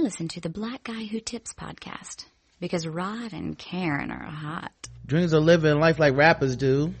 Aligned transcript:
I 0.00 0.02
listen 0.02 0.28
to 0.28 0.40
the 0.40 0.48
Black 0.48 0.84
Guy 0.84 1.04
Who 1.04 1.20
Tips 1.20 1.52
podcast 1.52 2.24
because 2.58 2.86
Rod 2.86 3.34
and 3.34 3.58
Karen 3.58 4.10
are 4.10 4.24
hot. 4.30 4.72
Dreams 5.04 5.34
of 5.34 5.42
living 5.44 5.78
life 5.78 5.98
like 5.98 6.16
rappers 6.16 6.56
do. 6.56 6.94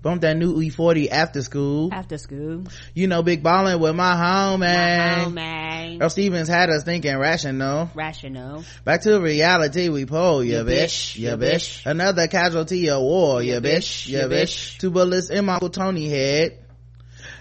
Bump 0.00 0.22
that 0.22 0.38
new 0.38 0.54
E40 0.56 1.10
after 1.10 1.42
school. 1.42 1.90
After 1.92 2.16
school. 2.16 2.64
You 2.94 3.06
know, 3.06 3.22
big 3.22 3.42
ballin' 3.42 3.80
with 3.80 3.94
my 3.94 4.14
homie. 4.14 4.60
My 4.60 5.24
homie. 5.26 6.02
Earl 6.02 6.08
Stevens 6.08 6.48
had 6.48 6.70
us 6.70 6.84
thinking 6.84 7.18
rational. 7.18 7.90
Rational. 7.94 8.64
Back 8.82 9.02
to 9.02 9.20
reality 9.20 9.90
we 9.90 10.06
pull, 10.06 10.42
ya 10.42 10.60
Ya 10.60 10.64
bitch, 10.64 10.84
bitch, 10.84 11.18
ya 11.20 11.30
ya 11.32 11.36
bitch. 11.36 11.54
bitch. 11.82 11.86
Another 11.86 12.28
casualty 12.28 12.88
of 12.88 13.02
war, 13.02 13.42
ya 13.42 13.56
Ya 13.56 13.60
bitch, 13.60 13.76
bitch, 13.76 14.08
ya 14.08 14.20
ya 14.20 14.26
bitch. 14.28 14.42
bitch. 14.44 14.78
Two 14.78 14.90
bullets 14.90 15.28
in 15.28 15.44
my 15.44 15.52
Uncle 15.56 15.68
Tony 15.68 16.08
head. 16.08 16.64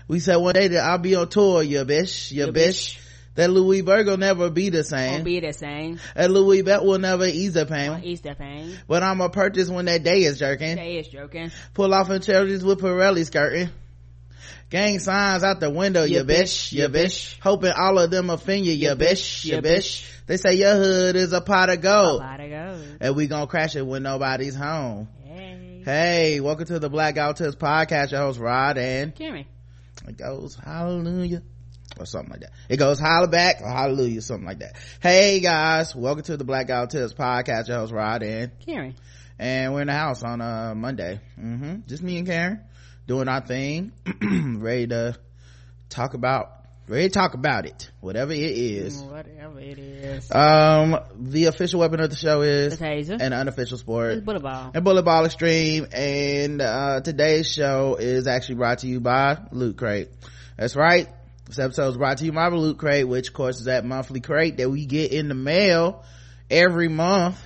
We 0.10 0.20
said 0.20 0.36
one 0.36 0.54
day 0.55 0.68
that 0.68 0.84
I'll 0.84 0.98
be 0.98 1.16
on 1.16 1.30
tour, 1.30 1.64
ya 1.64 1.86
bitch, 1.86 2.34
ya 2.34 2.48
Ya 2.48 2.52
bitch. 2.52 2.98
bitch. 2.98 3.05
That 3.40 3.52
Louis 3.52 3.80
Virgo 3.80 4.18
never 4.18 4.50
be 4.50 4.68
the 4.68 4.84
same. 4.84 5.12
Won't 5.14 5.24
be 5.24 5.39
the 5.39 5.54
same. 5.54 5.98
That 6.14 6.30
Louis 6.30 6.61
Bet 6.61 6.84
will 6.84 7.00
never 7.00 7.25
ease 7.25 7.54
the 7.54 7.66
pain. 7.66 8.02
Easter 8.04 8.36
pain. 8.36 8.78
But 8.86 9.02
I'ma 9.02 9.30
purchase 9.30 9.70
when 9.70 9.86
that 9.86 10.04
day 10.04 10.24
is 10.24 10.39
jerking. 10.39 10.75
Day 10.75 10.97
is 10.97 11.07
jerking. 11.07 11.50
Pull 11.74 11.94
off 11.94 12.10
in 12.10 12.21
charities 12.21 12.66
with 12.66 12.82
Pirelli 12.82 13.25
skirting. 13.25 13.70
Gang 14.70 15.00
signs 15.00 15.46
out 15.46 15.61
the 15.61 15.70
window, 15.70 16.04
ya 16.04 16.18
Ya 16.18 16.24
bitch, 16.25 16.28
bitch, 16.28 16.74
ya 16.74 16.82
ya 16.83 16.89
bitch. 16.89 17.39
Hoping 17.39 17.71
all 17.71 17.97
of 17.97 18.11
them 18.11 18.30
offend 18.30 18.66
you, 18.66 18.74
ya 18.74 18.89
Ya 18.89 18.96
bitch, 18.96 19.46
ya 19.46 19.61
bitch. 19.61 20.06
They 20.25 20.36
say 20.36 20.56
your 20.56 20.75
hood 20.75 21.16
is 21.16 21.32
a 21.32 21.39
pot 21.39 21.69
of 21.69 21.80
gold. 21.80 22.19
Lot 22.19 22.42
of 22.42 22.50
go. 22.50 22.82
And 23.00 23.16
we 23.16 23.28
gonna 23.28 23.47
crash 23.47 23.74
it 23.78 23.88
when 23.88 24.04
nobody's 24.04 24.56
home. 24.56 25.08
Hey. 25.24 25.82
Hey, 25.86 26.39
welcome 26.42 26.66
to 26.66 26.80
the 26.80 26.89
Black 26.89 27.16
Guy 27.16 27.28
Who 27.28 27.33
Tips 27.36 27.56
podcast. 27.56 28.11
Your 28.11 28.19
host 28.19 28.38
Rod 28.38 28.78
and 28.78 29.16
Kimmy. 29.16 29.46
it 30.10 30.18
goes 30.18 30.56
hallelujah 30.56 31.42
or 32.00 32.06
something 32.06 32.31
like 32.31 32.42
that. 32.42 32.52
It 32.70 32.78
goes 32.78 33.00
holla 33.00 33.28
back 33.28 33.62
or 33.62 33.70
hallelujah, 33.70 34.22
something 34.22 34.45
like 34.48 34.59
that. 34.59 34.76
Hey 35.02 35.39
guys, 35.39 35.95
welcome 35.95 36.23
to 36.23 36.38
the 36.38 36.44
Black 36.44 36.67
Guy 36.67 36.81
Who 36.81 36.88
Tips 36.88 37.14
podcast. 37.14 37.67
Your 37.67 37.78
host 37.78 37.94
Rod 37.94 38.23
and 38.23 38.52
Kimmy. 38.59 38.95
and 39.38 39.73
we're 39.73 39.81
in 39.81 39.88
the 39.88 39.94
house 39.94 40.23
on 40.23 40.41
uh 40.41 40.73
monday 40.75 41.19
hmm 41.36 41.75
just 41.88 42.03
me 42.03 42.17
and 42.17 42.28
karen 42.28 42.59
doing 43.08 43.28
our 43.30 43.39
thing 43.41 43.91
ready 44.59 44.88
to 44.88 45.16
talk 45.89 46.14
about 46.14 46.52
ready 46.89 47.08
to 47.08 47.14
talk 47.14 47.33
about 47.36 47.66
it 47.66 47.89
whatever 48.02 48.34
it 48.34 48.39
is 48.39 48.97
Whatever 49.02 49.59
it 49.59 49.80
is. 49.80 50.30
um 50.31 51.00
the 51.17 51.45
official 51.45 51.80
weapon 51.80 52.02
of 52.02 52.09
the 52.09 52.16
show 52.17 52.41
The 52.41 52.47
is 52.47 52.78
taser. 52.80 53.22
an 53.22 53.31
unofficial 53.31 53.78
sport 53.78 54.11
It's 54.13 54.25
bullet 54.25 54.41
ball. 54.44 54.72
and 54.73 54.84
bullet 54.84 55.03
ball 55.03 55.23
extreme 55.25 55.88
and 55.94 56.61
uh 56.61 57.00
today's 57.02 57.50
show 57.52 57.95
is 58.00 58.28
actually 58.28 58.56
brought 58.56 58.80
to 58.80 58.88
you 58.88 59.00
by 59.00 59.38
loot 59.52 59.78
crate 59.78 60.09
that's 60.58 60.75
right 60.75 61.08
this 61.50 61.58
episode 61.58 61.89
is 61.89 61.97
brought 61.97 62.19
to 62.19 62.25
you 62.25 62.31
by 62.31 62.47
the 62.52 62.55
loot 62.55 62.78
crate 62.78 63.08
which 63.08 63.30
of 63.30 63.33
course 63.33 63.58
is 63.58 63.66
that 63.66 63.83
monthly 63.83 64.19
crate 64.19 64.58
that 64.58 64.69
we 64.69 64.86
get 64.86 65.11
in 65.11 65.28
the 65.30 65.33
mail 65.33 66.03
every 66.50 66.88
month. 66.88 67.41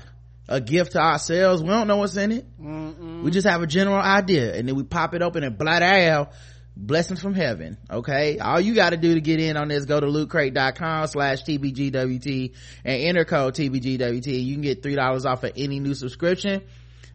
A 0.50 0.60
gift 0.60 0.92
to 0.92 1.00
ourselves. 1.00 1.64
We 1.64 1.70
don't 1.70 1.88
know 1.88 1.96
what's 1.96 2.18
in 2.18 2.34
it. 2.34 2.46
Mm-mm. 2.62 3.24
we 3.24 3.32
just 3.32 3.48
have 3.48 3.62
a 3.62 3.68
general 3.68 3.96
idea 3.96 4.54
and 4.56 4.68
then 4.68 4.76
we 4.76 4.84
pop 4.84 5.14
it 5.14 5.22
open 5.22 5.46
and 5.46 5.58
blah 5.58 5.80
out 5.80 6.34
blessings 6.76 7.22
from 7.22 7.34
heaven 7.34 7.78
okay? 7.90 8.40
All 8.40 8.60
you 8.60 8.76
got 8.76 8.90
to 8.90 8.98
do 8.98 9.14
to 9.14 9.22
get 9.22 9.40
in 9.40 9.56
on 9.56 9.70
this 9.70 9.86
go 9.86 10.02
to 10.02 10.06
lootcrate.com 10.06 11.08
slash 11.08 11.44
tbgwt 11.44 12.56
and 12.84 13.02
enter 13.04 13.24
code 13.24 13.54
tbgwt 13.54 14.44
you 14.44 14.54
can 14.54 14.62
get 14.62 14.84
three 14.84 14.96
dollars 14.96 15.26
off 15.26 15.46
of 15.46 15.54
any 15.56 15.80
new 15.80 15.94
subscription. 15.94 16.62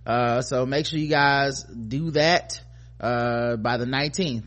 Uh, 0.07 0.41
so 0.41 0.65
make 0.65 0.87
sure 0.87 0.99
you 0.99 1.09
guys 1.09 1.65
do 1.65 2.13
that 2.13 2.63
uh, 2.99 3.57
by 3.57 3.77
the 3.77 3.85
19th 3.85 4.45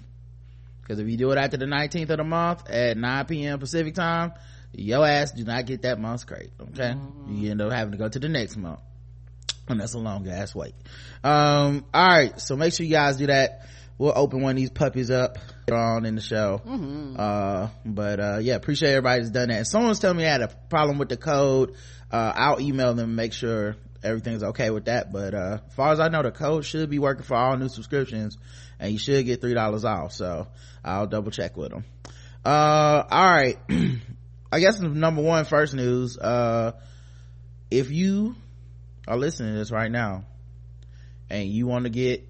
because 0.92 1.00
if 1.00 1.08
you 1.10 1.16
do 1.16 1.32
it 1.32 1.38
after 1.38 1.56
the 1.56 1.66
19th 1.66 2.10
of 2.10 2.18
the 2.18 2.24
month 2.26 2.70
at 2.70 2.98
9 2.98 3.26
p.m 3.26 3.60
pacific 3.60 3.96
time 3.96 4.34
your 4.74 5.08
ass 5.08 5.32
do 5.32 5.46
not 5.46 5.66
get 5.66 5.84
that 5.84 5.98
month's 6.00 6.26
crate 6.26 6.52
okay? 6.62 6.96
You 7.30 7.52
end 7.52 7.62
up 7.62 7.72
having 7.72 7.94
to 7.94 7.98
go 7.98 8.10
to 8.10 8.20
the 8.20 8.28
next 8.28 8.58
month. 8.58 8.80
And 9.70 9.80
that's 9.80 9.94
a 9.94 10.00
long 10.00 10.28
ass 10.28 10.54
wait. 10.54 10.74
Um 11.24 11.86
all 11.94 12.08
right 12.08 12.40
so 12.42 12.58
make 12.58 12.74
sure 12.74 12.86
you 12.86 12.92
guys 12.92 13.16
do 13.18 13.28
that. 13.28 13.68
We'll 13.98 14.12
open 14.16 14.42
one 14.42 14.52
of 14.52 14.58
these 14.58 14.70
puppies 14.70 15.12
up 15.12 15.38
on 15.72 16.06
in 16.06 16.16
the 16.16 16.22
show. 16.22 16.62
Uh 17.18 17.70
but 17.86 18.20
uh 18.20 18.40
yeah 18.42 18.56
appreciate 18.56 18.90
everybody 18.92 19.22
that's 19.22 19.32
done 19.32 19.48
that. 19.48 19.58
And 19.60 19.68
someone's 19.68 20.00
telling 20.00 20.18
me 20.18 20.26
i 20.26 20.32
had 20.32 20.42
a 20.42 20.50
problem 20.70 20.98
with 20.98 21.08
the 21.08 21.18
code 21.18 21.74
uh 22.12 22.34
i'll 22.36 22.60
email 22.60 22.94
them 22.94 23.06
and 23.10 23.16
make 23.16 23.32
sure 23.32 23.78
everything's 24.04 24.44
okay 24.44 24.72
with 24.72 24.86
that. 24.86 25.14
But 25.14 25.34
uh 25.34 25.60
as 25.68 25.74
far 25.74 25.94
as 25.94 26.00
i 26.02 26.08
know 26.10 26.22
the 26.22 26.32
code 26.32 26.66
should 26.66 26.90
be 26.90 27.00
working 27.00 27.24
for 27.24 27.36
all 27.36 27.56
new 27.56 27.70
subscriptions 27.70 28.38
and 28.82 28.92
you 28.92 28.98
should 29.00 29.26
get 29.26 29.40
three 29.40 29.54
dollars 29.54 29.86
off 29.86 30.12
so 30.12 30.48
i'll 30.84 31.08
double 31.08 31.32
check 31.32 31.56
with 31.56 31.70
them 31.72 31.86
uh 32.44 33.04
all 33.10 33.32
right 33.32 33.58
i 34.52 34.60
guess 34.60 34.80
number 34.82 35.22
one 35.22 35.46
first 35.46 35.74
news 35.74 36.18
uh 36.18 36.74
if 37.70 37.90
you 37.92 38.36
are 39.08 39.16
listening 39.18 39.54
to 39.54 39.60
this 39.60 39.72
right 39.72 39.92
now 39.92 40.26
and 41.30 41.48
you 41.48 41.66
want 41.68 41.86
to 41.86 41.90
get 41.90 42.28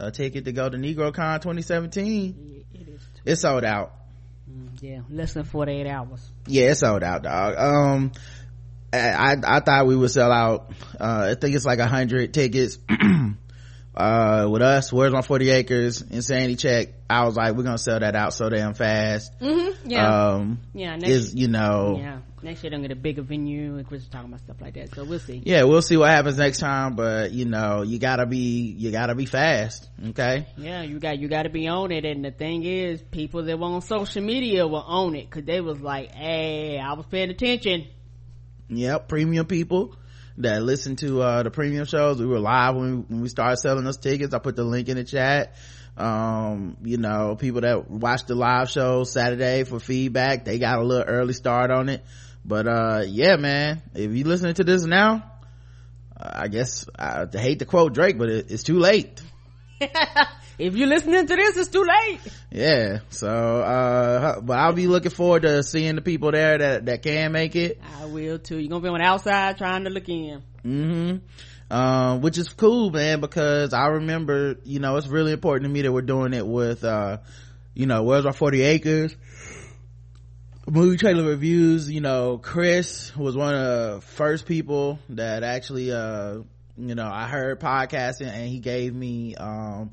a 0.00 0.10
ticket 0.10 0.46
to 0.46 0.52
go 0.52 0.68
to 0.68 0.76
negrocon 0.76 1.40
2017 1.42 2.64
It 2.74 2.88
is. 2.88 3.00
it's 3.24 3.40
sold 3.42 3.64
out 3.64 3.92
Mm, 4.50 4.82
Yeah. 4.82 5.00
Less 5.08 5.34
than 5.34 5.44
48 5.44 5.86
hours. 5.86 6.28
yeah 6.48 6.70
it's 6.70 6.80
sold 6.80 7.04
out 7.04 7.22
dog 7.22 7.54
um 7.56 8.10
i 8.92 9.36
i 9.46 9.60
thought 9.60 9.86
we 9.86 9.94
would 9.94 10.10
sell 10.10 10.32
out 10.32 10.72
uh 10.98 11.28
i 11.30 11.34
think 11.40 11.54
it's 11.54 11.64
like 11.64 11.78
a 11.78 11.86
hundred 11.86 12.34
tickets 12.34 12.76
uh 14.00 14.48
with 14.48 14.62
us 14.62 14.92
where's 14.92 15.12
my 15.12 15.22
40 15.22 15.50
acres 15.50 16.02
insanity 16.02 16.56
check 16.56 16.88
i 17.08 17.24
was 17.24 17.36
like 17.36 17.54
we're 17.54 17.62
gonna 17.62 17.78
sell 17.78 18.00
that 18.00 18.16
out 18.16 18.32
so 18.34 18.48
damn 18.48 18.74
fast 18.74 19.32
Mm-hmm. 19.40 19.90
Yeah. 19.90 20.34
um 20.34 20.60
yeah. 20.74 20.96
Next, 20.96 21.08
is 21.10 21.34
you 21.34 21.48
know 21.48 21.96
yeah. 21.98 22.18
Next 22.42 22.64
year, 22.64 22.72
i'm 22.72 22.80
get 22.80 22.90
a 22.90 22.96
bigger 22.96 23.20
venue. 23.20 23.76
and 23.76 23.86
Chris 23.86 24.02
is 24.02 24.08
talking 24.08 24.28
about 24.28 24.40
stuff 24.40 24.56
like 24.62 24.72
that. 24.74 24.94
So 24.94 25.04
we'll 25.04 25.18
see. 25.18 25.42
yeah 25.44 25.64
we'll 25.64 25.82
see 25.82 25.96
what 25.98 26.08
happens 26.08 26.38
next 26.38 26.58
time 26.58 26.96
but 26.96 27.32
you 27.32 27.44
know 27.44 27.82
you 27.82 27.98
gotta 27.98 28.24
be 28.24 28.74
you 28.78 28.90
gotta 28.90 29.14
be 29.14 29.26
fast 29.26 29.88
okay 30.08 30.46
Yeah, 30.56 30.82
you 30.82 30.98
got 31.00 31.18
you 31.18 31.28
got 31.28 31.42
to 31.42 31.50
be 31.50 31.68
on 31.68 31.92
it, 31.92 32.04
and 32.06 32.24
the 32.24 32.30
thing 32.30 32.62
is, 32.64 33.02
people 33.02 33.42
that 33.44 33.58
were 33.58 33.66
on 33.66 33.82
social 33.82 34.22
media 34.22 34.66
were 34.66 34.82
on 34.84 35.14
it 35.16 35.28
because 35.28 35.44
they 35.44 35.60
was 35.60 35.80
like, 35.80 36.12
"Hey, 36.12 36.78
I 36.78 36.94
was 36.94 37.04
paying 37.06 37.28
attention." 37.30 37.86
Yep, 38.68 39.08
premium 39.08 39.46
people 39.46 39.96
that 40.42 40.62
listen 40.62 40.96
to 40.96 41.22
uh 41.22 41.42
the 41.42 41.50
premium 41.50 41.84
shows. 41.84 42.20
We 42.20 42.26
were 42.26 42.38
live 42.38 42.76
when 42.76 42.90
we, 42.90 42.96
when 43.02 43.20
we 43.22 43.28
started 43.28 43.56
selling 43.56 43.84
those 43.84 43.98
tickets. 43.98 44.34
I 44.34 44.38
put 44.38 44.56
the 44.56 44.64
link 44.64 44.88
in 44.88 44.96
the 44.96 45.04
chat. 45.04 45.54
Um, 45.96 46.76
you 46.82 46.96
know, 46.96 47.36
people 47.36 47.60
that 47.62 47.90
watch 47.90 48.24
the 48.26 48.34
live 48.34 48.70
show 48.70 49.04
Saturday 49.04 49.64
for 49.64 49.80
feedback, 49.80 50.44
they 50.44 50.58
got 50.58 50.78
a 50.78 50.82
little 50.82 51.04
early 51.04 51.34
start 51.34 51.70
on 51.70 51.88
it. 51.88 52.04
But 52.44 52.66
uh 52.66 53.02
yeah, 53.06 53.36
man, 53.36 53.82
if 53.94 54.12
you 54.12 54.24
listening 54.24 54.54
to 54.54 54.64
this 54.64 54.84
now, 54.84 55.30
I 56.16 56.48
guess 56.48 56.86
I 56.98 57.26
hate 57.32 57.60
to 57.60 57.64
quote 57.64 57.94
Drake, 57.94 58.18
but 58.18 58.28
it, 58.28 58.50
it's 58.50 58.62
too 58.62 58.78
late. 58.78 59.22
if 60.60 60.76
you're 60.76 60.88
listening 60.88 61.26
to 61.26 61.36
this, 61.36 61.56
it's 61.56 61.68
too 61.70 61.84
late. 61.84 62.20
Yeah. 62.50 62.98
So 63.10 63.28
uh 63.28 64.40
but 64.40 64.58
I'll 64.58 64.72
be 64.72 64.86
looking 64.86 65.10
forward 65.10 65.42
to 65.42 65.62
seeing 65.62 65.94
the 65.96 66.02
people 66.02 66.30
there 66.32 66.58
that 66.58 66.86
that 66.86 67.02
can 67.02 67.32
make 67.32 67.56
it. 67.56 67.80
I 68.00 68.06
will 68.06 68.38
too. 68.38 68.58
You're 68.58 68.68
gonna 68.70 68.82
be 68.82 68.88
on 68.88 68.98
the 68.98 69.04
outside 69.04 69.58
trying 69.58 69.84
to 69.84 69.90
look 69.90 70.08
in. 70.08 70.42
hmm 70.62 71.16
um 71.72 72.20
which 72.20 72.36
is 72.36 72.48
cool 72.48 72.90
man 72.90 73.20
because 73.20 73.72
i 73.72 73.86
remember 73.86 74.56
you 74.64 74.80
know 74.80 74.96
it's 74.96 75.06
really 75.06 75.30
important 75.30 75.68
to 75.68 75.72
me 75.72 75.82
that 75.82 75.92
we're 75.92 76.02
doing 76.02 76.34
it 76.34 76.44
with 76.44 76.82
uh 76.82 77.18
you 77.74 77.86
know 77.86 78.02
where's 78.02 78.26
our 78.26 78.32
40 78.32 78.62
acres 78.62 79.14
movie 80.66 80.96
trailer 80.96 81.22
reviews 81.24 81.88
you 81.88 82.00
know 82.00 82.38
chris 82.38 83.14
was 83.16 83.36
one 83.36 83.54
of 83.54 83.60
the 83.62 84.00
first 84.00 84.46
people 84.46 84.98
that 85.10 85.44
actually 85.44 85.92
uh 85.92 86.38
you 86.76 86.94
know 86.96 87.06
i 87.08 87.28
heard 87.28 87.60
podcasting 87.60 88.26
and 88.28 88.48
he 88.48 88.58
gave 88.58 88.92
me 88.94 89.36
um 89.36 89.90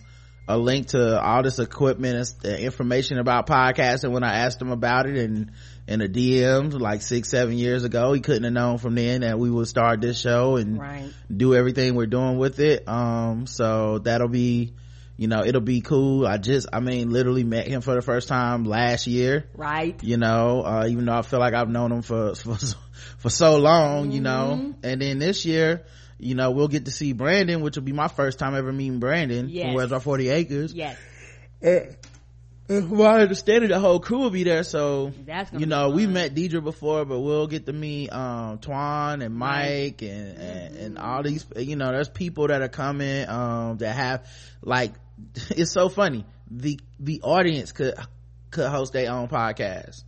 a 0.48 0.58
link 0.58 0.88
to 0.88 1.22
all 1.22 1.44
this 1.44 1.60
equipment 1.60 2.34
and 2.44 2.60
information 2.60 3.18
about 3.20 3.48
podcasting 3.48 4.12
when 4.12 4.24
i 4.24 4.40
asked 4.40 4.62
him 4.62 4.72
about 4.72 5.06
it 5.06 5.18
and 5.18 5.52
in 5.88 6.00
the 6.00 6.10
DMs 6.10 6.78
like 6.78 7.02
six, 7.02 7.30
seven 7.30 7.58
years 7.58 7.86
ago. 7.86 8.12
He 8.12 8.20
couldn't 8.20 8.44
have 8.44 8.52
known 8.54 8.78
from 8.78 8.96
then 8.96 9.22
that 9.22 9.40
we 9.40 9.50
would 9.50 9.68
start 9.70 10.02
this 10.02 10.20
show 10.20 10.58
and 10.58 10.78
Right. 10.78 11.10
do 11.34 11.56
everything 11.56 11.96
we're 11.96 12.08
doing 12.08 12.38
with 12.38 12.60
it. 12.60 12.88
Um, 12.88 13.48
so 13.48 14.00
that'll 14.00 14.28
be, 14.28 14.74
you 15.16 15.30
know, 15.30 15.44
it'll 15.46 15.62
be 15.62 15.80
cool. 15.80 16.28
I 16.28 16.38
just, 16.40 16.68
I 16.74 16.82
mean, 16.82 17.12
literally 17.12 17.46
met 17.46 17.68
him 17.68 17.80
for 17.80 17.96
the 17.96 18.02
first 18.02 18.28
time 18.28 18.66
last 18.66 19.08
year, 19.08 19.46
Right. 19.56 19.98
you 20.04 20.18
know, 20.18 20.62
uh, 20.64 20.88
even 20.90 21.06
though 21.06 21.18
I 21.18 21.22
feel 21.22 21.40
like 21.40 21.54
I've 21.54 21.70
known 21.70 21.92
him 21.94 22.02
for, 22.02 22.36
for, 22.36 22.58
for 23.18 23.30
so 23.30 23.58
long, 23.58 24.12
you 24.12 24.20
know, 24.20 24.74
and 24.84 25.02
then 25.02 25.20
this 25.20 25.46
year, 25.46 25.86
you 26.20 26.36
know, 26.36 26.52
we'll 26.52 26.68
get 26.68 26.86
to 26.86 26.92
see 26.92 27.14
Brandon, 27.14 27.62
which 27.62 27.76
will 27.76 27.84
be 27.84 27.92
my 27.94 28.08
first 28.08 28.40
time 28.40 28.56
ever 28.56 28.72
meeting 28.74 29.00
Brandon 29.00 29.50
Yes. 29.50 29.66
from 29.68 29.74
Where's 29.76 29.92
Our 29.92 30.00
40 30.00 30.30
Acres. 30.30 30.74
Yes. 30.74 30.98
Well, 32.70 33.08
I 33.08 33.22
understand 33.22 33.70
the 33.70 33.80
whole 33.80 34.02
crew 34.02 34.18
will 34.18 34.30
be 34.30 34.44
there, 34.44 34.64
so 34.64 35.14
That's 35.26 35.54
you 35.54 35.66
know 35.68 35.90
we 35.92 36.04
fun. 36.04 36.14
met 36.14 36.36
Deidre 36.36 36.62
before, 36.62 37.06
but 37.06 37.20
we'll 37.22 37.48
get 37.48 37.66
to 37.66 37.72
meet 37.72 38.10
um 38.10 38.58
Twan 38.58 39.24
and 39.24 39.34
Mike 39.34 40.02
and, 40.02 40.38
and 40.38 40.76
and 40.76 40.98
all 41.00 41.24
these. 41.24 41.46
You 41.56 41.78
know, 41.78 41.90
there's 41.94 42.10
people 42.10 42.48
that 42.48 42.62
are 42.62 42.68
coming 42.68 43.28
um 43.30 43.78
that 43.78 43.96
have 43.96 44.28
like 44.62 44.92
it's 45.52 45.72
so 45.72 45.88
funny. 45.88 46.26
The 46.52 46.78
the 47.00 47.22
audience 47.22 47.72
could 47.72 47.94
could 48.52 48.68
host 48.70 48.92
their 48.92 49.12
own 49.14 49.30
podcast. 49.30 50.04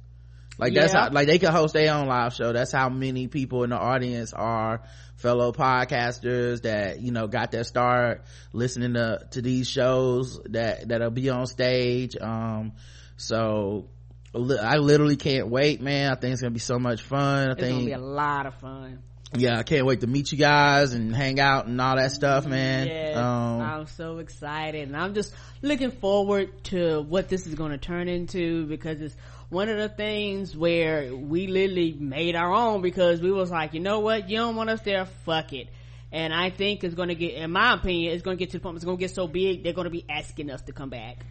like 0.57 0.73
that's 0.73 0.93
Yeah. 0.93 1.03
how 1.05 1.11
like 1.11 1.27
they 1.27 1.39
could 1.39 1.49
host 1.51 1.73
their 1.73 1.93
own 1.93 2.07
live 2.07 2.33
show 2.33 2.51
that's 2.51 2.73
how 2.73 2.89
many 2.89 3.27
people 3.29 3.63
in 3.63 3.69
the 3.69 3.77
audience 3.77 4.33
are 4.33 4.81
fellow 5.19 5.51
podcasters 5.51 6.61
that 6.63 7.01
you 7.01 7.11
know 7.11 7.27
got 7.27 7.51
their 7.51 7.63
start 7.63 8.23
listening 8.53 8.93
to 8.93 9.25
to 9.31 9.41
these 9.41 9.67
shows 9.69 10.39
that 10.45 10.87
that'll 10.87 11.11
be 11.11 11.29
on 11.29 11.45
stage. 11.45 12.15
Um 12.19 12.73
so 13.17 13.89
i 14.33 14.77
literally 14.77 15.15
can't 15.17 15.47
wait 15.49 15.81
man. 15.81 16.11
I 16.11 16.15
think 16.15 16.33
it's 16.33 16.41
gonna 16.41 16.51
be 16.51 16.59
so 16.59 16.77
much 16.79 17.01
fun. 17.01 17.49
I 17.51 17.55
think 17.55 17.59
It's 17.61 17.71
gonna 17.71 17.85
be 17.85 17.91
a 17.93 17.97
lot 17.97 18.45
of 18.45 18.53
fun. 18.55 18.99
yeah 19.35 19.59
i 19.59 19.63
can't 19.63 19.85
wait 19.85 19.99
to 20.01 20.07
meet 20.07 20.31
you 20.31 20.37
guys 20.39 20.93
and 20.93 21.15
hang 21.15 21.39
out 21.39 21.65
and 21.67 21.79
all 21.81 21.95
that 21.95 22.11
stuff 22.11 22.45
man. 22.45 22.87
Yes, 22.87 23.17
um 23.17 23.61
I'm 23.61 23.87
so 23.87 24.17
excited, 24.19 24.87
and 24.87 24.95
I'm 24.97 25.13
just 25.15 25.33
looking 25.61 25.91
forward 25.91 26.63
to 26.65 27.01
what 27.01 27.27
this 27.29 27.45
is 27.47 27.55
going 27.55 27.71
to 27.71 27.77
turn 27.77 28.07
into 28.07 28.65
because 28.67 29.01
it's 29.01 29.15
one 29.49 29.67
of 29.69 29.77
the 29.77 29.89
things 29.89 30.55
where 30.55 31.15
we 31.15 31.47
literally 31.47 31.93
made 31.93 32.35
our 32.35 32.53
own 32.53 32.81
because 32.81 33.19
we 33.21 33.31
was 33.31 33.49
like, 33.49 33.73
you 33.73 33.79
know 33.79 33.99
what, 33.99 34.29
you 34.29 34.37
don't 34.37 34.55
want 34.55 34.69
us 34.69 34.81
there, 34.81 35.05
fuck 35.25 35.53
it. 35.53 35.67
And 36.11 36.33
I 36.33 36.49
think 36.49 36.83
it's 36.83 36.95
going 36.95 37.09
to 37.09 37.15
get, 37.15 37.33
in 37.33 37.51
my 37.51 37.73
opinion, 37.73 38.13
it's 38.13 38.23
going 38.23 38.37
to 38.37 38.39
get 38.39 38.51
to 38.51 38.57
the 38.57 38.63
point 38.63 38.75
it's 38.75 38.85
going 38.85 38.97
to 38.97 39.01
get 39.01 39.13
so 39.13 39.27
big 39.27 39.63
they're 39.63 39.73
going 39.73 39.85
to 39.85 39.91
be 39.91 40.05
asking 40.09 40.49
us 40.49 40.61
to 40.63 40.71
come 40.71 40.89
back. 40.89 41.25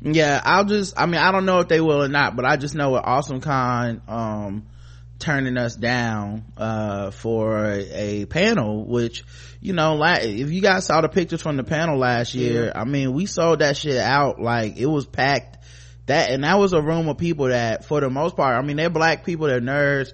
yeah 0.00 0.40
i'll 0.44 0.64
just 0.64 0.94
i 0.96 1.06
mean 1.06 1.20
i 1.20 1.32
don't 1.32 1.44
know 1.44 1.58
if 1.58 1.66
they 1.66 1.80
will 1.80 2.04
or 2.04 2.08
not 2.08 2.36
but 2.36 2.44
i 2.44 2.56
just 2.56 2.74
know 2.76 2.92
with 2.92 3.02
awesome 3.04 3.40
con 3.40 4.00
um 4.06 4.64
turning 5.18 5.56
us 5.56 5.74
down 5.74 6.44
uh 6.56 7.10
for 7.10 7.64
a, 7.64 8.22
a 8.22 8.24
panel 8.26 8.84
which 8.84 9.24
you 9.60 9.72
know 9.72 9.96
like 9.96 10.22
if 10.22 10.52
you 10.52 10.60
guys 10.60 10.86
saw 10.86 11.00
the 11.00 11.08
pictures 11.08 11.42
from 11.42 11.56
the 11.56 11.64
panel 11.64 11.98
last 11.98 12.32
year 12.34 12.70
i 12.76 12.84
mean 12.84 13.12
we 13.12 13.26
sold 13.26 13.58
that 13.58 13.76
shit 13.76 13.96
out 13.96 14.40
like 14.40 14.76
it 14.76 14.86
was 14.86 15.04
packed 15.04 15.57
that 16.08 16.30
and 16.30 16.44
that 16.44 16.58
was 16.58 16.72
a 16.72 16.82
room 16.82 17.08
of 17.08 17.16
people 17.16 17.46
that 17.46 17.84
for 17.84 18.00
the 18.00 18.10
most 18.10 18.36
part 18.36 18.56
i 18.56 18.62
mean 18.66 18.76
they're 18.76 18.90
black 18.90 19.24
people 19.24 19.46
they're 19.46 19.60
nerds 19.60 20.12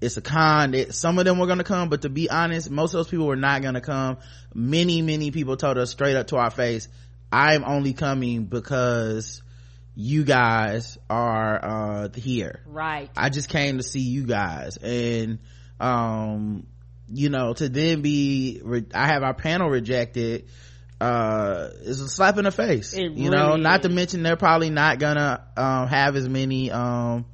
it's 0.00 0.16
a 0.16 0.20
con 0.20 0.74
it, 0.74 0.94
some 0.94 1.18
of 1.18 1.24
them 1.24 1.38
were 1.38 1.46
gonna 1.46 1.64
come 1.64 1.88
but 1.88 2.02
to 2.02 2.08
be 2.08 2.28
honest 2.28 2.70
most 2.70 2.92
of 2.92 2.98
those 2.98 3.08
people 3.08 3.26
were 3.26 3.36
not 3.36 3.62
gonna 3.62 3.80
come 3.80 4.18
many 4.52 5.00
many 5.02 5.30
people 5.30 5.56
told 5.56 5.78
us 5.78 5.90
straight 5.90 6.16
up 6.16 6.26
to 6.26 6.36
our 6.36 6.50
face 6.50 6.88
i'm 7.32 7.64
only 7.64 7.92
coming 7.92 8.44
because 8.44 9.42
you 9.94 10.24
guys 10.24 10.98
are 11.08 11.64
uh 11.64 12.08
here 12.14 12.60
Right. 12.66 13.10
I 13.16 13.28
just 13.28 13.48
came 13.48 13.76
to 13.76 13.84
see 13.84 14.00
you 14.00 14.26
guys 14.26 14.76
and 14.78 15.38
um 15.78 16.66
you 17.08 17.28
know 17.28 17.52
to 17.54 17.68
then 17.68 18.02
be 18.02 18.60
re- 18.64 18.86
I 18.92 19.06
have 19.06 19.22
our 19.22 19.34
panel 19.34 19.68
rejected 19.68 20.48
uh 21.04 21.68
is 21.82 22.00
a 22.00 22.08
slap 22.08 22.38
in 22.38 22.44
the 22.44 22.50
face. 22.50 22.94
It 22.94 23.12
you 23.12 23.30
know 23.30 23.48
really 23.48 23.60
not 23.60 23.82
to 23.82 23.88
mention 23.90 24.22
they're 24.22 24.36
probably 24.36 24.70
not 24.70 24.98
gonna 24.98 25.44
um 25.56 25.88
have 25.88 26.16
as 26.16 26.28
many 26.28 26.70
um 26.70 27.26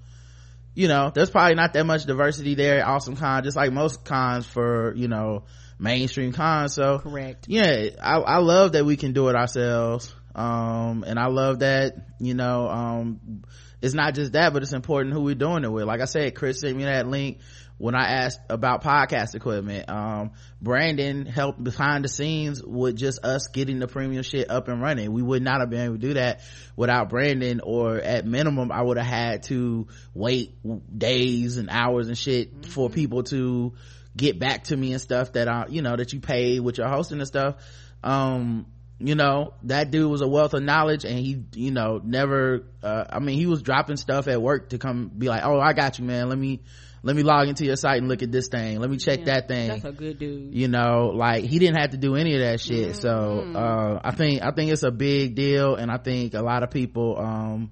you 0.75 0.89
know 0.89 1.13
there's 1.15 1.31
probably 1.31 1.55
not 1.55 1.75
that 1.75 1.85
much 1.85 2.05
diversity 2.05 2.55
there 2.57 2.87
awesome 2.87 3.17
con 3.17 3.45
just 3.45 3.57
like 3.57 3.73
most 3.73 4.05
cons 4.05 4.45
for 4.47 4.95
you 4.97 5.07
know 5.07 5.45
mainstream 5.79 6.33
cons. 6.33 6.75
So 6.75 6.99
Correct. 6.99 7.47
yeah 7.49 7.91
I, 8.03 8.17
I 8.19 8.39
love 8.39 8.73
that 8.73 8.85
we 8.85 8.97
can 8.97 9.13
do 9.13 9.29
it 9.29 9.37
ourselves. 9.37 10.15
Um 10.35 11.05
and 11.07 11.19
i 11.19 11.27
love 11.27 11.61
that 11.61 11.95
you 12.19 12.35
know 12.35 12.69
um 12.69 13.43
it's 13.83 13.95
not 13.95 14.15
just 14.15 14.33
that 14.33 14.53
but 14.53 14.63
it's 14.63 14.73
important 14.73 15.15
who 15.15 15.23
we're 15.23 15.35
doing 15.35 15.65
it 15.65 15.71
with. 15.71 15.85
Like 15.85 16.01
i 16.01 16.07
said 16.07 16.35
chris 16.35 16.61
sent 16.61 16.77
me 16.77 16.85
that 16.85 17.07
link 17.07 17.39
when 17.81 17.95
i 17.95 18.05
asked 18.05 18.39
about 18.49 18.85
podcast 18.85 19.35
equipment 19.35 19.89
um 19.89 20.31
brandon 20.61 21.27
helped 21.27 21.63
behind 21.63 22.05
the 22.05 22.09
scenes 22.09 22.63
with 22.63 22.97
just 22.97 23.25
us 23.25 23.49
getting 23.49 23.79
the 23.79 23.89
premium 23.89 24.23
shit 24.23 24.51
up 24.51 24.69
and 24.69 24.81
running 24.81 25.13
we 25.13 25.23
would 25.23 25.43
not 25.43 25.61
have 25.61 25.71
been 25.71 25.81
able 25.81 25.95
to 25.95 26.01
do 26.01 26.15
that 26.15 26.41
without 26.77 27.09
brandon 27.09 27.61
or 27.65 27.97
at 27.97 28.27
minimum 28.27 28.71
i 28.71 28.81
would 28.81 28.99
have 28.99 29.07
had 29.07 29.43
to 29.43 29.89
wait 30.15 30.55
days 30.97 31.57
and 31.57 31.69
hours 31.71 32.07
and 32.09 32.17
shit 32.17 32.67
for 32.67 32.89
people 32.89 33.23
to 33.23 33.73
get 34.17 34.39
back 34.39 34.65
to 34.65 34.77
me 34.77 34.93
and 34.93 35.01
stuff 35.01 35.33
that 35.33 35.49
I, 35.49 35.67
you 35.69 35.83
know, 35.83 35.97
that 35.97 36.13
you 36.13 36.21
paid 36.21 36.61
with 36.61 36.79
your 36.79 36.89
hosting 36.89 37.19
and 37.19 37.27
stuff. 37.27 37.57
Um, 38.03 38.67
you 38.99 39.15
know, 39.15 39.55
that 39.63 39.91
dude 39.91 40.11
was 40.11 40.21
a 40.21 40.29
wealth 40.29 40.53
of 40.53 40.63
knowledge 40.63 41.05
and 41.05 41.19
he, 41.19 41.43
you 41.55 41.71
know, 41.71 42.01
never, 42.03 42.67
uh, 42.83 43.05
I 43.09 43.19
mean, 43.19 43.39
he 43.39 43.47
was 43.47 43.63
dropping 43.63 43.97
stuff 43.97 44.29
at 44.29 44.43
work 44.43 44.71
to 44.71 44.79
come 44.79 45.09
be 45.09 45.29
like, 45.29 45.43
oh, 45.45 45.59
I 45.59 45.73
got 45.73 45.99
you, 45.99 46.05
man. 46.05 46.29
Let 46.29 46.39
me, 46.39 46.61
let 47.03 47.17
me 47.17 47.23
log 47.23 47.49
into 47.49 47.65
your 47.65 47.77
site 47.77 47.99
and 47.99 48.09
look 48.09 48.23
at 48.23 48.31
this 48.31 48.49
thing. 48.49 48.79
Let 48.79 48.91
me 48.91 48.99
check 48.99 49.25
that 49.25 49.49
thing 49.49 49.69
That's 49.69 49.85
a 49.85 49.93
good 49.93 50.19
dude. 50.19 50.55
you 50.55 50.69
know 50.69 51.13
like 51.15 51.45
he 51.45 51.59
didn't 51.59 51.79
have 51.81 51.91
to 51.91 51.97
do 51.97 52.15
any 52.17 52.35
of 52.35 52.41
that 52.41 52.61
shit 52.61 52.97
so 52.97 53.53
uh 53.55 54.01
i 54.05 54.11
think 54.11 54.43
i 54.43 54.51
think 54.51 54.71
it's 54.71 54.83
a 54.83 54.91
big 54.91 55.35
deal 55.35 55.77
and 55.77 55.91
i 55.91 55.97
think 55.97 56.35
a 56.35 56.43
lot 56.43 56.63
of 56.63 56.71
people 56.71 57.17
um 57.19 57.71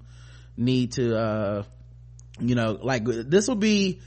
need 0.56 0.92
to 0.92 1.14
uh 1.16 1.62
you 2.40 2.54
know 2.54 2.78
like 2.82 3.04
this 3.04 3.48
will 3.48 3.56
be 3.56 4.00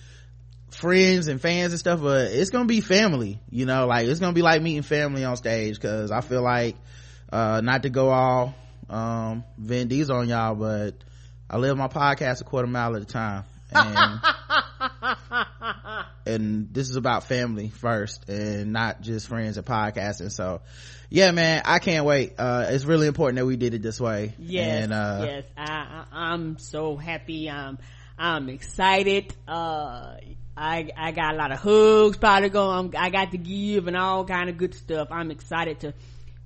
friends 0.72 1.28
and 1.28 1.42
fans 1.42 1.72
and 1.74 1.80
stuff 1.80 2.00
but 2.02 2.32
it's 2.32 2.50
gonna 2.50 2.66
be 2.66 2.82
family 2.82 3.40
you 3.50 3.66
know 3.66 3.86
like 3.88 4.08
it's 4.08 4.20
gonna 4.20 4.34
be 4.34 4.42
like 4.42 4.62
meeting 4.62 4.82
family 4.84 5.24
on 5.24 5.36
stage 5.36 5.76
because 5.76 6.12
i 6.12 6.22
feel 6.22 6.42
like 6.42 6.76
uh 7.32 7.62
not 7.62 7.84
to 7.84 7.90
go 7.90 8.10
all 8.10 8.56
um 8.90 9.44
Vin 9.58 9.88
Diesel 9.90 10.16
on 10.16 10.30
y'all 10.30 10.56
but 10.56 10.96
i 11.50 11.58
live 11.58 11.78
my 11.78 11.88
podcast 11.90 12.42
a 12.42 12.44
quarter 12.46 12.68
mile 12.68 12.96
at 12.96 13.02
a 13.02 13.06
time 13.06 13.44
and 13.74 14.20
and 16.26 16.74
this 16.74 16.90
is 16.90 16.96
about 16.96 17.24
family 17.24 17.70
first 17.70 18.30
and 18.30 18.72
not 18.72 19.02
just 19.02 19.28
friends 19.28 19.58
and 19.58 19.66
podcasting 19.66 20.32
so 20.32 20.62
yeah 21.10 21.32
man 21.32 21.62
i 21.66 21.80
can't 21.80 22.06
wait 22.06 22.34
uh 22.38 22.66
it's 22.70 22.86
really 22.86 23.08
important 23.08 23.38
that 23.38 23.46
we 23.46 23.58
did 23.58 23.74
it 23.74 23.82
this 23.82 24.00
way 24.00 24.34
Yes, 24.38 24.84
and 24.84 24.94
uh 24.94 25.26
yes, 25.26 25.46
I, 25.58 26.06
I, 26.12 26.32
I'm 26.32 26.58
so 26.58 26.96
happy. 26.96 27.50
I'm, 27.50 27.78
I'm 28.18 28.50
excited. 28.50 29.34
Uh, 29.48 30.16
I, 30.56 30.90
I 30.96 31.12
got 31.12 31.34
a 31.34 31.38
lot 31.38 31.52
of 31.52 31.60
hugs 31.60 32.18
probably 32.18 32.50
going. 32.50 32.96
I 32.96 33.10
got 33.10 33.32
to 33.32 33.38
give 33.38 33.88
and 33.88 33.98
all 33.98 34.26
kind 34.26 34.50
of 34.50 34.58
good 34.58 34.76
stuff. 34.76 35.08
I'm 35.12 35.32
excited 35.32 35.80
to 35.82 35.94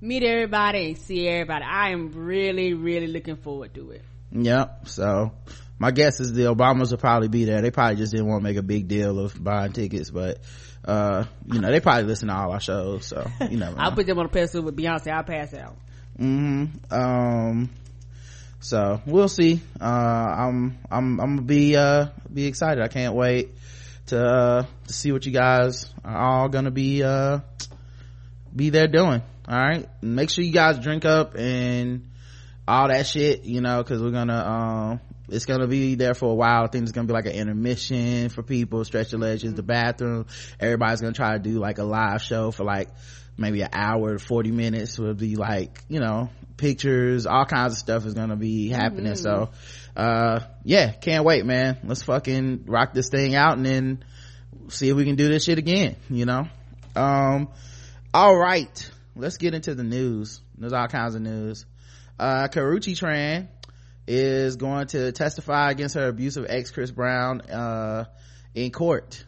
meet 0.00 0.22
everybody 0.22 0.86
and 0.86 0.98
see 0.98 1.26
everybody. 1.28 1.64
I 1.64 1.90
am 1.90 2.12
really, 2.12 2.74
really 2.74 3.08
looking 3.08 3.36
forward 3.36 3.74
to 3.74 3.90
it. 3.90 4.02
Yep. 4.32 4.88
So 4.88 5.32
my 5.78 5.90
guess 5.90 6.20
is 6.20 6.32
the 6.32 6.44
Obamas 6.44 6.90
will 6.90 6.98
probably 6.98 7.28
be 7.28 7.44
there. 7.44 7.60
They 7.60 7.70
probably 7.70 7.96
just 7.96 8.12
didn't 8.12 8.26
want 8.28 8.40
to 8.40 8.44
make 8.44 8.56
a 8.56 8.62
big 8.62 8.88
deal 8.88 9.18
of 9.18 9.42
buying 9.42 9.72
tickets, 9.72 10.10
but 10.10 10.38
uh, 10.84 11.24
you 11.52 11.60
know, 11.60 11.70
they 11.70 11.80
probably 11.80 12.04
listen 12.04 12.28
to 12.28 12.34
all 12.34 12.52
our 12.52 12.60
shows, 12.60 13.06
so 13.06 13.26
you 13.50 13.56
know. 13.58 13.74
I'll 13.76 13.92
put 13.92 14.06
them 14.06 14.18
on 14.18 14.26
a 14.26 14.28
pedestal 14.28 14.62
with 14.62 14.76
Beyonce. 14.76 15.10
I'll 15.12 15.24
pass 15.24 15.52
out. 15.54 15.76
hmm 16.16 16.66
Um 16.90 17.70
so 18.60 19.00
we'll 19.06 19.28
see. 19.28 19.60
Uh 19.80 19.84
I'm 19.84 20.78
I'm 20.90 21.20
I'm 21.20 21.36
gonna 21.36 21.42
be 21.42 21.76
uh 21.76 22.06
be 22.32 22.46
excited. 22.46 22.82
I 22.82 22.88
can't 22.88 23.14
wait 23.14 23.50
to 24.06 24.24
uh 24.24 24.66
to 24.86 24.92
see 24.92 25.12
what 25.12 25.26
you 25.26 25.32
guys 25.32 25.92
are 26.04 26.16
all 26.16 26.48
gonna 26.48 26.70
be 26.70 27.02
uh 27.02 27.40
be 28.54 28.70
there 28.70 28.88
doing. 28.88 29.22
All 29.48 29.58
right. 29.58 29.88
Make 30.02 30.30
sure 30.30 30.42
you 30.44 30.52
guys 30.52 30.78
drink 30.78 31.04
up 31.04 31.36
and 31.36 32.08
all 32.66 32.88
that 32.88 33.06
shit, 33.06 33.44
you 33.44 33.60
know, 33.60 33.84
cause 33.84 34.02
we're 34.02 34.10
gonna, 34.10 34.38
um, 34.38 35.00
it's 35.28 35.46
gonna 35.46 35.66
be 35.66 35.94
there 35.94 36.14
for 36.14 36.30
a 36.30 36.34
while. 36.34 36.64
I 36.64 36.68
think 36.68 36.82
it's 36.82 36.92
gonna 36.92 37.06
be 37.06 37.12
like 37.12 37.26
an 37.26 37.32
intermission 37.32 38.28
for 38.28 38.42
people, 38.42 38.84
stretch 38.84 39.12
your 39.12 39.20
legs, 39.20 39.42
use 39.42 39.54
the 39.54 39.62
bathroom. 39.62 40.26
Everybody's 40.60 41.00
gonna 41.00 41.12
try 41.12 41.32
to 41.32 41.38
do 41.38 41.58
like 41.58 41.78
a 41.78 41.84
live 41.84 42.22
show 42.22 42.50
for 42.50 42.64
like 42.64 42.88
maybe 43.36 43.62
an 43.62 43.70
hour, 43.72 44.18
40 44.18 44.50
minutes 44.50 44.98
will 44.98 45.14
be 45.14 45.36
like, 45.36 45.82
you 45.88 46.00
know, 46.00 46.30
pictures, 46.56 47.26
all 47.26 47.44
kinds 47.44 47.74
of 47.74 47.78
stuff 47.78 48.06
is 48.06 48.14
gonna 48.14 48.36
be 48.36 48.68
happening. 48.68 49.14
So, 49.16 49.50
uh, 49.96 50.40
yeah, 50.64 50.92
can't 50.92 51.24
wait, 51.24 51.44
man. 51.44 51.78
Let's 51.84 52.02
fucking 52.02 52.64
rock 52.66 52.94
this 52.94 53.08
thing 53.08 53.34
out 53.34 53.56
and 53.56 53.66
then 53.66 54.04
see 54.68 54.88
if 54.88 54.96
we 54.96 55.04
can 55.04 55.16
do 55.16 55.28
this 55.28 55.44
shit 55.44 55.58
again, 55.58 55.96
you 56.08 56.24
know? 56.24 56.48
Um, 56.94 57.48
all 58.14 58.36
right. 58.36 58.90
Let's 59.14 59.36
get 59.36 59.54
into 59.54 59.74
the 59.74 59.84
news. 59.84 60.40
There's 60.58 60.72
all 60.72 60.88
kinds 60.88 61.14
of 61.14 61.22
news. 61.22 61.66
Uh, 62.18 62.48
Karrueche 62.48 62.98
Tran 62.98 63.48
is 64.06 64.56
going 64.56 64.86
to 64.88 65.12
testify 65.12 65.70
against 65.70 65.94
her 65.94 66.08
abusive 66.08 66.46
ex 66.48 66.70
Chris 66.70 66.90
Brown, 66.90 67.40
uh, 67.42 68.04
in 68.54 68.70
court, 68.70 69.24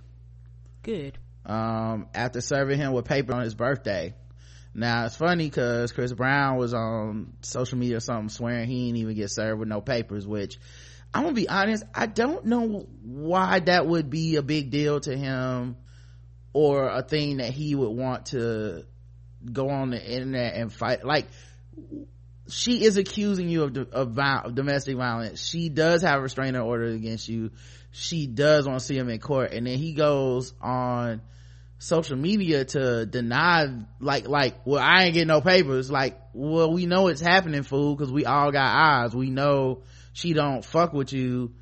Good. 0.83 1.19
um, 1.45 2.09
after 2.15 2.41
serving 2.41 2.79
him 2.79 2.93
with 2.93 3.05
paper 3.05 3.35
on 3.35 3.43
his 3.43 3.55
birthday. 3.55 4.15
Now 4.75 5.07
it's 5.07 5.17
funny 5.17 5.51
cause 5.51 5.93
Chris 5.93 6.13
Brown 6.13 6.57
was 6.57 6.73
on 6.73 7.33
social 7.43 7.79
media 7.79 7.97
or 7.97 8.01
something 8.01 8.29
swearing 8.29 8.69
he 8.69 8.87
didn't 8.87 8.99
even 8.99 9.17
get 9.17 9.31
served 9.31 9.59
with 9.59 9.69
no 9.69 9.81
papers, 9.81 10.27
which 10.27 10.59
I'm 11.13 11.23
gonna 11.23 11.35
be 11.35 11.49
honest, 11.49 11.85
I 11.95 12.07
don't 12.07 12.45
know 12.45 12.87
why 13.03 13.61
that 13.61 13.87
would 13.87 14.11
be 14.11 14.37
a 14.37 14.43
big 14.43 14.71
deal 14.71 15.01
to 15.01 15.17
him 15.17 15.77
or 16.53 16.89
a 16.89 17.03
thing 17.03 17.39
that 17.39 17.51
he 17.51 17.75
would 17.75 17.91
want 17.91 18.27
to 18.27 18.85
go 19.53 19.71
on 19.71 19.91
the 19.91 20.03
internet 20.03 20.55
and 20.55 20.73
fight. 20.73 21.05
Like, 21.05 21.27
she 22.49 22.85
is 22.85 22.97
accusing 22.97 23.49
you 23.49 23.65
of, 23.65 23.77
of, 23.93 24.19
of 24.19 24.55
domestic 24.55 24.97
violence. 24.97 25.47
She 25.47 25.69
does 25.69 26.03
have 26.03 26.21
a 26.21 26.23
restraining 26.23 26.61
order 26.61 26.87
against 26.87 27.29
you. 27.29 27.51
She 27.91 28.27
does 28.27 28.67
want 28.67 28.81
to 28.81 28.85
see 28.85 28.97
him 28.97 29.09
in 29.09 29.19
court. 29.19 29.53
And 29.53 29.67
then 29.67 29.79
he 29.79 29.93
goes 29.95 30.55
on 30.61 31.23
social 31.79 32.17
media 32.17 32.65
to 32.65 33.07
deny, 33.07 33.69
like, 34.01 34.29
like, 34.29 34.67
well, 34.67 34.83
I 34.83 35.05
ain't 35.05 35.15
getting 35.15 35.29
no 35.29 35.41
papers. 35.41 35.91
Like, 35.91 36.19
well, 36.33 36.73
we 36.73 36.87
know 36.87 37.09
it's 37.09 37.21
happening, 37.21 37.63
fool, 37.63 37.95
because 37.95 38.13
we 38.13 38.25
all 38.25 38.51
got 38.51 38.75
eyes. 38.75 39.15
We 39.15 39.31
know 39.31 39.83
she 40.13 40.33
don't 40.33 40.65
fuck 40.65 40.93
with 40.93 41.13
you 41.13 41.53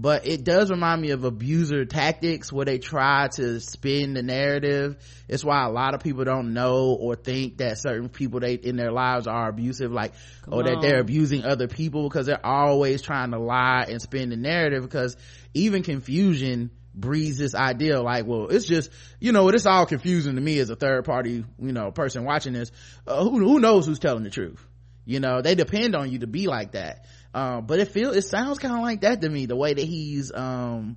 but 0.00 0.26
it 0.26 0.44
does 0.44 0.70
remind 0.70 1.02
me 1.02 1.10
of 1.10 1.24
abuser 1.24 1.84
tactics 1.84 2.50
where 2.50 2.64
they 2.64 2.78
try 2.78 3.28
to 3.28 3.60
spin 3.60 4.14
the 4.14 4.22
narrative. 4.22 4.96
It's 5.28 5.44
why 5.44 5.62
a 5.66 5.70
lot 5.70 5.92
of 5.94 6.00
people 6.00 6.24
don't 6.24 6.54
know 6.54 6.96
or 6.98 7.16
think 7.16 7.58
that 7.58 7.78
certain 7.78 8.08
people 8.08 8.40
they 8.40 8.54
in 8.54 8.76
their 8.76 8.92
lives 8.92 9.26
are 9.26 9.50
abusive 9.50 9.92
like 9.92 10.14
Come 10.44 10.54
or 10.54 10.62
that 10.62 10.80
they're 10.80 11.00
abusing 11.00 11.44
other 11.44 11.68
people 11.68 12.08
because 12.08 12.24
they're 12.24 12.44
always 12.44 13.02
trying 13.02 13.32
to 13.32 13.38
lie 13.38 13.84
and 13.90 14.00
spin 14.00 14.30
the 14.30 14.38
narrative 14.38 14.84
because 14.84 15.18
even 15.52 15.82
confusion 15.82 16.70
breeds 16.94 17.36
this 17.36 17.54
idea 17.54 18.00
like 18.00 18.26
well 18.26 18.48
it's 18.48 18.66
just 18.66 18.90
you 19.20 19.32
know 19.32 19.48
it's 19.48 19.66
all 19.66 19.86
confusing 19.86 20.34
to 20.34 20.40
me 20.40 20.58
as 20.58 20.70
a 20.70 20.76
third 20.76 21.04
party 21.04 21.44
you 21.58 21.72
know 21.72 21.90
person 21.90 22.24
watching 22.24 22.54
this. 22.54 22.72
Uh, 23.06 23.22
who, 23.22 23.38
who 23.38 23.60
knows 23.60 23.84
who's 23.84 23.98
telling 23.98 24.24
the 24.24 24.30
truth? 24.30 24.66
You 25.04 25.20
know 25.20 25.42
they 25.42 25.54
depend 25.54 25.94
on 25.94 26.10
you 26.10 26.20
to 26.20 26.26
be 26.26 26.46
like 26.46 26.72
that 26.72 27.04
uh, 27.34 27.60
but 27.60 27.78
it 27.78 27.88
feels 27.88 28.16
it 28.16 28.22
sounds 28.22 28.58
kind 28.58 28.74
of 28.74 28.80
like 28.80 29.02
that 29.02 29.20
to 29.20 29.28
me 29.28 29.46
the 29.46 29.56
way 29.56 29.74
that 29.74 29.84
he's 29.84 30.32
um 30.32 30.96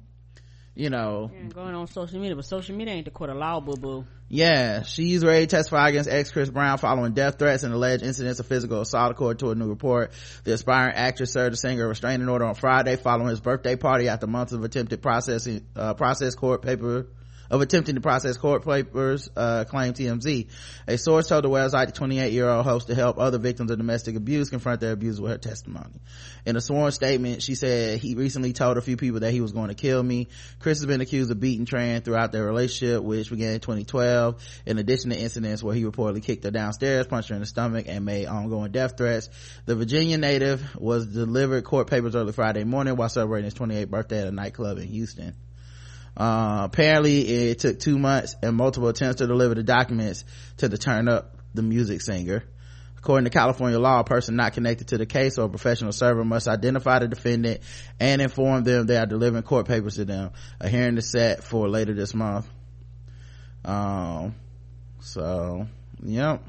you 0.76 0.90
know. 0.90 1.30
Yeah, 1.32 1.50
going 1.50 1.76
on 1.76 1.86
social 1.86 2.20
media 2.20 2.36
but 2.36 2.46
social 2.46 2.76
media 2.76 2.96
ain't 2.96 3.06
the 3.06 3.12
court 3.12 3.30
of 3.30 3.38
law 3.38 3.60
boo 3.60 3.76
boo 3.76 4.06
yeah 4.28 4.82
she's 4.82 5.24
ready 5.24 5.46
to 5.46 5.56
testify 5.56 5.90
against 5.90 6.10
ex 6.10 6.32
chris 6.32 6.50
brown 6.50 6.80
following 6.80 7.14
death 7.14 7.38
threats 7.38 7.62
and 7.62 7.72
alleged 7.74 8.04
incidents 8.04 8.40
of 8.40 8.48
physical 8.48 8.82
assault 8.82 9.12
according 9.12 9.38
to 9.38 9.52
a 9.52 9.56
new 9.56 9.70
report. 9.70 10.12
The 10.44 10.54
aspiring 10.54 10.96
actress 10.96 11.32
served 11.32 11.54
the 11.54 11.58
singer 11.58 11.86
a 11.86 11.88
restraining 11.88 12.28
order 12.28 12.46
on 12.46 12.56
friday 12.56 12.96
following 12.96 13.30
his 13.30 13.40
birthday 13.42 13.76
party 13.76 14.08
after 14.08 14.26
months 14.26 14.54
of 14.54 14.64
attempted 14.64 15.04
processing 15.04 15.68
uh, 15.76 15.94
process 15.94 16.34
court 16.34 16.64
paper 16.64 17.08
of 17.54 17.62
attempting 17.62 17.94
to 17.94 18.02
process 18.02 18.36
court 18.36 18.66
papers, 18.66 19.30
uh, 19.38 19.64
claimed 19.66 19.96
TMZ. 19.96 20.48
A 20.88 20.98
source 20.98 21.28
told 21.28 21.44
the 21.44 21.50
website 21.50 21.86
the 21.86 21.92
28 21.92 22.34
year 22.34 22.50
old 22.50 22.66
hopes 22.66 22.86
to 22.86 22.96
help 22.96 23.20
other 23.20 23.38
victims 23.38 23.70
of 23.70 23.78
domestic 23.78 24.16
abuse 24.16 24.50
confront 24.50 24.82
their 24.82 24.92
abuse 24.92 25.22
with 25.22 25.32
her 25.34 25.38
testimony. 25.38 26.02
In 26.48 26.56
a 26.56 26.62
sworn 26.62 26.92
statement, 26.92 27.44
she 27.44 27.54
said 27.54 28.00
he 28.00 28.16
recently 28.16 28.54
told 28.54 28.80
a 28.80 28.82
few 28.82 28.98
people 28.98 29.20
that 29.20 29.32
he 29.32 29.40
was 29.40 29.52
going 29.52 29.68
to 29.68 29.76
kill 29.76 30.02
me. 30.02 30.30
Chris 30.58 30.80
has 30.80 30.88
been 30.88 31.00
accused 31.00 31.30
of 31.30 31.40
beating 31.40 31.68
Tran 31.68 32.04
throughout 32.04 32.32
their 32.32 32.44
relationship, 32.44 33.04
which 33.04 33.30
began 33.30 33.54
in 33.54 33.60
2012, 33.60 34.44
in 34.66 34.80
addition 34.80 35.12
to 35.12 35.20
incidents 35.20 35.62
where 35.62 35.76
he 35.76 35.84
reportedly 35.84 36.24
kicked 36.24 36.44
her 36.46 36.52
downstairs, 36.52 37.06
punched 37.06 37.30
her 37.30 37.36
in 37.36 37.42
the 37.42 37.46
stomach, 37.46 37.86
and 37.88 38.04
made 38.04 38.26
ongoing 38.26 38.72
death 38.72 38.98
threats. 38.98 39.30
The 39.68 39.76
Virginia 39.76 40.18
native 40.18 40.76
was 40.76 41.06
delivered 41.06 41.66
court 41.66 41.88
papers 41.88 42.16
early 42.16 42.34
Friday 42.34 42.64
morning 42.64 42.96
while 42.96 43.10
celebrating 43.10 43.46
his 43.46 43.54
28th 43.54 43.90
birthday 43.90 44.22
at 44.22 44.28
a 44.28 44.32
nightclub 44.32 44.80
in 44.80 44.88
Houston. 44.88 45.36
Uh, 46.16 46.62
apparently 46.66 47.50
it 47.50 47.60
took 47.60 47.80
two 47.80 47.98
months 47.98 48.36
and 48.44 48.56
multiple 48.56 48.88
attempts 48.88 49.18
to 49.18 49.28
deliver 49.28 49.56
the 49.56 49.64
documents 49.64 50.24
to 50.58 50.70
the 50.70 50.78
turn 50.78 51.08
up 51.08 51.36
the 51.54 51.64
music 51.64 52.02
singer. 52.02 52.44
According 52.98 53.26
to 53.26 53.32
California 53.32 53.80
law, 53.80 54.00
a 54.00 54.04
person 54.04 54.38
not 54.38 54.54
connected 54.54 54.90
to 54.90 54.98
the 54.98 55.06
case 55.06 55.38
or 55.38 55.46
a 55.46 55.50
professional 55.50 55.92
server 55.92 56.24
must 56.24 56.48
identify 56.48 57.00
the 57.00 57.08
defendant 57.08 57.62
and 58.00 58.22
inform 58.22 58.64
them 58.64 58.86
they 58.86 58.96
are 58.96 59.06
delivering 59.06 59.44
court 59.44 59.68
papers 59.68 59.96
to 59.96 60.06
them. 60.06 60.32
A 60.62 60.70
hearing 60.70 60.98
is 60.98 61.12
set 61.12 61.44
for 61.44 61.68
later 61.68 61.94
this 61.94 62.14
month. 62.14 62.48
Um, 63.66 64.36
so, 65.02 65.68
yep. 66.02 66.44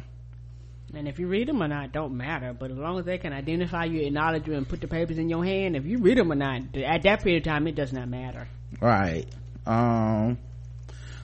And 0.94 1.08
if 1.08 1.18
you 1.18 1.26
read 1.26 1.48
them 1.48 1.60
or 1.60 1.66
not, 1.66 1.90
don't 1.90 2.16
matter. 2.16 2.52
But 2.52 2.70
as 2.70 2.76
long 2.76 3.00
as 3.00 3.04
they 3.04 3.18
can 3.18 3.32
identify 3.32 3.86
you, 3.86 4.02
acknowledge 4.02 4.46
you, 4.46 4.54
and 4.54 4.68
put 4.68 4.80
the 4.80 4.86
papers 4.86 5.18
in 5.18 5.28
your 5.28 5.44
hand, 5.44 5.74
if 5.74 5.84
you 5.84 5.98
read 5.98 6.18
them 6.18 6.30
or 6.30 6.36
not, 6.36 6.76
at 6.76 7.02
that 7.02 7.24
period 7.24 7.44
of 7.44 7.52
time, 7.52 7.66
it 7.66 7.74
does 7.74 7.92
not 7.92 8.08
matter. 8.08 8.46
Right 8.80 9.26
um 9.66 10.38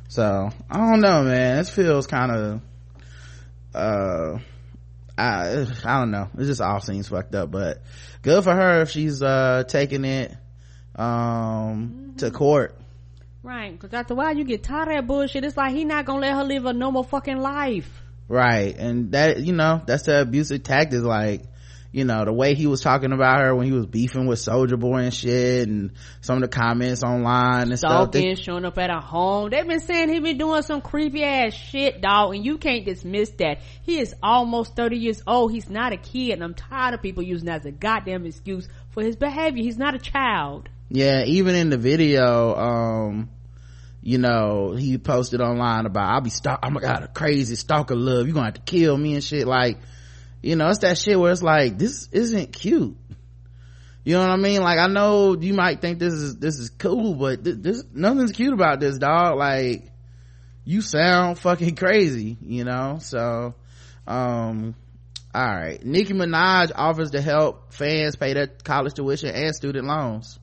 so 0.08 0.50
i 0.70 0.76
don't 0.76 1.00
know 1.00 1.22
man. 1.22 1.58
This 1.58 1.70
feels 1.70 2.06
kind 2.06 2.32
of 2.32 2.60
uh 3.74 4.38
i 5.16 5.66
i 5.84 5.98
don't 5.98 6.10
know. 6.10 6.28
It 6.38 6.44
just 6.44 6.60
all 6.60 6.80
seems 6.80 7.08
fucked 7.08 7.34
up 7.34 7.50
but 7.50 7.82
good 8.22 8.42
for 8.42 8.54
her 8.54 8.82
if 8.82 8.90
she's 8.90 9.22
uh 9.22 9.64
taking 9.68 10.04
it 10.04 10.34
um 10.96 11.06
mm-hmm. 11.06 12.16
to 12.16 12.30
court. 12.30 12.76
Right 13.42 13.72
because 13.72 13.94
after 13.94 14.14
a 14.14 14.16
while 14.16 14.36
you 14.36 14.44
get 14.44 14.62
tired 14.62 14.88
of 14.88 14.94
that 14.94 15.06
bullshit. 15.06 15.44
It's 15.44 15.56
like 15.56 15.72
he 15.72 15.84
not 15.84 16.04
gonna 16.04 16.20
let 16.20 16.34
her 16.34 16.44
live 16.44 16.66
a 16.66 16.72
normal 16.72 17.04
fucking 17.04 17.38
life. 17.38 18.02
Right 18.28 18.76
and 18.76 19.12
that 19.12 19.40
you 19.40 19.52
know 19.52 19.82
that's 19.86 20.04
the 20.04 20.22
abusive 20.22 20.62
tactic 20.62 21.02
like 21.02 21.42
you 21.92 22.04
know 22.04 22.24
the 22.24 22.32
way 22.32 22.54
he 22.54 22.66
was 22.66 22.80
talking 22.80 23.12
about 23.12 23.40
her 23.40 23.54
when 23.54 23.66
he 23.66 23.72
was 23.72 23.86
beefing 23.86 24.26
with 24.26 24.38
soulja 24.38 24.78
boy 24.78 24.98
and 24.98 25.14
shit 25.14 25.68
and 25.68 25.92
some 26.20 26.36
of 26.36 26.42
the 26.42 26.48
comments 26.48 27.02
online 27.02 27.70
and 27.70 27.78
Stalking, 27.78 28.36
stuff 28.36 28.44
showing 28.44 28.64
up 28.64 28.78
at 28.78 28.90
a 28.90 29.00
home. 29.00 29.50
They've 29.50 29.66
been 29.66 29.80
saying 29.80 30.08
he 30.08 30.20
been 30.20 30.38
doing 30.38 30.62
some 30.62 30.82
creepy 30.82 31.24
ass 31.24 31.52
shit 31.52 32.00
dog 32.00 32.34
and 32.34 32.44
you 32.44 32.58
can't 32.58 32.84
dismiss 32.84 33.30
that. 33.38 33.60
He 33.82 33.98
is 33.98 34.14
almost 34.22 34.76
30 34.76 34.98
years 34.98 35.22
old. 35.26 35.52
He's 35.52 35.68
not 35.68 35.92
a 35.92 35.96
kid 35.96 36.32
and 36.34 36.44
i'm 36.44 36.54
tired 36.54 36.94
of 36.94 37.02
people 37.02 37.22
using 37.22 37.46
that 37.46 37.60
as 37.60 37.66
a 37.66 37.72
goddamn 37.72 38.24
excuse 38.24 38.68
for 38.90 39.02
his 39.02 39.16
behavior. 39.16 39.62
He's 39.62 39.78
not 39.78 39.94
a 39.94 39.98
child. 39.98 40.68
Yeah 40.90 41.24
even 41.24 41.54
in 41.54 41.70
the 41.70 41.78
video 41.78 42.54
um 42.54 43.30
you 44.02 44.18
know 44.18 44.72
he 44.72 44.96
posted 44.96 45.40
online 45.40 45.86
about 45.86 46.08
i'll 46.08 46.20
be 46.20 46.30
stalk 46.30 46.60
i'm 46.62 46.76
oh 46.76 46.80
a 46.80 47.08
crazy 47.08 47.56
stalker 47.56 47.96
love. 47.96 48.26
You're 48.26 48.34
gonna 48.34 48.46
have 48.46 48.54
to 48.54 48.60
kill 48.60 48.96
me 48.96 49.14
and 49.14 49.24
shit. 49.24 49.46
Like 49.48 49.78
you 50.42 50.56
know, 50.56 50.68
it's 50.68 50.78
that 50.78 50.98
shit 50.98 51.18
where 51.18 51.32
it's 51.32 51.42
like, 51.42 51.78
this 51.78 52.08
isn't 52.12 52.52
cute. 52.52 52.96
You 54.04 54.14
know 54.14 54.20
what 54.20 54.30
I 54.30 54.36
mean? 54.36 54.62
Like, 54.62 54.78
I 54.78 54.86
know 54.86 55.36
you 55.38 55.52
might 55.52 55.80
think 55.80 55.98
this 55.98 56.14
is, 56.14 56.38
this 56.38 56.58
is 56.58 56.70
cool, 56.70 57.14
but 57.14 57.44
this, 57.44 57.56
this 57.58 57.84
nothing's 57.92 58.32
cute 58.32 58.54
about 58.54 58.80
this 58.80 58.98
dog. 58.98 59.36
Like, 59.36 59.90
you 60.64 60.80
sound 60.80 61.38
fucking 61.38 61.76
crazy, 61.76 62.38
you 62.40 62.64
know? 62.64 62.98
So, 63.00 63.54
um, 64.06 64.74
all 65.34 65.46
right. 65.46 65.84
Nicki 65.84 66.14
Minaj 66.14 66.72
offers 66.74 67.10
to 67.12 67.20
help 67.20 67.72
fans 67.72 68.16
pay 68.16 68.32
their 68.32 68.46
college 68.46 68.94
tuition 68.94 69.34
and 69.34 69.54
student 69.54 69.86
loans. 69.86 70.38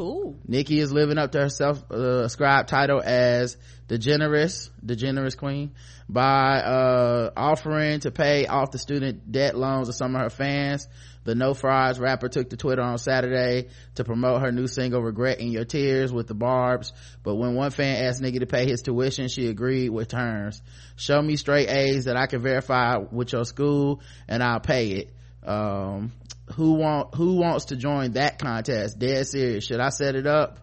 Cool. 0.00 0.38
Nicki 0.48 0.80
is 0.80 0.90
living 0.90 1.18
up 1.18 1.32
to 1.32 1.40
her 1.40 1.50
self-ascribed 1.50 2.72
uh, 2.72 2.74
title 2.74 3.02
as 3.04 3.58
the 3.86 3.98
generous, 3.98 4.70
the 4.82 4.96
generous 4.96 5.34
queen 5.34 5.72
by 6.08 6.62
uh, 6.62 7.30
offering 7.36 8.00
to 8.00 8.10
pay 8.10 8.46
off 8.46 8.70
the 8.70 8.78
student 8.78 9.30
debt 9.30 9.58
loans 9.58 9.90
of 9.90 9.94
some 9.94 10.16
of 10.16 10.22
her 10.22 10.30
fans. 10.30 10.88
The 11.24 11.34
No 11.34 11.52
Frauds 11.52 12.00
rapper 12.00 12.30
took 12.30 12.48
to 12.48 12.56
Twitter 12.56 12.80
on 12.80 12.96
Saturday 12.96 13.68
to 13.96 14.04
promote 14.04 14.40
her 14.40 14.50
new 14.50 14.68
single 14.68 15.02
Regret 15.02 15.38
in 15.38 15.52
Your 15.52 15.66
Tears 15.66 16.10
with 16.10 16.28
the 16.28 16.34
Barbs. 16.34 16.94
But 17.22 17.34
when 17.34 17.54
one 17.54 17.70
fan 17.70 18.02
asked 18.02 18.22
Nicki 18.22 18.38
to 18.38 18.46
pay 18.46 18.66
his 18.66 18.80
tuition, 18.80 19.28
she 19.28 19.48
agreed 19.48 19.90
with 19.90 20.08
terms. 20.08 20.62
Show 20.96 21.20
me 21.20 21.36
straight 21.36 21.68
A's 21.68 22.06
that 22.06 22.16
I 22.16 22.24
can 22.24 22.40
verify 22.40 22.96
with 22.96 23.34
your 23.34 23.44
school 23.44 24.00
and 24.26 24.42
I'll 24.42 24.60
pay 24.60 24.92
it. 24.92 25.12
Um, 25.46 26.12
who 26.54 26.74
want, 26.74 27.14
who 27.14 27.36
wants 27.36 27.66
to 27.66 27.76
join 27.76 28.12
that 28.12 28.38
contest? 28.38 28.98
Dead 28.98 29.26
serious. 29.26 29.64
Should 29.64 29.80
I 29.80 29.90
set 29.90 30.14
it 30.14 30.26
up? 30.26 30.58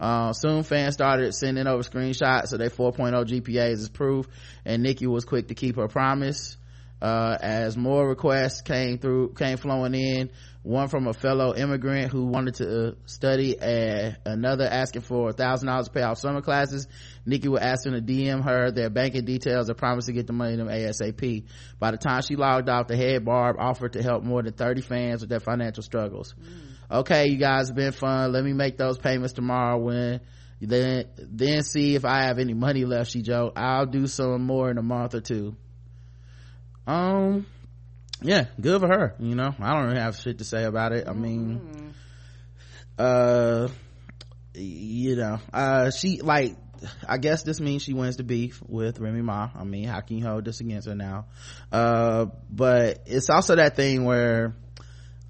Uh, 0.00 0.32
soon 0.32 0.64
fans 0.64 0.94
started 0.94 1.32
sending 1.32 1.66
over 1.66 1.82
screenshots 1.82 2.52
of 2.52 2.58
their 2.58 2.70
4.0 2.70 3.24
GPAs 3.24 3.74
as 3.74 3.88
proof, 3.88 4.26
and 4.64 4.82
nicki 4.82 5.06
was 5.06 5.24
quick 5.24 5.48
to 5.48 5.54
keep 5.54 5.76
her 5.76 5.86
promise. 5.86 6.56
Uh, 7.02 7.36
as 7.40 7.76
more 7.76 8.08
requests 8.08 8.62
came 8.62 8.96
through, 8.98 9.34
came 9.34 9.56
flowing 9.56 9.92
in, 9.94 10.30
one 10.62 10.86
from 10.86 11.08
a 11.08 11.12
fellow 11.12 11.52
immigrant 11.54 12.12
who 12.12 12.26
wanted 12.26 12.54
to 12.54 12.88
uh, 12.88 12.92
study, 13.06 13.58
and 13.60 14.16
another 14.24 14.64
asking 14.64 15.02
for 15.02 15.30
a 15.30 15.32
thousand 15.32 15.66
dollars 15.66 15.86
to 15.88 15.92
pay 15.92 16.02
off 16.02 16.18
summer 16.18 16.40
classes. 16.40 16.86
nicki 17.26 17.48
would 17.48 17.60
ask 17.60 17.82
them 17.82 17.94
to 17.94 18.00
DM 18.00 18.44
her 18.44 18.70
their 18.70 18.88
banking 18.88 19.24
details 19.24 19.68
and 19.68 19.76
promise 19.76 20.06
to 20.06 20.12
get 20.12 20.28
the 20.28 20.32
money 20.32 20.52
to 20.56 20.64
them 20.64 20.68
ASAP. 20.68 21.44
By 21.80 21.90
the 21.90 21.96
time 21.96 22.22
she 22.22 22.36
logged 22.36 22.68
off, 22.68 22.86
the 22.86 22.96
head 22.96 23.24
Barb 23.24 23.56
offered 23.58 23.94
to 23.94 24.02
help 24.02 24.22
more 24.22 24.42
than 24.42 24.52
30 24.52 24.82
fans 24.82 25.22
with 25.22 25.28
their 25.28 25.40
financial 25.40 25.82
struggles. 25.82 26.34
Mm 26.40 26.72
okay 26.92 27.28
you 27.28 27.38
guys 27.38 27.68
have 27.68 27.76
been 27.76 27.92
fun 27.92 28.32
let 28.32 28.44
me 28.44 28.52
make 28.52 28.76
those 28.76 28.98
payments 28.98 29.32
tomorrow 29.32 29.78
when 29.78 30.20
then 30.60 31.06
then 31.16 31.62
see 31.62 31.94
if 31.94 32.04
i 32.04 32.24
have 32.24 32.38
any 32.38 32.52
money 32.52 32.84
left 32.84 33.10
she 33.10 33.22
joked 33.22 33.56
i'll 33.56 33.86
do 33.86 34.06
some 34.06 34.42
more 34.44 34.70
in 34.70 34.76
a 34.76 34.82
month 34.82 35.14
or 35.14 35.20
two 35.22 35.56
um 36.86 37.46
yeah 38.22 38.46
good 38.60 38.80
for 38.80 38.88
her 38.88 39.14
you 39.18 39.34
know 39.34 39.54
i 39.60 39.72
don't 39.72 39.86
really 39.86 40.00
have 40.00 40.16
shit 40.16 40.38
to 40.38 40.44
say 40.44 40.64
about 40.64 40.92
it 40.92 41.08
i 41.08 41.12
mean 41.12 41.94
uh 42.98 43.68
you 44.54 45.16
know 45.16 45.38
uh 45.52 45.90
she 45.90 46.20
like 46.20 46.56
I 47.08 47.18
guess 47.18 47.42
this 47.42 47.60
means 47.60 47.82
she 47.82 47.92
wins 47.92 48.16
the 48.16 48.24
beef 48.24 48.60
with 48.66 48.98
Remy 48.98 49.22
Ma. 49.22 49.50
I 49.54 49.64
mean, 49.64 49.84
how 49.84 50.00
can 50.00 50.18
you 50.18 50.26
hold 50.26 50.44
this 50.44 50.60
against 50.60 50.88
her 50.88 50.94
now? 50.94 51.26
Uh, 51.70 52.26
but 52.50 53.02
it's 53.06 53.30
also 53.30 53.56
that 53.56 53.76
thing 53.76 54.04
where 54.04 54.54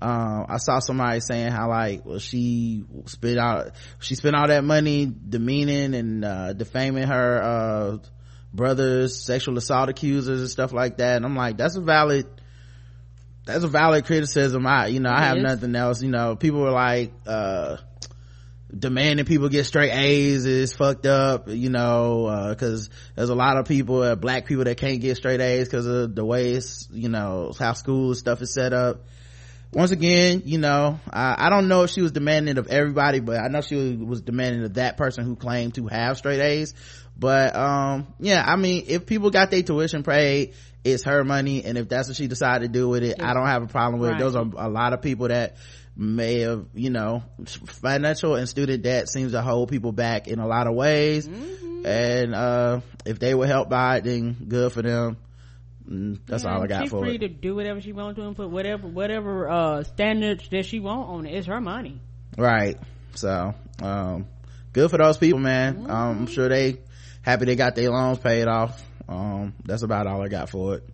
um, 0.00 0.46
I 0.48 0.56
saw 0.56 0.80
somebody 0.80 1.20
saying 1.20 1.52
how 1.52 1.68
like, 1.68 2.04
well, 2.04 2.18
she 2.18 2.84
spent 3.06 3.38
out, 3.38 3.72
she 4.00 4.14
spent 4.14 4.34
all 4.34 4.48
that 4.48 4.64
money 4.64 5.06
demeaning 5.06 5.94
and, 5.94 6.24
uh, 6.24 6.52
defaming 6.52 7.06
her, 7.06 7.42
uh, 7.42 7.98
brothers, 8.52 9.16
sexual 9.24 9.56
assault 9.58 9.88
accusers 9.88 10.40
and 10.40 10.50
stuff 10.50 10.72
like 10.72 10.98
that. 10.98 11.16
And 11.16 11.24
I'm 11.24 11.36
like, 11.36 11.56
that's 11.56 11.76
a 11.76 11.80
valid, 11.80 12.26
that's 13.46 13.64
a 13.64 13.68
valid 13.68 14.04
criticism. 14.04 14.66
I, 14.66 14.88
you 14.88 15.00
know, 15.00 15.10
I 15.10 15.24
have 15.24 15.38
nothing 15.38 15.74
else. 15.74 16.02
You 16.02 16.10
know, 16.10 16.36
people 16.36 16.60
were 16.60 16.70
like, 16.70 17.12
uh, 17.26 17.78
demanding 18.76 19.26
people 19.26 19.48
get 19.48 19.64
straight 19.64 19.92
A's 19.92 20.46
is 20.46 20.72
fucked 20.72 21.06
up, 21.06 21.48
you 21.48 21.68
know, 21.68 22.26
uh, 22.26 22.54
cause 22.54 22.88
there's 23.14 23.28
a 23.28 23.34
lot 23.34 23.58
of 23.58 23.66
people, 23.66 24.02
uh, 24.02 24.14
black 24.14 24.46
people 24.46 24.64
that 24.64 24.78
can't 24.78 25.00
get 25.00 25.16
straight 25.16 25.40
A's 25.40 25.68
cause 25.68 25.86
of 25.86 26.14
the 26.14 26.24
way 26.24 26.52
it's, 26.52 26.88
you 26.90 27.08
know, 27.08 27.52
how 27.58 27.74
school 27.74 28.14
stuff 28.14 28.40
is 28.40 28.54
set 28.54 28.72
up 28.72 29.02
once 29.72 29.90
again, 29.90 30.42
you 30.44 30.58
know, 30.58 31.00
I, 31.10 31.46
I 31.46 31.50
don't 31.50 31.66
know 31.66 31.84
if 31.84 31.90
she 31.90 32.02
was 32.02 32.12
demanding 32.12 32.58
of 32.58 32.66
everybody, 32.66 33.20
but 33.20 33.38
I 33.38 33.48
know 33.48 33.62
she 33.62 33.74
was, 33.74 33.96
was 33.96 34.20
demanding 34.20 34.64
of 34.64 34.74
that 34.74 34.98
person 34.98 35.24
who 35.24 35.34
claimed 35.34 35.74
to 35.76 35.86
have 35.86 36.18
straight 36.18 36.40
A's. 36.40 36.74
But, 37.22 37.54
um, 37.54 38.12
yeah, 38.18 38.42
I 38.44 38.56
mean, 38.56 38.86
if 38.88 39.06
people 39.06 39.30
got 39.30 39.52
their 39.52 39.62
tuition 39.62 40.02
paid, 40.02 40.54
it's 40.82 41.04
her 41.04 41.22
money. 41.22 41.64
And 41.64 41.78
if 41.78 41.88
that's 41.88 42.08
what 42.08 42.16
she 42.16 42.26
decided 42.26 42.72
to 42.72 42.78
do 42.78 42.88
with 42.88 43.04
it, 43.04 43.18
yeah. 43.18 43.30
I 43.30 43.32
don't 43.32 43.46
have 43.46 43.62
a 43.62 43.68
problem 43.68 44.00
with 44.00 44.10
right. 44.10 44.20
it. 44.20 44.24
Those 44.24 44.34
are 44.34 44.44
a 44.56 44.68
lot 44.68 44.92
of 44.92 45.02
people 45.02 45.28
that 45.28 45.56
may 45.96 46.40
have, 46.40 46.66
you 46.74 46.90
know, 46.90 47.22
financial 47.46 48.34
and 48.34 48.48
student 48.48 48.82
debt 48.82 49.08
seems 49.08 49.32
to 49.32 49.40
hold 49.40 49.68
people 49.68 49.92
back 49.92 50.26
in 50.26 50.40
a 50.40 50.48
lot 50.48 50.66
of 50.66 50.74
ways. 50.74 51.28
Mm-hmm. 51.28 51.86
And, 51.86 52.34
uh, 52.34 52.80
if 53.06 53.20
they 53.20 53.34
were 53.34 53.46
helped 53.46 53.70
by 53.70 53.98
it, 53.98 54.04
then 54.04 54.32
good 54.48 54.72
for 54.72 54.82
them 54.82 55.16
Mm, 55.88 56.20
that's 56.26 56.44
yeah, 56.44 56.54
all 56.54 56.62
I 56.62 56.66
got 56.66 56.88
for 56.88 57.04
you. 57.04 57.12
She's 57.12 57.18
free 57.18 57.28
to 57.28 57.28
do 57.28 57.54
whatever 57.54 57.80
she 57.80 57.92
wants 57.92 58.18
to 58.18 58.26
and 58.26 58.36
put 58.36 58.50
whatever 58.50 58.86
whatever 58.86 59.48
uh 59.48 59.82
standards 59.82 60.48
that 60.50 60.64
she 60.64 60.80
want 60.80 61.08
on 61.08 61.26
it. 61.26 61.34
It's 61.34 61.46
her 61.46 61.60
money. 61.60 62.00
Right. 62.36 62.78
So, 63.14 63.54
um, 63.82 64.26
good 64.72 64.90
for 64.90 64.98
those 64.98 65.18
people, 65.18 65.40
man. 65.40 65.74
Mm-hmm. 65.74 65.90
Um, 65.90 66.18
I'm 66.20 66.26
sure 66.26 66.48
they 66.48 66.78
happy 67.22 67.46
they 67.46 67.56
got 67.56 67.74
their 67.74 67.90
loans 67.90 68.18
paid 68.18 68.46
off. 68.46 68.82
Um, 69.08 69.54
that's 69.64 69.82
about 69.82 70.06
all 70.06 70.22
I 70.22 70.28
got 70.28 70.50
for 70.50 70.76
it. 70.76 70.88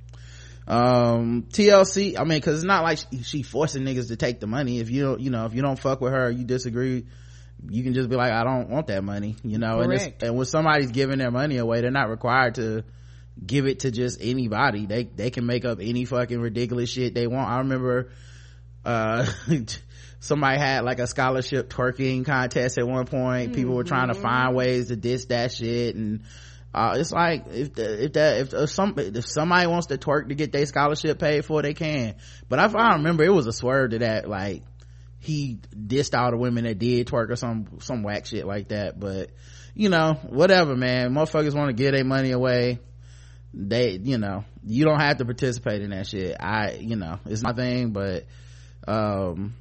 Um, 0.67 1.45
TLC, 1.51 2.19
I 2.19 2.25
mean, 2.25 2.41
cause 2.41 2.57
it's 2.57 2.65
not 2.65 2.83
like 2.83 2.99
she, 2.99 3.23
she 3.23 3.43
forcing 3.43 3.85
niggas 3.85 4.09
to 4.09 4.17
take 4.17 4.39
the 4.41 4.47
money. 4.47 4.81
If 4.81 4.91
you 4.91 5.03
don't, 5.03 5.21
you 5.21 5.31
know, 5.31 5.47
if 5.47 5.55
you 5.55 5.63
don't 5.63 5.79
fuck 5.79 6.01
with 6.01 6.13
her, 6.13 6.31
you 6.31 6.45
disagree, 6.45 7.07
you 7.69 7.83
can 7.83 7.95
just 7.95 8.09
be 8.09 8.17
like, 8.17 8.33
I 8.33 8.45
don't 8.45 8.69
want 8.69 8.89
that 8.89 9.03
money, 9.03 9.37
you 9.43 9.59
know, 9.59 9.83
Correct. 9.83 10.23
and 10.23 10.23
and 10.23 10.37
when 10.37 10.47
somebody's 10.47 10.91
giving 10.91 11.19
their 11.19 11.31
money 11.31 11.57
away, 11.57 11.81
they're 11.81 11.91
not 11.91 12.11
required 12.11 12.57
to, 12.57 12.85
give 13.45 13.67
it 13.67 13.81
to 13.81 13.91
just 13.91 14.19
anybody 14.21 14.87
they 14.87 15.05
they 15.05 15.31
can 15.31 15.47
make 15.47 15.65
up 15.65 15.79
any 15.81 16.05
fucking 16.05 16.41
ridiculous 16.41 16.91
shit 16.91 17.15
they 17.15 17.27
want 17.27 17.49
i 17.49 17.59
remember 17.59 18.11
uh 18.85 19.27
somebody 20.21 20.59
had 20.59 20.85
like 20.85 20.99
a 20.99 21.07
scholarship 21.07 21.71
twerking 21.71 22.25
contest 22.25 22.79
at 22.79 22.87
one 22.87 23.07
point. 23.07 23.55
People 23.55 23.75
were 23.75 23.85
trying 23.85 24.09
to 24.09 24.15
mm-hmm. 24.15 24.23
find 24.23 24.57
ways 24.57 24.89
to 24.89 24.97
diss 24.97 25.27
that 25.27 25.53
shit. 25.53 25.95
And 25.95 26.23
uh, 26.75 26.95
it's 26.97 27.13
like 27.13 27.47
if 27.49 27.75
the, 27.75 28.05
if 28.05 28.13
that 28.15 28.41
if, 28.41 28.55
if 28.55 28.71
some 28.71 28.95
if 28.99 29.27
somebody 29.27 29.67
wants 29.67 29.87
to 29.87 29.99
twerk 29.99 30.29
to 30.29 30.35
get 30.35 30.53
their 30.53 30.67
scholarship 30.67 31.19
paid 31.19 31.45
for 31.45 31.63
they 31.63 31.75
can. 31.75 32.17
But 32.49 32.59
if 32.59 32.77
i 32.77 32.95
remember 32.95 33.25
it 33.25 33.33
was 33.33 33.47
a 33.47 33.53
swerve 33.53 33.91
to 33.91 34.01
that 34.01 34.29
like 34.29 34.63
he 35.21 35.59
dissed 35.75 36.17
all 36.19 36.31
the 36.31 36.37
women 36.37 36.65
that 36.65 36.79
did 36.79 37.07
twerk 37.07 37.31
or 37.31 37.37
some 37.37 37.79
some 37.81 38.03
whack 38.03 38.27
shit 38.27 38.47
like 38.47 38.69
that. 38.69 38.99
But 38.99 39.31
you 39.75 39.89
know 39.89 40.15
whatever 40.29 40.77
man. 40.77 41.13
Motherfuckers 41.15 41.55
want 41.55 41.69
to 41.69 41.83
give 41.83 41.93
their 41.93 42.05
money 42.05 42.33
away. 42.33 42.81
They 43.55 43.93
you 43.93 44.19
know 44.19 44.45
you 44.63 44.85
don't 44.85 45.01
have 45.01 45.17
to 45.19 45.25
participate 45.25 45.81
in 45.81 45.91
that 45.91 46.07
shit. 46.07 46.37
I 46.39 46.73
you 46.73 46.97
know 46.97 47.19
it's 47.25 47.43
my 47.43 47.55
thing 47.55 47.93
but 47.93 48.27
um 48.87 49.55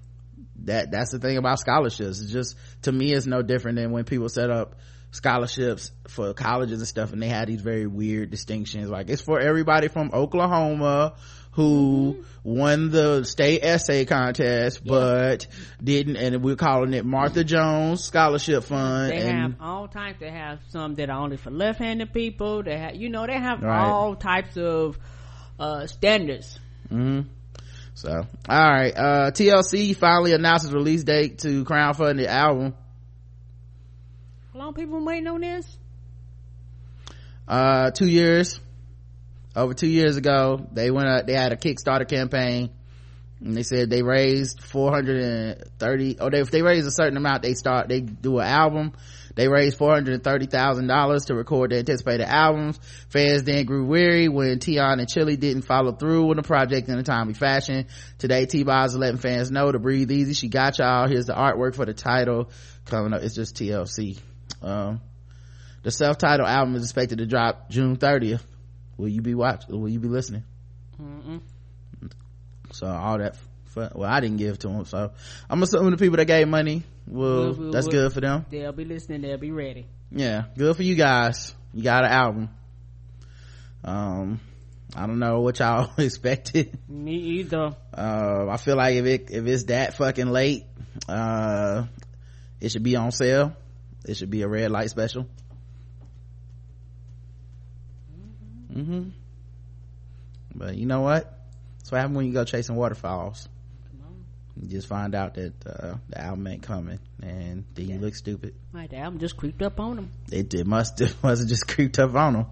that 0.63 0.91
that's 0.91 1.11
the 1.11 1.19
thing 1.19 1.37
about 1.37 1.59
scholarships 1.59 2.21
it's 2.21 2.31
just 2.31 2.55
to 2.81 2.91
me 2.91 3.13
it's 3.13 3.25
no 3.25 3.41
different 3.41 3.77
than 3.77 3.91
when 3.91 4.03
people 4.03 4.29
set 4.29 4.49
up 4.49 4.75
scholarships 5.11 5.91
for 6.07 6.33
colleges 6.33 6.79
and 6.79 6.87
stuff 6.87 7.13
and 7.13 7.21
they 7.21 7.27
had 7.27 7.47
these 7.47 7.61
very 7.61 7.87
weird 7.87 8.29
distinctions 8.29 8.89
like 8.89 9.09
it's 9.09 9.21
for 9.21 9.39
everybody 9.39 9.87
from 9.87 10.11
oklahoma 10.13 11.15
who 11.51 12.17
mm-hmm. 12.19 12.57
won 12.59 12.91
the 12.91 13.23
state 13.23 13.63
essay 13.63 14.05
contest 14.05 14.81
yeah. 14.83 14.89
but 14.91 15.47
didn't 15.81 16.17
and 16.17 16.43
we're 16.43 16.55
calling 16.55 16.93
it 16.93 17.05
martha 17.05 17.43
jones 17.43 18.03
scholarship 18.03 18.63
fund 18.63 19.11
they 19.11 19.17
and, 19.17 19.53
have 19.53 19.55
all 19.61 19.87
types 19.87 20.19
they 20.19 20.29
have 20.29 20.59
some 20.69 20.93
that 20.95 21.09
are 21.09 21.19
only 21.19 21.37
for 21.37 21.51
left-handed 21.51 22.13
people 22.13 22.61
they 22.63 22.77
have 22.77 22.95
you 22.95 23.09
know 23.09 23.25
they 23.25 23.39
have 23.39 23.61
right. 23.63 23.87
all 23.87 24.15
types 24.15 24.57
of 24.57 24.99
uh, 25.59 25.87
standards 25.87 26.59
mm-hmm. 26.91 27.21
So 27.97 28.11
all 28.47 28.69
right 28.69 28.95
uh, 28.95 29.31
tlc 29.31 29.95
finally 29.95 30.31
announces 30.31 30.71
release 30.71 31.03
date 31.03 31.39
to 31.39 31.65
crowdfund 31.65 32.17
the 32.17 32.29
album. 32.29 32.75
How 34.53 34.59
long 34.59 34.75
people 34.75 35.03
waiting 35.03 35.25
on 35.25 35.41
this? 35.41 35.79
Uh 37.47 37.89
two 37.89 38.05
years. 38.05 38.59
Over 39.55 39.73
two 39.73 39.87
years 39.87 40.15
ago 40.15 40.67
they 40.71 40.91
went 40.91 41.07
out 41.07 41.25
they 41.25 41.33
had 41.33 41.53
a 41.53 41.55
kickstarter 41.55 42.07
campaign 42.07 42.69
and 43.39 43.57
they 43.57 43.63
said 43.63 43.89
they 43.89 44.03
raised 44.03 44.61
430 44.61 46.19
or 46.19 46.29
they, 46.29 46.39
if 46.39 46.51
they 46.51 46.61
raise 46.61 46.85
a 46.85 46.91
certain 46.91 47.17
amount 47.17 47.41
they 47.41 47.55
start 47.55 47.89
they 47.89 48.01
do 48.01 48.37
an 48.37 48.45
album 48.45 48.93
they 49.37 49.47
raised 49.47 49.77
$430,000 49.79 51.25
to 51.27 51.35
record 51.35 51.71
the 51.71 51.77
anticipated 51.77 52.25
albums. 52.27 52.79
Fans 53.09 53.43
then 53.43 53.65
grew 53.65 53.85
weary 53.85 54.27
when 54.27 54.59
Tionne 54.59 54.99
and 54.99 55.07
Chilli 55.07 55.39
didn't 55.39 55.61
follow 55.61 55.93
through 55.93 56.25
with 56.25 56.37
the 56.37 56.43
project 56.43 56.89
in 56.89 56.97
a 56.97 57.03
timely 57.03 57.35
fashion. 57.35 57.85
Today, 58.17 58.47
T-Boz 58.47 58.91
is 58.93 58.97
letting 58.97 59.19
fans 59.19 59.51
know 59.51 59.71
to 59.71 59.79
breathe 59.79 60.11
easy. 60.11 60.33
She 60.33 60.49
got 60.49 60.79
y'all. 60.79 61.07
Here's 61.07 61.27
the 61.27 61.33
artwork 61.33 61.75
for 61.75 61.85
the 61.85 61.93
title 61.93 62.49
coming 62.85 63.13
up. 63.13 63.21
It's 63.21 63.35
just 63.35 63.55
TLC. 63.55 64.19
Um, 64.61 65.01
the 65.83 65.91
self-titled 65.91 66.49
album 66.49 66.75
is 66.75 66.83
expected 66.83 67.19
to 67.19 67.25
drop 67.25 67.69
June 67.69 67.95
30th 67.95 68.41
will 68.97 69.07
you 69.07 69.21
be 69.21 69.35
watching 69.35 69.79
will 69.79 69.87
you 69.87 69.99
be 69.99 70.07
listening 70.07 70.43
Mm-mm. 70.99 71.41
so 72.71 72.87
all 72.87 73.19
that 73.19 73.37
fun, 73.77 73.91
well 73.95 74.09
i 74.09 74.19
didn't 74.19 74.37
give 74.37 74.57
to 74.59 74.67
them 74.67 74.85
so 74.85 75.11
i'm 75.49 75.61
assuming 75.63 75.91
the 75.91 75.97
people 75.97 76.17
that 76.17 76.25
gave 76.25 76.47
money 76.47 76.83
will 77.07 77.45
we'll, 77.45 77.53
we'll, 77.53 77.71
that's 77.71 77.87
good 77.87 78.11
for 78.11 78.21
them. 78.21 78.45
They'll 78.49 78.71
be 78.71 78.85
listening. 78.85 79.21
They'll 79.21 79.37
be 79.37 79.51
ready. 79.51 79.87
Yeah 80.11 80.45
good 80.57 80.75
for 80.75 80.83
you 80.83 80.95
guys. 80.95 81.55
You 81.73 81.83
got 81.83 82.03
an 82.03 82.11
album. 82.11 82.49
Um 83.83 84.39
i 84.95 85.05
don't 85.05 85.19
know 85.19 85.41
what 85.41 85.59
y'all 85.59 85.91
expected. 85.97 86.77
Me 86.87 87.15
either. 87.39 87.75
Uh 87.93 88.47
i 88.49 88.57
feel 88.57 88.75
like 88.75 88.95
if 88.95 89.05
it 89.05 89.31
if 89.31 89.45
it's 89.45 89.63
that 89.65 89.95
fucking 89.95 90.27
late 90.27 90.65
uh 91.07 91.85
it 92.59 92.69
should 92.69 92.83
be 92.83 92.95
on 92.95 93.11
sale. 93.11 93.55
It 94.05 94.15
should 94.15 94.29
be 94.29 94.41
a 94.41 94.47
red 94.47 94.71
light 94.71 94.89
special. 94.89 95.27
Mm-hmm. 98.73 99.09
But 100.55 100.75
you 100.75 100.85
know 100.85 101.01
what? 101.01 101.33
That's 101.77 101.91
what 101.91 101.99
happens 101.99 102.17
when 102.17 102.25
you 102.25 102.33
go 102.33 102.43
chasing 102.43 102.75
waterfalls 102.75 103.47
you 104.61 104.67
just 104.67 104.87
find 104.87 105.15
out 105.15 105.35
that 105.35 105.53
uh, 105.65 105.95
the 106.09 106.19
album 106.19 106.47
ain't 106.47 106.63
coming 106.63 106.99
and 107.21 107.65
then 107.73 107.87
yeah. 107.87 107.95
you 107.95 108.01
look 108.01 108.15
stupid 108.15 108.55
the 108.73 108.97
album 108.97 109.19
just 109.19 109.37
creeped 109.37 109.61
up 109.61 109.79
on 109.79 109.95
them 109.95 110.11
it, 110.31 110.53
it 110.53 110.65
must 110.65 110.99
it 111.01 111.15
must 111.23 111.41
have 111.41 111.49
just 111.49 111.67
creeped 111.67 111.99
up 111.99 112.15
on 112.15 112.33
them 112.33 112.45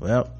well 0.00 0.30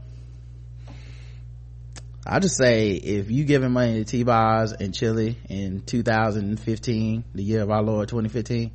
i 2.26 2.38
just 2.38 2.56
say 2.56 2.92
if 2.92 3.30
you 3.30 3.44
giving 3.44 3.72
money 3.72 3.94
to 3.94 4.04
T-Boz 4.04 4.72
and 4.72 4.92
Chilli 4.92 5.36
in 5.48 5.80
2015, 5.80 7.24
the 7.34 7.42
year 7.42 7.62
of 7.62 7.70
our 7.70 7.82
Lord 7.82 8.08
2015, 8.08 8.72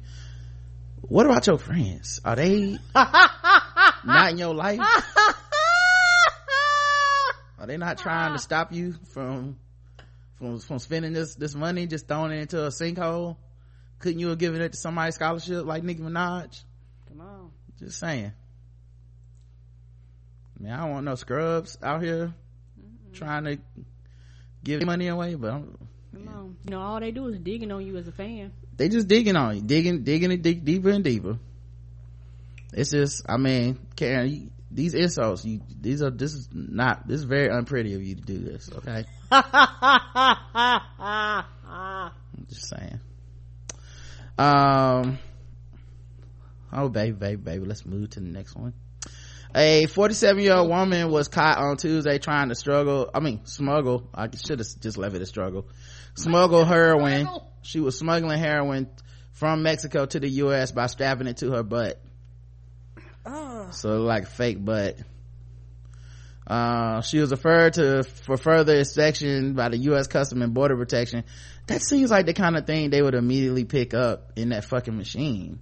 what 1.07 1.25
about 1.27 1.45
your 1.45 1.59
friends? 1.59 2.19
Are 2.25 2.35
they 2.35 2.77
not 2.95 4.31
in 4.31 4.39
your 4.39 4.55
life? 4.55 4.79
Are 7.59 7.67
they 7.67 7.77
not 7.77 7.97
trying 7.97 8.33
to 8.33 8.39
stop 8.39 8.73
you 8.73 8.95
from 9.13 9.57
from 10.37 10.59
from 10.59 10.79
spending 10.79 11.13
this 11.13 11.35
this 11.35 11.55
money 11.55 11.87
just 11.87 12.07
throwing 12.07 12.31
it 12.31 12.41
into 12.41 12.63
a 12.63 12.69
sinkhole? 12.69 13.37
Couldn't 13.99 14.19
you 14.19 14.29
have 14.29 14.37
given 14.37 14.61
it 14.61 14.73
to 14.73 14.77
somebody 14.77 15.11
scholarship 15.11 15.65
like 15.65 15.83
Nicki 15.83 16.01
Minaj? 16.01 16.63
Come 17.07 17.21
on. 17.21 17.51
Just 17.79 17.99
saying. 17.99 18.33
man 20.59 20.73
I 20.73 20.77
don't 20.81 20.91
want 20.91 21.05
no 21.05 21.15
scrubs 21.15 21.77
out 21.81 22.03
here 22.03 22.33
mm-hmm. 22.79 23.13
trying 23.13 23.45
to 23.45 23.57
give 24.63 24.83
money 24.83 25.07
away, 25.07 25.35
but 25.35 25.53
I'm, 25.53 25.77
Come 26.13 26.27
on. 26.27 26.57
You 26.65 26.71
know, 26.71 26.81
all 26.81 26.99
they 26.99 27.11
do 27.11 27.27
is 27.27 27.39
digging 27.39 27.71
on 27.71 27.85
you 27.85 27.97
as 27.97 28.07
a 28.07 28.11
fan. 28.11 28.51
They 28.77 28.89
just 28.89 29.07
digging 29.07 29.35
on 29.35 29.55
you, 29.55 29.61
digging, 29.61 30.03
digging 30.03 30.31
it 30.31 30.41
dig 30.41 30.63
deeper 30.63 30.89
and 30.89 31.03
deeper. 31.03 31.37
It's 32.73 32.91
just, 32.91 33.23
I 33.27 33.37
mean, 33.37 33.79
Karen, 33.95 34.51
these 34.75 34.93
insults 34.93 35.45
you 35.45 35.61
these 35.79 36.01
are 36.01 36.11
this 36.11 36.33
is 36.33 36.49
not 36.51 37.07
this 37.07 37.19
is 37.19 37.23
very 37.23 37.47
unpretty 37.47 37.93
of 37.93 38.03
you 38.03 38.15
to 38.15 38.21
do 38.21 38.39
this 38.39 38.69
okay 38.75 39.05
i'm 39.31 39.85
just 42.49 42.69
saying. 42.69 42.99
Um 44.37 45.19
oh 46.71 46.89
baby 46.89 47.11
baby 47.11 47.35
baby 47.37 47.65
let's 47.65 47.85
move 47.85 48.09
to 48.11 48.19
the 48.19 48.27
next 48.27 48.55
one. 48.55 48.73
A 49.55 49.85
47 49.85 50.43
year 50.43 50.55
old 50.55 50.69
woman 50.69 51.09
was 51.09 51.27
caught 51.29 51.57
on 51.57 51.77
tuesday 51.77 52.17
trying 52.17 52.49
to 52.49 52.55
struggle 52.55 53.09
i 53.13 53.21
mean 53.21 53.45
smuggle 53.45 54.09
i 54.13 54.27
should 54.35 54.59
have 54.59 54.67
just 54.81 54.97
left 54.97 55.15
it 55.15 55.21
a 55.21 55.25
struggle 55.25 55.69
smuggle 56.15 56.65
heroin. 56.65 57.29
she 57.61 57.79
was 57.79 57.97
smuggling 57.97 58.37
heroin 58.37 58.89
from 59.31 59.63
mexico 59.63 60.05
to 60.05 60.19
the 60.19 60.27
u.s 60.27 60.73
by 60.73 60.87
strapping 60.87 61.27
it 61.27 61.37
to 61.37 61.51
her 61.51 61.63
butt. 61.63 62.01
Oh. 63.25 63.69
So 63.71 64.01
like 64.01 64.27
fake 64.27 64.63
butt. 64.63 64.97
Uh, 66.47 67.01
she 67.01 67.19
was 67.19 67.31
referred 67.31 67.73
to 67.73 68.03
for 68.03 68.37
further 68.37 68.75
inspection 68.75 69.53
by 69.53 69.69
the 69.69 69.77
U.S. 69.77 70.07
Custom 70.07 70.41
and 70.41 70.53
Border 70.53 70.77
Protection. 70.77 71.23
That 71.67 71.81
seems 71.81 72.11
like 72.11 72.27
the 72.27 72.33
kind 72.33 72.55
of 72.55 72.67
thing 72.67 72.91
they 72.91 73.01
would 73.01 73.15
immediately 73.15 73.65
pick 73.65 73.93
up 73.93 74.33
in 74.35 74.49
that 74.49 74.65
fucking 74.65 74.95
machine. 74.95 75.59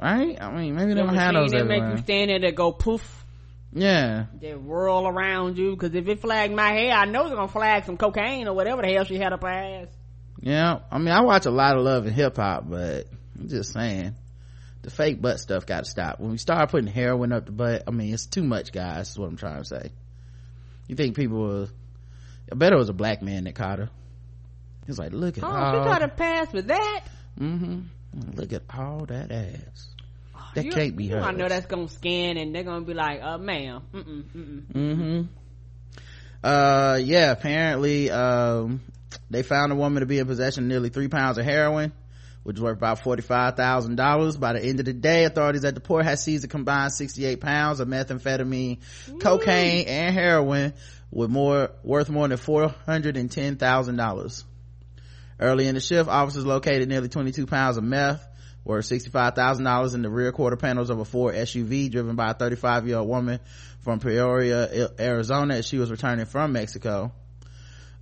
Right? 0.00 0.40
I 0.40 0.52
mean, 0.52 0.76
maybe 0.76 0.94
they 0.94 1.00
don't 1.00 1.14
have 1.14 1.34
those. 1.34 1.50
They 1.50 1.62
make 1.62 1.82
you 1.82 1.98
stand 1.98 2.30
there 2.30 2.38
to 2.40 2.52
go 2.52 2.72
poof. 2.72 3.24
Yeah. 3.72 4.26
They 4.40 4.54
whirl 4.54 5.08
around 5.08 5.58
you, 5.58 5.74
cause 5.76 5.92
if 5.94 6.06
it 6.06 6.20
flagged 6.20 6.54
my 6.54 6.70
hair, 6.72 6.94
I 6.94 7.06
know 7.06 7.26
they're 7.26 7.36
gonna 7.36 7.48
flag 7.48 7.84
some 7.84 7.96
cocaine 7.96 8.46
or 8.46 8.54
whatever 8.54 8.82
the 8.82 8.88
hell 8.92 9.04
she 9.04 9.16
had 9.16 9.32
up 9.32 9.42
her 9.42 9.48
ass. 9.48 9.88
Yeah. 10.40 10.80
I 10.92 10.98
mean, 10.98 11.08
I 11.08 11.22
watch 11.22 11.46
a 11.46 11.50
lot 11.50 11.76
of 11.76 11.82
love 11.82 12.06
and 12.06 12.14
hip 12.14 12.36
hop, 12.36 12.68
but 12.68 13.08
I'm 13.38 13.48
just 13.48 13.72
saying. 13.72 14.14
The 14.84 14.90
fake 14.90 15.22
butt 15.22 15.40
stuff 15.40 15.64
gotta 15.64 15.86
stop. 15.86 16.20
When 16.20 16.30
we 16.30 16.36
start 16.36 16.70
putting 16.70 16.86
heroin 16.86 17.32
up 17.32 17.46
the 17.46 17.52
butt, 17.52 17.84
I 17.86 17.90
mean, 17.90 18.12
it's 18.12 18.26
too 18.26 18.44
much, 18.44 18.70
guys, 18.70 19.08
is 19.10 19.18
what 19.18 19.28
I'm 19.28 19.36
trying 19.38 19.62
to 19.62 19.64
say. 19.64 19.90
You 20.88 20.94
think 20.94 21.16
people 21.16 21.38
will, 21.38 21.68
I 22.52 22.54
bet 22.54 22.72
it 22.72 22.76
was 22.76 22.90
a 22.90 22.92
black 22.92 23.22
man 23.22 23.44
that 23.44 23.54
caught 23.54 23.78
her. 23.78 23.88
He's 24.86 24.98
like, 24.98 25.12
look 25.14 25.38
at 25.38 25.44
Oh, 25.44 25.46
all, 25.48 25.72
she 25.82 25.88
tried 25.88 26.02
a 26.02 26.08
pass 26.08 26.52
with 26.52 26.66
that. 26.66 27.04
mm-hmm. 27.40 27.80
Look 28.34 28.52
at 28.52 28.64
all 28.76 29.06
that 29.06 29.32
ass. 29.32 29.88
That 30.54 30.66
You- 30.66 30.72
can't 30.72 30.94
be 30.96 31.04
you. 31.06 31.16
I 31.16 31.32
know 31.32 31.48
that's 31.48 31.64
gonna 31.64 31.88
scan 31.88 32.36
and 32.36 32.54
they're 32.54 32.62
gonna 32.62 32.84
be 32.84 32.92
like, 32.92 33.22
uh, 33.22 33.38
ma'am, 33.38 33.80
mm-mm, 33.92 34.22
mm-mm. 34.36 34.62
mm-hmm 34.72 35.22
uh 36.42 36.98
yeah 37.02 37.30
apparently 37.30 38.10
um 38.10 38.82
they 39.30 39.42
found 39.42 39.72
a 39.72 39.74
woman 39.74 40.00
to 40.00 40.06
be 40.06 40.18
in 40.18 40.26
possession 40.26 40.64
of 40.64 40.68
nearly 40.68 40.90
three 40.90 41.08
pounds 41.08 41.38
of 41.38 41.44
heroin 41.46 41.90
which 42.44 42.56
is 42.56 42.62
worth 42.62 42.76
about 42.76 43.00
$45,000. 43.00 44.38
By 44.38 44.52
the 44.52 44.62
end 44.62 44.78
of 44.78 44.86
the 44.86 44.92
day, 44.92 45.24
authorities 45.24 45.64
at 45.64 45.74
the 45.74 45.80
port 45.80 46.04
had 46.04 46.20
seized 46.20 46.44
a 46.44 46.48
combined 46.48 46.92
68 46.92 47.40
pounds 47.40 47.80
of 47.80 47.88
methamphetamine, 47.88 48.78
cocaine, 49.18 49.88
and 49.88 50.14
heroin 50.14 50.72
with 51.10 51.30
more, 51.30 51.72
worth 51.82 52.10
more 52.10 52.28
than 52.28 52.38
$410,000. 52.38 54.44
Early 55.40 55.66
in 55.66 55.74
the 55.74 55.80
shift, 55.80 56.08
officers 56.08 56.46
located 56.46 56.88
nearly 56.88 57.08
22 57.08 57.46
pounds 57.46 57.76
of 57.76 57.82
meth, 57.82 58.24
worth 58.64 58.86
$65,000 58.86 59.94
in 59.94 60.02
the 60.02 60.10
rear 60.10 60.30
quarter 60.30 60.56
panels 60.56 60.90
of 60.90 61.00
a 61.00 61.04
Ford 61.04 61.34
SUV 61.34 61.90
driven 61.90 62.14
by 62.14 62.30
a 62.30 62.34
35 62.34 62.86
year 62.86 62.98
old 62.98 63.08
woman 63.08 63.40
from 63.80 63.98
Peoria, 64.00 64.90
Arizona 64.98 65.54
as 65.54 65.66
she 65.66 65.78
was 65.78 65.90
returning 65.90 66.26
from 66.26 66.52
Mexico. 66.52 67.10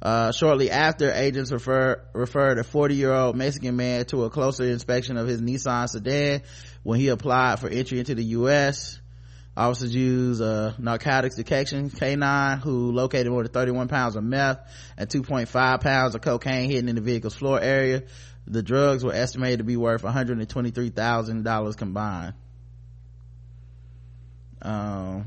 Uh, 0.03 0.33
shortly 0.33 0.69
after, 0.69 1.13
agents 1.13 1.53
refer, 1.53 2.03
referred 2.13 2.59
a 2.59 2.65
40 2.65 2.97
year 2.97 3.13
old 3.13 3.37
Mexican 3.37 3.77
man 3.77 4.05
to 4.07 4.25
a 4.25 4.31
closer 4.31 4.65
inspection 4.65 5.17
of 5.17 5.29
his 5.29 5.41
Nissan 5.41 5.89
sedan 5.89 6.43
when 6.83 6.99
he 6.99 7.07
applied 7.07 7.61
for 7.61 7.69
entry 7.69 8.01
into 8.01 8.17
the 8.17 8.25
U.S. 8.25 8.99
Officers 9.57 9.95
used 9.95 10.41
a 10.41 10.75
narcotics 10.77 11.37
detection 11.37 11.89
K9 11.89 12.59
who 12.61 12.91
located 12.91 13.29
more 13.29 13.45
than 13.45 13.53
31 13.53 13.87
pounds 13.87 14.17
of 14.17 14.25
meth 14.25 14.59
and 14.97 15.09
2.5 15.09 15.81
pounds 15.81 16.17
of 16.17 16.21
cocaine 16.21 16.69
hidden 16.69 16.89
in 16.89 16.97
the 16.97 17.01
vehicle's 17.01 17.37
floor 17.37 17.61
area. 17.61 18.03
The 18.49 18.63
drugs 18.63 19.05
were 19.05 19.13
estimated 19.15 19.59
to 19.59 19.65
be 19.65 19.77
worth 19.77 20.03
$123,000 20.03 21.77
combined. 21.77 22.35
Um, 24.63 25.27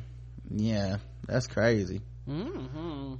yeah, 0.52 0.98
that's 1.28 1.48
crazy. 1.48 2.02
Mm-hmm. 2.28 3.16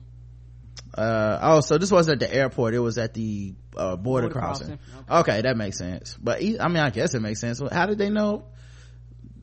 Uh, 0.96 1.40
oh, 1.42 1.60
so 1.60 1.78
this 1.78 1.92
wasn't 1.92 2.22
at 2.22 2.30
the 2.30 2.36
airport. 2.36 2.74
It 2.74 2.80
was 2.80 2.98
at 2.98 3.14
the, 3.14 3.54
uh, 3.76 3.98
border, 3.98 4.28
Border 4.28 4.40
crossing. 4.40 4.78
crossing. 4.78 5.20
Okay. 5.20 5.42
that 5.42 5.58
makes 5.58 5.78
sense. 5.78 6.18
But, 6.22 6.42
i 6.42 6.68
mean, 6.68 6.78
I 6.78 6.90
guess 6.90 7.14
it 7.14 7.22
makes 7.22 7.42
sense. 7.42 7.62
How 7.72 7.86
did 7.86 7.98
they 7.98 8.10
know? 8.10 8.46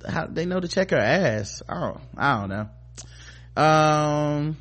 How 0.09 0.27
did 0.27 0.35
they 0.35 0.47
know 0.47 0.59
to 0.59 0.69
check 0.69 0.91
her 0.91 0.99
ass? 0.99 1.62
I 1.69 1.81
don't, 1.81 2.01
I 2.17 2.41
don't 2.41 2.49
know. 2.49 3.62
Um, 3.62 4.57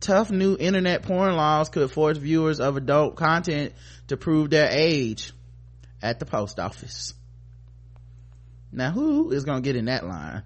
tough 0.00 0.30
new 0.30 0.56
internet 0.58 1.02
porn 1.02 1.34
laws 1.34 1.68
could 1.68 1.90
force 1.90 2.16
viewers 2.16 2.60
of 2.60 2.76
adult 2.76 3.16
content 3.16 3.72
to 4.06 4.16
prove 4.16 4.50
their 4.50 4.68
age 4.70 5.32
at 6.00 6.20
the 6.20 6.26
post 6.26 6.60
office. 6.60 7.14
Now, 8.70 8.90
who 8.90 9.32
is 9.32 9.44
gonna 9.44 9.60
get 9.60 9.76
in 9.76 9.86
that 9.86 10.06
line? 10.06 10.42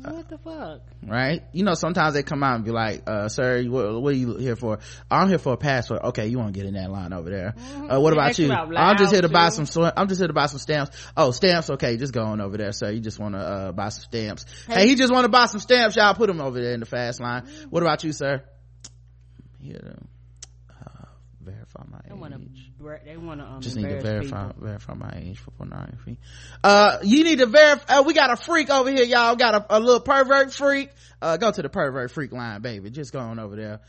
What 0.00 0.28
the 0.28 0.38
fuck? 0.38 0.80
right? 1.06 1.42
You 1.52 1.64
know, 1.64 1.74
sometimes 1.74 2.14
they 2.14 2.22
come 2.22 2.42
out 2.42 2.56
and 2.56 2.64
be 2.64 2.70
like, 2.70 3.02
uh, 3.06 3.28
sir, 3.28 3.62
what, 3.64 4.00
what 4.00 4.14
are 4.14 4.16
you 4.16 4.36
here 4.36 4.56
for? 4.56 4.78
I'm 5.10 5.28
here 5.28 5.38
for 5.38 5.52
a 5.52 5.56
passport. 5.56 6.02
Okay, 6.04 6.28
you 6.28 6.38
want 6.38 6.54
to 6.54 6.58
get 6.58 6.66
in 6.66 6.74
that 6.74 6.90
line 6.90 7.12
over 7.12 7.28
there. 7.28 7.54
Uh, 7.90 8.00
what 8.00 8.12
about 8.12 8.38
you 8.38 8.46
you? 8.46 8.52
out 8.52 8.72
I'm 8.74 8.96
just 8.96 9.12
here 9.12 9.22
to 9.22 9.28
buy 9.28 9.50
some, 9.50 9.66
I'm 9.96 10.08
just 10.08 10.20
here 10.20 10.28
to 10.28 10.32
buy 10.32 10.46
some 10.46 10.58
stamps. 10.58 10.96
Oh, 11.16 11.30
stamps. 11.30 11.70
Okay, 11.70 11.96
just 11.96 12.12
go 12.12 12.22
on 12.22 12.40
over 12.40 12.56
there, 12.56 12.72
sir. 12.72 12.90
You 12.90 13.00
just 13.00 13.18
want 13.18 13.34
to, 13.34 13.40
uh, 13.40 13.72
buy 13.72 13.90
some 13.90 14.04
stamps. 14.04 14.46
Hey, 14.66 14.88
he 14.88 14.94
just 14.94 15.12
want 15.12 15.24
to 15.24 15.28
buy 15.28 15.46
some 15.46 15.60
stamps. 15.60 15.96
Y'all 15.96 16.14
put 16.14 16.30
him 16.30 16.40
over 16.40 16.60
there 16.60 16.72
in 16.72 16.80
the 16.80 16.86
fast 16.86 17.20
line. 17.20 17.46
What 17.70 17.82
about 17.82 18.04
you, 18.04 18.12
sir? 18.12 18.42
Here 19.60 19.78
to, 19.78 19.96
uh, 20.70 21.06
verify 21.40 21.84
my 21.90 21.98
to. 22.08 22.34
age 22.34 22.61
They 23.04 23.16
want 23.16 23.40
to 23.40 23.46
um, 23.46 23.60
just 23.60 23.76
need 23.76 23.88
to 23.88 24.00
verify 24.00 24.48
people. 24.48 24.66
verify 24.66 24.94
my 24.94 25.12
age 25.16 25.38
for 25.38 25.52
pornography 25.52 26.18
uh 26.64 26.98
you 27.02 27.24
need 27.24 27.38
to 27.38 27.46
verify 27.46 27.98
uh, 27.98 28.02
we 28.02 28.12
got 28.12 28.30
a 28.30 28.36
freak 28.36 28.70
over 28.70 28.90
here 28.90 29.04
y'all. 29.04 29.36
Got 29.36 29.54
a, 29.54 29.78
a 29.78 29.80
little 29.80 30.00
pervert 30.00 30.52
freak. 30.52 30.90
Uh 31.20 31.36
go 31.36 31.50
to 31.50 31.62
the 31.62 31.68
pervert 31.68 32.10
freak 32.10 32.32
line 32.32 32.60
baby. 32.60 32.90
Just 32.90 33.12
go 33.12 33.20
on 33.20 33.38
over 33.38 33.56
there. 33.56 33.80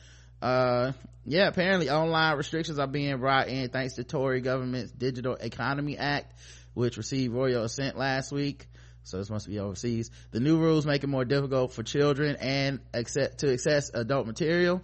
Uh 0.42 0.92
yeah 1.26 1.48
apparently 1.48 1.90
online 1.90 2.38
restrictions 2.38 2.78
are 2.80 2.88
being 2.88 3.18
brought 3.18 3.48
in 3.48 3.70
thanks 3.70 3.96
to 3.96 4.04
tory 4.04 4.42
government's 4.42 4.92
digital 4.92 5.36
economy 5.36 5.98
act 5.98 6.34
which 6.74 6.98
received 6.98 7.34
royal 7.34 7.64
assent 7.64 7.98
last 7.98 8.32
week. 8.32 8.68
So 9.04 9.18
this 9.18 9.30
must 9.30 9.48
be 9.48 9.60
overseas. 9.60 10.12
The 10.32 10.40
new 10.40 10.58
rules 10.58 10.86
make 10.86 11.04
it 11.04 11.08
more 11.08 11.26
difficult 11.26 11.74
for 11.74 11.84
children 11.84 12.38
and 12.38 12.80
accept 12.94 13.40
to 13.40 13.52
access 13.52 13.90
adult 13.94 14.28
material 14.28 14.82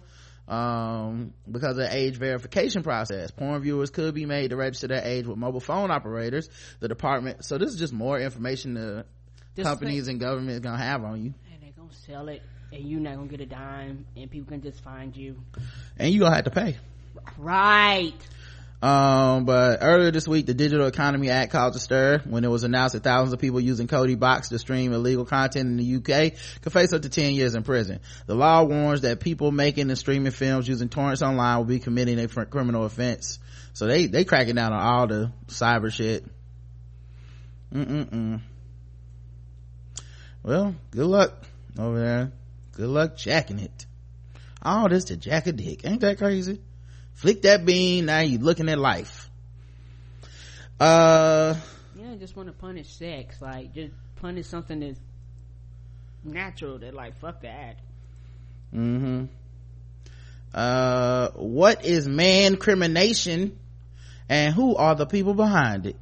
um, 0.50 1.32
because 1.50 1.78
of 1.78 1.84
the 1.88 1.96
age 1.96 2.16
verification 2.16 2.82
process. 2.82 3.30
Porn 3.30 3.62
viewers 3.62 3.90
could 3.90 4.14
be 4.14 4.26
made 4.26 4.50
to 4.50 4.56
register 4.56 4.88
their 4.88 5.02
age 5.04 5.26
with 5.26 5.38
mobile 5.38 5.60
phone 5.60 5.90
operators. 5.90 6.48
The 6.80 6.88
department, 6.88 7.44
so 7.44 7.56
this 7.56 7.70
is 7.70 7.78
just 7.78 7.92
more 7.92 8.18
information 8.18 8.74
the 8.74 9.06
Just 9.54 9.66
companies 9.66 10.08
and 10.08 10.18
government 10.18 10.50
is 10.50 10.60
gonna 10.60 10.82
have 10.82 11.04
on 11.04 11.24
you. 11.24 11.34
And 11.52 11.62
they're 11.62 11.70
gonna 11.76 11.94
sell 12.06 12.28
it, 12.28 12.42
and 12.72 12.82
you're 12.84 13.00
not 13.00 13.14
gonna 13.14 13.28
get 13.28 13.40
a 13.40 13.46
dime, 13.46 14.06
and 14.16 14.28
people 14.28 14.48
can 14.50 14.60
just 14.60 14.82
find 14.82 15.16
you. 15.16 15.40
And 15.96 16.12
you 16.12 16.20
gonna 16.20 16.34
have 16.34 16.44
to 16.44 16.50
pay. 16.50 16.76
Right. 17.38 18.14
Um, 18.82 19.44
but 19.44 19.80
earlier 19.82 20.10
this 20.10 20.26
week, 20.26 20.46
the 20.46 20.54
Digital 20.54 20.86
Economy 20.86 21.28
Act 21.28 21.52
caused 21.52 21.76
a 21.76 21.78
stir 21.78 22.22
when 22.24 22.44
it 22.44 22.48
was 22.48 22.64
announced 22.64 22.94
that 22.94 23.02
thousands 23.02 23.34
of 23.34 23.38
people 23.38 23.60
using 23.60 23.86
Kodi 23.86 24.18
Box 24.18 24.48
to 24.48 24.58
stream 24.58 24.94
illegal 24.94 25.26
content 25.26 25.68
in 25.68 25.76
the 25.76 25.96
UK 25.96 26.32
could 26.62 26.72
face 26.72 26.92
up 26.94 27.02
to 27.02 27.10
10 27.10 27.34
years 27.34 27.54
in 27.54 27.62
prison. 27.62 28.00
The 28.26 28.34
law 28.34 28.62
warns 28.64 29.02
that 29.02 29.20
people 29.20 29.52
making 29.52 29.90
and 29.90 29.98
streaming 29.98 30.32
films 30.32 30.66
using 30.66 30.88
torrents 30.88 31.20
online 31.20 31.58
will 31.58 31.64
be 31.66 31.78
committing 31.78 32.18
a 32.18 32.28
criminal 32.46 32.84
offense. 32.84 33.38
So 33.74 33.86
they, 33.86 34.06
they 34.06 34.24
cracking 34.24 34.54
down 34.54 34.72
on 34.72 34.80
all 34.80 35.06
the 35.06 35.32
cyber 35.48 35.92
shit. 35.92 36.24
Mm-mm-mm. 37.74 38.40
Well, 40.42 40.74
good 40.90 41.06
luck 41.06 41.34
over 41.78 41.98
there. 42.00 42.32
Good 42.72 42.88
luck 42.88 43.16
jacking 43.18 43.58
it. 43.58 43.86
All 44.62 44.88
this 44.88 45.04
to 45.04 45.16
jack 45.16 45.46
a 45.46 45.52
dick. 45.52 45.84
Ain't 45.84 46.00
that 46.00 46.16
crazy? 46.16 46.60
Flick 47.20 47.42
that 47.42 47.66
bean, 47.66 48.06
now 48.06 48.20
you 48.20 48.38
looking 48.38 48.70
at 48.70 48.78
life. 48.78 49.28
Uh, 50.80 51.54
Yeah, 51.94 52.12
I 52.12 52.16
just 52.16 52.34
want 52.34 52.48
to 52.48 52.54
punish 52.54 52.88
sex. 52.94 53.42
Like, 53.42 53.74
just 53.74 53.92
punish 54.16 54.46
something 54.46 54.80
that's 54.80 54.98
natural. 56.24 56.78
That 56.78 56.94
like, 56.94 57.18
fuck 57.18 57.42
that. 57.42 57.76
mm-hmm. 58.74 59.26
Uh, 60.54 61.28
what 61.32 61.84
is 61.84 62.08
man 62.08 62.56
crimination 62.56 63.58
and 64.30 64.54
who 64.54 64.74
are 64.76 64.94
the 64.94 65.04
people 65.04 65.34
behind 65.34 65.84
it? 65.84 65.96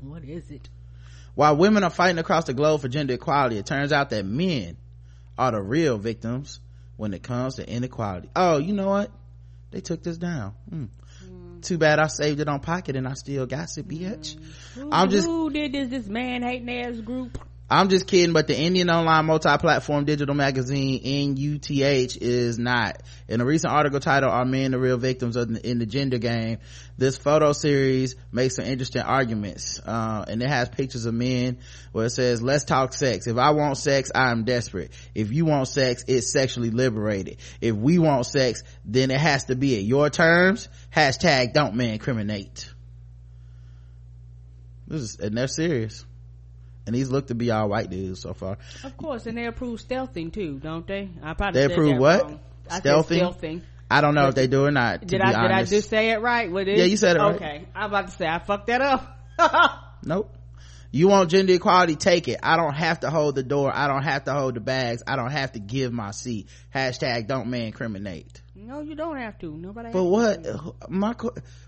What 0.00 0.24
is 0.24 0.50
it? 0.50 0.70
While 1.34 1.58
women 1.58 1.84
are 1.84 1.90
fighting 1.90 2.16
across 2.18 2.46
the 2.46 2.54
globe 2.54 2.80
for 2.80 2.88
gender 2.88 3.12
equality, 3.12 3.58
it 3.58 3.66
turns 3.66 3.92
out 3.92 4.08
that 4.08 4.24
men 4.24 4.78
are 5.36 5.52
the 5.52 5.60
real 5.60 5.98
victims 5.98 6.60
when 6.96 7.12
it 7.12 7.22
comes 7.22 7.56
to 7.56 7.68
inequality. 7.68 8.30
Oh, 8.34 8.56
you 8.56 8.72
know 8.72 8.88
what? 8.88 9.10
They 9.72 9.80
took 9.80 10.02
this 10.02 10.18
down. 10.18 10.54
Hmm. 10.70 10.84
Too 11.62 11.78
bad 11.78 11.98
I 11.98 12.06
saved 12.08 12.40
it 12.40 12.48
on 12.48 12.60
pocket 12.60 12.96
and 12.96 13.06
I 13.08 13.14
still 13.14 13.46
got 13.46 13.76
it, 13.76 13.88
bitch. 13.88 14.36
Who, 14.74 14.90
I'm 14.92 15.10
just- 15.10 15.26
who 15.26 15.50
did 15.50 15.72
this? 15.72 15.88
This 15.88 16.06
man 16.06 16.42
hating 16.42 16.68
ass 16.70 17.00
group. 17.00 17.38
I'm 17.72 17.88
just 17.88 18.06
kidding, 18.06 18.34
but 18.34 18.48
the 18.48 18.58
Indian 18.58 18.90
online 18.90 19.24
multi-platform 19.24 20.04
digital 20.04 20.34
magazine 20.34 21.00
NUTH 21.02 22.18
is 22.20 22.58
not. 22.58 23.02
In 23.28 23.40
a 23.40 23.46
recent 23.46 23.72
article 23.72 23.98
titled 23.98 24.30
"Are 24.30 24.44
Men 24.44 24.72
the 24.72 24.78
Real 24.78 24.98
Victims 24.98 25.36
of 25.36 25.48
the, 25.48 25.70
in 25.70 25.78
the 25.78 25.86
Gender 25.86 26.18
Game?" 26.18 26.58
this 26.98 27.16
photo 27.16 27.54
series 27.54 28.14
makes 28.30 28.56
some 28.56 28.66
interesting 28.66 29.00
arguments, 29.00 29.80
uh, 29.80 30.22
and 30.28 30.42
it 30.42 30.48
has 30.50 30.68
pictures 30.68 31.06
of 31.06 31.14
men 31.14 31.60
where 31.92 32.04
it 32.04 32.10
says, 32.10 32.42
"Let's 32.42 32.64
talk 32.64 32.92
sex. 32.92 33.26
If 33.26 33.38
I 33.38 33.52
want 33.52 33.78
sex, 33.78 34.10
I 34.14 34.30
am 34.32 34.44
desperate. 34.44 34.92
If 35.14 35.32
you 35.32 35.46
want 35.46 35.66
sex, 35.66 36.04
it's 36.06 36.30
sexually 36.30 36.70
liberated. 36.70 37.38
If 37.62 37.74
we 37.74 37.98
want 37.98 38.26
sex, 38.26 38.62
then 38.84 39.10
it 39.10 39.18
has 39.18 39.44
to 39.44 39.56
be 39.56 39.78
at 39.78 39.82
your 39.82 40.10
terms." 40.10 40.68
Hashtag 40.94 41.54
Don't 41.54 41.74
man 41.76 41.98
criminate. 41.98 42.68
This 44.86 45.00
is, 45.00 45.18
and 45.20 45.38
they're 45.38 45.48
serious 45.48 46.04
and 46.86 46.94
these 46.94 47.10
look 47.10 47.28
to 47.28 47.34
be 47.34 47.50
all 47.50 47.68
white 47.68 47.90
dudes 47.90 48.20
so 48.20 48.34
far. 48.34 48.58
Of 48.84 48.96
course, 48.96 49.26
and 49.26 49.36
they 49.38 49.46
approve 49.46 49.80
stealthing 49.80 50.32
too, 50.32 50.58
don't 50.58 50.86
they? 50.86 51.08
I 51.22 51.34
probably 51.34 51.60
They 51.66 51.72
approve 51.72 51.98
what? 51.98 52.22
wrong. 52.22 52.40
I 52.70 52.74
said 52.80 52.84
Stealthing? 52.84 53.20
stealthing. 53.20 53.62
I 53.90 54.00
don't 54.00 54.14
know 54.14 54.28
if 54.28 54.34
they 54.34 54.46
do 54.46 54.64
or 54.64 54.70
not. 54.70 55.00
To 55.02 55.06
Did 55.06 55.20
I 55.20 55.42
did 55.42 55.50
I 55.50 55.64
just 55.64 55.90
say 55.90 56.10
it 56.12 56.20
right? 56.22 56.50
What 56.50 56.66
is? 56.66 56.78
Yeah, 56.78 56.84
you 56.86 56.96
said 56.96 57.16
it 57.16 57.20
right. 57.20 57.34
Okay, 57.36 57.66
I'm 57.74 57.90
about 57.90 58.06
to 58.08 58.12
say 58.16 58.26
I 58.26 58.38
fucked 58.38 58.68
that 58.68 58.80
up. 58.80 59.18
Nope. 60.04 60.34
you 60.90 61.08
want 61.08 61.30
gender 61.30 61.52
equality 61.54 61.94
take 61.96 62.26
it 62.28 62.40
i 62.42 62.56
don't 62.56 62.74
have 62.74 63.00
to 63.00 63.08
hold 63.08 63.34
the 63.36 63.42
door 63.44 63.70
i 63.74 63.86
don't 63.86 64.02
have 64.02 64.24
to 64.24 64.32
hold 64.32 64.54
the 64.54 64.60
bags 64.60 65.02
i 65.06 65.14
don't 65.14 65.30
have 65.30 65.52
to 65.52 65.60
give 65.60 65.92
my 65.92 66.10
seat 66.10 66.48
hashtag 66.74 67.28
don't 67.28 67.46
man 67.48 67.62
incriminate 67.66 68.42
no 68.56 68.80
you 68.80 68.94
don't 68.96 69.16
have 69.16 69.38
to 69.38 69.56
nobody 69.56 69.90
but 69.92 70.02
what 70.02 70.90
my 70.90 71.14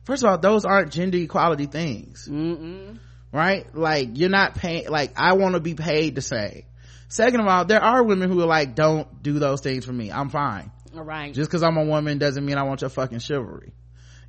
first 0.02 0.24
of 0.24 0.30
all 0.30 0.38
those 0.38 0.64
aren't 0.64 0.92
gender 0.92 1.16
equality 1.18 1.66
things 1.66 2.28
Mm-mm. 2.28 2.98
Right? 3.34 3.66
Like 3.74 4.10
you're 4.16 4.30
not 4.30 4.54
paying 4.54 4.88
like 4.88 5.12
i 5.18 5.32
want 5.34 5.54
to 5.54 5.60
be 5.60 5.74
paid 5.74 6.14
the 6.14 6.22
same 6.22 6.62
second 7.08 7.40
of 7.40 7.46
all 7.46 7.64
there 7.64 7.82
are 7.82 8.02
women 8.02 8.30
who 8.30 8.40
are 8.40 8.46
like 8.46 8.74
don't 8.74 9.22
do 9.22 9.38
those 9.38 9.60
things 9.60 9.84
for 9.84 9.92
me. 9.92 10.10
I'm 10.10 10.30
fine. 10.30 10.70
All 10.96 11.02
right. 11.02 11.34
Just 11.34 11.50
because 11.50 11.62
i'm 11.62 11.76
a 11.76 11.84
woman 11.84 12.18
doesn't 12.18 12.46
mean 12.46 12.56
i 12.56 12.62
want 12.62 12.80
your 12.80 12.90
fucking 12.90 13.18
chivalry 13.18 13.72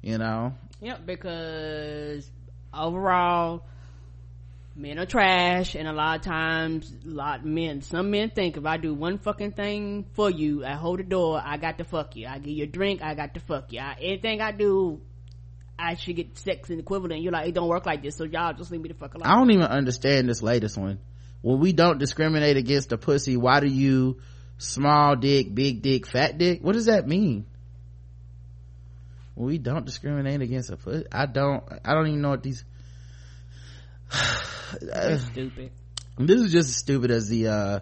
you 0.01 0.17
know? 0.17 0.53
Yep 0.81 1.05
because 1.05 2.29
overall 2.73 3.63
men 4.75 4.99
are 4.99 5.05
trash 5.05 5.75
and 5.75 5.87
a 5.87 5.93
lot 5.93 6.17
of 6.17 6.21
times 6.23 6.91
a 7.05 7.09
lot 7.09 7.39
of 7.39 7.45
men 7.45 7.81
some 7.81 8.11
men 8.11 8.29
think 8.29 8.57
if 8.57 8.65
i 8.65 8.77
do 8.77 8.93
one 8.93 9.19
fucking 9.19 9.51
thing 9.51 10.05
for 10.13 10.29
you 10.29 10.65
i 10.65 10.73
hold 10.73 10.99
the 10.99 11.03
door 11.03 11.41
i 11.43 11.57
got 11.57 11.77
to 11.77 11.83
fuck 11.83 12.15
you. 12.15 12.27
I 12.27 12.39
give 12.39 12.53
you 12.53 12.63
a 12.63 12.67
drink 12.67 13.01
i 13.03 13.13
got 13.13 13.35
to 13.35 13.39
fuck 13.39 13.71
you. 13.71 13.79
I, 13.79 13.95
anything 14.01 14.41
i 14.41 14.51
do 14.51 14.99
i 15.77 15.95
should 15.95 16.15
get 16.15 16.37
sex 16.37 16.69
and 16.69 16.79
equivalent 16.79 17.21
you're 17.21 17.31
like 17.31 17.47
it 17.47 17.53
don't 17.53 17.67
work 17.67 17.85
like 17.85 18.01
this 18.01 18.15
so 18.15 18.23
y'all 18.23 18.53
just 18.53 18.71
leave 18.71 18.81
me 18.81 18.89
the 18.89 18.95
fuck 18.95 19.13
alone. 19.13 19.27
I 19.27 19.35
don't 19.35 19.51
even 19.51 19.65
understand 19.65 20.29
this 20.29 20.41
latest 20.41 20.77
one. 20.77 20.99
When 21.41 21.59
we 21.59 21.73
don't 21.73 21.99
discriminate 21.99 22.57
against 22.57 22.91
a 22.91 22.97
pussy 22.97 23.37
why 23.37 23.59
do 23.59 23.67
you 23.67 24.19
small 24.57 25.15
dick 25.15 25.53
big 25.53 25.81
dick 25.81 26.07
fat 26.07 26.37
dick? 26.37 26.59
What 26.61 26.73
does 26.73 26.85
that 26.85 27.07
mean? 27.07 27.45
We 29.35 29.57
don't 29.57 29.85
discriminate 29.85 30.41
against 30.41 30.69
a 30.69 30.77
pussy 30.77 31.05
i 31.11 31.25
don't 31.25 31.63
i 31.83 31.93
don't 31.93 32.07
even 32.07 32.21
know 32.21 32.29
what 32.29 32.43
these 32.43 32.63
That's 34.81 35.23
stupid. 35.23 35.71
This 36.17 36.41
is 36.41 36.51
just 36.51 36.69
as 36.69 36.75
stupid 36.75 37.11
as 37.11 37.27
the 37.27 37.47
uh 37.47 37.79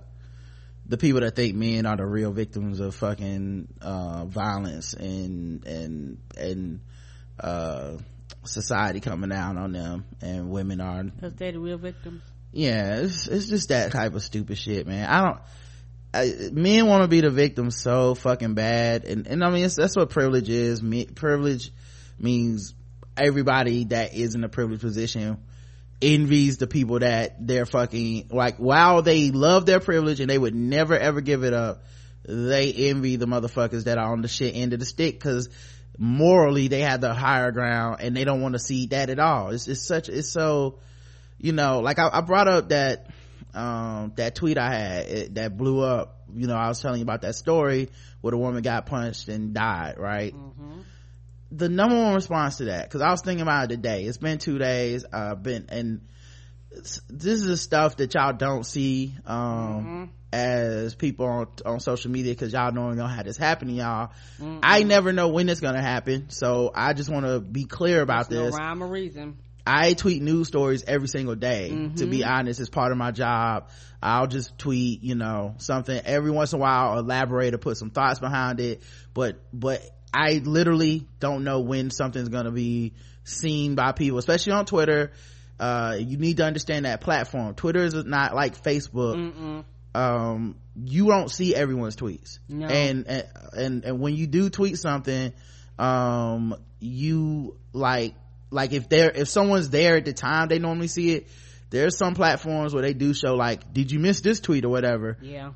the 0.86 0.98
people 0.98 1.22
that 1.22 1.36
think 1.36 1.56
men 1.56 1.86
are 1.86 1.96
the 1.96 2.06
real 2.06 2.32
victims 2.32 2.80
of 2.80 2.96
fucking 2.96 3.68
uh 3.82 4.26
violence 4.26 4.94
and 4.94 5.66
and 5.66 6.18
and 6.38 6.80
uh 7.40 7.98
society 8.46 9.00
coming 9.00 9.30
down 9.30 9.58
on 9.58 9.72
them 9.72 10.06
and 10.22 10.50
women 10.50 10.82
are 10.82 11.04
because 11.04 11.34
they're 11.36 11.54
the 11.54 11.60
real 11.60 11.78
victims. 11.78 12.22
Yeah 12.52 12.98
it's, 12.98 13.28
it's 13.28 13.48
just 13.48 13.70
that 13.70 13.92
type 13.92 14.14
of 14.14 14.22
stupid 14.22 14.58
shit 14.58 14.86
man. 14.88 15.08
I 15.08 15.22
don't 15.22 15.40
I, 16.16 16.52
men 16.52 16.86
want 16.88 17.04
to 17.04 17.08
be 17.08 17.22
the 17.22 17.32
victim 17.32 17.72
so 17.72 18.14
fucking 18.14 18.54
bad. 18.54 19.06
And 19.06 19.28
and 19.28 19.44
i 19.44 19.50
mean 19.50 19.70
that's 19.76 19.96
what 19.96 20.10
privilege 20.10 20.50
is. 20.50 20.84
Me, 20.84 21.06
privilege 21.06 21.72
means 22.20 22.76
everybody 23.18 23.86
that 23.86 24.14
is 24.14 24.36
in 24.36 24.44
a 24.44 24.50
privileged 24.50 24.82
position 24.82 25.38
envies 26.02 26.58
the 26.58 26.68
people 26.68 27.00
that 27.00 27.36
they're 27.40 27.66
fucking 27.66 28.28
like 28.30 28.58
while 28.58 29.02
they 29.02 29.32
love 29.32 29.66
their 29.66 29.80
privilege 29.80 30.20
and 30.20 30.30
they 30.30 30.38
would 30.38 30.54
never 30.54 30.98
ever 30.98 31.22
give 31.22 31.44
it 31.44 31.54
up 31.54 31.84
they 32.26 32.72
envy 32.72 33.18
the 33.18 33.26
motherfuckers 33.26 33.86
that 33.86 33.98
are 33.98 34.12
on 34.12 34.22
the 34.22 34.28
shit 34.28 34.56
end 34.56 34.74
of 34.74 34.80
the 34.80 34.86
stick. 34.86 35.16
Because 35.16 35.50
morally 35.98 36.68
they 36.68 36.82
have 36.82 37.02
the 37.02 37.14
higher 37.14 37.52
ground 37.52 37.98
and 38.02 38.16
they 38.16 38.24
don't 38.24 38.42
want 38.42 38.54
to 38.54 38.60
see 38.60 38.88
that 38.88 39.10
at 39.10 39.20
all 39.20 39.50
it's, 39.50 39.68
it's 39.68 39.82
such 39.82 40.10
it's 40.10 40.30
so 40.30 40.80
you 41.38 41.52
know 41.52 41.80
like 41.80 42.00
I, 42.00 42.10
I 42.12 42.22
brought 42.22 42.48
up 42.48 42.70
that 42.70 43.08
um 43.54 44.14
that 44.16 44.34
tweet 44.36 44.58
i 44.58 44.74
had 44.74 45.06
it, 45.06 45.36
that 45.36 45.56
blew 45.56 45.82
up 45.82 46.22
you 46.34 46.48
know 46.48 46.56
i 46.56 46.68
was 46.68 46.82
telling 46.82 47.00
you 47.00 47.04
about 47.04 47.22
that 47.22 47.36
story 47.36 47.90
where 48.22 48.32
the 48.32 48.38
woman 48.38 48.64
got 48.64 48.88
punched 48.88 49.28
and 49.30 49.54
died 49.54 50.00
right 50.00 50.34
mm-hmm. 50.34 50.80
the 51.52 51.70
number 51.70 51.96
one 51.96 52.16
response 52.16 52.58
to 52.58 52.66
that 52.66 52.86
because 52.86 53.02
i 53.02 53.12
was 53.12 53.22
thinking 53.22 53.44
about 53.44 53.66
it 53.66 53.76
today 53.76 54.06
it's 54.06 54.18
been 54.18 54.40
two 54.40 54.58
days 54.58 55.06
i've 55.14 55.32
uh, 55.32 55.36
been 55.36 55.68
and 55.70 56.02
this 56.72 57.40
is 57.40 57.46
the 57.46 57.58
stuff 57.58 57.98
that 57.98 58.16
y'all 58.16 58.34
don't 58.34 58.66
see 58.66 59.14
um 59.28 59.38
mm-hmm. 59.38 60.04
As 60.34 60.96
people 60.96 61.28
on, 61.28 61.48
on 61.64 61.80
social 61.80 62.10
media 62.10 62.34
because 62.34 62.52
y'all 62.52 62.72
don't 62.72 62.96
know 62.96 63.06
how 63.06 63.22
this 63.22 63.38
happen 63.38 63.68
to 63.68 63.74
y'all 63.76 64.08
mm-hmm. 64.40 64.60
i 64.64 64.82
never 64.82 65.14
know 65.14 65.28
when 65.28 65.48
it's 65.48 65.62
gonna 65.62 65.82
happen 65.82 66.30
so 66.30 66.72
i 66.74 66.94
just 66.94 67.10
want 67.10 67.26
to 67.26 67.40
be 67.40 67.66
clear 67.66 68.02
about 68.02 68.30
There's 68.30 68.46
this 68.46 68.54
no 68.54 68.58
rhyme 68.58 68.84
or 68.84 68.88
reason 68.88 69.38
I 69.66 69.94
tweet 69.94 70.22
news 70.22 70.50
stories 70.50 70.84
every 70.86 71.08
single 71.08 71.36
day. 71.36 71.70
Mm-hmm. 71.72 71.96
To 71.96 72.06
be 72.06 72.20
mm-hmm. 72.20 72.30
honest, 72.30 72.60
it's 72.60 72.70
part 72.70 72.92
of 72.92 72.98
my 72.98 73.12
job. 73.12 73.70
I'll 74.02 74.28
just 74.28 74.58
tweet, 74.58 75.04
you 75.04 75.16
know, 75.16 75.56
something 75.60 75.98
every 76.04 76.32
once 76.32 76.52
in 76.52 76.60
a 76.60 76.62
while, 76.62 76.92
I'll 76.92 77.00
elaborate 77.00 77.54
or 77.54 77.60
put 77.60 77.78
some 77.78 77.90
thoughts 77.90 78.20
behind 78.20 78.60
it. 78.60 78.84
But, 79.14 79.40
but 79.54 79.82
I 80.14 80.42
literally 80.44 81.08
don't 81.20 81.46
know 81.46 81.62
when 81.62 81.92
something's 81.92 82.28
going 82.28 82.44
to 82.44 82.52
be 82.52 82.94
seen 83.24 83.76
by 83.76 83.94
people, 83.94 84.18
especially 84.18 84.52
on 84.52 84.66
Twitter. 84.66 85.14
Uh, 85.60 85.96
you 85.98 86.18
need 86.18 86.38
to 86.38 86.46
understand 86.46 86.86
that 86.86 87.00
platform. 87.00 87.56
Twitter 87.56 87.86
is 87.86 87.94
not 87.94 88.36
like 88.36 88.62
Facebook. 88.62 89.16
Mm-mm. 89.16 89.64
Um, 89.96 90.56
you 90.76 91.08
don't 91.08 91.30
see 91.30 91.56
everyone's 91.56 91.96
tweets. 91.96 92.40
No. 92.50 92.68
And, 92.68 93.08
and, 93.08 93.28
and, 93.56 93.86
and 93.86 94.00
when 94.00 94.16
you 94.16 94.28
do 94.28 94.50
tweet 94.50 94.78
something, 94.78 95.34
um, 95.78 96.56
you 96.80 97.58
like, 97.74 98.16
like 98.54 98.72
if 98.72 98.88
they're 98.88 99.12
if 99.12 99.28
someone's 99.28 99.70
there 99.70 99.98
at 99.98 100.06
the 100.06 100.14
time 100.14 100.48
they 100.48 100.60
normally 100.60 100.88
see 100.88 101.14
it 101.14 101.28
there's 101.72 101.98
some 101.98 102.14
platforms 102.14 102.74
where 102.74 102.84
they 102.84 102.94
do 102.94 103.14
show 103.14 103.34
like 103.34 103.74
did 103.74 103.92
you 103.92 104.00
miss 104.00 104.22
this 104.22 104.40
tweet 104.40 104.64
or 104.64 104.70
whatever 104.70 105.18
yeah 105.22 105.54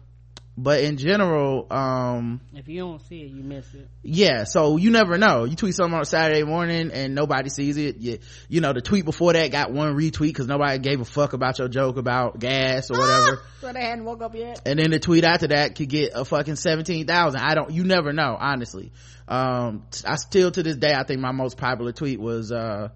but 0.57 0.81
in 0.83 0.97
general 0.97 1.67
um 1.69 2.41
if 2.55 2.67
you 2.67 2.79
don't 2.79 3.01
see 3.07 3.21
it 3.21 3.27
you 3.29 3.43
miss 3.43 3.71
it. 3.75 3.87
yeah 4.01 4.43
so 4.43 4.77
you 4.77 4.89
never 4.89 5.17
know. 5.17 5.45
You 5.45 5.55
tweet 5.55 5.75
something 5.75 5.97
on 5.97 6.05
saturday 6.05 6.43
morning 6.43 6.91
and 6.91 7.13
nobody 7.13 7.49
sees 7.49 7.77
it. 7.77 7.97
You, 7.97 8.17
you 8.49 8.61
know 8.61 8.73
the 8.73 8.81
tweet 8.81 9.05
before 9.05 9.33
that 9.33 9.51
got 9.51 9.71
one 9.71 9.95
retweet 9.95 10.19
because 10.27 10.47
nobody 10.47 10.79
gave 10.79 10.99
a 10.99 11.05
fuck 11.05 11.33
about 11.33 11.59
your 11.59 11.67
joke 11.67 11.97
about 11.97 12.39
gas 12.39 12.89
or 12.89 12.97
whatever. 12.97 13.41
so 13.61 13.71
they 13.71 13.81
hadn't 13.81 14.05
woke 14.05 14.21
up 14.21 14.33
yet. 14.35 14.61
And 14.65 14.79
then 14.79 14.89
the 14.89 14.99
tweet 14.99 15.23
after 15.23 15.47
that 15.47 15.75
could 15.75 15.89
get 15.89 16.11
a 16.15 16.25
fucking 16.25 16.55
17,000 16.55 17.39
i 17.39 17.53
don't 17.53 17.71
you 17.71 17.83
never 17.83 18.11
know 18.11 18.35
honestly. 18.39 18.91
Um 19.27 19.83
i 20.05 20.15
still 20.15 20.49
to 20.51 20.63
this 20.63 20.77
day 20.77 20.93
i 20.93 21.03
think 21.03 21.19
my 21.19 21.31
most 21.31 21.57
popular 21.57 21.91
tweet 21.91 22.19
was 22.19 22.51
uh 22.51 22.89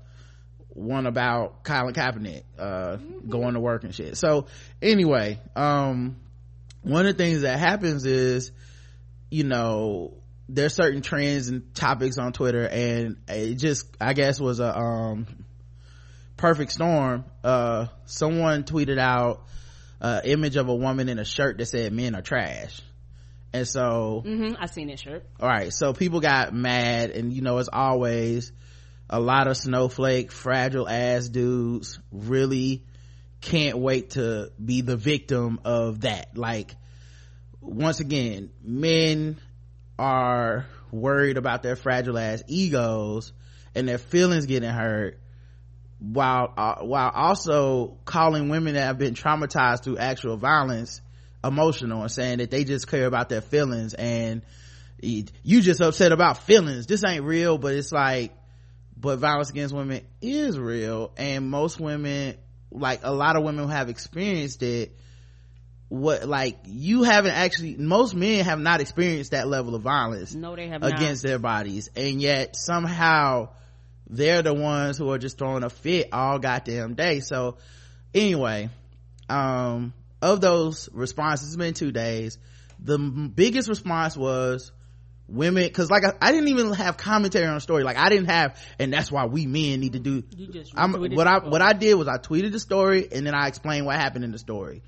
one 0.74 1.06
about 1.06 1.64
Colin 1.64 1.94
Kaepernick, 1.94 2.44
uh, 2.58 2.96
mm-hmm. 2.96 3.30
going 3.30 3.56
to 3.56 3.60
work 3.60 3.84
and 3.84 3.94
shit. 3.94 4.16
So 4.18 4.48
anyway, 4.82 5.40
um, 5.56 6.16
one 6.82 7.06
of 7.06 7.18
the 7.18 7.24
things 7.24 7.42
that 7.42 7.60
happens 7.60 8.06
is, 8.06 8.52
you 9.30 9.44
know, 9.44 10.18
there's 10.50 10.74
certain 10.74 11.02
trends 11.02 11.48
and 11.48 11.74
topics 11.74 12.18
on 12.18 12.34
Twitter 12.34 12.68
and 12.68 13.18
it 13.28 13.56
just, 13.56 13.88
I 14.00 14.14
guess 14.14 14.40
was 14.40 14.60
a, 14.60 14.78
um, 14.78 15.28
perfect 16.38 16.72
storm. 16.72 17.26
Uh, 17.44 17.88
someone 18.06 18.64
tweeted 18.64 19.00
out, 19.00 19.46
uh, 20.02 20.22
image 20.24 20.56
of 20.56 20.68
a 20.68 20.76
woman 20.76 21.10
in 21.10 21.20
a 21.20 21.26
shirt 21.26 21.60
that 21.60 21.68
said 21.68 21.94
men 21.94 22.16
are 22.16 22.24
trash. 22.24 22.82
And 23.54 23.68
so 23.68 24.24
mm-hmm, 24.26 24.56
i 24.60 24.66
seen 24.66 24.88
that 24.88 25.00
shirt. 25.00 25.26
All 25.40 25.48
right 25.48 25.74
so 25.74 25.94
people 25.94 26.22
got 26.22 26.54
mad 26.54 27.12
and 27.12 27.34
you 27.34 27.42
know 27.42 27.58
as 27.58 27.70
always 27.72 28.52
a 29.10 29.20
lot 29.20 29.48
of 29.48 29.58
snowflake 29.58 30.32
fragile 30.32 30.88
ass 30.88 31.28
dudes 31.28 32.00
really 32.12 32.84
can't 33.42 33.78
wait 33.78 34.12
to 34.12 34.52
be 34.64 34.82
the 34.82 34.96
victim 34.96 35.60
of 35.66 36.02
that. 36.02 36.38
Like 36.38 36.76
once 37.60 38.00
again 38.00 38.52
men 38.64 39.38
are 40.00 40.66
worried 40.92 41.38
about 41.38 41.64
their 41.64 41.76
fragile 41.76 42.18
ass 42.18 42.44
egos 42.48 43.34
and 43.76 43.88
their 43.88 43.98
feelings 43.98 44.46
getting 44.46 44.70
hurt 44.70 45.20
while 46.00 46.54
uh, 46.58 46.76
while 46.82 47.12
also 47.14 47.98
calling 48.06 48.50
women 48.50 48.74
that 48.74 48.86
have 48.86 48.98
been 48.98 49.14
traumatized 49.14 49.84
through 49.84 49.98
actual 49.98 50.38
violence 50.38 51.02
emotional 51.44 52.02
and 52.02 52.12
saying 52.12 52.40
that 52.40 52.52
they 52.52 52.64
just 52.64 52.88
care 52.88 53.06
about 53.06 53.30
their 53.30 53.42
feelings 53.42 53.94
and 53.94 54.44
you 55.02 55.62
just 55.62 55.82
upset 55.82 56.12
about 56.12 56.38
feelings. 56.44 56.86
This 56.86 57.04
ain't 57.04 57.24
real 57.24 57.58
but 57.58 57.74
it's 57.74 57.92
like 57.92 58.34
but 58.98 59.18
violence 59.18 59.50
against 59.50 59.74
women 59.74 60.06
is 60.22 60.60
real 60.60 61.12
and 61.18 61.50
most 61.50 61.80
women 61.80 62.36
like 62.72 63.02
a 63.04 63.12
lot 63.12 63.36
of 63.36 63.44
women 63.44 63.68
have 63.70 63.90
experienced 63.90 64.64
it 64.64 64.96
what 65.90 66.26
like 66.26 66.58
you 66.66 67.04
haven't 67.04 67.34
actually 67.34 67.76
most 67.76 68.16
men 68.16 68.46
have 68.46 68.60
not 68.60 68.80
experienced 68.80 69.32
that 69.32 69.46
level 69.48 69.76
of 69.76 69.82
violence 69.82 70.34
no 70.34 70.56
they 70.56 70.70
have 70.70 70.84
against 70.84 71.24
not. 71.24 71.30
their 71.30 71.40
bodies. 71.40 71.90
And 71.98 72.22
yet 72.22 72.56
somehow 72.56 73.50
they're 74.08 74.42
the 74.42 74.54
ones 74.54 74.98
who 74.98 75.12
are 75.12 75.18
just 75.18 75.38
throwing 75.38 75.64
a 75.64 75.70
fit 75.70 76.10
all 76.14 76.40
goddamn 76.40 76.94
day. 76.94 77.20
So 77.20 77.58
anyway 78.14 78.70
um 79.30 79.94
of 80.22 80.40
those 80.40 80.88
responses 80.94 81.50
it's 81.50 81.58
been 81.58 81.74
two 81.74 81.92
days. 81.92 82.38
The 82.80 82.98
biggest 82.98 83.68
response 83.68 84.16
was 84.16 84.72
women 85.32 85.64
because 85.64 85.90
like 85.90 86.04
I, 86.04 86.14
I, 86.22 86.32
didn't 86.32 86.50
even 86.50 86.74
have 86.74 86.98
commentary 86.98 87.46
on 87.46 87.56
the 87.56 87.62
story. 87.62 87.84
Like 87.84 87.98
i 87.98 88.10
didn't 88.10 88.28
have 88.28 88.60
and 88.80 88.94
that's 88.94 89.12
why 89.12 89.26
we 89.26 89.46
men 89.46 89.80
need 89.80 89.94
to 89.94 90.00
do 90.00 90.24
I'm, 90.76 90.94
what 90.94 91.28
i 91.28 91.40
what 91.40 91.62
i 91.62 91.74
did 91.74 91.96
was 91.96 92.08
i 92.08 92.18
tweeted 92.18 92.52
the 92.52 92.60
story 92.60 93.08
and 93.12 93.26
then 93.26 93.34
i 93.34 93.48
explained 93.48 93.86
what 93.86 93.96
happened 93.96 94.26
in 94.26 94.32
the 94.32 94.40
story. 94.40 94.84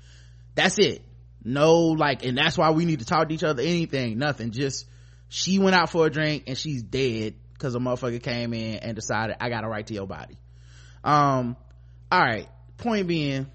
That's 0.54 0.78
it. 0.78 1.02
No 1.42 1.88
like 1.88 2.24
and 2.24 2.36
that's 2.36 2.58
why 2.58 2.70
we 2.70 2.84
need 2.84 3.00
to 3.00 3.04
talk 3.04 3.28
to 3.28 3.34
each 3.34 3.44
other. 3.44 3.62
Anything 3.62 4.18
nothing. 4.18 4.50
Just 4.50 4.86
she 5.28 5.58
went 5.58 5.74
out 5.74 5.90
for 5.90 6.06
a 6.06 6.10
drink 6.10 6.44
and 6.46 6.56
she's 6.56 6.82
dead 6.82 7.34
because 7.54 7.74
a 7.74 7.78
motherfucker 7.78 8.22
came 8.22 8.52
in 8.52 8.76
and 8.76 8.94
decided 8.94 9.36
i 9.40 9.48
got 9.48 9.64
a 9.64 9.68
right 9.68 9.86
to 9.86 9.94
your 9.94 10.06
body. 10.06 10.36
Um 11.02 11.56
all 12.12 12.20
right. 12.20 12.48
Point 12.76 13.08
being 13.08 13.46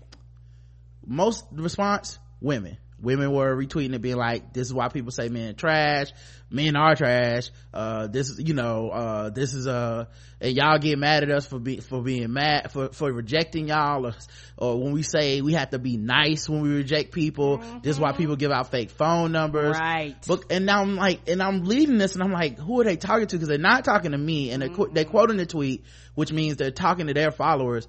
most 1.06 1.46
response 1.52 2.20
women 2.42 2.78
women 3.02 3.32
were 3.32 3.56
retweeting 3.56 3.94
it 3.94 4.02
being 4.02 4.18
like 4.18 4.54
this 4.54 4.68
is 4.68 4.74
why 4.74 4.90
people 4.90 5.12
say 5.12 5.30
men 5.30 5.56
trash. 5.56 6.12
Men 6.52 6.76
are 6.76 6.96
trash. 6.96 7.52
Uh 7.74 8.08
this 8.08 8.30
is 8.30 8.40
you 8.40 8.54
know 8.54 8.90
uh 8.90 9.30
this 9.30 9.54
is 9.54 9.68
uh 9.68 10.06
and 10.42 10.56
y'all 10.56 10.80
get 10.80 10.98
mad 10.98 11.24
at 11.24 11.32
us 11.32 11.46
for 11.46 11.60
being 11.60 11.82
for 11.82 12.02
being 12.02 12.34
mad 12.34 12.72
for 12.72 12.90
for 12.90 13.12
rejecting 13.12 13.68
y'all 13.68 14.08
or, 14.08 14.14
or, 14.58 14.82
when 14.82 14.94
we 14.94 15.04
say 15.04 15.42
we 15.42 15.54
have 15.54 15.70
to 15.70 15.80
be 15.80 15.98
nice 15.98 16.50
when 16.50 16.62
we 16.62 16.70
reject 16.70 17.12
people. 17.12 17.60
Mm-hmm. 17.60 17.80
this 17.84 17.96
is 17.96 18.00
why 18.00 18.12
people 18.14 18.36
give 18.36 18.52
out 18.52 18.72
fake 18.72 18.90
phone 18.90 19.32
numbers. 19.32 19.78
Right. 19.78 20.16
But 20.28 20.46
and 20.50 20.66
now 20.66 20.82
i'm 20.82 20.96
like 20.96 21.30
and 21.30 21.42
i'm 21.42 21.64
leading 21.64 21.98
this 21.98 22.14
and 22.14 22.24
i'm 22.24 22.32
like 22.32 22.58
who 22.58 22.82
are 22.82 22.84
they 22.84 22.98
talking 22.98 23.28
to? 23.28 23.36
Because 23.36 23.50
they're 23.50 23.58
not 23.58 23.86
talking 23.86 24.12
to 24.12 24.18
me 24.18 24.52
and 24.52 24.62
they're, 24.62 24.70
mm-hmm. 24.70 24.94
they're 24.94 25.06
quoting 25.06 25.38
the 25.38 25.46
tweet 25.46 25.86
which 26.16 26.32
means 26.32 26.58
they're 26.58 26.72
talking 26.72 27.08
to 27.08 27.14
their 27.14 27.32
followers. 27.32 27.88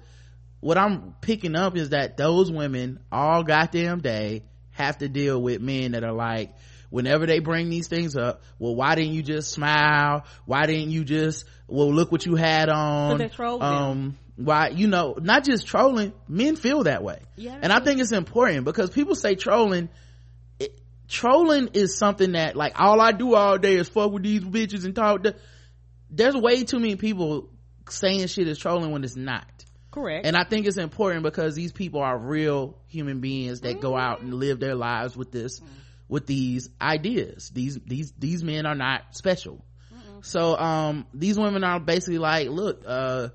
What 0.59 0.77
i'm 0.77 1.15
picking 1.21 1.55
up 1.55 1.75
is 1.75 1.89
that 1.89 2.17
those 2.17 2.51
women 2.51 2.99
all 3.11 3.43
goddamn 3.43 4.01
day 4.01 4.43
have 4.71 4.97
to 4.99 5.09
deal 5.09 5.41
with 5.41 5.61
men 5.61 5.91
that 5.91 6.03
are 6.03 6.13
like 6.13 6.53
whenever 6.89 7.25
they 7.25 7.39
bring 7.39 7.69
these 7.69 7.87
things 7.87 8.15
up 8.15 8.41
well 8.59 8.75
why 8.75 8.95
didn't 8.95 9.13
you 9.13 9.23
just 9.23 9.51
smile? 9.51 10.25
Why 10.45 10.65
didn't 10.65 10.91
you 10.91 11.03
just 11.03 11.45
well 11.67 11.93
look 11.93 12.11
what 12.11 12.25
you 12.25 12.35
had 12.35 12.69
on? 12.69 13.17
Um 13.61 14.17
why 14.35 14.69
you 14.69 14.87
know 14.87 15.15
not 15.21 15.43
just 15.43 15.67
trolling 15.67 16.13
men 16.27 16.55
feel 16.55 16.83
that 16.83 17.03
way. 17.03 17.19
Yeah, 17.35 17.57
and 17.61 17.71
i 17.71 17.79
think 17.79 17.99
it's 17.99 18.11
important 18.11 18.65
because 18.65 18.89
people 18.89 19.15
say 19.15 19.35
trolling 19.35 19.89
it, 20.59 20.79
trolling 21.07 21.69
is 21.73 21.97
something 21.97 22.33
that 22.33 22.55
like 22.55 22.79
all 22.79 22.99
i 23.01 23.11
do 23.11 23.35
all 23.35 23.57
day 23.57 23.75
is 23.75 23.89
fuck 23.89 24.11
with 24.11 24.23
these 24.23 24.41
bitches 24.43 24.85
and 24.85 24.95
talk 24.95 25.23
to, 25.23 25.35
there's 26.09 26.35
way 26.35 26.63
too 26.63 26.79
many 26.79 26.95
people 26.95 27.49
saying 27.89 28.27
shit 28.27 28.47
is 28.47 28.57
trolling 28.57 28.91
when 28.91 29.03
it's 29.03 29.15
not 29.15 29.45
correct. 29.91 30.25
And 30.25 30.35
i 30.35 30.43
think 30.43 30.65
it's 30.65 30.77
important 30.77 31.23
because 31.23 31.55
these 31.55 31.71
people 31.71 32.01
are 32.01 32.17
real 32.17 32.77
human 32.87 33.19
beings 33.19 33.61
that 33.61 33.73
mm-hmm. 33.73 33.81
go 33.81 33.97
out 33.97 34.21
and 34.21 34.33
live 34.33 34.59
their 34.59 34.75
lives 34.75 35.15
with 35.15 35.31
this 35.31 35.59
mm-hmm. 35.59 35.71
with 36.07 36.25
these 36.25 36.69
ideas. 36.81 37.49
These 37.53 37.79
these 37.85 38.13
these 38.17 38.43
men 38.43 38.65
are 38.65 38.75
not 38.75 39.15
special. 39.15 39.63
Mm-hmm. 39.93 40.21
so 40.21 40.57
um 40.57 41.05
these 41.13 41.37
women 41.37 41.63
are 41.63 41.79
basically 41.79 42.19
like 42.19 42.49
look 42.49 42.83
uh 42.87 43.29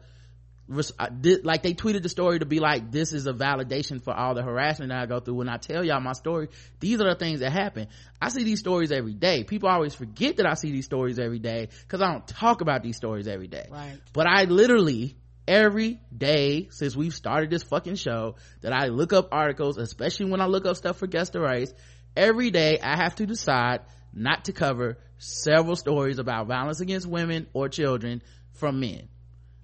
like 0.69 1.63
they 1.63 1.75
tweeted 1.75 2.03
the 2.03 2.09
story 2.09 2.41
to 2.41 2.47
be 2.47 2.59
like 2.59 2.91
this 2.91 3.13
is 3.13 3.27
a 3.27 3.33
validation 3.33 4.03
for 4.03 4.13
all 4.13 4.35
the 4.35 4.43
harassment 4.43 4.91
that 4.91 5.01
i 5.01 5.07
go 5.07 5.21
through. 5.21 5.35
When 5.35 5.49
i 5.49 5.59
tell 5.59 5.85
y'all 5.85 6.01
my 6.01 6.13
story 6.13 6.49
these 6.81 7.01
are 7.01 7.09
the 7.09 7.15
things 7.15 7.41
that 7.41 7.53
happen. 7.53 7.87
I 8.21 8.31
see 8.31 8.43
these 8.43 8.59
stories 8.59 8.91
every 8.91 9.15
day. 9.15 9.45
People 9.45 9.69
always 9.69 9.95
forget 9.95 10.39
that 10.39 10.47
i 10.47 10.55
see 10.55 10.73
these 10.73 10.85
stories 10.85 11.19
every 11.19 11.39
day 11.39 11.69
because 11.83 12.01
i 12.01 12.11
don't 12.11 12.27
talk 12.27 12.63
about 12.63 12.83
these 12.83 12.97
stories 12.97 13.29
every 13.29 13.47
day. 13.47 13.69
Right. 13.71 13.99
But 14.13 14.27
i 14.27 14.45
literally 14.45 15.17
every 15.47 16.01
day 16.17 16.69
since 16.71 16.97
we've 16.97 17.15
started 17.15 17.51
this 17.51 17.63
fucking 17.63 17.97
show 17.97 18.37
that 18.63 18.73
I 18.73 18.87
look 18.87 19.13
up 19.13 19.29
articles, 19.33 19.79
especially 19.79 20.31
when 20.31 20.41
I 20.41 20.47
look 20.47 20.67
up 20.67 20.77
stuff 20.77 20.99
for 20.99 21.07
guest 21.07 21.33
the 21.33 21.73
every 22.17 22.51
day 22.51 22.79
I 22.81 22.97
have 22.97 23.17
to 23.17 23.27
decide 23.27 23.81
not 24.13 24.47
to 24.47 24.53
cover 24.53 24.99
several 25.19 25.77
stories 25.77 26.19
about 26.19 26.47
violence 26.47 26.81
against 26.81 27.07
women 27.07 27.47
or 27.53 27.69
children 27.69 28.23
from 28.53 28.81
men. 28.81 29.09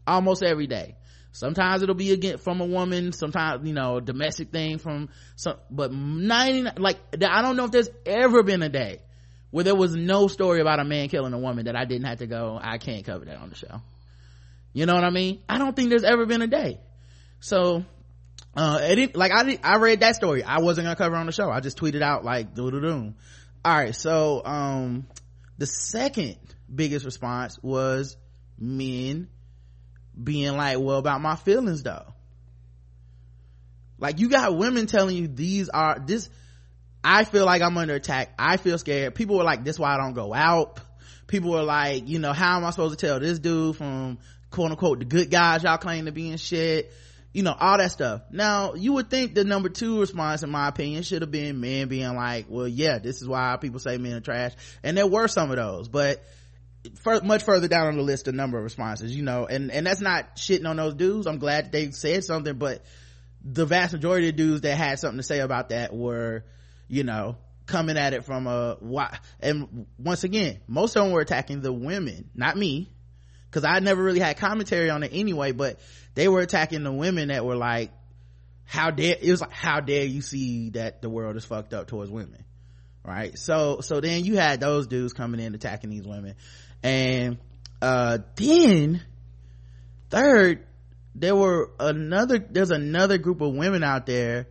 Almost 0.07 0.43
every 0.43 0.67
day. 0.67 0.97
Sometimes 1.33 1.83
it'll 1.83 1.95
be 1.95 2.13
again 2.13 2.37
from 2.37 2.61
a 2.61 2.67
woman, 2.67 3.13
sometimes, 3.13 3.67
you 3.67 3.73
know, 3.73 4.01
domestic 4.01 4.51
thing 4.51 4.77
from 4.77 5.09
some, 5.37 5.57
but 5.71 5.91
99, 5.91 6.75
like, 6.77 6.99
I 7.27 7.41
don't 7.41 7.57
know 7.57 7.65
if 7.65 7.71
there's 7.71 7.89
ever 8.05 8.43
been 8.43 8.63
a 8.63 8.69
day 8.69 9.01
where 9.51 9.65
there 9.65 9.75
was 9.75 9.95
no 9.95 10.29
story 10.29 10.61
about 10.61 10.79
a 10.79 10.85
man 10.85 11.09
killing 11.09 11.33
a 11.33 11.39
woman 11.39 11.67
that 11.67 11.77
I 11.77 11.87
didn't 11.87 12.05
have 12.05 12.19
to 12.19 12.27
go, 12.27 12.59
I 12.61 12.77
can't 12.77 13.05
cover 13.05 13.25
that 13.25 13.39
on 13.39 13.49
the 13.49 13.55
show 13.55 13.81
you 14.73 14.87
know 14.87 14.95
what 14.95 15.05
i 15.05 15.11
mean? 15.11 15.43
I 15.49 15.59
don't 15.59 15.75
think 15.77 15.91
there's 15.91 16.05
ever 16.05 16.27
been 16.27 16.43
a 16.43 16.47
day. 16.47 16.81
So 17.41 17.85
uh 18.55 18.79
it, 18.83 19.17
like 19.17 19.33
i 19.33 19.59
i 19.63 19.77
read 19.77 20.01
that 20.01 20.17
story. 20.17 20.43
I 20.43 20.61
wasn't 20.61 20.87
gonna 20.87 20.97
cover 20.97 21.17
on 21.17 21.27
the 21.27 21.33
show. 21.33 21.51
I 21.51 21.61
just 21.61 21.79
tweeted 21.79 22.03
out 22.03 22.25
like 22.25 22.55
doo 22.55 22.71
doo 22.71 22.81
doo 22.81 23.15
all 23.65 23.75
right 23.75 23.95
so 23.95 24.43
um 24.45 25.07
the 25.59 25.67
second 25.67 26.37
biggest 26.73 27.05
response 27.05 27.59
was 27.63 28.17
men 28.59 29.29
being 30.23 30.57
like 30.57 30.79
well 30.81 30.99
about 30.99 31.21
my 31.21 31.37
feelings 31.37 31.83
though. 31.83 32.07
Like 33.99 34.19
you 34.19 34.29
got 34.29 34.57
women 34.57 34.87
telling 34.87 35.17
you 35.17 35.29
these 35.29 35.69
are 35.69 35.99
this 36.05 36.29
i 37.05 37.25
feel 37.25 37.47
like 37.47 37.63
i'm 37.63 37.77
under 37.77 37.95
attack. 37.95 38.35
I 38.39 38.57
feel 38.57 38.79
scared. 38.79 39.15
People 39.15 39.37
were 39.37 39.45
like 39.45 39.65
this 39.65 39.79
why 39.79 39.95
i 39.95 39.97
don't 39.97 40.15
go 40.15 40.35
out. 40.35 40.81
People 41.27 41.51
were 41.51 41.63
like 41.63 42.09
you 42.09 42.19
know 42.19 42.33
how 42.33 42.57
am 42.57 42.65
i 42.65 42.71
supposed 42.71 42.99
to 42.99 43.07
tell 43.07 43.21
this 43.21 43.39
dude 43.39 43.77
from 43.77 44.19
quote 44.53 44.71
unquote 44.71 45.01
the 45.01 45.05
good 45.05 45.31
guys 45.31 45.63
y'all 45.63 45.79
claim 45.79 46.05
to 46.05 46.13
be 46.13 46.31
in 46.31 46.37
shit. 46.37 46.93
You 47.33 47.43
know 47.43 47.55
all 47.59 47.79
that 47.79 47.91
stuff. 47.91 48.23
Now 48.31 48.75
you 48.75 48.93
would 48.93 49.11
think 49.11 49.35
the 49.35 49.45
number 49.45 49.71
two 49.71 50.01
response 50.01 50.43
in 50.43 50.51
my 50.51 50.69
opinion 50.69 51.03
should 51.03 51.23
have 51.23 51.31
been 51.31 51.61
men 51.61 51.89
being 51.89 52.15
like 52.15 52.47
well 52.49 52.69
yeah 52.69 52.99
this 52.99 53.23
is 53.23 53.29
why 53.29 53.57
people 53.61 53.81
say 53.81 53.99
men 53.99 54.15
are 54.15 54.21
trash. 54.21 54.53
And 54.83 54.97
there 54.97 55.07
were 55.07 55.29
some 55.29 55.51
of 55.51 55.57
those 55.57 55.89
but 55.89 56.23
for, 57.03 57.21
much 57.23 57.43
further 57.45 57.69
down 57.69 57.87
on 57.87 57.97
the 57.97 58.03
list 58.03 58.29
a 58.29 58.33
number 58.33 58.59
of 58.59 58.65
responses 58.65 59.17
you 59.17 59.23
know. 59.23 59.47
And 59.47 59.71
and 59.71 59.87
that's 59.87 60.03
not 60.03 60.37
shitting 60.37 60.69
on 60.69 60.77
those 60.77 60.95
dudes. 60.95 61.27
I'm 61.27 61.39
glad 61.39 61.73
they 61.73 61.91
said 61.91 62.23
something 62.23 62.59
but 62.59 62.85
the 63.45 63.67
vast 63.67 63.93
majority 63.93 64.29
of 64.29 64.37
dudes 64.37 64.61
that 64.61 64.77
had 64.77 64.99
something 64.99 65.19
to 65.19 65.25
say 65.25 65.41
about 65.41 65.71
that 65.71 65.93
were 65.95 66.45
you 66.87 67.03
know 67.03 67.37
coming 67.67 67.97
at 67.97 68.13
it 68.13 68.25
from 68.25 68.47
a 68.47 68.77
why 68.81 69.19
and 69.41 69.87
once 69.99 70.25
again 70.25 70.61
most 70.67 70.97
of 70.97 71.05
them 71.05 71.13
were 71.13 71.21
attacking 71.21 71.61
the 71.61 71.73
women 71.73 72.29
not 72.35 72.57
me 72.57 72.92
because 73.53 73.69
I 73.69 73.81
never 73.81 74.03
really 74.03 74.21
had 74.21 74.39
commentary 74.39 74.89
on 74.89 75.03
it 75.03 75.11
anyway, 75.13 75.53
but 75.53 75.79
they 76.15 76.27
were 76.27 76.41
attacking 76.41 76.85
the 76.85 76.93
women 76.93 77.29
that 77.29 77.45
were 77.45 77.55
like, 77.55 77.93
how 78.65 78.91
dare, 78.91 79.17
it 79.21 79.31
was 79.31 79.43
like, 79.43 79.53
how 79.53 79.81
dare 79.81 80.07
you 80.07 80.23
see 80.23 80.71
that 80.71 81.03
the 81.03 81.11
world 81.11 81.37
is 81.37 81.45
fucked 81.45 81.75
up 81.75 81.87
towards 81.87 82.11
women? 82.11 82.45
Right? 83.05 83.39
So, 83.39 83.81
so 83.83 84.01
then 84.01 84.25
you 84.25 84.37
had 84.37 84.59
those 84.59 84.87
dudes 84.87 85.13
coming 85.13 85.39
in 85.39 85.55
attacking 85.55 85.91
these 85.91 86.07
women. 86.07 86.35
And, 86.83 87.37
uh, 87.83 88.19
then, 88.37 89.03
third, 90.09 90.65
there 91.15 91.37
were 91.37 91.73
another, 91.79 92.39
there's 92.39 92.71
another 92.71 93.19
group 93.19 93.43
of 93.43 93.53
women 93.53 93.85
out 93.85 94.07
there, 94.07 94.47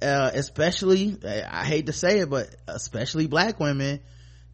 uh, 0.00 0.30
especially, 0.32 1.18
I 1.22 1.66
hate 1.66 1.86
to 1.86 1.92
say 1.92 2.20
it, 2.20 2.30
but 2.30 2.48
especially 2.66 3.26
black 3.26 3.60
women, 3.60 4.00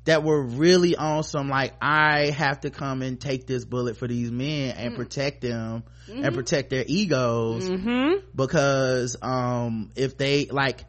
that 0.04 0.24
were 0.24 0.42
really 0.42 0.96
on 0.96 1.22
some 1.22 1.48
like 1.48 1.74
i 1.80 2.30
have 2.30 2.60
to 2.60 2.70
come 2.70 3.02
and 3.02 3.20
take 3.20 3.46
this 3.46 3.64
bullet 3.64 3.96
for 3.96 4.08
these 4.08 4.30
men 4.30 4.74
and 4.76 4.94
mm. 4.94 4.96
protect 4.96 5.40
them 5.40 5.84
mm-hmm. 6.08 6.24
and 6.24 6.34
protect 6.34 6.70
their 6.70 6.84
egos 6.86 7.68
mm-hmm. 7.68 8.24
because 8.34 9.16
um 9.22 9.90
if 9.96 10.16
they 10.16 10.46
like 10.46 10.84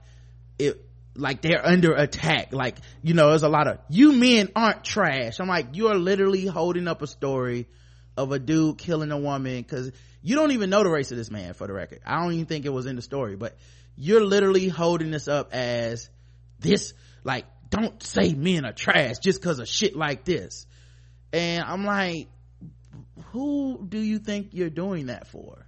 it 0.58 0.84
like 1.16 1.42
they're 1.42 1.66
under 1.66 1.94
attack 1.94 2.54
like 2.54 2.76
you 3.04 3.14
know 3.14 3.30
there's 3.30 3.44
a 3.44 3.50
lot 3.50 3.68
of 3.68 3.80
you 3.90 4.12
men 4.14 4.50
aren't 4.56 4.84
trash 4.84 5.40
i'm 5.40 5.48
like 5.48 5.68
you're 5.74 5.96
literally 5.96 6.46
holding 6.46 6.88
up 6.88 7.02
a 7.02 7.08
story 7.08 7.68
of 8.18 8.32
a 8.32 8.40
dude 8.40 8.78
killing 8.78 9.12
a 9.12 9.18
woman 9.18 9.62
because 9.62 9.92
you 10.22 10.36
don't 10.36 10.52
even 10.52 10.70
know 10.70 10.84
the 10.84 10.90
race 10.90 11.12
of 11.12 11.18
this 11.18 11.30
man 11.30 11.54
for 11.54 11.68
the 11.68 11.74
record 11.74 12.00
i 12.06 12.22
don't 12.22 12.34
even 12.34 12.46
think 12.46 12.66
it 12.66 12.74
was 12.74 12.88
in 12.88 12.96
the 12.96 13.02
story 13.02 13.36
but 13.36 13.56
you're 13.96 14.26
literally 14.26 14.70
holding 14.70 15.12
this 15.12 15.28
up 15.28 15.54
as 15.54 16.10
this 16.60 16.94
like 17.24 17.46
don't 17.74 18.04
say 18.04 18.34
men 18.36 18.66
are 18.66 18.72
trash 18.72 19.18
just 19.18 19.42
because 19.42 19.58
of 19.58 19.68
shit 19.68 19.96
like 19.96 20.24
this. 20.24 20.68
And 21.32 21.64
i'm 21.64 21.84
like 21.84 22.28
who 23.32 23.86
do 23.88 24.00
you 24.00 24.20
think 24.20 24.50
you're 24.52 24.70
doing 24.70 25.08
that 25.08 25.28
for? 25.28 25.66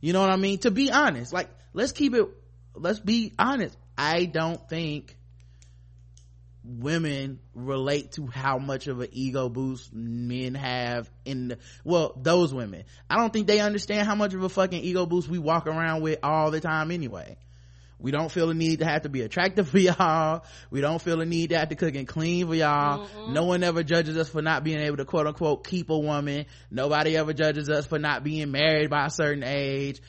You 0.00 0.12
know 0.12 0.20
what 0.20 0.30
i 0.30 0.36
mean? 0.36 0.58
To 0.58 0.70
be 0.70 0.92
honest 0.92 1.32
like 1.32 1.48
let's 1.72 1.92
keep 1.92 2.14
it 2.14 2.26
let's 2.74 3.00
be 3.00 3.32
honest. 3.38 3.76
I 3.98 4.24
don't 4.24 4.68
think 4.68 5.16
women 6.64 7.40
relate 7.54 8.12
to 8.12 8.28
how 8.28 8.58
much 8.58 8.86
of 8.86 9.00
an 9.00 9.08
ego 9.10 9.48
boost 9.48 9.92
men 9.92 10.54
have 10.54 11.10
in 11.24 11.48
the, 11.48 11.58
well 11.84 12.12
those 12.16 12.54
women. 12.54 12.84
I 13.10 13.16
don't 13.16 13.32
think 13.32 13.48
they 13.48 13.58
understand 13.58 14.06
how 14.06 14.14
much 14.14 14.34
of 14.34 14.44
a 14.44 14.48
fucking 14.48 14.82
ego 14.84 15.04
boost 15.04 15.28
we 15.28 15.40
walk 15.40 15.66
around 15.66 16.02
with 16.02 16.20
all 16.22 16.52
the 16.52 16.60
time 16.60 16.92
anyway 16.92 17.36
we 18.02 18.10
don't 18.10 18.30
feel 18.30 18.48
the 18.48 18.54
need 18.54 18.80
to 18.80 18.84
have 18.84 19.02
to 19.02 19.08
be 19.08 19.22
attractive 19.22 19.68
for 19.70 19.78
y'all. 19.78 20.44
We 20.70 20.80
don't 20.80 21.00
feel 21.00 21.18
the 21.18 21.26
need 21.26 21.50
to 21.50 21.58
have 21.58 21.68
to 21.68 21.76
cook 21.76 21.94
and 21.94 22.06
clean 22.06 22.46
for 22.48 22.54
y'all. 22.54 23.06
Mm-mm. 23.06 23.32
No 23.32 23.44
one 23.44 23.62
ever 23.62 23.82
judges 23.82 24.16
us 24.16 24.28
for 24.28 24.42
not 24.42 24.64
being 24.64 24.80
able 24.80 24.98
to 24.98 25.04
quote 25.04 25.26
unquote 25.26 25.66
keep 25.66 25.88
a 25.90 25.98
woman. 25.98 26.46
Nobody 26.70 27.16
ever 27.16 27.32
judges 27.32 27.70
us 27.70 27.86
for 27.86 27.98
not 27.98 28.24
being 28.24 28.50
married 28.50 28.90
by 28.90 29.06
a 29.06 29.10
certain 29.10 29.44
age. 29.44 30.02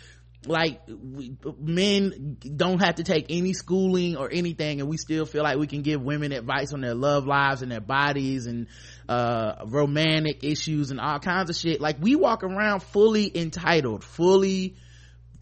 Like 0.45 0.81
we, 0.89 1.37
men 1.57 2.37
don't 2.57 2.79
have 2.79 2.95
to 2.95 3.03
take 3.05 3.27
any 3.29 3.53
schooling 3.53 4.17
or 4.17 4.29
anything 4.29 4.81
and 4.81 4.89
we 4.89 4.97
still 4.97 5.25
feel 5.25 5.43
like 5.43 5.57
we 5.57 5.67
can 5.67 5.83
give 5.83 6.01
women 6.01 6.33
advice 6.33 6.73
on 6.73 6.81
their 6.81 6.95
love 6.95 7.25
lives 7.25 7.61
and 7.61 7.71
their 7.71 7.79
bodies 7.79 8.45
and 8.45 8.67
uh 9.07 9.63
romantic 9.65 10.43
issues 10.43 10.91
and 10.91 10.99
all 10.99 11.19
kinds 11.19 11.49
of 11.49 11.55
shit. 11.55 11.79
Like 11.79 11.97
we 12.01 12.17
walk 12.17 12.43
around 12.43 12.81
fully 12.81 13.31
entitled, 13.33 14.03
fully 14.03 14.75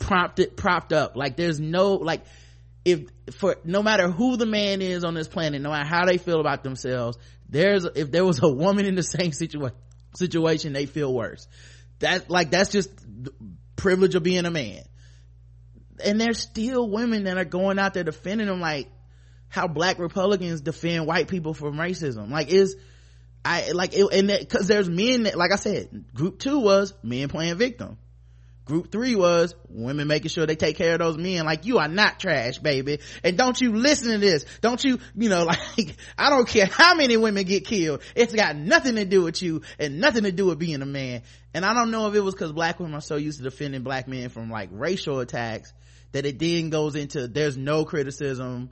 prompted 0.02 0.58
propped 0.58 0.94
up 0.94 1.16
like 1.16 1.38
there's 1.38 1.60
no 1.60 1.94
like 1.94 2.22
if 2.84 3.08
for 3.36 3.58
no 3.64 3.84
matter 3.84 4.10
who 4.10 4.38
the 4.38 4.46
man 4.46 4.82
is 4.82 5.04
on 5.04 5.14
this 5.14 5.28
planet 5.28 5.62
no 5.62 5.70
matter 5.70 5.88
how 5.88 6.06
they 6.06 6.18
feel 6.18 6.40
about 6.40 6.64
themselves 6.64 7.18
there's 7.48 7.86
if 7.86 8.12
there 8.12 8.26
was 8.26 8.42
a 8.42 8.50
woman 8.50 8.86
in 8.86 8.96
the 8.96 9.04
same 9.04 9.32
situation 9.32 9.78
situation 10.16 10.74
they 10.74 10.86
feel 10.86 11.14
worse. 11.14 11.48
That 12.00 12.30
like 12.30 12.52
that's 12.52 12.72
just 12.72 12.90
privilege 13.76 14.16
of 14.16 14.24
being 14.24 14.46
a 14.46 14.52
man. 14.52 14.84
And 16.04 16.20
there's 16.20 16.40
still 16.40 16.90
women 16.90 17.26
that 17.26 17.38
are 17.38 17.46
going 17.46 17.78
out 17.78 17.94
there 17.94 18.04
defending 18.04 18.48
them 18.48 18.60
like 18.60 18.88
how 19.50 19.68
black 19.68 20.00
republicans 20.00 20.62
defend 20.62 21.06
white 21.06 21.28
people 21.28 21.54
from 21.54 21.76
racism. 21.76 22.30
Like 22.32 22.50
is 22.50 22.76
i 23.44 23.72
like 23.72 23.94
it, 23.94 24.06
and 24.14 24.28
because 24.28 24.68
there's 24.68 24.88
men 24.88 25.24
that 25.24 25.36
like 25.36 25.52
i 25.52 25.56
said 25.56 26.06
group 26.14 26.38
two 26.38 26.60
was 26.60 26.94
men 27.02 27.28
playing 27.28 27.56
victim 27.56 27.98
group 28.66 28.92
three 28.92 29.16
was 29.16 29.56
women 29.70 30.08
making 30.08 30.30
sure 30.30 30.46
they 30.46 30.56
take 30.56 30.78
care 30.78 30.94
of 30.94 31.00
those 31.00 31.18
men. 31.18 31.46
Like 31.46 31.66
you 31.66 31.80
are 31.80 31.88
not 31.88 32.20
trash 32.20 32.60
baby. 32.60 33.00
And 33.24 33.38
don't 33.38 33.60
you 33.60 33.74
listen 33.74 34.12
to 34.12 34.18
this. 34.18 34.46
Don't 34.62 34.84
you 34.84 35.00
you 35.16 35.30
know 35.30 35.44
like 35.78 35.96
i 36.18 36.30
don't 36.30 36.48
care 36.48 36.68
how 36.68 36.96
many 36.96 37.18
women 37.18 37.44
get 37.44 37.66
killed. 37.66 38.02
It's 38.16 38.34
got 38.34 38.56
nothing 38.56 38.96
to 38.96 39.06
do 39.06 39.24
with 39.24 39.42
you 39.42 39.62
and 39.80 40.00
nothing 40.00 40.24
to 40.24 40.32
do 40.32 40.48
with 40.48 40.60
being 40.60 40.82
a 40.82 40.86
man. 40.86 41.24
And 41.54 41.66
i 41.66 41.74
don't 41.74 41.92
know 41.92 42.08
if 42.08 42.16
it 42.16 42.22
was 42.22 42.34
because 42.34 42.52
black 42.52 42.80
women 42.80 42.96
are 42.96 43.02
so 43.02 43.16
used 43.16 43.38
to 43.40 43.44
defending 43.44 43.84
black 43.84 44.08
men 44.08 44.30
from 44.30 44.50
like 44.50 44.70
racial 44.72 45.20
attacks 45.20 45.74
that 46.12 46.26
it 46.26 46.40
then 46.40 46.70
goes 46.70 46.96
into 46.96 47.28
there's 47.28 47.58
no 47.58 47.86
criticism 47.86 48.70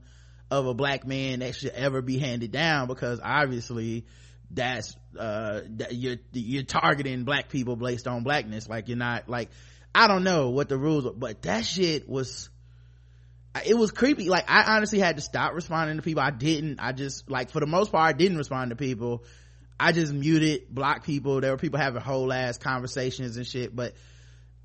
of 0.52 0.66
a 0.66 0.74
black 0.74 1.06
man 1.06 1.40
that 1.40 1.56
should 1.56 1.72
ever 1.72 2.02
be 2.02 2.18
handed 2.18 2.52
down 2.52 2.88
because 2.88 3.20
obviously 3.24 4.06
that's 4.52 4.96
uh 5.18 5.62
that 5.78 5.94
you're 5.94 6.18
you're 6.34 6.64
targeting 6.64 7.24
black 7.24 7.50
people 7.50 7.76
based 7.76 8.08
on 8.08 8.24
blackness. 8.24 8.68
Like 8.68 8.88
you're 8.88 8.98
not 8.98 9.30
like 9.30 9.50
i 9.94 10.08
don't 10.08 10.24
know 10.24 10.50
what 10.50 10.70
the 10.70 10.78
rules 10.78 11.06
are 11.06 11.14
but 11.14 11.42
that 11.44 11.66
shit 11.66 12.08
was 12.08 12.50
it 13.66 13.76
was 13.76 13.92
creepy. 13.92 14.30
Like 14.30 14.50
i 14.50 14.76
honestly 14.76 15.00
had 15.00 15.18
to 15.18 15.22
stop 15.22 15.54
responding 15.54 15.98
to 15.98 16.04
people. 16.04 16.22
I 16.22 16.32
didn't 16.32 16.80
i 16.80 16.92
just 16.92 17.30
like 17.30 17.50
for 17.50 17.60
the 17.60 17.66
most 17.68 17.92
part 17.92 18.08
i 18.08 18.18
didn't 18.18 18.38
respond 18.38 18.70
to 18.70 18.76
people. 18.76 19.24
I 19.80 19.92
just 19.92 20.14
muted 20.14 20.70
blocked 20.70 21.06
people. 21.06 21.40
There 21.40 21.52
were 21.52 21.58
people 21.58 21.80
having 21.80 22.02
whole 22.02 22.32
ass 22.32 22.58
conversations 22.58 23.38
and 23.38 23.48
shit 23.48 23.76
but 23.76 23.94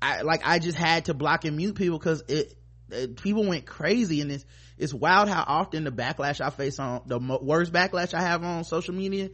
i 0.01 0.21
like 0.21 0.41
i 0.45 0.59
just 0.59 0.77
had 0.77 1.05
to 1.05 1.13
block 1.13 1.45
and 1.45 1.57
mute 1.57 1.75
people 1.75 1.97
because 1.97 2.23
it, 2.27 2.53
it 2.91 3.21
people 3.21 3.45
went 3.45 3.65
crazy 3.65 4.21
and 4.21 4.31
it's 4.31 4.45
it's 4.77 4.93
wild 4.93 5.29
how 5.29 5.43
often 5.45 5.85
the 5.85 5.91
backlash 5.91 6.41
i 6.41 6.49
face 6.49 6.79
on 6.79 7.01
the 7.05 7.17
worst 7.17 7.71
backlash 7.71 8.13
i 8.13 8.21
have 8.21 8.43
on 8.43 8.63
social 8.63 8.93
media 8.93 9.29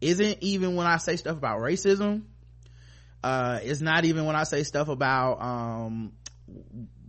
isn't 0.00 0.38
even 0.40 0.74
when 0.74 0.86
i 0.86 0.96
say 0.96 1.16
stuff 1.16 1.36
about 1.36 1.60
racism 1.60 2.22
uh 3.26 3.58
it's 3.60 3.80
not 3.80 4.04
even 4.04 4.24
when 4.24 4.36
i 4.36 4.44
say 4.44 4.62
stuff 4.62 4.88
about 4.88 5.42
um 5.42 6.12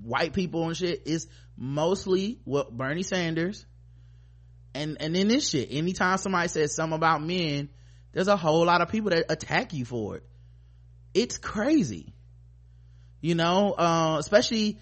white 0.02 0.34
people 0.34 0.66
and 0.66 0.76
shit. 0.76 1.04
It's 1.06 1.28
mostly 1.56 2.40
what 2.44 2.76
bernie 2.76 3.04
sanders 3.04 3.66
and 4.74 4.98
and 5.00 5.16
then 5.16 5.28
this 5.28 5.50
shit. 5.50 5.70
Anytime 5.72 6.18
somebody 6.18 6.48
says 6.48 6.76
something 6.76 6.96
about 6.96 7.22
men 7.22 7.70
there's 8.14 8.28
a 8.28 8.38
whole 8.38 8.66
lot 8.66 8.82
of 8.82 8.90
people 8.90 9.12
that 9.12 9.26
attack 9.30 9.74
you 9.74 9.86
for 9.86 10.18
it. 10.18 10.24
It's 11.14 11.38
crazy. 11.38 12.16
You 13.22 13.36
know 13.36 13.74
uh 13.74 14.18
especially 14.20 14.80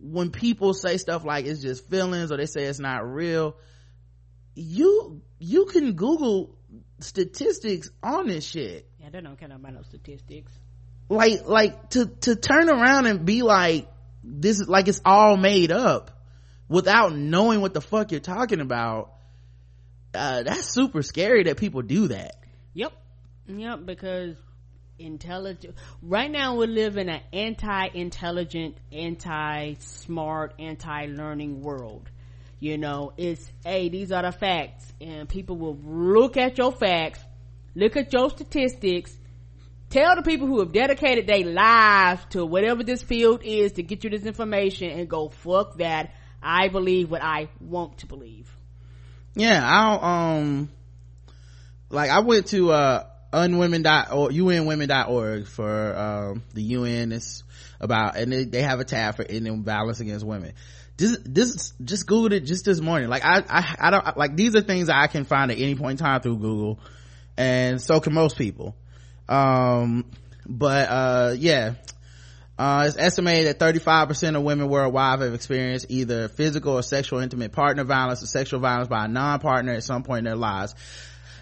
when 0.00 0.30
people 0.30 0.72
say 0.72 0.96
stuff 0.96 1.24
like 1.26 1.44
it's 1.44 1.60
just 1.60 1.90
feelings 1.90 2.32
or 2.32 2.38
they 2.38 2.46
say 2.46 2.64
it's 2.64 2.78
not 2.78 3.06
real. 3.06 3.56
You 4.54 5.20
you 5.38 5.66
can 5.66 5.92
google 5.92 6.56
statistics 7.00 7.90
on 8.02 8.28
this 8.28 8.46
shit 8.46 8.88
Yeah, 9.04 9.10
they 9.10 9.20
don't 9.20 9.38
care 9.38 9.52
about 9.52 9.74
no 9.74 9.82
statistics. 9.82 10.50
like 11.10 11.46
like 11.46 11.90
to 11.90 12.06
to 12.22 12.36
turn 12.36 12.70
around 12.70 13.04
and 13.04 13.26
be 13.26 13.42
like 13.42 13.86
this 14.22 14.60
is 14.60 14.66
like 14.66 14.88
it's 14.88 15.02
all 15.04 15.36
made 15.36 15.70
up 15.70 16.10
without 16.70 17.14
knowing 17.14 17.60
what 17.60 17.74
the 17.74 17.82
fuck 17.82 18.10
you're 18.12 18.20
talking 18.20 18.60
about 18.60 19.12
uh 20.14 20.42
that's 20.44 20.72
super 20.72 21.02
scary 21.02 21.42
that 21.42 21.58
people 21.58 21.82
do 21.82 22.08
that 22.08 22.36
Yep. 22.72 22.92
Yep, 23.46 23.84
because 23.84 24.36
intelligent 24.98 25.74
right 26.00 26.30
now 26.30 26.54
we 26.56 26.66
live 26.66 26.96
in 26.96 27.10
an 27.10 27.20
anti-intelligent, 27.32 28.78
anti-smart, 28.90 30.54
anti-learning 30.58 31.60
world. 31.60 32.08
You 32.58 32.78
know, 32.78 33.12
it's 33.18 33.52
hey, 33.66 33.90
these 33.90 34.12
are 34.12 34.22
the 34.22 34.32
facts 34.32 34.90
and 34.98 35.28
people 35.28 35.56
will 35.58 35.76
look 35.76 36.38
at 36.38 36.56
your 36.56 36.72
facts, 36.72 37.20
look 37.74 37.96
at 37.96 38.12
your 38.12 38.30
statistics, 38.30 39.16
tell 39.90 40.16
the 40.16 40.22
people 40.22 40.46
who 40.46 40.60
have 40.60 40.72
dedicated 40.72 41.26
their 41.26 41.44
lives 41.44 42.24
to 42.30 42.44
whatever 42.44 42.82
this 42.82 43.02
field 43.02 43.42
is 43.44 43.72
to 43.72 43.82
get 43.82 44.04
you 44.04 44.10
this 44.10 44.24
information 44.24 44.90
and 44.90 45.08
go 45.08 45.28
fuck 45.28 45.76
that. 45.78 46.12
I 46.42 46.68
believe 46.68 47.10
what 47.10 47.22
I 47.22 47.48
want 47.60 47.98
to 47.98 48.06
believe. 48.06 48.54
yeah 49.34 49.60
i 49.64 50.34
um 50.36 50.70
like 51.90 52.10
i 52.10 52.20
went 52.20 52.46
to 52.48 52.70
uh 52.70 53.04
unwomen.org 53.32 54.32
unwomen.org 54.32 55.46
for 55.46 55.96
um 55.96 56.42
the 56.52 56.62
un 56.76 57.12
is 57.12 57.42
about 57.80 58.16
and 58.16 58.30
they, 58.32 58.44
they 58.44 58.62
have 58.62 58.78
a 58.80 58.84
tab 58.84 59.16
for 59.16 59.24
ending 59.24 59.64
violence 59.64 60.00
against 60.00 60.24
women. 60.24 60.52
This 60.96 61.18
this 61.24 61.72
just 61.82 62.06
googled 62.06 62.32
it 62.32 62.40
just 62.40 62.64
this 62.66 62.80
morning. 62.80 63.08
Like 63.08 63.24
i 63.24 63.42
i, 63.48 63.76
I 63.80 63.90
don't 63.90 64.16
like 64.16 64.36
these 64.36 64.54
are 64.54 64.60
things 64.60 64.88
i 64.88 65.06
can 65.08 65.24
find 65.24 65.50
at 65.50 65.58
any 65.58 65.74
point 65.74 65.98
in 66.00 66.04
time 66.04 66.20
through 66.20 66.38
google 66.38 66.78
and 67.36 67.80
so 67.80 68.00
can 68.00 68.14
most 68.14 68.36
people 68.36 68.74
um 69.28 70.04
but 70.46 70.88
uh 70.88 71.34
yeah 71.36 71.74
uh, 72.56 72.84
it's 72.86 72.96
estimated 72.96 73.48
that 73.48 73.58
35% 73.58 74.36
of 74.36 74.42
women 74.44 74.68
worldwide 74.68 75.20
have 75.20 75.34
experienced 75.34 75.86
either 75.88 76.28
physical 76.28 76.74
or 76.74 76.82
sexual 76.82 77.18
intimate 77.18 77.50
partner 77.50 77.82
violence 77.82 78.22
or 78.22 78.26
sexual 78.26 78.60
violence 78.60 78.88
by 78.88 79.06
a 79.06 79.08
non-partner 79.08 79.72
at 79.72 79.82
some 79.82 80.04
point 80.04 80.20
in 80.20 80.24
their 80.24 80.36
lives. 80.36 80.74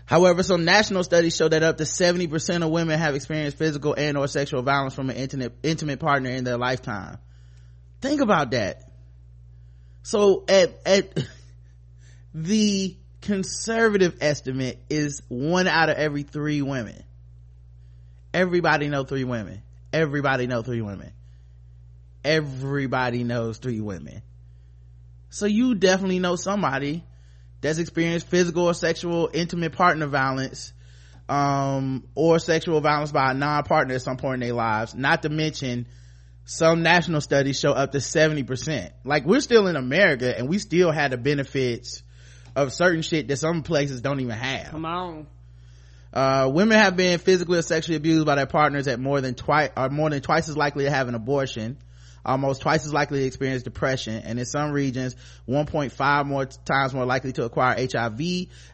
However, 0.07 0.43
some 0.43 0.64
national 0.64 1.05
studies 1.05 1.36
show 1.36 1.49
that 1.49 1.62
up 1.62 1.76
to 1.76 1.84
70% 1.84 2.64
of 2.64 2.70
women 2.70 2.99
have 2.99 3.14
experienced 3.14 3.59
physical 3.59 3.95
and 3.95 4.16
or 4.16 4.26
sexual 4.26 4.62
violence 4.62 4.95
from 4.95 5.11
an 5.11 5.16
intimate, 5.16 5.53
intimate 5.62 6.01
partner 6.01 6.30
in 6.30 6.45
their 6.45 6.57
lifetime. 6.57 7.18
Think 8.01 8.22
about 8.22 8.51
that. 8.53 8.90
So 10.03 10.45
at, 10.49 10.80
at 10.86 11.18
the 12.34 12.97
conservative 13.23 14.18
estimate 14.20 14.79
is 14.91 15.23
one 15.29 15.66
out 15.66 15.89
of 15.89 15.97
every 15.97 16.25
three 16.25 16.61
women. 16.61 17.03
Everybody 18.35 18.89
know 18.89 19.05
three 19.05 19.25
women. 19.25 19.62
Everybody 19.93 20.47
know 20.47 20.62
three 20.62 20.83
women. 20.83 21.12
Everybody 22.25 23.25
knows 23.25 23.59
three 23.59 23.81
women. 23.81 24.23
So 25.31 25.47
you 25.47 25.75
definitely 25.75 26.18
know 26.18 26.37
somebody 26.37 27.05
that's 27.62 27.79
experienced 27.79 28.27
physical 28.29 28.66
or 28.66 28.75
sexual 28.75 29.31
intimate 29.33 29.73
partner 29.73 30.07
violence 30.07 30.73
um 31.29 32.05
or 32.16 32.39
sexual 32.41 32.81
violence 32.81 33.12
by 33.12 33.31
a 33.31 33.35
non-partner 33.35 33.95
at 33.95 34.03
some 34.03 34.16
point 34.16 34.43
in 34.43 34.49
their 34.49 34.57
lives 34.57 34.95
not 34.95 35.23
to 35.23 35.29
mention 35.29 35.87
some 36.45 36.83
national 36.83 37.20
studies 37.20 37.59
show 37.59 37.70
up 37.70 37.93
to 37.93 37.99
70% 37.99 38.91
like 39.05 39.25
we're 39.25 39.41
still 39.41 39.68
in 39.68 39.77
america 39.77 40.37
and 40.37 40.49
we 40.49 40.59
still 40.59 40.91
had 40.91 41.12
the 41.12 41.16
benefits 41.16 42.03
of 42.57 42.73
certain 42.73 43.03
shit 43.03 43.29
that 43.29 43.37
some 43.37 43.63
places 43.63 44.01
don't 44.01 44.21
even 44.21 44.37
have 44.37 44.71
Come 44.71 44.85
on. 44.85 45.27
uh, 46.13 46.51
women 46.53 46.77
have 46.79 46.97
been 46.97 47.19
physically 47.19 47.59
or 47.59 47.63
sexually 47.63 47.97
abused 47.97 48.27
by 48.27 48.35
their 48.35 48.47
partners 48.47 48.87
at 48.89 49.01
more 49.01 49.21
than 49.21 49.35
twice 49.35 49.71
are 49.77 49.89
more 49.89 50.11
than 50.11 50.21
twice 50.21 50.49
as 50.49 50.57
likely 50.57 50.85
to 50.85 50.91
have 50.91 51.09
an 51.09 51.15
abortion 51.15 51.79
almost 52.25 52.63
twice 52.63 52.87
as 52.87 52.93
likely 52.93 53.21
to 53.21 53.27
experience 53.27 53.63
depression 53.65 54.15
and 54.15 54.39
in 54.39 54.47
some 54.47 54.71
regions 54.71 55.17
1.5 55.49 56.27
more 56.27 56.45
times 56.47 56.95
more 56.95 57.05
likely 57.05 57.33
to 57.33 57.45
acquire 57.45 57.75
hiv 57.93 58.21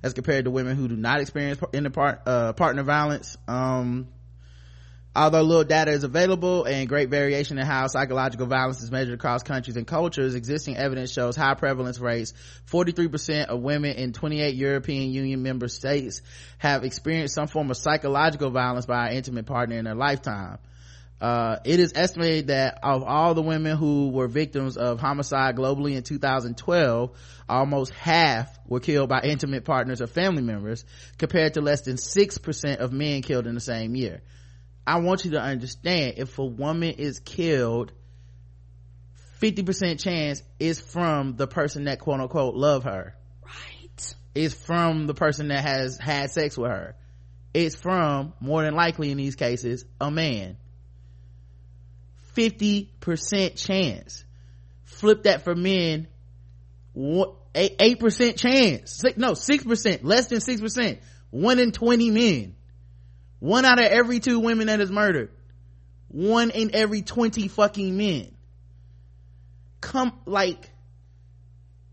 as 0.02 0.12
compared 0.12 0.44
to 0.44 0.50
women 0.50 0.76
who 0.76 0.86
do 0.88 0.96
not 0.96 1.20
experience 1.20 1.58
in 1.72 1.84
the 1.84 1.90
part, 1.90 2.20
uh, 2.26 2.52
partner 2.52 2.82
violence 2.82 3.36
um, 3.46 4.08
although 5.18 5.42
little 5.42 5.64
data 5.64 5.90
is 5.90 6.04
available 6.04 6.64
and 6.64 6.88
great 6.88 7.10
variation 7.10 7.58
in 7.58 7.66
how 7.66 7.88
psychological 7.88 8.46
violence 8.46 8.80
is 8.80 8.90
measured 8.92 9.14
across 9.14 9.42
countries 9.42 9.76
and 9.76 9.84
cultures 9.84 10.36
existing 10.36 10.76
evidence 10.76 11.12
shows 11.12 11.34
high 11.34 11.54
prevalence 11.54 11.98
rates. 11.98 12.32
43% 12.70 13.46
of 13.46 13.60
women 13.60 13.96
in 13.96 14.12
28 14.12 14.54
european 14.54 15.10
union 15.10 15.42
member 15.42 15.66
states 15.66 16.22
have 16.58 16.84
experienced 16.84 17.34
some 17.34 17.48
form 17.48 17.68
of 17.68 17.76
psychological 17.76 18.50
violence 18.50 18.86
by 18.86 19.08
an 19.08 19.16
intimate 19.16 19.46
partner 19.46 19.76
in 19.76 19.86
their 19.86 19.96
lifetime. 19.96 20.58
Uh, 21.20 21.56
it 21.64 21.80
is 21.80 21.94
estimated 21.96 22.46
that 22.46 22.78
of 22.84 23.02
all 23.02 23.34
the 23.34 23.42
women 23.42 23.76
who 23.76 24.10
were 24.10 24.28
victims 24.28 24.76
of 24.76 25.00
homicide 25.00 25.56
globally 25.56 25.96
in 25.96 26.04
2012 26.04 27.10
almost 27.48 27.92
half 27.94 28.56
were 28.68 28.78
killed 28.78 29.08
by 29.08 29.20
intimate 29.22 29.64
partners 29.64 30.00
or 30.00 30.06
family 30.06 30.42
members 30.42 30.84
compared 31.18 31.54
to 31.54 31.60
less 31.60 31.80
than 31.80 31.96
6% 31.96 32.76
of 32.76 32.92
men 32.92 33.22
killed 33.22 33.48
in 33.48 33.56
the 33.56 33.60
same 33.60 33.96
year 33.96 34.20
I 34.88 35.00
want 35.00 35.26
you 35.26 35.32
to 35.32 35.40
understand 35.42 36.14
if 36.16 36.38
a 36.38 36.44
woman 36.46 36.94
is 36.96 37.18
killed, 37.18 37.92
50% 39.42 40.00
chance 40.00 40.42
is 40.58 40.80
from 40.80 41.36
the 41.36 41.46
person 41.46 41.84
that 41.84 42.00
quote 42.00 42.20
unquote 42.20 42.54
love 42.54 42.84
her. 42.84 43.14
Right. 43.44 44.14
It's 44.34 44.54
from 44.54 45.06
the 45.06 45.12
person 45.12 45.48
that 45.48 45.62
has 45.62 45.98
had 45.98 46.30
sex 46.30 46.56
with 46.56 46.70
her. 46.70 46.96
It's 47.52 47.76
from, 47.76 48.32
more 48.40 48.62
than 48.62 48.72
likely 48.72 49.10
in 49.10 49.18
these 49.18 49.34
cases, 49.36 49.84
a 50.00 50.10
man. 50.10 50.56
50% 52.34 53.62
chance. 53.62 54.24
Flip 54.84 55.24
that 55.24 55.42
for 55.42 55.54
men, 55.54 56.08
one, 56.94 57.32
8% 57.54 58.36
chance. 58.38 59.02
No, 59.18 59.32
6%, 59.32 60.00
less 60.02 60.28
than 60.28 60.38
6%. 60.38 60.98
One 61.28 61.58
in 61.58 61.72
20 61.72 62.10
men 62.10 62.54
one 63.40 63.64
out 63.64 63.78
of 63.78 63.86
every 63.86 64.20
two 64.20 64.40
women 64.40 64.66
that 64.66 64.80
is 64.80 64.90
murdered. 64.90 65.30
One 66.08 66.50
in 66.50 66.74
every 66.74 67.02
20 67.02 67.48
fucking 67.48 67.96
men. 67.96 68.34
Come 69.80 70.18
like 70.26 70.70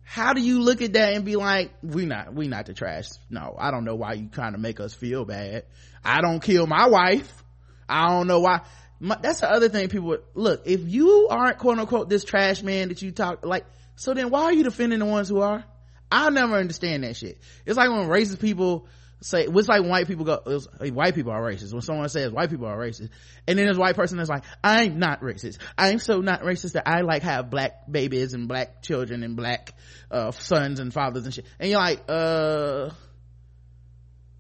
how 0.01 0.33
do 0.33 0.41
you 0.41 0.61
look 0.61 0.81
at 0.81 0.93
that 0.93 1.13
and 1.13 1.25
be 1.25 1.35
like 1.35 1.71
we 1.81 2.05
not 2.05 2.33
we 2.33 2.47
not 2.47 2.65
the 2.65 2.73
trash? 2.73 3.09
No 3.29 3.55
i 3.57 3.71
don't 3.71 3.83
know 3.83 3.95
why 3.95 4.13
you 4.13 4.29
trying 4.29 4.53
to 4.53 4.57
make 4.57 4.79
us 4.79 4.93
feel 4.93 5.25
bad. 5.25 5.65
I 6.03 6.21
don't 6.21 6.41
kill 6.41 6.65
my 6.67 6.87
wife. 6.87 7.43
I 7.87 8.09
don't 8.09 8.27
know 8.27 8.39
why. 8.39 8.61
My, 8.99 9.17
that's 9.21 9.41
the 9.41 9.51
other 9.51 9.67
thing 9.67 9.89
people 9.89 10.17
look 10.33 10.63
if 10.65 10.87
you 10.87 11.27
aren't 11.29 11.57
quote 11.57 11.77
unquote 11.77 12.09
this 12.09 12.23
trash 12.23 12.63
man 12.63 12.89
that 12.89 13.01
you 13.01 13.11
talk 13.11 13.45
like 13.45 13.65
so 13.95 14.13
then 14.13 14.29
why 14.29 14.43
are 14.43 14.53
you 14.53 14.63
defending 14.63 14.99
the 14.99 15.05
ones 15.05 15.29
who 15.29 15.41
are? 15.41 15.63
I'll 16.11 16.31
never 16.31 16.55
understand 16.55 17.03
that 17.03 17.15
shit. 17.15 17.39
It's 17.65 17.77
like 17.77 17.89
when 17.89 18.07
racist 18.07 18.39
people 18.39 18.87
say 19.25 19.45
it's 19.45 19.67
like 19.67 19.83
white 19.83 20.07
people 20.07 20.23
go 20.23 20.39
was, 20.45 20.67
white 20.79 21.15
people 21.15 21.31
are 21.31 21.41
racist. 21.41 21.73
When 21.73 21.81
someone 21.81 22.07
says 22.09 22.31
white 22.31 22.51
people 22.51 22.67
are 22.67 22.77
racist 22.77 23.09
and 23.47 23.57
then 23.57 23.67
a 23.67 23.77
white 23.77 23.95
person 23.95 24.17
that's 24.17 24.29
like 24.29 24.43
i'm 24.63 24.99
not 24.99 25.21
racist. 25.21 25.57
I'm 25.77 25.97
so 25.97 26.21
not 26.21 26.41
racist 26.41 26.73
that 26.73 26.87
i 26.87 27.01
like 27.01 27.23
have 27.23 27.49
black 27.49 27.89
babies 27.89 28.33
and 28.33 28.47
black 28.47 28.83
children 28.83 29.23
and 29.23 29.35
black 29.35 29.73
uh, 30.11 30.29
sons 30.31 30.79
and 30.79 30.93
fathers 30.93 31.25
and 31.25 31.33
shit. 31.33 31.45
And 31.59 31.71
you're 31.71 31.79
like 31.79 32.03
uh 32.07 32.91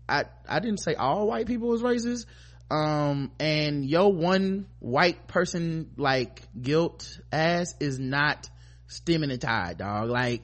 i 0.07 0.25
i 0.47 0.59
didn't 0.59 0.79
say 0.79 0.93
all 0.93 1.27
white 1.27 1.47
people 1.47 1.69
was 1.69 1.81
racist. 1.81 2.27
Um 2.69 3.31
and 3.39 3.85
your 3.85 4.13
one 4.13 4.67
white 4.79 5.27
person 5.27 5.91
like 5.97 6.43
guilt 6.61 7.19
ass 7.31 7.73
is 7.79 7.97
not 7.97 8.47
stemming 8.85 9.29
the 9.29 9.39
tide 9.39 9.79
dog. 9.79 10.09
Like 10.09 10.43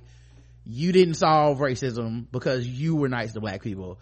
you 0.66 0.92
didn't 0.92 1.16
solve 1.16 1.60
racism 1.60 2.26
because 2.32 2.66
you 2.68 2.96
were 2.96 3.10
nice 3.10 3.34
to 3.34 3.40
black 3.40 3.62
people 3.62 4.00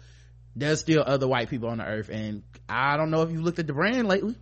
there's 0.56 0.80
still 0.80 1.02
other 1.06 1.28
white 1.28 1.48
people 1.48 1.68
on 1.68 1.78
the 1.78 1.84
earth 1.84 2.08
and 2.10 2.42
i 2.68 2.96
don't 2.96 3.10
know 3.10 3.22
if 3.22 3.30
you 3.30 3.40
looked 3.40 3.58
at 3.58 3.66
the 3.66 3.72
brand 3.72 4.08
lately 4.08 4.34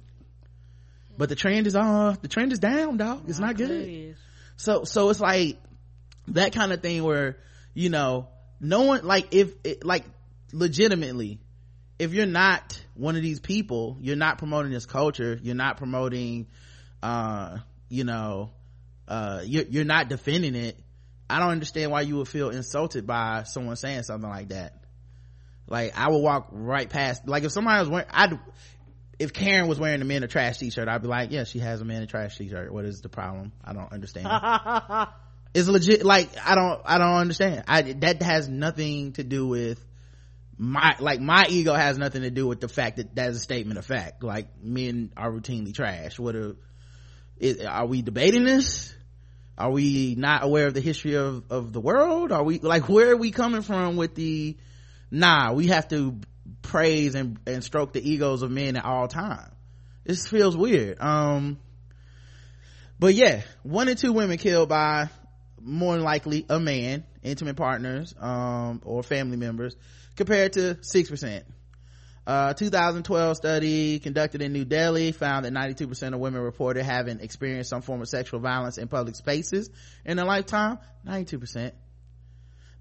but 1.16 1.28
the 1.28 1.34
trend 1.34 1.66
is 1.66 1.76
uh 1.76 2.14
the 2.22 2.28
trend 2.28 2.52
is 2.52 2.58
down 2.58 2.96
dog 2.96 3.24
it's 3.28 3.38
not 3.38 3.56
good. 3.56 4.16
So 4.56 4.84
so 4.84 5.10
it's 5.10 5.20
like 5.20 5.58
that 6.28 6.52
kind 6.52 6.72
of 6.72 6.80
thing 6.80 7.02
where 7.02 7.36
you 7.74 7.90
know 7.90 8.28
no 8.60 8.82
one 8.82 9.04
like 9.04 9.34
if 9.34 9.52
it, 9.64 9.84
like 9.84 10.04
legitimately 10.52 11.38
if 11.98 12.12
you're 12.12 12.26
not 12.26 12.80
one 12.94 13.16
of 13.16 13.22
these 13.22 13.40
people 13.40 13.96
you're 14.00 14.16
not 14.16 14.38
promoting 14.38 14.72
this 14.72 14.86
culture 14.86 15.38
you're 15.42 15.54
not 15.54 15.76
promoting 15.76 16.46
uh 17.02 17.58
you 17.88 18.04
know 18.04 18.50
uh 19.06 19.42
you're, 19.44 19.64
you're 19.64 19.84
not 19.84 20.08
defending 20.08 20.54
it 20.54 20.78
i 21.28 21.38
don't 21.38 21.50
understand 21.50 21.90
why 21.90 22.00
you 22.00 22.16
would 22.16 22.28
feel 22.28 22.50
insulted 22.50 23.06
by 23.06 23.42
someone 23.44 23.76
saying 23.76 24.02
something 24.02 24.28
like 24.28 24.48
that 24.48 24.82
like 25.68 25.96
I 25.96 26.10
would 26.10 26.18
walk 26.18 26.48
right 26.50 26.88
past, 26.88 27.28
like 27.28 27.44
if 27.44 27.52
somebody 27.52 27.80
was 27.80 27.88
wearing, 27.88 28.08
I'd, 28.10 28.38
if 29.18 29.32
Karen 29.32 29.68
was 29.68 29.78
wearing 29.78 30.00
a 30.00 30.04
man 30.04 30.22
a 30.22 30.28
trash 30.28 30.58
t-shirt, 30.58 30.88
I'd 30.88 31.02
be 31.02 31.08
like, 31.08 31.30
yeah, 31.30 31.44
she 31.44 31.58
has 31.58 31.80
a 31.80 31.84
man 31.84 32.02
a 32.02 32.06
trash 32.06 32.38
t-shirt. 32.38 32.72
What 32.72 32.84
is 32.84 33.00
the 33.00 33.08
problem? 33.08 33.52
I 33.64 33.72
don't 33.72 33.92
understand. 33.92 34.28
it's 35.54 35.68
legit. 35.68 36.04
Like 36.04 36.30
I 36.44 36.54
don't, 36.54 36.80
I 36.84 36.98
don't 36.98 37.16
understand. 37.16 37.64
I, 37.66 37.82
that 37.82 38.22
has 38.22 38.48
nothing 38.48 39.12
to 39.14 39.24
do 39.24 39.46
with 39.46 39.84
my, 40.56 40.96
like 41.00 41.20
my 41.20 41.46
ego 41.48 41.74
has 41.74 41.98
nothing 41.98 42.22
to 42.22 42.30
do 42.30 42.46
with 42.46 42.60
the 42.60 42.68
fact 42.68 42.96
that 42.96 43.14
that's 43.14 43.36
a 43.36 43.40
statement 43.40 43.78
of 43.78 43.84
fact. 43.84 44.22
Like 44.22 44.62
men 44.62 45.12
are 45.16 45.30
routinely 45.30 45.74
trash. 45.74 46.18
What 46.18 46.34
are, 46.34 46.56
is, 47.38 47.60
are 47.64 47.86
we 47.86 48.02
debating 48.02 48.44
this? 48.44 48.94
Are 49.58 49.72
we 49.72 50.14
not 50.16 50.44
aware 50.44 50.68
of 50.68 50.74
the 50.74 50.80
history 50.80 51.16
of, 51.16 51.42
of 51.50 51.72
the 51.72 51.80
world? 51.80 52.30
Are 52.30 52.44
we, 52.44 52.60
like, 52.60 52.88
where 52.88 53.10
are 53.10 53.16
we 53.16 53.32
coming 53.32 53.62
from 53.62 53.96
with 53.96 54.14
the, 54.14 54.56
nah 55.10 55.52
we 55.52 55.68
have 55.68 55.88
to 55.88 56.18
praise 56.62 57.14
and, 57.14 57.38
and 57.46 57.62
stroke 57.64 57.92
the 57.92 58.10
egos 58.10 58.42
of 58.42 58.50
men 58.50 58.76
at 58.76 58.84
all 58.84 59.08
time 59.08 59.50
this 60.04 60.26
feels 60.26 60.56
weird 60.56 61.00
um 61.00 61.58
but 62.98 63.14
yeah 63.14 63.42
one 63.62 63.88
in 63.88 63.96
two 63.96 64.12
women 64.12 64.38
killed 64.38 64.68
by 64.68 65.08
more 65.60 65.94
than 65.94 66.04
likely 66.04 66.44
a 66.48 66.58
man 66.58 67.04
intimate 67.22 67.56
partners 67.56 68.14
um 68.18 68.80
or 68.84 69.02
family 69.02 69.36
members 69.36 69.76
compared 70.16 70.52
to 70.52 70.78
six 70.82 71.08
percent 71.10 71.44
uh, 72.28 72.52
2012 72.52 73.36
study 73.38 73.98
conducted 74.00 74.42
in 74.42 74.52
New 74.52 74.66
Delhi 74.66 75.12
found 75.12 75.46
that 75.46 75.52
92% 75.54 76.12
of 76.12 76.20
women 76.20 76.42
reported 76.42 76.84
having 76.84 77.20
experienced 77.20 77.70
some 77.70 77.80
form 77.80 78.02
of 78.02 78.08
sexual 78.08 78.38
violence 78.38 78.76
in 78.76 78.86
public 78.86 79.16
spaces 79.16 79.70
in 80.04 80.18
their 80.18 80.26
lifetime. 80.26 80.78
92%. 81.06 81.72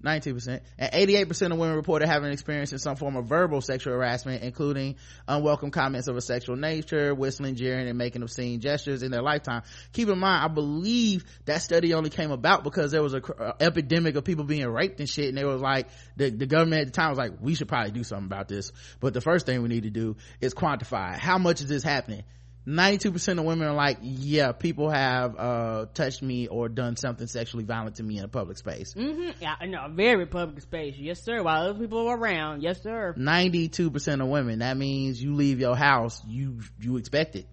92%. 0.04 0.60
And 0.78 0.92
88% 0.92 1.52
of 1.52 1.58
women 1.58 1.76
reported 1.76 2.08
having 2.08 2.30
experienced 2.30 2.78
some 2.78 2.96
form 2.96 3.16
of 3.16 3.26
verbal 3.26 3.60
sexual 3.60 3.94
harassment, 3.94 4.42
including 4.42 4.96
unwelcome 5.26 5.70
comments 5.70 6.08
of 6.08 6.16
a 6.16 6.20
sexual 6.20 6.56
nature, 6.56 7.14
whistling, 7.14 7.56
jeering, 7.56 7.88
and 7.88 7.98
making 7.98 8.22
obscene 8.22 8.60
gestures 8.60 9.02
in 9.02 9.10
their 9.10 9.22
lifetime. 9.22 9.62
Keep 9.92 10.08
in 10.08 10.18
mind, 10.18 10.44
I 10.44 10.48
believe 10.48 11.24
that 11.46 11.62
study 11.62 11.94
only 11.94 12.10
came 12.10 12.30
about 12.30 12.64
because 12.64 12.92
there 12.92 13.02
was 13.02 13.14
a, 13.14 13.18
a 13.18 13.42
uh, 13.48 13.52
epidemic 13.60 14.14
of 14.16 14.24
people 14.24 14.44
being 14.44 14.66
raped 14.68 15.00
and 15.00 15.08
shit, 15.08 15.28
and 15.28 15.36
they 15.36 15.44
was 15.44 15.60
like, 15.60 15.88
the, 16.16 16.30
the 16.30 16.46
government 16.46 16.82
at 16.82 16.86
the 16.88 16.92
time 16.92 17.10
was 17.10 17.18
like, 17.18 17.32
we 17.40 17.54
should 17.54 17.68
probably 17.68 17.90
do 17.90 18.04
something 18.04 18.26
about 18.26 18.48
this. 18.48 18.72
But 19.00 19.14
the 19.14 19.20
first 19.20 19.46
thing 19.46 19.62
we 19.62 19.68
need 19.68 19.82
to 19.82 19.90
do 19.90 20.16
is 20.40 20.54
quantify 20.54 21.18
how 21.18 21.38
much 21.38 21.60
is 21.60 21.68
this 21.68 21.82
happening? 21.82 22.24
92% 22.68 23.38
of 23.38 23.44
women 23.46 23.66
are 23.66 23.74
like, 23.74 23.98
yeah, 24.02 24.52
people 24.52 24.90
have, 24.90 25.34
uh, 25.38 25.86
touched 25.94 26.22
me 26.22 26.48
or 26.48 26.68
done 26.68 26.96
something 26.96 27.26
sexually 27.26 27.64
violent 27.64 27.96
to 27.96 28.02
me 28.02 28.18
in 28.18 28.24
a 28.24 28.28
public 28.28 28.58
space. 28.58 28.92
Mm-hmm. 28.92 29.30
Yeah, 29.40 29.54
in 29.62 29.74
a 29.74 29.88
very 29.88 30.26
public 30.26 30.60
space. 30.60 30.94
Yes, 30.98 31.22
sir. 31.24 31.42
While 31.42 31.62
other 31.70 31.78
people 31.78 32.06
are 32.06 32.18
around. 32.18 32.62
Yes, 32.62 32.82
sir. 32.82 33.14
92% 33.16 34.20
of 34.20 34.28
women. 34.28 34.58
That 34.58 34.76
means 34.76 35.22
you 35.22 35.34
leave 35.34 35.60
your 35.60 35.76
house, 35.76 36.22
you, 36.26 36.60
you 36.78 36.98
expect 36.98 37.36
it. 37.36 37.46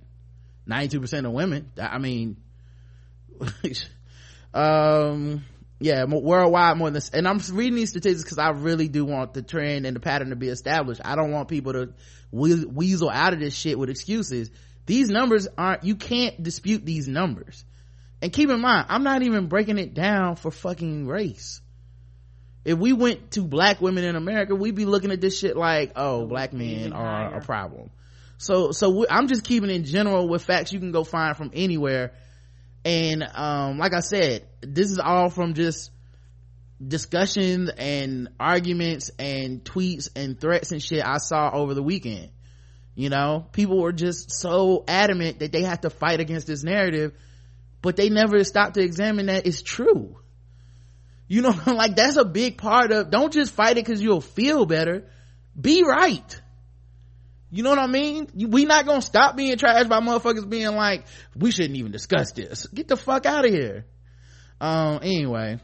92% 0.70 1.26
of 1.26 1.32
women. 1.32 1.72
I 1.80 1.98
mean, 1.98 2.36
um, 4.54 5.46
yeah, 5.80 6.04
worldwide 6.04 6.78
more 6.78 6.88
than 6.88 6.96
this. 6.96 7.10
And 7.10 7.26
I'm 7.26 7.40
reading 7.54 7.76
these 7.76 7.92
statistics 7.92 8.24
because 8.24 8.38
I 8.38 8.50
really 8.50 8.90
do 8.90 9.06
want 9.06 9.34
the 9.34 9.42
trend 9.42 9.86
and 9.86 9.96
the 9.96 10.02
pattern 10.02 10.32
to 10.32 10.36
be 10.36 10.50
established. 10.50 11.00
I 11.06 11.16
don't 11.16 11.32
want 11.32 11.48
people 11.48 11.72
to 11.72 11.94
weasel 12.32 13.10
out 13.10 13.34
of 13.34 13.40
this 13.40 13.56
shit 13.56 13.80
with 13.80 13.90
excuses 13.90 14.52
these 14.86 15.10
numbers 15.10 15.48
aren't 15.58 15.84
you 15.84 15.96
can't 15.96 16.42
dispute 16.42 16.86
these 16.86 17.08
numbers. 17.08 17.66
And 18.22 18.32
keep 18.32 18.50
in 18.50 18.60
mind 18.60 18.88
i'm 18.90 19.04
not 19.04 19.22
even 19.22 19.48
breaking 19.48 19.78
it 19.78 19.94
down 19.94 20.36
for 20.36 20.52
fucking 20.52 21.08
race. 21.08 21.62
If 22.64 22.80
we 22.80 22.94
went 22.94 23.32
to 23.32 23.42
black 23.42 23.82
women 23.82 24.04
in 24.04 24.16
america 24.16 24.56
we'd 24.56 24.76
be 24.76 24.86
looking 24.86 25.12
at 25.12 25.22
this 25.22 25.38
shit 25.38 25.56
like 25.56 25.94
oh 25.96 26.26
black 26.26 26.54
men 26.54 26.94
are 26.94 27.36
a 27.36 27.42
problem. 27.42 27.90
So 28.38 28.72
so 28.72 29.06
i'm 29.10 29.28
just 29.28 29.44
keeping 29.44 29.70
in 29.70 29.86
general 29.86 30.28
with 30.28 30.44
facts 30.44 30.74
you 30.74 30.80
can 30.80 30.92
go 30.92 31.04
find 31.04 31.36
from 31.36 31.52
anywhere. 31.54 32.14
And 32.84 33.28
um 33.34 33.78
like 33.78 33.94
i 33.94 34.02
said 34.02 34.48
this 34.62 34.92
is 34.92 35.00
all 35.00 35.30
from 35.30 35.54
just 35.54 35.92
discussions 36.86 37.70
and 37.78 38.30
arguments 38.40 39.10
and 39.18 39.64
tweets 39.64 40.10
and 40.16 40.40
threats 40.40 40.72
and 40.74 40.84
shit 40.84 41.06
i 41.06 41.18
saw 41.18 41.50
over 41.54 41.74
the 41.74 41.82
weekend 41.82 42.30
you 42.96 43.10
know 43.10 43.46
people 43.52 43.80
were 43.82 43.94
just 43.94 44.32
so 44.32 44.84
adamant 44.88 45.40
that 45.40 45.52
they 45.52 45.64
have 45.64 45.82
to 45.82 45.90
fight 45.90 46.20
against 46.20 46.48
this 46.48 46.64
narrative 46.64 47.14
but 47.82 47.96
they 47.96 48.10
never 48.10 48.44
stopped 48.44 48.76
to 48.76 48.82
examine 48.82 49.28
that 49.28 49.46
it's 49.46 49.62
true 49.62 50.18
you 51.28 51.42
know 51.42 51.54
like 51.68 51.96
that's 51.96 52.18
a 52.18 52.26
big 52.26 52.58
part 52.58 52.92
of 52.92 53.10
don't 53.10 53.34
just 53.34 53.54
fight 53.54 53.78
it 53.78 53.86
because 53.86 54.02
you'll 54.02 54.22
feel 54.22 54.66
better 54.66 55.04
be 55.60 55.84
right 55.84 56.42
you 57.56 57.64
know 57.64 57.70
what 57.70 57.80
I 57.80 57.88
mean? 57.88 58.28
We 58.36 58.66
not 58.66 58.86
gonna 58.86 59.02
stop 59.02 59.38
being 59.38 59.56
trashed 59.56 59.88
by 59.88 60.02
motherfuckers 60.02 60.50
being 60.50 60.76
like, 60.76 61.06
we 61.38 61.52
shouldn't 61.52 61.78
even 61.78 61.94
discuss 61.94 62.34
this. 62.34 62.66
Get 62.68 62.90
the 62.90 62.98
fuck 62.98 63.26
out 63.26 63.46
of 63.46 63.52
here. 63.52 63.86
Um, 64.60 65.00
anyway. 65.02 65.62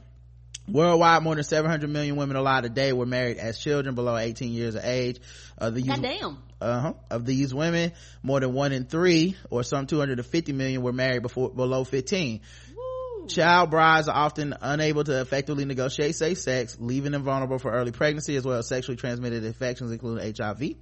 Worldwide, 0.71 1.23
more 1.23 1.35
than 1.35 1.43
700 1.43 1.89
million 1.89 2.15
women 2.15 2.35
alive 2.35 2.63
today 2.63 2.93
were 2.93 3.05
married 3.05 3.37
as 3.37 3.59
children 3.59 3.95
below 3.95 4.15
18 4.15 4.51
years 4.51 4.75
of 4.75 4.85
age. 4.85 5.19
Uh, 5.57 5.69
the 5.69 5.83
Goddamn. 5.83 6.37
Uh-huh. 6.61 6.93
Of 7.09 7.25
these 7.25 7.53
women, 7.53 7.91
more 8.21 8.39
than 8.39 8.53
one 8.53 8.71
in 8.71 8.85
three, 8.85 9.35
or 9.49 9.63
some 9.63 9.87
250 9.87 10.53
million, 10.53 10.81
were 10.81 10.93
married 10.93 11.23
before 11.23 11.49
below 11.49 11.83
15. 11.83 12.41
Woo. 12.75 13.27
Child 13.27 13.71
brides 13.71 14.07
are 14.07 14.15
often 14.15 14.55
unable 14.61 15.03
to 15.03 15.21
effectively 15.21 15.65
negotiate 15.65 16.15
safe 16.15 16.37
sex, 16.37 16.77
leaving 16.79 17.11
them 17.11 17.23
vulnerable 17.23 17.57
for 17.57 17.71
early 17.71 17.91
pregnancy 17.91 18.35
as 18.35 18.45
well 18.45 18.57
as 18.57 18.67
sexually 18.67 18.95
transmitted 18.95 19.43
infections, 19.43 19.91
including 19.91 20.33
HIV. 20.37 20.75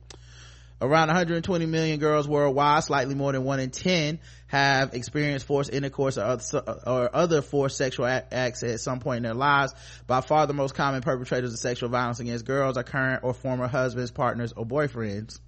Around 0.82 1.08
120 1.08 1.66
million 1.66 2.00
girls 2.00 2.26
worldwide, 2.26 2.84
slightly 2.86 3.14
more 3.14 3.34
than 3.34 3.44
one 3.44 3.60
in 3.60 3.70
10, 3.70 4.20
have 4.48 4.94
experienced 4.94 5.46
forced 5.46 5.74
intercourse 5.74 6.18
or 6.18 6.24
other, 6.24 6.64
or 6.88 7.14
other 7.14 7.42
forced 7.42 7.76
sexual 7.76 8.06
acts 8.06 8.64
at 8.64 8.80
some 8.80 9.02
point 9.02 9.18
in 9.18 9.24
their 9.24 9.34
lives. 9.34 9.74
By 10.08 10.22
far 10.22 10.48
the 10.48 10.54
most 10.54 10.76
common 10.76 11.02
perpetrators 11.02 11.52
of 11.52 11.60
sexual 11.60 11.90
violence 11.90 12.22
against 12.22 12.46
girls 12.46 12.78
are 12.78 12.84
current 12.84 13.24
or 13.24 13.34
former 13.34 13.68
husbands, 13.68 14.12
partners, 14.12 14.54
or 14.56 14.66
boyfriends. 14.66 15.40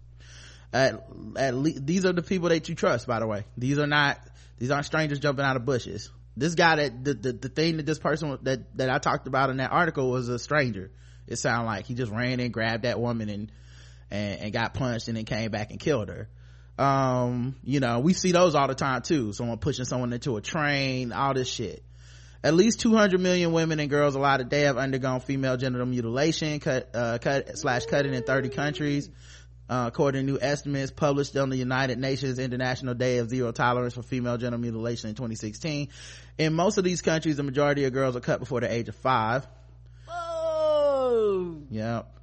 At, 0.73 1.05
at 1.37 1.55
least, 1.55 1.85
these 1.85 2.05
are 2.05 2.13
the 2.13 2.23
people 2.23 2.49
that 2.49 2.67
you 2.67 2.75
trust, 2.75 3.07
by 3.07 3.19
the 3.19 3.27
way. 3.27 3.45
These 3.57 3.79
are 3.79 3.87
not, 3.87 4.19
these 4.57 4.69
aren't 4.69 4.85
strangers 4.85 5.19
jumping 5.19 5.45
out 5.45 5.55
of 5.55 5.65
bushes. 5.65 6.09
This 6.35 6.55
guy 6.55 6.75
that, 6.75 7.05
the, 7.05 7.13
the, 7.13 7.33
the 7.33 7.49
thing 7.49 7.77
that 7.77 7.85
this 7.85 7.99
person 7.99 8.37
that, 8.43 8.77
that 8.77 8.89
I 8.89 8.97
talked 8.97 9.27
about 9.27 9.49
in 9.49 9.57
that 9.57 9.71
article 9.71 10.11
was 10.11 10.27
a 10.27 10.39
stranger. 10.39 10.91
It 11.27 11.37
sounded 11.37 11.67
like 11.67 11.85
he 11.85 11.93
just 11.93 12.11
ran 12.11 12.41
in, 12.41 12.51
grabbed 12.51 12.83
that 12.83 12.99
woman 12.99 13.29
and 13.29 13.51
and, 14.11 14.41
and 14.41 14.53
got 14.53 14.73
punched 14.73 15.07
and 15.07 15.17
then 15.17 15.25
came 15.25 15.49
back 15.51 15.71
and 15.71 15.79
killed 15.79 16.09
her 16.09 16.29
um 16.77 17.55
you 17.63 17.79
know 17.79 17.99
we 17.99 18.13
see 18.13 18.31
those 18.31 18.55
all 18.55 18.67
the 18.67 18.75
time 18.75 19.01
too 19.01 19.33
someone 19.33 19.57
pushing 19.57 19.85
someone 19.85 20.13
into 20.13 20.37
a 20.37 20.41
train 20.41 21.11
all 21.11 21.33
this 21.33 21.49
shit 21.49 21.83
At 22.43 22.55
least 22.55 22.79
200 22.79 23.19
million 23.19 23.51
women 23.51 23.79
and 23.79 23.89
girls 23.89 24.15
alive 24.15 24.39
today 24.39 24.61
have 24.61 24.77
undergone 24.77 25.19
female 25.19 25.57
genital 25.57 25.85
mutilation, 25.85 26.59
cut, 26.59 26.89
uh, 26.95 27.19
cut 27.19 27.55
slash 27.57 27.85
cutting 27.85 28.15
in 28.15 28.23
30 28.23 28.49
countries. 28.49 29.09
Uh, 29.69 29.85
according 29.87 30.25
to 30.25 30.31
new 30.33 30.39
estimates 30.41 30.91
published 30.91 31.37
on 31.37 31.49
the 31.49 31.55
United 31.55 31.97
Nations 31.97 32.39
International 32.39 32.93
Day 32.93 33.19
of 33.19 33.29
Zero 33.29 33.53
Tolerance 33.53 33.93
for 33.93 34.01
Female 34.01 34.37
Genital 34.37 34.59
Mutilation 34.59 35.09
in 35.09 35.15
2016. 35.15 35.87
In 36.37 36.53
most 36.53 36.77
of 36.77 36.83
these 36.83 37.01
countries, 37.01 37.37
the 37.37 37.43
majority 37.43 37.85
of 37.85 37.93
girls 37.93 38.17
are 38.17 38.21
cut 38.21 38.39
before 38.39 38.59
the 38.59 38.69
age 38.73 38.89
of 38.89 38.95
five. 38.95 39.47
Oh. 40.09 41.61
Yep. 41.69 42.20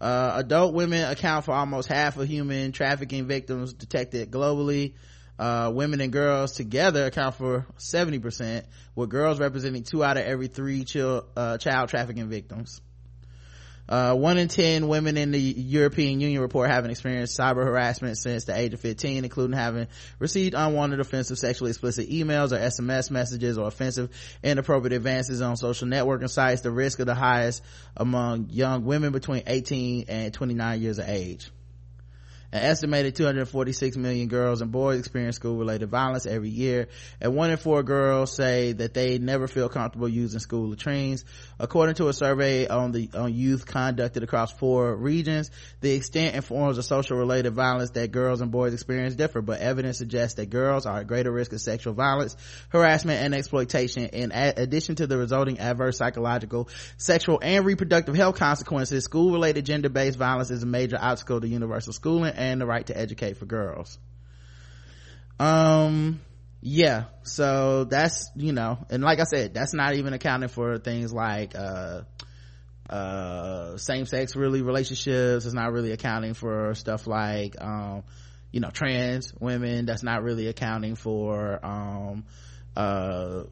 Uh, 0.00 0.32
adult 0.36 0.74
women 0.74 1.10
account 1.10 1.44
for 1.44 1.52
almost 1.52 1.88
half 1.88 2.16
of 2.16 2.28
human 2.28 2.72
trafficking 2.72 3.26
victims 3.26 3.72
detected 3.72 4.30
globally. 4.30 4.94
Uh, 5.38 5.70
women 5.72 6.00
and 6.00 6.12
girls 6.12 6.52
together 6.52 7.06
account 7.06 7.36
for 7.36 7.66
70%, 7.78 8.64
with 8.96 9.08
girls 9.08 9.38
representing 9.38 9.84
two 9.84 10.02
out 10.02 10.16
of 10.16 10.24
every 10.24 10.48
three 10.48 10.84
child, 10.84 11.24
uh, 11.36 11.58
child 11.58 11.88
trafficking 11.88 12.28
victims. 12.28 12.80
Uh, 13.88 14.14
one 14.14 14.36
in 14.36 14.48
ten 14.48 14.86
women 14.88 15.16
in 15.16 15.30
the 15.30 15.40
European 15.40 16.20
Union 16.20 16.42
report 16.42 16.68
having 16.68 16.90
experienced 16.90 17.38
cyber 17.38 17.64
harassment 17.64 18.18
since 18.18 18.44
the 18.44 18.56
age 18.56 18.74
of 18.74 18.80
15, 18.80 19.24
including 19.24 19.56
having 19.56 19.86
received 20.18 20.54
unwanted, 20.54 21.00
offensive, 21.00 21.38
sexually 21.38 21.70
explicit 21.70 22.10
emails 22.10 22.52
or 22.52 22.58
SMS 22.58 23.10
messages 23.10 23.56
or 23.56 23.66
offensive, 23.66 24.10
inappropriate 24.42 24.92
advances 24.92 25.40
on 25.40 25.56
social 25.56 25.88
networking 25.88 26.28
sites. 26.28 26.60
The 26.60 26.70
risk 26.70 26.98
of 26.98 27.06
the 27.06 27.14
highest 27.14 27.62
among 27.96 28.48
young 28.50 28.84
women 28.84 29.12
between 29.12 29.44
18 29.46 30.04
and 30.08 30.34
29 30.34 30.80
years 30.80 30.98
of 30.98 31.08
age. 31.08 31.50
An 32.50 32.62
estimated 32.62 33.14
246 33.14 33.98
million 33.98 34.26
girls 34.26 34.62
and 34.62 34.72
boys 34.72 34.98
experience 34.98 35.36
school-related 35.36 35.90
violence 35.90 36.24
every 36.24 36.48
year, 36.48 36.88
and 37.20 37.34
one 37.34 37.50
in 37.50 37.58
four 37.58 37.82
girls 37.82 38.34
say 38.34 38.72
that 38.72 38.94
they 38.94 39.18
never 39.18 39.46
feel 39.46 39.68
comfortable 39.68 40.08
using 40.08 40.40
school 40.40 40.70
latrines. 40.70 41.26
According 41.58 41.96
to 41.96 42.08
a 42.08 42.14
survey 42.14 42.66
on 42.66 42.92
the 42.92 43.10
on 43.14 43.34
youth 43.34 43.66
conducted 43.66 44.22
across 44.22 44.50
four 44.50 44.96
regions, 44.96 45.50
the 45.82 45.92
extent 45.92 46.36
and 46.36 46.42
forms 46.42 46.78
of 46.78 46.86
social-related 46.86 47.52
violence 47.52 47.90
that 47.90 48.12
girls 48.12 48.40
and 48.40 48.50
boys 48.50 48.72
experience 48.72 49.14
differ, 49.14 49.42
but 49.42 49.60
evidence 49.60 49.98
suggests 49.98 50.36
that 50.36 50.48
girls 50.48 50.86
are 50.86 51.00
at 51.00 51.06
greater 51.06 51.30
risk 51.30 51.52
of 51.52 51.60
sexual 51.60 51.92
violence, 51.92 52.34
harassment, 52.70 53.20
and 53.20 53.34
exploitation. 53.34 54.06
In 54.06 54.32
addition 54.32 54.94
to 54.96 55.06
the 55.06 55.18
resulting 55.18 55.58
adverse 55.58 55.98
psychological, 55.98 56.70
sexual, 56.96 57.40
and 57.42 57.66
reproductive 57.66 58.14
health 58.14 58.36
consequences, 58.36 59.04
school-related 59.04 59.66
gender-based 59.66 60.16
violence 60.16 60.50
is 60.50 60.62
a 60.62 60.66
major 60.66 60.96
obstacle 60.98 61.42
to 61.42 61.46
universal 61.46 61.92
schooling 61.92 62.37
and 62.38 62.60
the 62.60 62.66
right 62.66 62.86
to 62.86 62.96
educate 62.96 63.36
for 63.36 63.46
girls. 63.46 63.98
Um 65.38 66.20
yeah 66.60 67.04
so 67.22 67.84
that's 67.84 68.32
you 68.34 68.52
know 68.52 68.84
and 68.90 69.00
like 69.00 69.20
i 69.20 69.22
said 69.22 69.54
that's 69.54 69.72
not 69.72 69.94
even 69.94 70.12
accounting 70.12 70.48
for 70.48 70.76
things 70.76 71.12
like 71.12 71.54
uh 71.54 72.00
uh 72.90 73.76
same-sex 73.76 74.34
really 74.34 74.62
relationships. 74.62 75.44
It's 75.44 75.54
not 75.54 75.72
really 75.72 75.92
accounting 75.92 76.34
for 76.34 76.74
stuff 76.74 77.06
like 77.06 77.54
um 77.60 78.02
you 78.50 78.60
know 78.60 78.70
trans 78.70 79.32
women. 79.38 79.84
That's 79.84 80.02
not 80.02 80.22
really 80.22 80.46
accounting 80.46 80.94
for 80.94 81.64
um 81.64 82.24
uh 82.76 83.44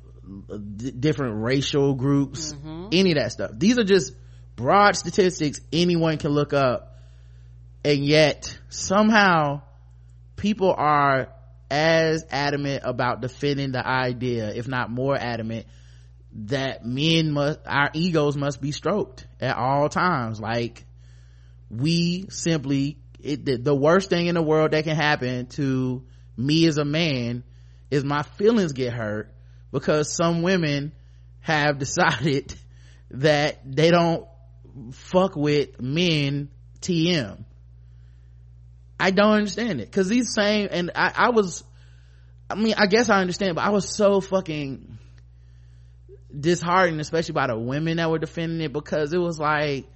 d- 0.76 0.92
different 0.92 1.42
racial 1.42 1.94
groups. 1.94 2.52
Mm-hmm. 2.54 2.88
any 2.92 3.10
of 3.12 3.18
that 3.18 3.32
stuff. 3.32 3.50
These 3.54 3.78
are 3.78 3.84
just 3.84 4.14
broad 4.56 4.96
statistics 4.96 5.60
anyone 5.70 6.16
can 6.16 6.30
look 6.30 6.54
up 6.54 6.95
and 7.86 8.04
yet 8.04 8.58
somehow 8.68 9.62
people 10.34 10.74
are 10.76 11.28
as 11.70 12.24
adamant 12.30 12.82
about 12.84 13.20
defending 13.20 13.70
the 13.70 13.86
idea 13.86 14.52
if 14.52 14.66
not 14.66 14.90
more 14.90 15.16
adamant 15.16 15.66
that 16.32 16.84
men 16.84 17.30
must 17.30 17.60
our 17.64 17.90
egos 17.94 18.36
must 18.36 18.60
be 18.60 18.72
stroked 18.72 19.28
at 19.40 19.56
all 19.56 19.88
times. 19.88 20.40
Like 20.40 20.84
we 21.70 22.26
simply 22.28 22.98
it, 23.20 23.44
the, 23.44 23.56
the 23.56 23.74
worst 23.74 24.10
thing 24.10 24.26
in 24.26 24.34
the 24.34 24.42
world 24.42 24.72
that 24.72 24.82
can 24.82 24.96
happen 24.96 25.46
to 25.50 26.04
me 26.36 26.66
as 26.66 26.78
a 26.78 26.84
man 26.84 27.44
is 27.88 28.02
my 28.04 28.22
feelings 28.22 28.72
get 28.72 28.92
hurt 28.94 29.32
because 29.70 30.12
some 30.12 30.42
women 30.42 30.92
have 31.38 31.78
decided 31.86 32.52
that 33.12 33.60
they 33.64 33.92
don't 33.92 34.26
fuck 34.90 35.36
with 35.36 35.80
men 35.80 36.50
tm 36.80 37.45
I 38.98 39.10
don't 39.10 39.32
understand 39.32 39.80
it. 39.80 39.92
Cause 39.92 40.08
these 40.08 40.32
same, 40.32 40.68
and 40.70 40.90
I, 40.94 41.12
I 41.14 41.30
was, 41.30 41.64
I 42.48 42.54
mean, 42.54 42.74
I 42.76 42.86
guess 42.86 43.10
I 43.10 43.20
understand, 43.20 43.56
but 43.56 43.64
I 43.64 43.70
was 43.70 43.94
so 43.94 44.20
fucking 44.20 44.98
disheartened, 46.38 47.00
especially 47.00 47.34
by 47.34 47.48
the 47.48 47.58
women 47.58 47.96
that 47.98 48.10
were 48.10 48.18
defending 48.18 48.60
it 48.60 48.72
because 48.72 49.12
it 49.12 49.18
was 49.18 49.38
like, 49.38 49.86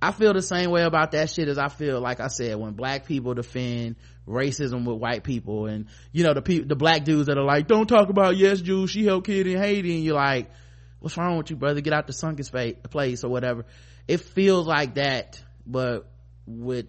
I 0.00 0.10
feel 0.10 0.32
the 0.32 0.42
same 0.42 0.70
way 0.70 0.82
about 0.82 1.12
that 1.12 1.30
shit 1.30 1.46
as 1.46 1.58
I 1.58 1.68
feel, 1.68 2.00
like 2.00 2.18
I 2.18 2.26
said, 2.26 2.56
when 2.56 2.72
black 2.72 3.06
people 3.06 3.34
defend 3.34 3.94
racism 4.26 4.84
with 4.84 4.98
white 4.98 5.22
people 5.22 5.66
and, 5.66 5.86
you 6.10 6.24
know, 6.24 6.34
the 6.34 6.42
people, 6.42 6.66
the 6.66 6.74
black 6.74 7.04
dudes 7.04 7.26
that 7.26 7.38
are 7.38 7.44
like, 7.44 7.68
don't 7.68 7.86
talk 7.86 8.08
about 8.08 8.36
yes, 8.36 8.60
Jews, 8.60 8.90
she 8.90 9.04
helped 9.04 9.26
kid 9.26 9.46
in 9.46 9.58
Haiti. 9.58 9.94
And 9.94 10.04
you're 10.04 10.16
like, 10.16 10.50
what's 10.98 11.16
wrong 11.16 11.36
with 11.38 11.50
you, 11.50 11.56
brother? 11.56 11.80
Get 11.80 11.92
out 11.92 12.08
the 12.08 12.12
sunken 12.12 12.44
place 12.90 13.22
or 13.22 13.28
whatever. 13.28 13.64
It 14.08 14.20
feels 14.20 14.66
like 14.66 14.94
that, 14.96 15.40
but 15.64 16.10
with 16.46 16.86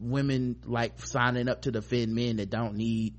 women 0.00 0.56
like 0.64 1.00
signing 1.04 1.48
up 1.48 1.62
to 1.62 1.70
defend 1.70 2.14
men 2.14 2.36
that 2.36 2.50
don't 2.50 2.74
need 2.74 3.14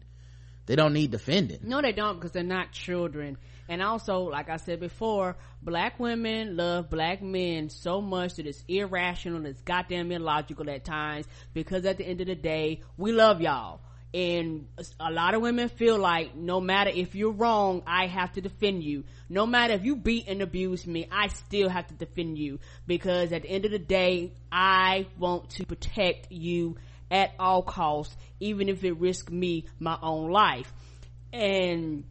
they 0.65 0.75
don't 0.75 0.93
need 0.93 1.09
defending. 1.09 1.61
No 1.63 1.81
they 1.81 1.93
don't 1.93 2.15
because 2.15 2.31
they're 2.31 2.43
not 2.43 2.71
children. 2.71 3.37
And 3.67 3.81
also 3.83 4.21
like 4.21 4.49
i 4.49 4.57
said 4.57 4.79
before 4.79 5.35
black 5.61 5.99
women 5.99 6.55
love 6.55 6.89
black 6.89 7.21
men 7.21 7.69
so 7.69 8.01
much 8.01 8.35
that 8.35 8.47
it's 8.47 8.63
irrational 8.67 9.37
and 9.37 9.47
it's 9.47 9.61
goddamn 9.61 10.11
illogical 10.11 10.69
at 10.69 10.83
times 10.85 11.27
because 11.53 11.85
at 11.85 11.97
the 11.97 12.05
end 12.05 12.21
of 12.21 12.27
the 12.27 12.35
day 12.35 12.81
we 12.97 13.11
love 13.11 13.41
y'all 13.41 13.79
and 14.13 14.67
a 14.99 15.11
lot 15.11 15.35
of 15.35 15.41
women 15.41 15.69
feel 15.69 15.97
like 15.97 16.35
no 16.35 16.59
matter 16.59 16.89
if 16.89 17.13
you're 17.13 17.31
wrong 17.31 17.83
i 17.85 18.07
have 18.07 18.31
to 18.33 18.41
defend 18.41 18.83
you. 18.83 19.03
No 19.29 19.45
matter 19.45 19.73
if 19.75 19.85
you 19.85 19.95
beat 19.95 20.27
and 20.27 20.41
abuse 20.41 20.87
me 20.87 21.07
i 21.11 21.27
still 21.27 21.69
have 21.69 21.87
to 21.87 21.93
defend 21.93 22.37
you. 22.37 22.59
Because 22.87 23.31
at 23.31 23.43
the 23.43 23.49
end 23.49 23.65
of 23.65 23.71
the 23.71 23.79
day 23.79 24.33
i 24.51 25.05
want 25.17 25.51
to 25.51 25.65
protect 25.65 26.31
you 26.31 26.77
at 27.11 27.31
all 27.39 27.61
costs 27.61 28.15
even 28.39 28.69
if 28.69 28.83
it 28.83 28.93
risks 28.93 29.31
me 29.31 29.67
my 29.79 29.97
own 30.01 30.31
life. 30.31 30.73
And 31.31 32.03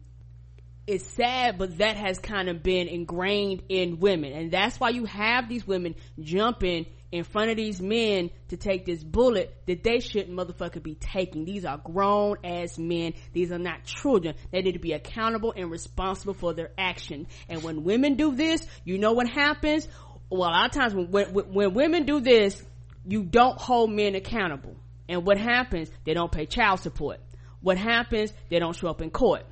it's 0.87 1.05
sad 1.05 1.57
but 1.57 1.79
that 1.79 1.97
has 1.97 2.17
kind 2.17 2.47
of 2.47 2.63
been 2.63 2.87
ingrained 2.87 3.63
in 3.67 3.99
women. 3.99 4.31
And 4.31 4.51
that's 4.51 4.79
why 4.79 4.89
you 4.89 5.03
have 5.03 5.49
these 5.49 5.67
women 5.67 5.95
jumping 6.17 6.85
in 7.11 7.23
front 7.23 7.49
of 7.49 7.57
these 7.57 7.81
men 7.81 8.29
to 8.49 8.57
take 8.57 8.85
this 8.85 9.03
bullet 9.03 9.55
that 9.65 9.83
they 9.83 9.99
shouldn't 9.99 10.31
motherfucker 10.31 10.81
be 10.81 10.95
taking. 10.95 11.45
These 11.45 11.65
are 11.65 11.77
grown 11.77 12.37
ass 12.43 12.77
men. 12.77 13.13
These 13.33 13.51
are 13.51 13.59
not 13.59 13.83
children. 13.83 14.35
They 14.51 14.61
need 14.61 14.73
to 14.73 14.79
be 14.79 14.93
accountable 14.93 15.53
and 15.55 15.71
responsible 15.71 16.33
for 16.33 16.53
their 16.53 16.71
action. 16.77 17.27
And 17.47 17.63
when 17.63 17.83
women 17.83 18.15
do 18.15 18.35
this, 18.35 18.65
you 18.83 18.97
know 18.97 19.13
what 19.13 19.27
happens? 19.27 19.87
Well, 20.29 20.49
a 20.49 20.51
lot 20.51 20.65
of 20.67 20.71
times 20.71 20.93
when, 20.93 21.07
when, 21.07 21.53
when 21.53 21.73
women 21.73 22.05
do 22.05 22.19
this, 22.19 22.61
you 23.05 23.23
don't 23.23 23.59
hold 23.59 23.91
men 23.91 24.13
accountable. 24.15 24.75
And 25.07 25.25
what 25.25 25.39
happens? 25.39 25.89
They 26.05 26.13
don't 26.13 26.31
pay 26.31 26.45
child 26.45 26.81
support. 26.81 27.19
What 27.61 27.77
happens? 27.77 28.31
They 28.49 28.59
don't 28.59 28.75
show 28.75 28.87
up 28.89 29.01
in 29.01 29.09
court 29.09 29.43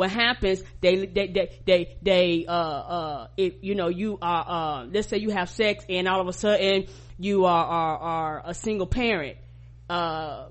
what 0.00 0.10
happens 0.10 0.62
they 0.80 1.04
they 1.04 1.26
they 1.26 1.60
they, 1.66 1.96
they 2.00 2.46
uh 2.48 2.52
uh 2.52 3.26
if 3.36 3.52
you 3.60 3.74
know 3.74 3.88
you 3.88 4.16
are 4.22 4.44
uh 4.48 4.84
let's 4.86 5.08
say 5.08 5.18
you 5.18 5.28
have 5.28 5.50
sex 5.50 5.84
and 5.90 6.08
all 6.08 6.22
of 6.22 6.26
a 6.26 6.32
sudden 6.32 6.86
you 7.18 7.44
are 7.44 7.66
are, 7.66 7.98
are 7.98 8.42
a 8.46 8.54
single 8.54 8.86
parent 8.86 9.36
uh 9.90 10.46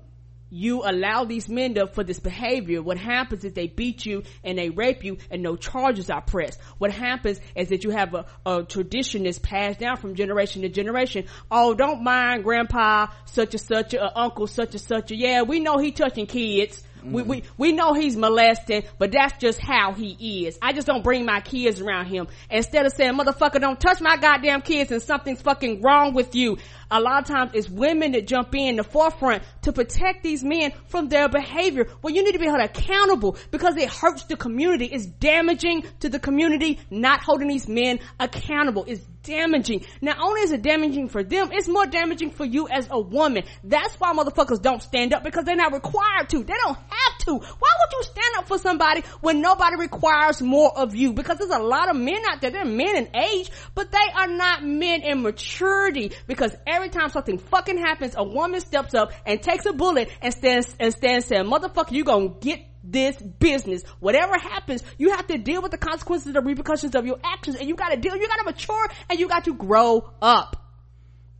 you 0.50 0.82
allow 0.84 1.24
these 1.24 1.48
men 1.48 1.74
to, 1.74 1.86
for 1.86 2.02
this 2.02 2.18
behavior, 2.18 2.82
what 2.82 2.98
happens 2.98 3.44
is 3.44 3.52
they 3.52 3.68
beat 3.68 4.04
you 4.04 4.24
and 4.42 4.58
they 4.58 4.68
rape 4.68 5.04
you 5.04 5.18
and 5.30 5.42
no 5.42 5.54
charges 5.56 6.10
are 6.10 6.20
pressed. 6.20 6.60
What 6.78 6.90
happens 6.90 7.40
is 7.54 7.68
that 7.68 7.84
you 7.84 7.90
have 7.90 8.14
a, 8.14 8.26
a 8.44 8.64
tradition 8.64 9.22
that's 9.22 9.38
passed 9.38 9.78
down 9.78 9.96
from 9.96 10.16
generation 10.16 10.62
to 10.62 10.68
generation. 10.68 11.26
Oh, 11.50 11.74
don't 11.74 12.02
mind 12.02 12.42
grandpa 12.42 13.06
such 13.26 13.54
and 13.54 13.60
such 13.60 13.94
a, 13.94 14.18
uncle 14.18 14.48
such 14.48 14.72
and 14.72 14.80
such 14.80 15.12
a, 15.12 15.16
yeah, 15.16 15.42
we 15.42 15.60
know 15.60 15.78
he 15.78 15.92
touching 15.92 16.26
kids. 16.26 16.82
We, 17.04 17.22
we, 17.22 17.40
mm-hmm. 17.40 17.52
we 17.56 17.72
know 17.72 17.94
he's 17.94 18.16
molesting, 18.16 18.84
but 18.98 19.12
that's 19.12 19.38
just 19.38 19.58
how 19.60 19.92
he 19.92 20.46
is. 20.46 20.58
I 20.62 20.72
just 20.72 20.86
don't 20.86 21.02
bring 21.02 21.24
my 21.24 21.40
kids 21.40 21.80
around 21.80 22.06
him. 22.06 22.28
Instead 22.50 22.86
of 22.86 22.92
saying, 22.92 23.14
motherfucker, 23.14 23.60
don't 23.60 23.80
touch 23.80 24.00
my 24.00 24.16
goddamn 24.16 24.62
kids 24.62 24.90
and 24.90 25.02
something's 25.02 25.40
fucking 25.42 25.82
wrong 25.82 26.14
with 26.14 26.34
you. 26.34 26.58
A 26.90 27.00
lot 27.00 27.22
of 27.22 27.28
times 27.28 27.52
it's 27.54 27.68
women 27.68 28.12
that 28.12 28.26
jump 28.26 28.54
in 28.54 28.76
the 28.76 28.82
forefront 28.82 29.44
to 29.62 29.72
protect 29.72 30.24
these 30.24 30.42
men 30.42 30.72
from 30.86 31.08
their 31.08 31.28
behavior. 31.28 31.86
Well, 32.02 32.12
you 32.12 32.24
need 32.24 32.32
to 32.32 32.38
be 32.38 32.46
held 32.46 32.60
accountable 32.60 33.36
because 33.52 33.76
it 33.76 33.88
hurts 33.88 34.24
the 34.24 34.36
community. 34.36 34.86
It's 34.86 35.06
damaging 35.06 35.84
to 36.00 36.08
the 36.08 36.18
community 36.18 36.80
not 36.90 37.22
holding 37.22 37.48
these 37.48 37.68
men 37.68 38.00
accountable. 38.18 38.84
It's 38.88 39.02
damaging. 39.22 39.84
Not 40.00 40.18
only 40.18 40.42
is 40.42 40.52
it 40.52 40.62
damaging 40.62 41.08
for 41.08 41.22
them, 41.22 41.50
it's 41.52 41.68
more 41.68 41.86
damaging 41.86 42.30
for 42.30 42.44
you 42.44 42.68
as 42.68 42.88
a 42.90 43.00
woman. 43.00 43.44
That's 43.64 43.94
why 43.96 44.12
motherfuckers 44.12 44.62
don't 44.62 44.82
stand 44.82 45.12
up 45.12 45.22
because 45.22 45.44
they're 45.44 45.56
not 45.56 45.72
required 45.72 46.28
to. 46.30 46.42
They 46.42 46.54
don't 46.64 46.76
have 46.76 47.18
to. 47.26 47.32
Why 47.32 47.38
would 47.38 47.92
you 47.92 48.02
stand 48.02 48.36
up 48.38 48.48
for 48.48 48.58
somebody 48.58 49.02
when 49.20 49.40
nobody 49.40 49.76
requires 49.76 50.40
more 50.42 50.76
of 50.76 50.94
you? 50.94 51.12
Because 51.12 51.38
there's 51.38 51.50
a 51.50 51.58
lot 51.58 51.90
of 51.90 51.96
men 51.96 52.22
out 52.30 52.40
there, 52.40 52.50
they're 52.50 52.64
men 52.64 52.96
in 52.96 53.16
age, 53.16 53.50
but 53.74 53.90
they 53.90 53.98
are 54.14 54.28
not 54.28 54.64
men 54.64 55.02
in 55.02 55.22
maturity 55.22 56.12
because 56.26 56.54
every 56.66 56.88
time 56.88 57.08
something 57.10 57.38
fucking 57.38 57.78
happens, 57.78 58.14
a 58.16 58.24
woman 58.24 58.60
steps 58.60 58.94
up 58.94 59.12
and 59.26 59.42
takes 59.42 59.66
a 59.66 59.72
bullet 59.72 60.10
and 60.22 60.32
stands, 60.32 60.74
and 60.78 60.92
stands 60.92 61.26
saying, 61.26 61.44
motherfucker, 61.44 61.92
you 61.92 62.04
gonna 62.04 62.30
get 62.40 62.69
this 62.82 63.16
business. 63.16 63.82
Whatever 64.00 64.38
happens, 64.38 64.82
you 64.98 65.10
have 65.10 65.26
to 65.28 65.38
deal 65.38 65.62
with 65.62 65.70
the 65.70 65.78
consequences, 65.78 66.32
the 66.32 66.40
repercussions 66.40 66.94
of 66.94 67.06
your 67.06 67.18
actions, 67.22 67.56
and 67.56 67.68
you 67.68 67.74
gotta 67.74 67.96
deal, 67.96 68.16
you 68.16 68.28
gotta 68.28 68.44
mature, 68.44 68.88
and 69.08 69.18
you 69.18 69.28
got 69.28 69.44
to 69.44 69.54
grow 69.54 70.10
up. 70.20 70.56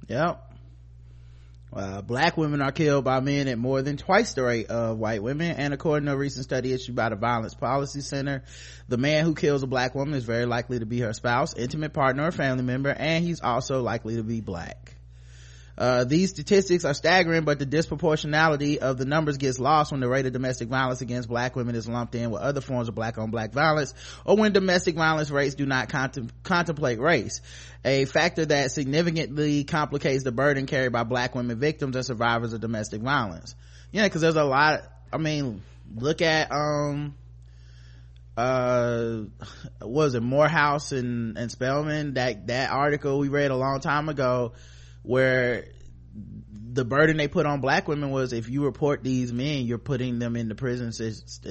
Yep. 0.08 0.46
Uh, 1.72 2.02
black 2.02 2.36
women 2.36 2.60
are 2.60 2.72
killed 2.72 3.04
by 3.04 3.20
men 3.20 3.46
at 3.46 3.56
more 3.56 3.80
than 3.80 3.96
twice 3.96 4.34
the 4.34 4.42
rate 4.42 4.66
of 4.66 4.98
white 4.98 5.22
women. 5.22 5.52
And 5.52 5.72
according 5.72 6.06
to 6.06 6.12
a 6.12 6.16
recent 6.16 6.44
study 6.44 6.72
issued 6.72 6.96
by 6.96 7.10
the 7.10 7.16
Violence 7.16 7.54
Policy 7.54 8.00
Center, 8.00 8.42
the 8.88 8.96
man 8.96 9.24
who 9.24 9.34
kills 9.34 9.62
a 9.62 9.68
black 9.68 9.94
woman 9.94 10.14
is 10.14 10.24
very 10.24 10.46
likely 10.46 10.80
to 10.80 10.86
be 10.86 10.98
her 11.00 11.12
spouse, 11.12 11.54
intimate 11.54 11.92
partner, 11.92 12.26
or 12.26 12.32
family 12.32 12.64
member, 12.64 12.90
and 12.90 13.24
he's 13.24 13.40
also 13.40 13.82
likely 13.82 14.16
to 14.16 14.24
be 14.24 14.40
black. 14.40 14.89
Uh, 15.78 16.04
these 16.04 16.30
statistics 16.30 16.84
are 16.84 16.94
staggering, 16.94 17.44
but 17.44 17.58
the 17.58 17.66
disproportionality 17.66 18.76
of 18.76 18.98
the 18.98 19.04
numbers 19.04 19.38
gets 19.38 19.58
lost 19.58 19.92
when 19.92 20.00
the 20.00 20.08
rate 20.08 20.26
of 20.26 20.32
domestic 20.32 20.68
violence 20.68 21.00
against 21.00 21.28
black 21.28 21.56
women 21.56 21.74
is 21.74 21.88
lumped 21.88 22.14
in 22.14 22.30
with 22.30 22.42
other 22.42 22.60
forms 22.60 22.88
of 22.88 22.94
black 22.94 23.16
on 23.18 23.30
black 23.30 23.52
violence, 23.52 23.94
or 24.24 24.36
when 24.36 24.52
domestic 24.52 24.94
violence 24.94 25.30
rates 25.30 25.54
do 25.54 25.64
not 25.66 25.88
contem- 25.88 26.30
contemplate 26.42 27.00
race. 27.00 27.40
A 27.84 28.04
factor 28.04 28.44
that 28.44 28.72
significantly 28.72 29.64
complicates 29.64 30.22
the 30.22 30.32
burden 30.32 30.66
carried 30.66 30.92
by 30.92 31.04
black 31.04 31.34
women 31.34 31.58
victims 31.58 31.96
and 31.96 32.04
survivors 32.04 32.52
of 32.52 32.60
domestic 32.60 33.00
violence. 33.00 33.54
Yeah, 33.90 34.08
cause 34.08 34.20
there's 34.20 34.36
a 34.36 34.44
lot, 34.44 34.82
I 35.12 35.16
mean, 35.16 35.62
look 35.96 36.20
at, 36.20 36.52
um, 36.52 37.14
uh 38.36 39.22
was 39.82 40.14
it 40.14 40.22
morehouse 40.22 40.92
and 40.92 41.36
and 41.36 41.50
spelman 41.50 42.14
that 42.14 42.46
that 42.46 42.70
article 42.70 43.18
we 43.18 43.28
read 43.28 43.50
a 43.50 43.56
long 43.56 43.80
time 43.80 44.08
ago 44.08 44.52
where 45.02 45.66
the 46.72 46.84
burden 46.84 47.16
they 47.16 47.28
put 47.28 47.46
on 47.46 47.60
black 47.60 47.88
women 47.88 48.10
was 48.10 48.32
if 48.32 48.48
you 48.48 48.64
report 48.64 49.02
these 49.02 49.32
men 49.32 49.64
you're 49.64 49.78
putting 49.78 50.18
them 50.18 50.36
in 50.36 50.48
the 50.48 50.54
prison 50.54 50.92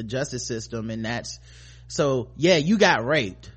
justice 0.05 0.47
system 0.47 0.89
and 0.89 1.05
that's 1.05 1.39
so 1.87 2.29
yeah 2.37 2.57
you 2.57 2.77
got 2.77 3.05
raped 3.05 3.51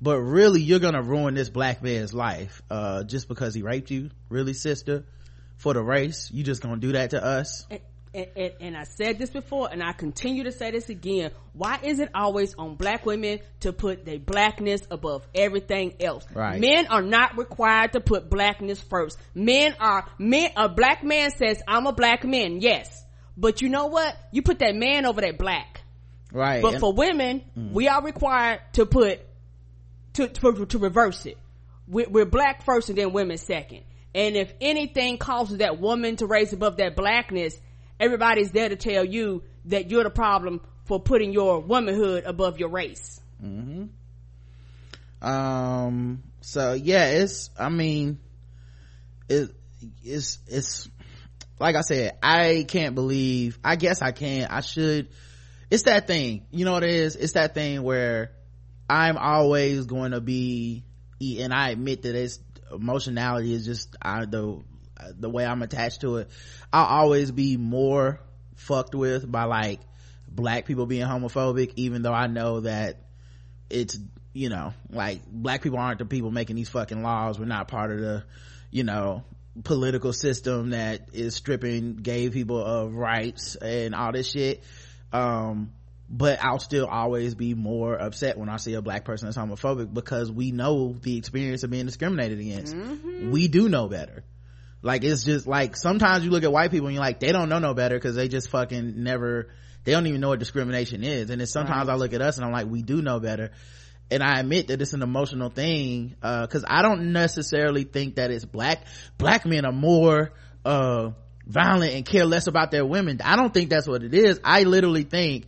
but 0.00 0.18
really 0.18 0.60
you're 0.60 0.78
gonna 0.78 1.02
ruin 1.02 1.34
this 1.34 1.48
black 1.48 1.82
man's 1.82 2.14
life 2.14 2.62
uh 2.70 3.02
just 3.04 3.28
because 3.28 3.54
he 3.54 3.62
raped 3.62 3.90
you 3.90 4.10
really 4.28 4.54
sister 4.54 5.04
for 5.58 5.74
the 5.74 5.82
race? 5.82 6.30
You 6.32 6.42
just 6.42 6.62
gonna 6.62 6.78
do 6.78 6.92
that 6.92 7.10
to 7.10 7.22
us 7.22 7.66
and, 8.18 8.28
and, 8.36 8.52
and, 8.60 8.76
I 8.76 8.82
said 8.82 9.18
this 9.18 9.30
before 9.30 9.68
and 9.70 9.82
I 9.82 9.92
continue 9.92 10.44
to 10.44 10.52
say 10.52 10.70
this 10.70 10.88
again. 10.88 11.30
Why 11.52 11.78
is 11.82 12.00
it 12.00 12.10
always 12.14 12.54
on 12.56 12.74
black 12.74 13.06
women 13.06 13.38
to 13.60 13.72
put 13.72 14.04
their 14.04 14.18
blackness 14.18 14.82
above 14.90 15.26
everything 15.34 15.94
else? 16.00 16.26
Right. 16.34 16.60
Men 16.60 16.88
are 16.88 17.02
not 17.02 17.38
required 17.38 17.92
to 17.92 18.00
put 18.00 18.28
blackness 18.28 18.80
first. 18.80 19.18
Men 19.34 19.74
are, 19.78 20.06
men, 20.18 20.50
a 20.56 20.68
black 20.68 21.04
man 21.04 21.30
says, 21.30 21.62
I'm 21.68 21.86
a 21.86 21.92
black 21.92 22.24
man, 22.24 22.60
yes. 22.60 23.04
But 23.36 23.62
you 23.62 23.68
know 23.68 23.86
what? 23.86 24.16
You 24.32 24.42
put 24.42 24.58
that 24.58 24.74
man 24.74 25.06
over 25.06 25.20
that 25.20 25.38
black. 25.38 25.82
Right. 26.32 26.60
But 26.60 26.74
and, 26.74 26.80
for 26.80 26.92
women, 26.92 27.44
mm. 27.56 27.72
we 27.72 27.88
are 27.88 28.02
required 28.02 28.60
to 28.72 28.84
put, 28.84 29.20
to, 30.14 30.28
to, 30.28 30.66
to 30.66 30.78
reverse 30.78 31.24
it. 31.24 31.38
We're, 31.86 32.08
we're 32.08 32.26
black 32.26 32.64
first 32.64 32.88
and 32.88 32.98
then 32.98 33.12
women 33.12 33.38
second. 33.38 33.84
And 34.14 34.36
if 34.36 34.52
anything 34.60 35.18
causes 35.18 35.58
that 35.58 35.80
woman 35.80 36.16
to 36.16 36.26
raise 36.26 36.52
above 36.52 36.78
that 36.78 36.96
blackness, 36.96 37.58
everybody's 37.98 38.50
there 38.50 38.68
to 38.68 38.76
tell 38.76 39.04
you 39.04 39.42
that 39.66 39.90
you're 39.90 40.04
the 40.04 40.10
problem 40.10 40.60
for 40.84 41.00
putting 41.00 41.32
your 41.32 41.60
womanhood 41.60 42.24
above 42.24 42.58
your 42.58 42.68
race. 42.68 43.20
Mm-hmm. 43.42 43.86
Um, 45.26 46.22
so 46.40 46.72
yeah, 46.72 47.06
it's, 47.06 47.50
I 47.58 47.68
mean, 47.68 48.18
it, 49.28 49.50
it's, 50.02 50.38
it's, 50.46 50.88
like 51.58 51.74
I 51.76 51.80
said, 51.80 52.16
I 52.22 52.64
can't 52.68 52.94
believe, 52.94 53.58
I 53.64 53.76
guess 53.76 54.00
I 54.00 54.12
can, 54.12 54.46
I 54.50 54.60
should, 54.60 55.08
it's 55.70 55.82
that 55.84 56.06
thing, 56.06 56.46
you 56.50 56.64
know 56.64 56.72
what 56.72 56.84
it 56.84 56.90
is? 56.90 57.16
It's 57.16 57.32
that 57.32 57.54
thing 57.54 57.82
where 57.82 58.30
I'm 58.88 59.18
always 59.18 59.86
going 59.86 60.12
to 60.12 60.20
be, 60.20 60.84
and 61.20 61.52
I 61.52 61.70
admit 61.70 62.02
that 62.02 62.14
it's, 62.14 62.38
emotionality 62.72 63.54
is 63.54 63.64
just 63.64 63.96
I, 64.00 64.24
the 64.26 64.62
the 65.18 65.30
way 65.30 65.44
I'm 65.44 65.62
attached 65.62 66.02
to 66.02 66.16
it, 66.18 66.30
I'll 66.72 66.86
always 66.86 67.30
be 67.30 67.56
more 67.56 68.20
fucked 68.56 68.94
with 68.94 69.30
by 69.30 69.44
like 69.44 69.80
black 70.28 70.66
people 70.66 70.86
being 70.86 71.06
homophobic, 71.06 71.72
even 71.76 72.02
though 72.02 72.12
I 72.12 72.26
know 72.26 72.60
that 72.60 72.98
it's, 73.70 73.98
you 74.32 74.48
know, 74.48 74.72
like 74.90 75.26
black 75.26 75.62
people 75.62 75.78
aren't 75.78 75.98
the 75.98 76.04
people 76.04 76.30
making 76.30 76.56
these 76.56 76.68
fucking 76.68 77.02
laws. 77.02 77.38
We're 77.38 77.46
not 77.46 77.68
part 77.68 77.90
of 77.90 78.00
the, 78.00 78.24
you 78.70 78.84
know, 78.84 79.24
political 79.64 80.12
system 80.12 80.70
that 80.70 81.08
is 81.12 81.34
stripping 81.34 81.96
gay 81.96 82.30
people 82.30 82.62
of 82.62 82.94
rights 82.94 83.56
and 83.56 83.94
all 83.94 84.12
this 84.12 84.30
shit. 84.30 84.62
Um, 85.12 85.72
but 86.10 86.42
I'll 86.42 86.58
still 86.58 86.86
always 86.86 87.34
be 87.34 87.54
more 87.54 87.94
upset 87.94 88.38
when 88.38 88.48
I 88.48 88.56
see 88.56 88.74
a 88.74 88.82
black 88.82 89.04
person 89.04 89.26
that's 89.26 89.36
homophobic 89.36 89.92
because 89.92 90.32
we 90.32 90.52
know 90.52 90.94
the 90.94 91.18
experience 91.18 91.64
of 91.64 91.70
being 91.70 91.86
discriminated 91.86 92.40
against. 92.40 92.74
Mm-hmm. 92.74 93.30
We 93.30 93.48
do 93.48 93.68
know 93.68 93.88
better 93.88 94.24
like 94.82 95.04
it's 95.04 95.24
just 95.24 95.46
like 95.46 95.76
sometimes 95.76 96.24
you 96.24 96.30
look 96.30 96.44
at 96.44 96.52
white 96.52 96.70
people 96.70 96.86
and 96.86 96.94
you're 96.94 97.04
like 97.04 97.20
they 97.20 97.32
don't 97.32 97.48
know 97.48 97.58
no 97.58 97.74
better 97.74 97.96
because 97.96 98.14
they 98.14 98.28
just 98.28 98.50
fucking 98.50 99.02
never 99.02 99.48
they 99.84 99.92
don't 99.92 100.06
even 100.06 100.20
know 100.20 100.28
what 100.28 100.38
discrimination 100.38 101.02
is. 101.02 101.30
And 101.30 101.40
then 101.40 101.46
sometimes 101.46 101.88
right. 101.88 101.94
i 101.94 101.96
look 101.96 102.12
at 102.12 102.20
us 102.22 102.36
and 102.36 102.44
i'm 102.46 102.52
like 102.52 102.66
we 102.66 102.82
do 102.82 103.02
know 103.02 103.20
better. 103.20 103.50
And 104.10 104.22
i 104.22 104.38
admit 104.40 104.68
that 104.68 104.80
it's 104.80 104.92
an 104.92 105.02
emotional 105.02 105.50
thing 105.50 106.14
because 106.20 106.64
uh, 106.64 106.68
i 106.70 106.82
don't 106.82 107.12
necessarily 107.12 107.84
think 107.84 108.16
that 108.16 108.30
it's 108.30 108.44
black 108.44 108.86
black 109.18 109.44
men 109.44 109.64
are 109.64 109.72
more 109.72 110.32
uh, 110.64 111.10
violent 111.48 111.94
and 111.94 112.04
care 112.04 112.26
less 112.26 112.46
about 112.46 112.70
their 112.70 112.84
women. 112.84 113.20
I 113.24 113.36
don't 113.36 113.52
think 113.52 113.70
that's 113.70 113.88
what 113.88 114.02
it 114.02 114.14
is. 114.14 114.38
I 114.44 114.64
literally 114.64 115.04
think 115.04 115.46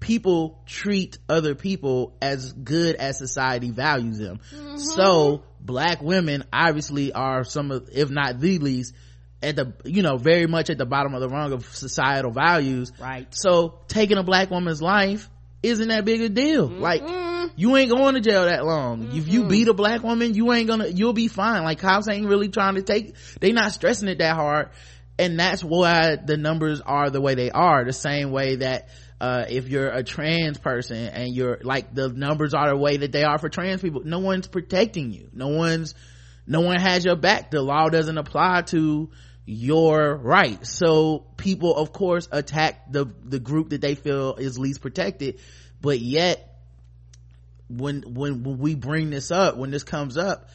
people 0.00 0.58
treat 0.66 1.18
other 1.28 1.54
people 1.54 2.16
as 2.20 2.52
good 2.52 2.96
as 2.96 3.18
society 3.18 3.70
values 3.70 4.18
them. 4.18 4.40
Mm-hmm. 4.52 4.76
so 4.78 5.44
black 5.64 6.02
women 6.02 6.44
obviously 6.52 7.12
are 7.12 7.44
some 7.44 7.70
of 7.70 7.88
if 7.92 8.10
not 8.10 8.40
the 8.40 8.58
least 8.58 8.94
at 9.42 9.56
the 9.56 9.72
you 9.84 10.02
know 10.02 10.16
very 10.16 10.46
much 10.46 10.70
at 10.70 10.78
the 10.78 10.86
bottom 10.86 11.14
of 11.14 11.20
the 11.20 11.28
rung 11.28 11.52
of 11.52 11.64
societal 11.74 12.30
values. 12.30 12.92
Right. 13.00 13.26
So 13.30 13.80
taking 13.88 14.18
a 14.18 14.22
black 14.22 14.50
woman's 14.50 14.82
life 14.82 15.28
isn't 15.62 15.88
that 15.88 16.04
big 16.04 16.20
a 16.20 16.28
deal. 16.28 16.68
Mm-hmm. 16.68 16.80
like 16.80 17.02
you 17.56 17.76
ain't 17.76 17.90
going 17.90 18.14
to 18.14 18.20
jail 18.20 18.44
that 18.44 18.64
long. 18.64 19.02
Mm-hmm. 19.02 19.18
if 19.18 19.28
you 19.28 19.44
beat 19.46 19.68
a 19.68 19.74
black 19.74 20.02
woman 20.02 20.34
you 20.34 20.52
ain't 20.52 20.68
gonna 20.68 20.88
you'll 20.88 21.12
be 21.12 21.28
fine. 21.28 21.64
Like 21.64 21.78
cops 21.78 22.08
ain't 22.08 22.26
really 22.26 22.48
trying 22.48 22.76
to 22.76 22.82
take 22.82 23.14
they 23.40 23.52
not 23.52 23.72
stressing 23.72 24.08
it 24.08 24.18
that 24.18 24.36
hard. 24.36 24.70
And 25.18 25.38
that's 25.38 25.62
why 25.62 26.16
the 26.16 26.36
numbers 26.36 26.80
are 26.80 27.10
the 27.10 27.20
way 27.20 27.34
they 27.34 27.50
are. 27.50 27.84
The 27.84 27.92
same 27.92 28.30
way 28.32 28.56
that 28.56 28.88
uh, 29.22 29.46
if 29.48 29.68
you're 29.68 29.88
a 29.88 30.02
trans 30.02 30.58
person 30.58 30.96
and 30.96 31.32
you're 31.32 31.60
like 31.62 31.94
the 31.94 32.08
numbers 32.08 32.54
are 32.54 32.70
the 32.70 32.76
way 32.76 32.96
that 32.96 33.12
they 33.12 33.22
are 33.22 33.38
for 33.38 33.48
trans 33.48 33.80
people 33.80 34.02
no 34.04 34.18
one's 34.18 34.48
protecting 34.48 35.12
you. 35.12 35.30
No 35.32 35.46
one's 35.46 35.94
no 36.44 36.60
one 36.60 36.80
has 36.80 37.04
your 37.04 37.14
back. 37.14 37.52
The 37.52 37.62
law 37.62 37.88
doesn't 37.88 38.18
apply 38.18 38.62
to 38.62 39.10
your 39.46 40.16
right 40.16 40.66
so 40.66 41.24
people 41.36 41.76
of 41.76 41.92
course 41.92 42.28
attack 42.32 42.90
the 42.90 43.06
the 43.24 43.38
group 43.38 43.70
that 43.70 43.80
they 43.80 43.94
feel 43.94 44.34
is 44.36 44.56
least 44.56 44.80
protected 44.80 45.40
but 45.80 45.98
yet 45.98 46.60
when 47.68 48.02
when, 48.02 48.44
when 48.44 48.58
we 48.58 48.76
bring 48.76 49.10
this 49.10 49.32
up 49.32 49.56
when 49.56 49.72
this 49.72 49.82
comes 49.82 50.16
up 50.16 50.48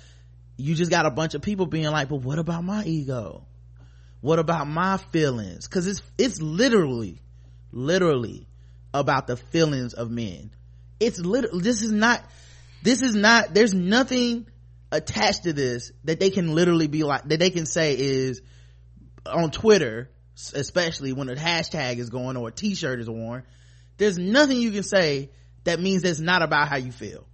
you 0.58 0.74
just 0.76 0.92
got 0.92 1.06
a 1.06 1.12
bunch 1.12 1.36
of 1.36 1.42
people 1.42 1.68
being 1.68 1.86
like 1.86 2.10
but 2.10 2.22
what 2.22 2.40
about 2.40 2.64
my 2.64 2.84
ego? 2.84 3.46
What 4.20 4.40
about 4.40 4.68
my 4.68 4.98
feelings? 4.98 5.68
Because 5.68 5.88
it's 5.88 6.02
it's 6.18 6.42
literally 6.42 7.22
literally 7.72 8.48
about 9.00 9.28
the 9.28 9.38
feelings 9.38 9.94
of 9.94 10.10
men. 10.10 10.52
It's 11.00 11.20
literally 11.20 11.62
this 11.62 11.82
is 11.84 11.92
not 11.92 12.24
this 12.84 13.02
is 13.02 13.16
not 13.16 13.54
there's 13.54 13.74
nothing 13.74 14.48
attached 14.92 15.44
to 15.44 15.54
this 15.54 15.92
that 16.06 16.20
they 16.20 16.30
can 16.30 16.56
literally 16.56 16.88
be 16.88 17.04
like 17.04 17.24
that 17.28 17.40
they 17.40 17.50
can 17.50 17.66
say 17.66 17.94
is 17.98 18.42
on 19.26 19.52
twitter 19.52 20.10
especially 20.54 21.14
when 21.14 21.30
a 21.30 21.36
hashtag 21.36 21.98
is 21.98 22.10
going 22.10 22.38
or 22.38 22.50
a 22.50 22.52
t-shirt 22.52 23.00
is 23.00 23.10
worn. 23.10 23.44
There's 23.98 24.18
nothing 24.18 24.58
you 24.58 24.72
can 24.72 24.84
say 24.84 25.32
that 25.64 25.80
means 25.80 26.04
it's 26.04 26.20
not 26.20 26.44
about 26.44 26.68
how 26.68 26.78
you 26.78 26.92
feel. 26.92 27.26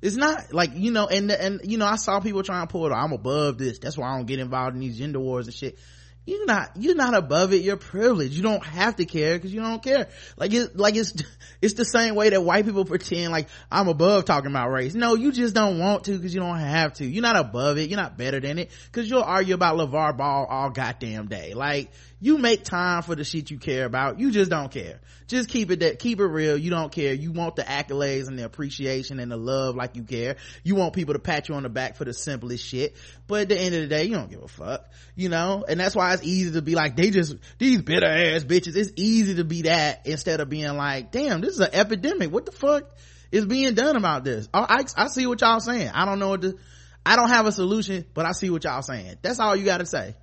It's 0.00 0.16
not 0.16 0.52
like 0.52 0.70
you 0.74 0.90
know 0.90 1.06
and 1.06 1.30
and 1.30 1.60
you 1.64 1.78
know 1.78 1.86
i 1.86 1.94
saw 1.94 2.18
people 2.18 2.42
trying 2.42 2.66
to 2.66 2.72
pull 2.72 2.86
it 2.86 2.92
i'm 2.92 3.12
above 3.12 3.58
this. 3.58 3.78
That's 3.78 3.96
why 3.96 4.12
i 4.12 4.16
don't 4.16 4.26
get 4.26 4.40
involved 4.40 4.74
in 4.74 4.80
these 4.80 4.98
gender 4.98 5.20
wars 5.20 5.46
and 5.46 5.54
shit 5.54 5.78
you're 6.24 6.46
not 6.46 6.70
you're 6.76 6.94
not 6.94 7.14
above 7.14 7.52
it. 7.52 7.62
You're 7.62 7.76
privileged. 7.76 8.34
You 8.34 8.42
don't 8.42 8.64
have 8.64 8.96
to 8.96 9.04
care 9.04 9.36
because 9.36 9.52
you 9.52 9.60
don't 9.60 9.82
care. 9.82 10.08
Like 10.36 10.52
it 10.52 10.76
like 10.76 10.94
it's 10.94 11.14
it's 11.60 11.74
the 11.74 11.84
same 11.84 12.14
way 12.14 12.30
that 12.30 12.42
white 12.42 12.64
people 12.64 12.84
pretend 12.84 13.32
like 13.32 13.48
i'm 13.70 13.88
above 13.88 14.24
talking 14.24 14.50
about 14.50 14.70
race. 14.70 14.94
No 14.94 15.14
you 15.14 15.32
just 15.32 15.54
don't 15.54 15.80
want 15.80 16.04
to 16.04 16.12
because 16.12 16.32
you 16.32 16.40
don't 16.40 16.58
have 16.58 16.94
to. 16.94 17.04
You're 17.04 17.22
not 17.22 17.36
above 17.36 17.76
it. 17.78 17.90
You're 17.90 18.00
not 18.00 18.16
better 18.16 18.38
than 18.38 18.58
it 18.58 18.70
because 18.86 19.10
you'll 19.10 19.22
argue 19.22 19.54
about 19.54 19.76
LaVar 19.76 20.16
Ball 20.16 20.46
all 20.48 20.70
goddamn 20.70 21.26
day. 21.26 21.54
Like 21.54 21.90
you 22.22 22.38
make 22.38 22.62
time 22.62 23.02
for 23.02 23.16
the 23.16 23.24
shit 23.24 23.50
you 23.50 23.58
care 23.58 23.84
about. 23.84 24.20
You 24.20 24.30
just 24.30 24.48
don't 24.48 24.70
care. 24.70 25.00
Just 25.26 25.48
keep 25.48 25.72
it 25.72 25.80
that 25.80 25.98
keep 25.98 26.20
it 26.20 26.24
real. 26.24 26.56
You 26.56 26.70
don't 26.70 26.92
care. 26.92 27.12
You 27.12 27.32
want 27.32 27.56
the 27.56 27.62
accolades 27.62 28.28
and 28.28 28.38
the 28.38 28.44
appreciation 28.44 29.18
and 29.18 29.30
the 29.30 29.36
love 29.36 29.74
like 29.74 29.96
you 29.96 30.04
care. 30.04 30.36
You 30.62 30.76
want 30.76 30.94
people 30.94 31.14
to 31.14 31.18
pat 31.18 31.48
you 31.48 31.56
on 31.56 31.64
the 31.64 31.68
back 31.68 31.96
for 31.96 32.04
the 32.04 32.14
simplest 32.14 32.64
shit. 32.64 32.94
But 33.26 33.42
at 33.42 33.48
the 33.48 33.58
end 33.58 33.74
of 33.74 33.80
the 33.80 33.88
day 33.88 34.04
you 34.04 34.14
don't 34.14 34.30
give 34.30 34.40
a 34.40 34.46
fuck 34.46 34.88
you 35.16 35.28
know? 35.28 35.64
And 35.66 35.80
that's 35.80 35.96
why 35.96 36.14
it's 36.14 36.22
easy 36.22 36.52
to 36.52 36.62
be 36.62 36.76
like 36.76 36.96
they 36.96 37.10
just 37.10 37.34
these 37.58 37.82
bitter 37.82 38.06
ass 38.06 38.44
bitches. 38.44 38.76
It's 38.76 38.92
easy 38.96 39.34
to 39.36 39.44
be 39.44 39.62
that 39.62 40.06
instead 40.06 40.40
of 40.40 40.48
being 40.48 40.76
like 40.76 41.10
damn 41.10 41.40
this 41.40 41.54
is 41.54 41.60
an 41.60 41.70
epidemic. 41.72 42.30
What 42.30 42.46
the 42.46 42.52
fuck 42.52 42.88
is 43.32 43.44
being 43.46 43.74
done 43.74 43.96
about 43.96 44.22
this? 44.22 44.48
I, 44.54 44.84
I, 44.96 45.04
I 45.04 45.08
see 45.08 45.26
what 45.26 45.40
y'all 45.40 45.60
saying. 45.60 45.90
I 45.92 46.04
don't 46.04 46.18
know 46.18 46.28
what 46.28 46.42
to 46.42 46.56
i 47.04 47.16
don't 47.16 47.30
have 47.30 47.46
a 47.46 47.52
solution 47.52 48.04
but 48.14 48.26
i 48.26 48.30
see 48.30 48.48
what 48.48 48.62
y'all 48.62 48.80
saying. 48.80 49.16
That's 49.22 49.40
all 49.40 49.56
you 49.56 49.64
gotta 49.64 49.86
say. 49.86 50.14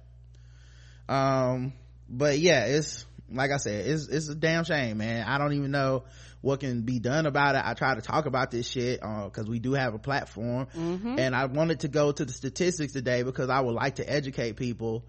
Um 1.10 1.74
but 2.10 2.40
yeah 2.40 2.66
it's 2.66 3.06
like 3.32 3.52
i 3.52 3.58
said 3.58 3.86
it's 3.86 4.08
it's 4.08 4.30
a 4.30 4.36
damn 4.36 4.64
shame 4.64 4.98
man. 4.98 5.26
I 5.28 5.38
don't 5.38 5.54
even 5.54 5.72
know 5.72 6.04
what 6.42 6.62
can 6.62 6.84
be 6.84 7.00
done 7.00 7.26
about 7.26 7.56
it. 7.56 7.62
I 7.64 7.74
try 7.74 7.96
to 7.96 8.02
talk 8.02 8.26
about 8.26 8.50
this 8.50 8.68
shit 8.68 9.02
because 9.02 9.48
uh, 9.48 9.52
we 9.52 9.60
do 9.60 9.74
have 9.74 9.94
a 9.94 10.00
platform. 10.00 10.68
Mm-hmm. 10.76 11.20
and 11.20 11.36
i 11.36 11.46
wanted 11.46 11.82
to 11.82 11.88
go 11.88 12.12
to 12.12 12.26
the 12.26 12.34
statistics 12.34 12.94
today 12.94 13.24
because 13.24 13.50
i 13.50 13.60
would 13.60 13.76
like 13.76 13.96
to 13.96 14.10
educate 14.10 14.56
people 14.56 15.06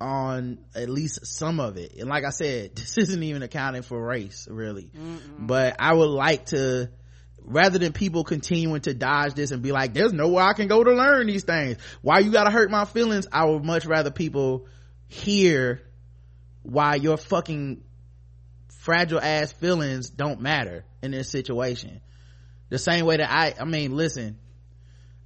on 0.00 0.58
at 0.76 0.88
least 0.88 1.26
some 1.26 1.58
of 1.58 1.76
it. 1.76 1.94
And 1.98 2.08
like 2.08 2.24
i 2.24 2.30
said 2.30 2.76
this 2.76 2.98
isn't 2.98 3.22
even 3.22 3.42
accounting 3.42 3.82
for 3.82 4.00
race 4.00 4.46
really. 4.50 4.90
But 5.38 5.76
i 5.78 5.92
would 5.92 6.10
like 6.10 6.46
to 6.46 6.90
rather 7.40 7.78
than 7.78 7.92
people 7.92 8.24
continuing 8.24 8.82
to 8.82 8.92
dodge 8.92 9.34
this 9.34 9.52
and 9.52 9.62
be 9.62 9.72
like 9.72 9.94
there's 9.94 10.12
nowhere 10.12 10.44
i 10.44 10.52
can 10.52 10.68
go 10.68 10.82
to 10.82 10.92
learn 10.92 11.26
these 11.26 11.44
things. 11.44 11.78
Why 12.02 12.20
you 12.20 12.32
gotta 12.32 12.50
hurt 12.50 12.70
my 12.70 12.84
feelings? 12.84 13.26
I 13.30 13.44
would 13.44 13.64
much 13.64 13.86
rather 13.86 14.10
people 14.10 14.66
hear 15.08 15.82
why 16.62 16.96
your 16.96 17.16
fucking 17.16 17.82
fragile 18.68 19.20
ass 19.20 19.52
feelings 19.52 20.10
don't 20.10 20.40
matter 20.40 20.84
in 21.02 21.10
this 21.10 21.30
situation. 21.30 22.00
The 22.70 22.78
same 22.78 23.06
way 23.06 23.16
that 23.16 23.30
i 23.30 23.54
i 23.58 23.64
mean 23.64 23.96
listen 23.96 24.38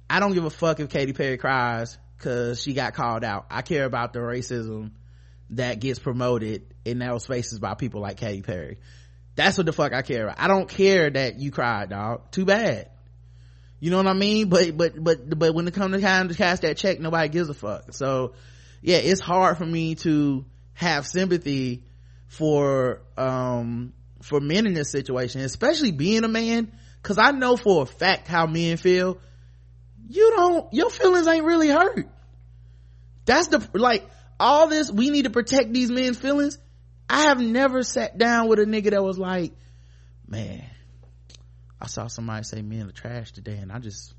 i 0.09 0.19
don't 0.19 0.33
give 0.33 0.45
a 0.45 0.49
fuck 0.49 0.79
if 0.79 0.89
Katy 0.89 1.13
Perry 1.13 1.37
cries 1.37 1.97
because 2.17 2.61
she 2.61 2.73
got 2.73 2.93
called 2.93 3.23
out. 3.23 3.47
I 3.49 3.61
care 3.61 3.85
about 3.85 4.13
the 4.13 4.19
racism 4.19 4.91
that 5.49 5.79
gets 5.79 5.99
promoted 5.99 6.73
in 6.85 6.99
those 6.99 7.23
spaces 7.23 7.59
by 7.59 7.73
people 7.75 8.01
like 8.01 8.17
Katy 8.17 8.41
Perry. 8.41 8.77
That's 9.35 9.57
what 9.57 9.65
the 9.65 9.73
fuck 9.73 9.93
i 9.93 10.01
care 10.03 10.25
about. 10.25 10.39
I 10.39 10.47
don't 10.47 10.69
care 10.69 11.09
that 11.09 11.39
you 11.39 11.51
cried 11.51 11.89
dog. 11.89 12.31
Too 12.31 12.45
bad. 12.45 12.89
You 13.79 13.91
know 13.91 13.97
what 13.97 14.07
i 14.07 14.13
mean? 14.13 14.47
But 14.47 14.77
but 14.77 15.03
but 15.03 15.37
but 15.37 15.53
when 15.53 15.67
it 15.67 15.73
comes 15.73 15.95
to 15.95 16.01
time 16.01 16.29
to 16.29 16.35
cast 16.35 16.61
that 16.61 16.77
check 16.77 16.99
nobody 16.99 17.29
gives 17.29 17.49
a 17.49 17.53
fuck. 17.53 17.93
So 17.93 18.33
yeah 18.81 18.97
it's 18.97 19.21
hard 19.21 19.57
for 19.57 19.65
me 19.65 19.95
to 19.95 20.45
have 20.73 21.07
sympathy 21.07 21.83
for 22.27 23.01
um 23.17 23.93
for 24.21 24.39
men 24.39 24.65
in 24.65 24.73
this 24.73 24.89
situation 24.89 25.41
especially 25.41 25.91
being 25.91 26.23
a 26.23 26.27
man. 26.27 26.71
Because 27.01 27.17
i 27.17 27.31
know 27.31 27.57
for 27.57 27.83
a 27.83 27.85
fact 27.85 28.27
how 28.27 28.45
men 28.45 28.77
feel. 28.77 29.19
You 30.07 30.33
don't 30.35 30.73
your 30.73 30.89
feelings 30.89 31.27
ain't 31.27 31.45
really 31.45 31.69
hurt. 31.69 32.07
That's 33.25 33.47
the 33.47 33.67
like 33.73 34.07
all 34.39 34.67
this 34.67 34.91
we 34.91 35.09
need 35.09 35.23
to 35.23 35.29
protect 35.29 35.73
these 35.73 35.89
men's 35.89 36.17
feelings. 36.17 36.57
I 37.09 37.23
have 37.23 37.39
never 37.39 37.83
sat 37.83 38.17
down 38.17 38.47
with 38.47 38.59
a 38.59 38.65
nigga 38.65 38.91
that 38.91 39.03
was 39.03 39.19
like 39.19 39.53
man 40.25 40.63
i 41.79 41.85
saw 41.85 42.07
somebody 42.07 42.43
say 42.43 42.61
men 42.61 42.87
are 42.87 42.93
trash 42.93 43.33
today 43.33 43.57
and 43.57 43.71
i 43.71 43.77
just 43.77 44.13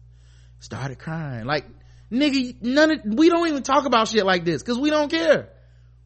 started 0.65 0.99
crying. 0.99 1.45
Like 1.45 1.67
nigga 2.11 2.61
none 2.63 2.91
of 2.91 3.01
we 3.05 3.29
don't 3.29 3.49
even 3.49 3.63
talk 3.63 3.85
about 3.85 4.09
shit 4.09 4.25
like 4.25 4.45
this 4.45 4.63
because 4.63 4.79
we 4.79 4.91
don't 4.91 5.11
care 5.11 5.51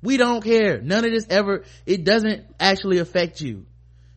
we 0.02 0.16
don't 0.16 0.42
care. 0.42 0.80
None 0.80 1.04
of 1.04 1.10
this 1.10 1.26
ever 1.28 1.64
it 1.86 2.04
doesn't 2.04 2.46
actually 2.58 2.98
affect 2.98 3.40
you. 3.40 3.66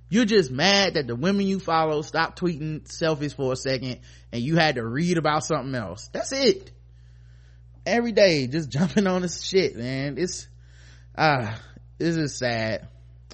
You're 0.09 0.25
just 0.25 0.51
mad 0.51 0.95
that 0.95 1.07
the 1.07 1.15
women 1.15 1.47
you 1.47 1.59
follow 1.59 2.01
stopped 2.01 2.39
tweeting 2.39 2.81
selfies 2.81 3.33
for 3.33 3.53
a 3.53 3.55
second 3.55 3.99
and 4.31 4.41
you 4.41 4.57
had 4.57 4.75
to 4.75 4.85
read 4.85 5.17
about 5.17 5.45
something 5.45 5.73
else. 5.73 6.09
That's 6.11 6.31
it. 6.33 6.71
Every 7.85 8.11
day 8.11 8.47
just 8.47 8.69
jumping 8.77 9.07
on 9.07 9.21
this 9.21 9.43
shit 9.43 9.75
man. 9.75 10.17
It's 10.17 10.47
ah 11.17 11.57
this 11.97 12.17
is 12.17 12.35
sad. 12.35 12.87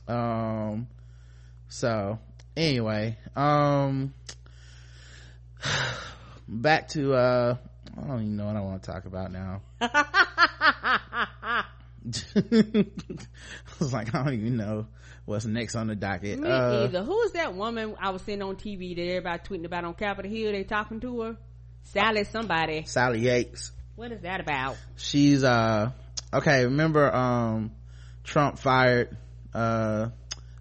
Um 0.07 0.87
so 1.69 2.19
anyway 2.57 3.17
um 3.35 4.13
back 6.47 6.87
to 6.89 7.13
uh 7.13 7.55
i 7.95 8.07
don't 8.07 8.21
even 8.21 8.35
know 8.35 8.47
what 8.47 8.55
i 8.55 8.61
want 8.61 8.81
to 8.81 8.91
talk 8.91 9.05
about 9.05 9.31
now 9.31 9.61
I 12.35 12.85
was 13.79 13.93
like, 13.93 14.13
I 14.13 14.23
don't 14.23 14.33
even 14.33 14.57
know 14.57 14.87
what's 15.25 15.45
next 15.45 15.75
on 15.75 15.87
the 15.87 15.95
docket. 15.95 16.39
Me 16.39 16.49
Uh, 16.49 16.85
either. 16.85 17.03
Who 17.03 17.21
is 17.21 17.33
that 17.33 17.53
woman 17.53 17.95
I 17.99 18.11
was 18.11 18.21
seeing 18.21 18.41
on 18.41 18.55
TV 18.55 18.95
that 18.95 19.01
everybody 19.03 19.43
tweeting 19.43 19.65
about 19.65 19.83
on 19.83 19.93
Capitol 19.93 20.31
Hill? 20.31 20.51
They 20.51 20.63
talking 20.63 20.99
to 21.01 21.21
her? 21.21 21.37
Sally 21.83 22.23
somebody. 22.23 22.83
Sally 22.85 23.19
Yates. 23.19 23.71
What 23.95 24.11
is 24.11 24.21
that 24.21 24.39
about? 24.41 24.77
She's, 24.95 25.43
uh, 25.43 25.91
okay, 26.33 26.65
remember, 26.65 27.13
um, 27.13 27.71
Trump 28.23 28.59
fired, 28.59 29.17
uh, 29.53 30.09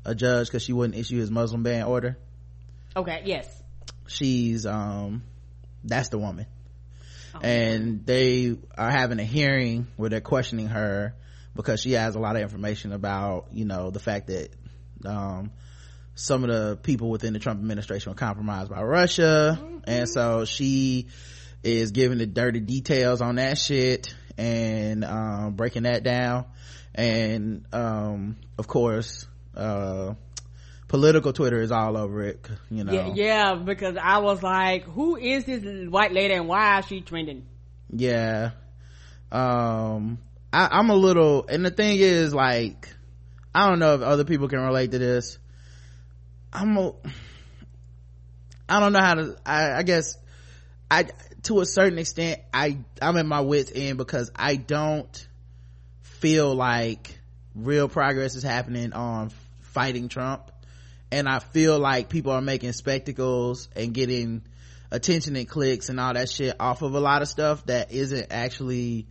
a 0.05 0.14
judge 0.14 0.47
because 0.47 0.62
she 0.62 0.72
wouldn't 0.72 0.99
issue 0.99 1.18
his 1.18 1.30
Muslim 1.30 1.62
ban 1.62 1.84
order? 1.84 2.16
Okay, 2.97 3.22
yes. 3.24 3.62
She's, 4.07 4.64
um, 4.66 5.22
that's 5.84 6.09
the 6.09 6.18
woman. 6.18 6.47
Oh. 7.34 7.40
And 7.40 8.07
they 8.07 8.57
are 8.78 8.90
having 8.90 9.18
a 9.18 9.24
hearing 9.24 9.88
where 9.97 10.09
they're 10.09 10.20
questioning 10.20 10.68
her 10.68 11.14
because 11.57 11.80
she 11.80 11.92
has 11.92 12.14
a 12.14 12.18
lot 12.18 12.36
of 12.36 12.42
information 12.42 12.92
about, 12.92 13.48
you 13.52 13.64
know, 13.64 13.90
the 13.90 13.98
fact 13.98 14.28
that, 14.28 14.50
um, 15.04 15.50
some 16.14 16.44
of 16.44 16.48
the 16.48 16.76
people 16.76 17.11
within 17.11 17.32
the 17.32 17.38
Trump 17.38 17.61
administration 17.61 18.11
were 18.11 18.16
compromised 18.16 18.70
by 18.70 18.82
Russia. 18.82 19.59
And 19.84 20.09
so 20.09 20.44
she 20.44 21.09
is 21.62 21.90
giving 21.90 22.18
the 22.18 22.26
dirty 22.26 22.61
details 22.61 23.20
on 23.20 23.36
that 23.36 23.59
shit 23.59 24.14
and, 24.38 25.04
um, 25.04 25.54
breaking 25.54 25.82
that 25.82 26.02
down. 26.02 26.46
And, 26.94 27.66
um, 27.72 28.36
of 28.59 28.66
course, 28.66 29.26
uh, 29.54 30.14
political 30.88 31.32
Twitter 31.32 31.61
is 31.61 31.70
all 31.70 31.96
over 31.96 32.22
it, 32.22 32.48
you 32.70 32.84
know. 32.84 32.92
Yeah, 32.92 33.12
yeah, 33.14 33.54
because 33.57 33.96
I 34.00 34.18
was 34.18 34.42
like, 34.42 34.84
who 34.84 35.16
is 35.16 35.44
this 35.44 35.88
white 35.90 36.12
lady 36.12 36.34
and 36.34 36.48
why 36.48 36.78
is 36.78 36.86
she 36.86 37.00
trending? 37.02 37.44
yeah 37.90 38.50
um 39.30 40.18
I, 40.53 40.68
i'm 40.72 40.90
a 40.90 40.94
little 40.94 41.47
and 41.49 41.64
the 41.64 41.70
thing 41.70 41.99
is 41.99 42.34
like 42.34 42.88
i 43.55 43.68
don't 43.68 43.78
know 43.78 43.94
if 43.94 44.03
other 44.03 44.24
people 44.24 44.49
can 44.49 44.61
relate 44.61 44.92
to 44.92 44.99
this. 44.99 45.38
I'm 46.53 46.76
a 46.76 46.92
i 48.68 48.80
don't 48.80 48.92
know 48.92 49.01
how 49.01 49.14
to 49.14 49.36
i, 49.44 49.72
I 49.72 49.82
guess 49.82 50.16
i 50.90 51.07
to 51.44 51.61
a 51.61 51.66
certain 51.66 51.99
extent 51.99 52.40
i 52.53 52.78
i'm 53.03 53.16
in 53.16 53.26
my 53.26 53.40
wits 53.40 53.70
end 53.74 53.99
because 53.99 54.30
i 54.34 54.57
don't 54.57 55.28
feel 56.03 56.55
like 56.55 57.18
real 57.55 57.88
progress 57.88 58.34
is 58.34 58.42
happening 58.42 58.92
on 58.92 59.30
fighting 59.61 60.09
trump. 60.09 60.51
And 61.12 61.28
i 61.28 61.38
feel 61.38 61.78
like 61.78 62.09
people 62.09 62.32
are 62.32 62.40
making 62.40 62.72
spectacles 62.72 63.68
and 63.76 63.94
getting 63.94 64.42
attention 64.90 65.36
and 65.36 65.49
clicks 65.49 65.88
and 65.88 66.01
all 66.01 66.14
that 66.14 66.28
shit 66.30 66.57
off 66.59 66.82
of 66.82 66.94
a 66.94 67.01
lot 67.01 67.22
of 67.22 67.28
stuff 67.28 67.64
that 67.66 67.92
isn't 67.92 68.28
actually 68.30 69.07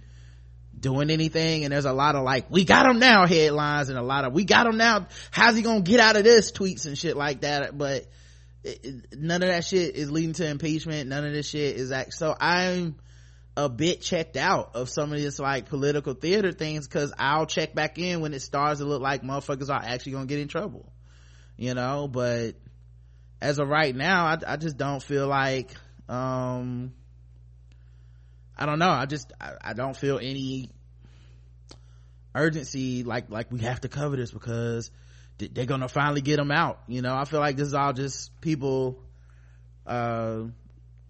doing 0.78 1.10
anything 1.10 1.64
and 1.64 1.74
there's 1.74 1.86
a 1.86 1.94
lot 1.94 2.16
of 2.16 2.24
like 2.24 2.50
we 2.50 2.66
got 2.66 2.86
him 2.86 3.00
now 3.00 3.26
headlines 3.26 3.90
and 3.90 3.98
a 3.98 4.04
lot 4.04 4.26
of 4.26 4.34
we 4.34 4.46
got 4.46 4.68
him 4.68 4.78
now. 4.78 5.08
How's 5.32 5.56
he 5.56 5.62
gonna 5.62 5.82
get 5.82 6.00
out 6.00 6.16
of 6.16 6.24
this? 6.24 6.52
tweets 6.52 6.86
and 6.86 6.98
shit 6.98 7.16
like 7.18 7.42
that. 7.42 7.78
But 7.78 8.06
none 9.16 9.42
of 9.44 9.50
that 9.50 9.64
shit 9.64 9.96
is 9.96 10.12
leading 10.12 10.34
to 10.34 10.48
impeachment. 10.48 11.10
None 11.10 11.26
of 11.26 11.34
this 11.34 11.50
shit 11.50 11.76
is 11.76 11.92
act 11.92 12.14
so 12.14 12.36
i'm 12.40 12.96
a 13.58 13.70
bit 13.70 14.02
checked 14.02 14.36
out 14.36 14.76
of 14.76 14.90
some 14.90 15.14
of 15.14 15.20
this 15.20 15.40
like 15.40 15.70
political 15.70 16.14
theater 16.14 16.52
things 16.52 16.88
because 16.88 17.14
i'll 17.18 17.46
check 17.46 17.74
back 17.74 17.98
in 17.98 18.20
when 18.20 18.34
it 18.34 18.42
starts 18.42 18.82
to 18.82 18.86
look 18.86 19.02
like 19.02 19.22
motherfuckers 19.24 19.70
are 19.70 19.82
actually 19.82 20.12
gonna 20.12 20.26
get 20.26 20.40
in 20.40 20.48
trouble 20.48 20.92
you 21.58 21.74
know? 21.74 22.08
But 22.08 22.56
as 23.42 23.60
of 23.60 23.68
right 23.68 23.96
now 23.96 24.26
i, 24.26 24.38
I 24.48 24.58
just 24.58 24.78
don't 24.78 25.02
feel 25.02 25.28
like 25.28 25.72
um 26.10 26.94
i 28.58 28.66
don't 28.66 28.80
know. 28.80 28.90
I 28.90 29.06
just 29.06 29.32
I, 29.40 29.54
I 29.62 29.74
don't 29.74 29.96
feel 29.96 30.18
any 30.20 30.70
urgency 32.34 33.04
like 33.04 33.30
like 33.30 33.52
we 33.52 33.60
have 33.62 33.82
to 33.82 33.88
cover 33.90 34.16
this 34.18 34.32
because 34.32 34.92
they're 35.38 35.66
gonna 35.66 35.88
finally 35.88 36.22
get 36.22 36.38
them 36.38 36.52
out 36.52 36.80
you 36.88 37.02
know? 37.02 37.16
I 37.16 37.26
feel 37.26 37.40
like 37.40 37.56
this 37.58 37.68
is 37.68 37.74
all 37.74 37.94
just 37.94 38.40
people 38.42 39.00
uh 39.86 40.44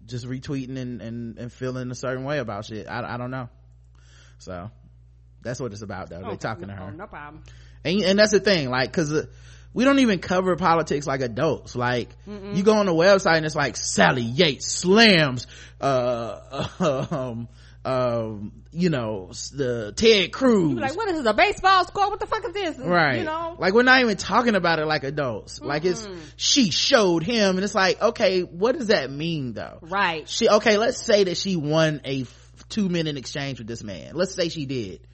just 0.04 0.26
retweeting 0.26 0.76
and 0.76 1.02
and, 1.02 1.38
and 1.38 1.52
feeling 1.52 1.90
a 1.90 1.94
certain 1.94 2.24
way 2.24 2.38
about 2.38 2.64
shit. 2.64 2.86
I, 2.88 3.14
I 3.14 3.16
don't 3.16 3.30
know. 3.32 3.48
So 4.38 4.70
that's 5.42 5.58
what 5.60 5.72
it's 5.72 5.82
about 5.82 6.10
though 6.10 6.22
Oh, 6.24 6.30
they 6.30 6.36
talking 6.36 6.68
no, 6.68 6.74
to 6.74 6.80
her. 6.80 6.92
No 6.92 7.06
problem. 7.06 7.42
and 7.84 8.02
and 8.02 8.18
that's 8.18 8.32
the 8.32 8.40
thing 8.40 8.70
like 8.70 8.90
because 8.90 9.12
uh, 9.12 9.26
we 9.76 9.84
don't 9.84 9.98
even 9.98 10.20
cover 10.20 10.56
politics 10.56 11.06
like 11.06 11.20
adults. 11.20 11.76
Like 11.76 12.08
you 12.26 12.62
go 12.62 12.72
on 12.72 12.86
the 12.86 12.94
website 12.94 13.36
and 13.36 13.44
it's 13.44 13.54
like 13.54 13.76
sally 13.76 14.22
yates 14.22 14.66
slams 14.66 15.46
uh 15.82 16.66
um 17.10 17.48
um 17.84 18.52
you 18.72 18.88
know 18.88 19.30
the 19.52 19.92
ted 19.94 20.32
cruz 20.32 20.70
You 20.70 20.76
be 20.76 20.80
like, 20.80 20.96
what 20.96 21.08
is 21.10 21.18
this, 21.18 21.26
a 21.30 21.34
baseball 21.34 21.84
score? 21.84 22.08
What 22.08 22.20
the 22.20 22.26
fuck 22.26 22.46
is 22.46 22.54
this? 22.54 22.78
right 22.78 23.18
You 23.18 23.24
know? 23.24 23.56
like 23.58 23.74
we're 23.74 23.82
not 23.82 24.00
even 24.00 24.16
talking 24.16 24.54
about 24.54 24.78
it 24.78 24.86
like 24.86 25.04
adults. 25.04 25.60
Like 25.60 25.84
it's 25.84 26.08
she 26.36 26.70
showed 26.70 27.22
him 27.22 27.56
and 27.56 27.62
it's 27.64 27.74
like 27.74 28.00
okay 28.00 28.40
what 28.40 28.78
does 28.78 28.86
that 28.86 29.10
mean 29.10 29.52
though? 29.52 29.80
Right. 29.82 30.26
she 30.26 30.48
okay 30.48 30.78
let's 30.78 31.02
say 31.02 31.24
that 31.24 31.36
she 31.36 31.56
won 31.56 32.00
a 32.06 32.24
two 32.70 32.88
minute 32.88 33.18
exchange 33.18 33.58
with 33.58 33.68
this 33.68 33.84
man. 33.84 34.14
Let's 34.14 34.34
say 34.34 34.48
she 34.48 34.64
did. 34.64 35.06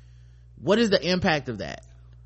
What 0.54 0.78
is 0.78 0.90
the 0.90 1.04
impact 1.04 1.48
of 1.48 1.58
that 1.58 1.84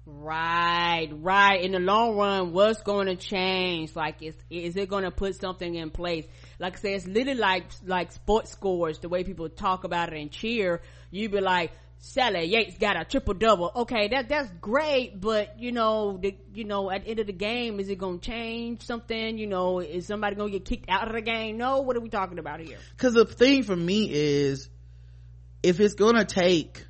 Right, 0.08 1.08
right. 1.20 1.60
In 1.60 1.72
the 1.72 1.80
long 1.80 2.16
run, 2.16 2.52
what's 2.52 2.80
going 2.82 3.08
to 3.08 3.16
change? 3.16 3.96
Like, 3.96 4.22
is 4.22 4.36
is 4.48 4.76
it 4.76 4.88
going 4.88 5.02
to 5.02 5.10
put 5.10 5.34
something 5.34 5.74
in 5.74 5.90
place? 5.90 6.24
Like 6.60 6.76
I 6.76 6.80
say, 6.80 6.94
it's 6.94 7.06
literally 7.08 7.40
like 7.40 7.64
like 7.84 8.12
sports 8.12 8.52
scores. 8.52 9.00
The 9.00 9.08
way 9.08 9.24
people 9.24 9.48
talk 9.48 9.82
about 9.82 10.12
it 10.12 10.20
and 10.20 10.30
cheer, 10.30 10.80
you'd 11.10 11.32
be 11.32 11.40
like, 11.40 11.72
Sally 11.98 12.44
Yates 12.44 12.78
got 12.78 12.96
a 12.96 13.04
triple 13.04 13.34
double. 13.34 13.72
Okay, 13.74 14.06
that 14.08 14.28
that's 14.28 14.48
great, 14.60 15.20
but 15.20 15.58
you 15.58 15.72
know, 15.72 16.18
the, 16.22 16.36
you 16.54 16.62
know, 16.62 16.88
at 16.88 17.02
the 17.02 17.10
end 17.10 17.18
of 17.18 17.26
the 17.26 17.32
game, 17.32 17.80
is 17.80 17.88
it 17.88 17.98
going 17.98 18.20
to 18.20 18.30
change 18.30 18.82
something? 18.82 19.38
You 19.38 19.48
know, 19.48 19.80
is 19.80 20.06
somebody 20.06 20.36
going 20.36 20.52
to 20.52 20.58
get 20.60 20.68
kicked 20.68 20.88
out 20.88 21.08
of 21.08 21.14
the 21.14 21.20
game? 21.20 21.56
No. 21.58 21.80
What 21.80 21.96
are 21.96 22.00
we 22.00 22.10
talking 22.10 22.38
about 22.38 22.60
here? 22.60 22.78
because 22.90 23.14
the 23.14 23.24
thing 23.24 23.64
for 23.64 23.74
me 23.74 24.08
is 24.08 24.70
if 25.64 25.80
it's 25.80 25.94
gonna 25.94 26.24
take 26.24 26.86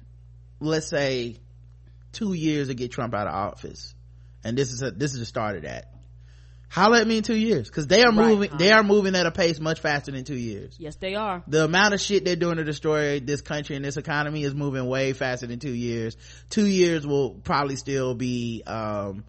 let's 0.61 0.89
say 0.89 1.39
two 2.17 2.33
years 2.33 2.69
to 2.69 2.75
get 2.75 2.91
trump 2.93 3.15
out 3.15 3.27
of 3.27 3.35
office 3.35 3.95
and 4.45 4.57
this 4.59 4.73
is 4.73 4.83
a, 4.83 4.91
this 4.91 5.13
is 5.15 5.21
the 5.21 5.27
start 5.27 5.57
of 5.57 5.63
that 5.63 5.93
holler 6.69 6.99
at 6.99 7.07
me 7.07 7.19
in 7.19 7.23
two 7.23 7.37
years 7.37 7.69
because 7.69 7.87
they 7.87 8.03
are 8.03 8.13
Right, 8.13 8.29
moving 8.29 8.51
huh? 8.51 8.57
they 8.59 8.73
are 8.73 8.83
moving 8.83 9.15
at 9.15 9.25
a 9.27 9.31
pace 9.31 9.61
much 9.61 9.81
faster 9.81 10.11
than 10.13 10.25
two 10.25 10.35
years 10.37 10.77
Yes, 10.79 10.97
they 10.97 11.15
are. 11.15 11.43
the 11.47 11.65
amount 11.65 11.95
of 11.95 12.01
shit 12.01 12.25
they're 12.25 12.35
doing 12.37 12.57
to 12.57 12.65
destroy 12.65 13.21
this 13.21 13.41
country 13.41 13.77
and 13.77 13.85
this 13.85 13.97
economy 13.97 14.43
is 14.43 14.55
moving 14.55 14.87
way 14.89 15.13
faster 15.13 15.47
than 15.47 15.59
two 15.61 15.73
years 15.75 16.17
two 16.51 16.67
years 16.67 17.07
will 17.07 17.31
probably 17.45 17.77
still 17.77 18.15
be 18.15 18.63
um 18.67 19.25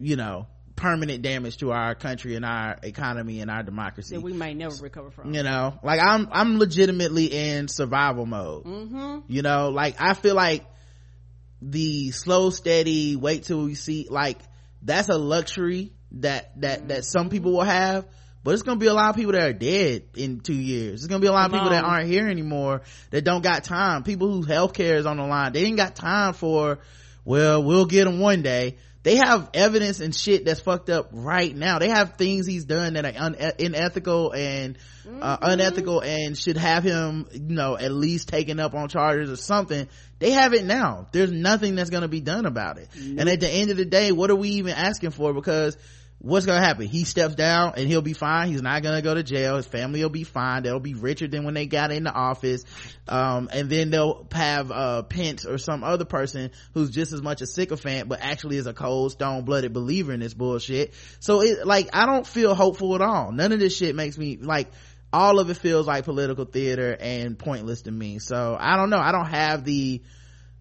you 0.00 0.16
know 0.16 0.46
permanent 0.74 1.22
damage 1.22 1.56
to 1.58 1.70
our 1.72 1.94
country 1.94 2.34
and 2.34 2.44
our 2.44 2.76
economy 2.82 3.40
and 3.40 3.50
our 3.50 3.62
democracy 3.62 4.14
That 4.16 4.20
we 4.22 4.34
might 4.34 4.56
never 4.58 4.74
recover 4.82 5.10
from. 5.10 5.32
you 5.32 5.42
know 5.42 5.78
like 5.82 6.00
i'm 6.02 6.28
i'm 6.32 6.58
legitimately 6.58 7.26
in 7.26 7.68
survival 7.68 8.26
mode 8.26 8.64
Mm-hmm. 8.64 9.18
you 9.28 9.42
know 9.42 9.70
like 9.70 9.96
i 10.00 10.12
feel 10.14 10.34
like 10.34 10.64
the 11.62 12.10
slow 12.10 12.50
steady 12.50 13.16
wait 13.16 13.44
till 13.44 13.64
we 13.64 13.74
see 13.74 14.06
like 14.10 14.38
that's 14.82 15.08
a 15.08 15.18
luxury 15.18 15.92
that 16.12 16.60
that 16.60 16.88
that 16.88 16.98
mm-hmm. 16.98 17.02
some 17.02 17.28
people 17.28 17.52
will 17.52 17.62
have 17.62 18.06
but 18.46 18.54
it's 18.54 18.62
gonna 18.62 18.78
be 18.78 18.86
a 18.86 18.94
lot 18.94 19.10
of 19.10 19.16
people 19.16 19.32
that 19.32 19.42
are 19.42 19.52
dead 19.52 20.04
in 20.14 20.38
two 20.38 20.54
years. 20.54 21.00
It's 21.02 21.08
gonna 21.08 21.20
be 21.20 21.26
a 21.26 21.32
lot 21.32 21.46
of 21.46 21.52
people 21.52 21.70
that 21.70 21.82
aren't 21.82 22.06
here 22.06 22.28
anymore 22.28 22.82
that 23.10 23.24
don't 23.24 23.42
got 23.42 23.64
time. 23.64 24.04
People 24.04 24.30
whose 24.30 24.46
health 24.46 24.72
care 24.72 24.98
is 24.98 25.04
on 25.04 25.16
the 25.16 25.24
line 25.24 25.52
they 25.52 25.64
ain't 25.64 25.76
got 25.76 25.96
time 25.96 26.32
for 26.32 26.78
well 27.24 27.64
we'll 27.64 27.86
get 27.86 28.04
them 28.04 28.20
one 28.20 28.42
day 28.42 28.76
they 29.06 29.14
have 29.14 29.50
evidence 29.54 30.00
and 30.00 30.12
shit 30.12 30.44
that's 30.44 30.58
fucked 30.58 30.90
up 30.90 31.10
right 31.12 31.54
now. 31.54 31.78
They 31.78 31.90
have 31.90 32.14
things 32.16 32.44
he's 32.44 32.64
done 32.64 32.94
that 32.94 33.04
are 33.04 33.12
un- 33.16 33.36
unethical 33.56 34.32
and 34.32 34.76
uh, 35.22 35.36
unethical 35.42 36.00
and 36.00 36.36
should 36.36 36.56
have 36.56 36.82
him 36.82 37.28
you 37.32 37.54
know 37.54 37.78
at 37.78 37.92
least 37.92 38.28
taken 38.28 38.58
up 38.58 38.74
on 38.74 38.88
charges 38.88 39.30
or 39.30 39.36
something. 39.36 39.86
They 40.18 40.32
have 40.32 40.54
it 40.54 40.64
now. 40.64 41.06
There's 41.12 41.30
nothing 41.30 41.76
that's 41.76 41.88
going 41.88 42.02
to 42.02 42.08
be 42.08 42.20
done 42.20 42.46
about 42.46 42.78
it. 42.78 42.88
And 42.96 43.28
at 43.28 43.38
the 43.38 43.48
end 43.48 43.70
of 43.70 43.76
the 43.76 43.84
day 43.84 44.10
what 44.10 44.28
are 44.32 44.34
we 44.34 44.48
even 44.48 44.72
asking 44.72 45.12
for? 45.12 45.32
Because 45.32 45.78
what's 46.18 46.46
gonna 46.46 46.64
happen? 46.64 46.86
He 46.86 47.04
steps 47.04 47.34
down 47.34 47.74
and 47.76 47.86
he'll 47.86 48.02
be 48.02 48.12
fine. 48.12 48.48
He's 48.48 48.62
not 48.62 48.82
gonna 48.82 49.02
go 49.02 49.14
to 49.14 49.22
jail. 49.22 49.56
His 49.56 49.66
family 49.66 50.02
will 50.02 50.10
be 50.10 50.24
fine. 50.24 50.62
They'll 50.62 50.80
be 50.80 50.94
richer 50.94 51.28
than 51.28 51.44
when 51.44 51.54
they 51.54 51.66
got 51.66 51.92
in 51.92 52.04
the 52.04 52.12
office. 52.12 52.64
Um, 53.06 53.48
and 53.52 53.68
then 53.68 53.90
they'll 53.90 54.26
have 54.32 54.70
uh 54.70 55.02
pence 55.02 55.44
or 55.44 55.58
some 55.58 55.84
other 55.84 56.04
person 56.04 56.50
who's 56.74 56.90
just 56.90 57.12
as 57.12 57.22
much 57.22 57.42
a 57.42 57.46
sycophant 57.46 58.08
but 58.08 58.20
actually 58.20 58.56
is 58.56 58.66
a 58.66 58.72
cold 58.72 59.12
stone-blooded 59.12 59.72
believer 59.72 60.12
in 60.12 60.20
this 60.20 60.34
bullshit. 60.34 60.94
So 61.20 61.42
it 61.42 61.66
like 61.66 61.90
i 61.92 62.06
don't 62.06 62.26
feel 62.26 62.54
hopeful 62.54 62.94
at 62.94 63.02
all. 63.02 63.32
None 63.32 63.52
of 63.52 63.60
this 63.60 63.76
shit 63.76 63.94
makes 63.94 64.16
me 64.16 64.38
like 64.40 64.70
all 65.12 65.38
of 65.38 65.50
it 65.50 65.56
feels 65.56 65.86
like 65.86 66.04
political 66.04 66.44
theater 66.44 66.96
and 66.98 67.38
pointless 67.38 67.82
to 67.82 67.90
me. 67.90 68.18
So 68.18 68.56
i 68.58 68.76
don't 68.76 68.90
know. 68.90 68.98
I 68.98 69.12
don't 69.12 69.28
have 69.28 69.64
the 69.64 70.02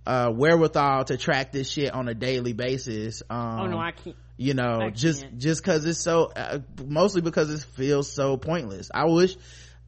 uh 0.05 0.31
wherewithal 0.31 1.05
to 1.05 1.17
track 1.17 1.51
this 1.51 1.69
shit 1.69 1.93
on 1.93 2.07
a 2.09 2.13
daily 2.13 2.53
basis. 2.53 3.23
Um 3.29 3.59
Oh 3.59 3.67
no, 3.67 3.77
I 3.79 3.91
can't. 3.91 4.15
You 4.37 4.53
know 4.53 4.89
just 4.89 5.25
just 5.37 5.63
because 5.63 5.85
it's 5.85 5.99
so 5.99 6.31
uh, 6.35 6.59
mostly 6.85 7.21
because 7.21 7.49
it 7.49 7.65
feels 7.75 8.11
so 8.11 8.37
pointless. 8.37 8.91
I 8.93 9.05
wish 9.05 9.35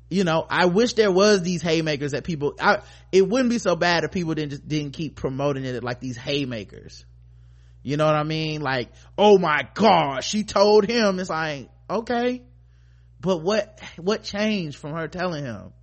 you 0.10 0.24
know 0.24 0.45
i 0.50 0.68
wish 0.68 0.93
there 0.93 1.12
was 1.12 1.41
these 1.41 1.62
haymakers 1.62 2.14
that 2.14 2.24
people 2.24 2.56
I, 2.62 2.80
it 3.12 3.28
wouldn't 3.28 3.50
be 3.50 3.60
so 3.60 3.76
bad 3.76 4.06
if 4.06 4.12
people 4.12 4.36
didn't 4.36 4.52
just 4.52 4.66
didn't 4.66 4.91
keep 4.91 5.18
promoting 5.18 5.66
it 5.66 5.84
like 5.84 6.00
these 6.00 6.18
haymakers. 6.18 7.06
You 7.84 7.98
know 7.98 8.06
what 8.06 8.16
i 8.16 8.24
mean? 8.24 8.62
Like 8.62 8.89
oh 9.18 9.38
my 9.38 9.68
god 9.74 10.24
she 10.24 10.43
told 10.43 10.86
him. 10.86 11.20
It's 11.20 11.30
like 11.30 11.70
okay. 11.89 12.43
But 13.20 13.41
what 13.41 13.80
what 13.98 14.24
changed 14.24 14.78
from 14.78 14.93
her 14.93 15.08
telling 15.08 15.43
him? 15.43 15.74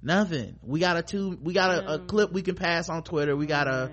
Nothing. 0.00 0.58
We 0.62 0.80
got 0.80 0.96
a 0.96 1.02
two 1.02 1.38
we 1.42 1.52
got 1.52 1.70
a, 1.70 1.94
a 1.94 1.98
clip 1.98 2.32
we 2.32 2.42
can 2.42 2.54
pass 2.54 2.88
on 2.88 3.02
twitter. 3.02 3.36
We 3.36 3.46
got 3.46 3.68
a 3.68 3.90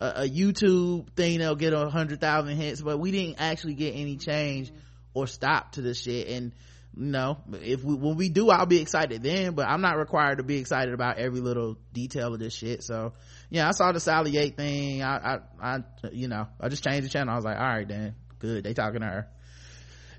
a, 0.00 0.22
a 0.22 0.28
youtube 0.28 1.08
thing 1.10 1.38
that'll 1.38 1.54
get 1.54 1.72
a 1.72 1.88
hundred 1.88 2.20
thousand 2.20 2.56
hits 2.56 2.80
but 2.80 2.98
we 2.98 3.10
didn't 3.10 3.36
actually 3.38 3.74
get 3.74 3.94
any 3.94 4.16
change 4.16 4.72
or 5.14 5.26
stop 5.26 5.72
to 5.72 5.82
this 5.82 6.00
shit. 6.00 6.28
And 6.28 6.52
no 6.92 7.38
if 7.52 7.84
we 7.84 7.94
when 7.94 8.16
we 8.16 8.28
do 8.28 8.50
i'll 8.50 8.66
be 8.66 8.80
excited 8.80 9.22
then 9.22 9.54
but 9.54 9.68
i'm 9.68 9.80
not 9.80 9.96
required 9.96 10.38
to 10.38 10.42
be 10.42 10.58
excited 10.58 10.92
about 10.92 11.18
every 11.18 11.38
little 11.38 11.76
detail 11.92 12.34
of 12.34 12.40
this 12.40 12.52
shit. 12.52 12.82
So 12.82 13.12
yeah 13.48 13.68
i 13.68 13.70
saw 13.70 13.92
the 13.92 14.00
sally 14.00 14.32
Yates 14.32 14.56
thing. 14.56 15.02
I, 15.02 15.16
I 15.16 15.38
i 15.60 15.78
you 16.10 16.26
know 16.26 16.48
i 16.60 16.68
just 16.68 16.82
changed 16.82 17.04
the 17.04 17.10
channel. 17.10 17.32
I 17.32 17.36
was 17.36 17.44
like 17.44 17.58
all 17.58 17.62
right 17.66 17.86
then. 17.86 18.16
Good. 18.40 18.64
They 18.64 18.74
talking 18.74 19.00
to 19.00 19.06
her. 19.06 19.28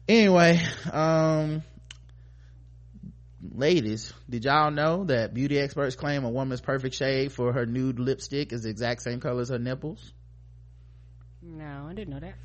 Anyway 0.07 0.61
um 0.91 1.63
ladies 3.55 4.13
did 4.29 4.45
y'all 4.45 4.69
know 4.71 5.03
that 5.05 5.33
beauty 5.33 5.57
experts 5.59 5.95
claim 5.95 6.23
a 6.23 6.29
woman's 6.29 6.61
perfect 6.61 6.95
shade 6.95 7.31
for 7.31 7.51
her 7.53 7.65
nude 7.65 7.99
lipstick 7.99 8.53
is 8.53 8.63
the 8.63 8.69
exact 8.69 9.01
same 9.01 9.19
color 9.19 9.41
as 9.41 9.49
her 9.49 9.57
nipples 9.59 10.13
No, 11.41 11.87
I 11.89 11.93
didn't 11.93 12.13
know 12.13 12.19
that. 12.19 12.35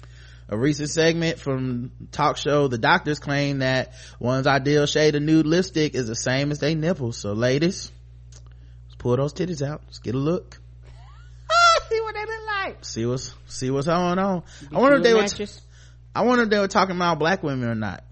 a 0.48 0.56
recent 0.56 0.88
segment 0.88 1.38
from 1.38 1.90
talk 2.12 2.38
show 2.38 2.68
the 2.68 2.78
doctors 2.78 3.18
claim 3.18 3.58
that 3.58 3.92
one's 4.18 4.46
ideal 4.46 4.86
shade 4.86 5.14
of 5.14 5.22
nude 5.22 5.46
lipstick 5.46 5.94
is 5.94 6.06
the 6.08 6.14
same 6.16 6.50
as 6.50 6.60
their 6.60 6.74
nipples 6.74 7.18
so 7.18 7.32
ladies 7.34 7.92
let's 8.86 8.94
pull 8.96 9.16
those 9.16 9.34
titties 9.34 9.60
out 9.66 9.82
let's 9.86 9.98
get 9.98 10.14
a 10.14 10.18
look 10.18 10.58
See 11.90 12.00
what 12.00 12.14
they 12.14 12.20
look 12.24 12.46
like. 12.46 12.84
see 12.84 13.04
what's 13.06 13.34
see 13.46 13.70
what's 13.70 13.86
going 13.86 14.18
on 14.18 14.42
i 14.74 14.78
wonder 14.78 14.96
if 14.96 15.02
they 15.02 15.12
were 15.12 15.20
t- 15.20 15.42
Matches? 15.42 15.60
i 16.14 16.22
wonder 16.22 16.44
if 16.44 16.50
they 16.50 16.58
were 16.58 16.68
talking 16.68 16.96
about 16.96 17.18
black 17.18 17.42
women 17.42 17.68
or 17.68 17.74
not 17.74 18.02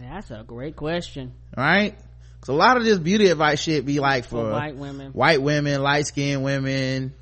That's 0.00 0.30
a 0.30 0.44
great 0.46 0.76
question. 0.76 1.32
right? 1.56 1.96
Because 2.34 2.48
a 2.50 2.52
lot 2.52 2.76
of 2.76 2.84
this 2.84 2.98
beauty 2.98 3.28
advice 3.28 3.60
shit 3.60 3.84
be 3.84 3.98
like 4.00 4.24
for, 4.24 4.44
For 4.44 4.50
white 4.52 4.76
women. 4.76 5.12
white 5.12 5.42
women 5.42 5.82
light-skinned 5.82 6.42
women 6.44 7.14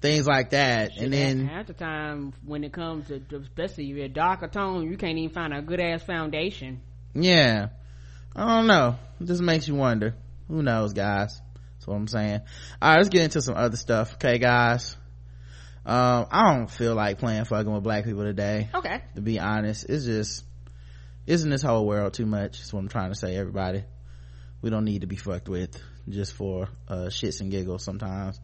things 0.00 0.26
like 0.26 0.50
that. 0.50 0.96
And 0.98 1.12
then 1.12 1.46
half 1.46 1.66
the 1.66 1.72
time 1.72 2.32
when 2.44 2.64
it 2.64 2.72
comes 2.72 3.08
to, 3.08 3.20
especially 3.36 3.90
if 3.90 3.96
you're 3.96 4.04
a 4.06 4.08
darker 4.08 4.46
tone, 4.46 4.88
you 4.90 4.96
can't 4.96 5.18
even 5.18 5.34
find 5.34 5.52
a 5.54 5.62
good 5.62 5.80
ass 5.80 6.02
foundation. 6.02 6.80
yeah. 7.14 7.68
I 8.34 8.46
don't 8.56 8.66
know. 8.66 8.96
It 9.20 9.24
just 9.26 9.40
makes 9.40 9.66
you 9.66 9.74
wonder. 9.74 10.14
Who 10.48 10.62
knows 10.62 10.92
guys? 10.92 11.40
That's 11.74 11.86
what 11.86 11.94
i'm 11.96 12.06
saying. 12.06 12.40
All 12.82 12.90
right 12.90 12.96
let's 12.98 13.08
get 13.08 13.22
into 13.24 13.40
some 13.40 13.56
other 13.56 13.76
stuff. 13.78 14.14
Okay 14.14 14.36
guys. 14.38 14.94
Um 15.86 16.26
i 16.30 16.54
don't 16.54 16.70
feel 16.70 16.94
like 16.94 17.18
playing 17.18 17.44
fucking 17.46 17.72
with 17.72 17.82
black 17.82 18.04
people 18.04 18.24
today 18.24 18.68
Okay. 18.74 19.00
to 19.14 19.20
be 19.22 19.38
honest. 19.40 19.86
It's 19.88 20.04
just 20.04 20.44
isn't 21.26 21.50
this 21.50 21.62
whole 21.62 21.86
world 21.86 22.14
too 22.14 22.26
much? 22.26 22.58
That's 22.58 22.72
what 22.72 22.80
i'm 22.80 22.88
trying 22.88 23.10
to 23.10 23.18
say 23.18 23.36
everybody. 23.36 23.84
We 24.62 24.70
don't 24.70 24.84
need 24.84 25.02
to 25.02 25.06
be 25.06 25.16
fucked 25.16 25.48
with 25.48 25.80
just 26.08 26.32
for 26.34 26.68
uh 26.88 27.06
shits 27.06 27.40
and 27.40 27.50
giggles 27.50 27.84
sometimes. 27.84 28.40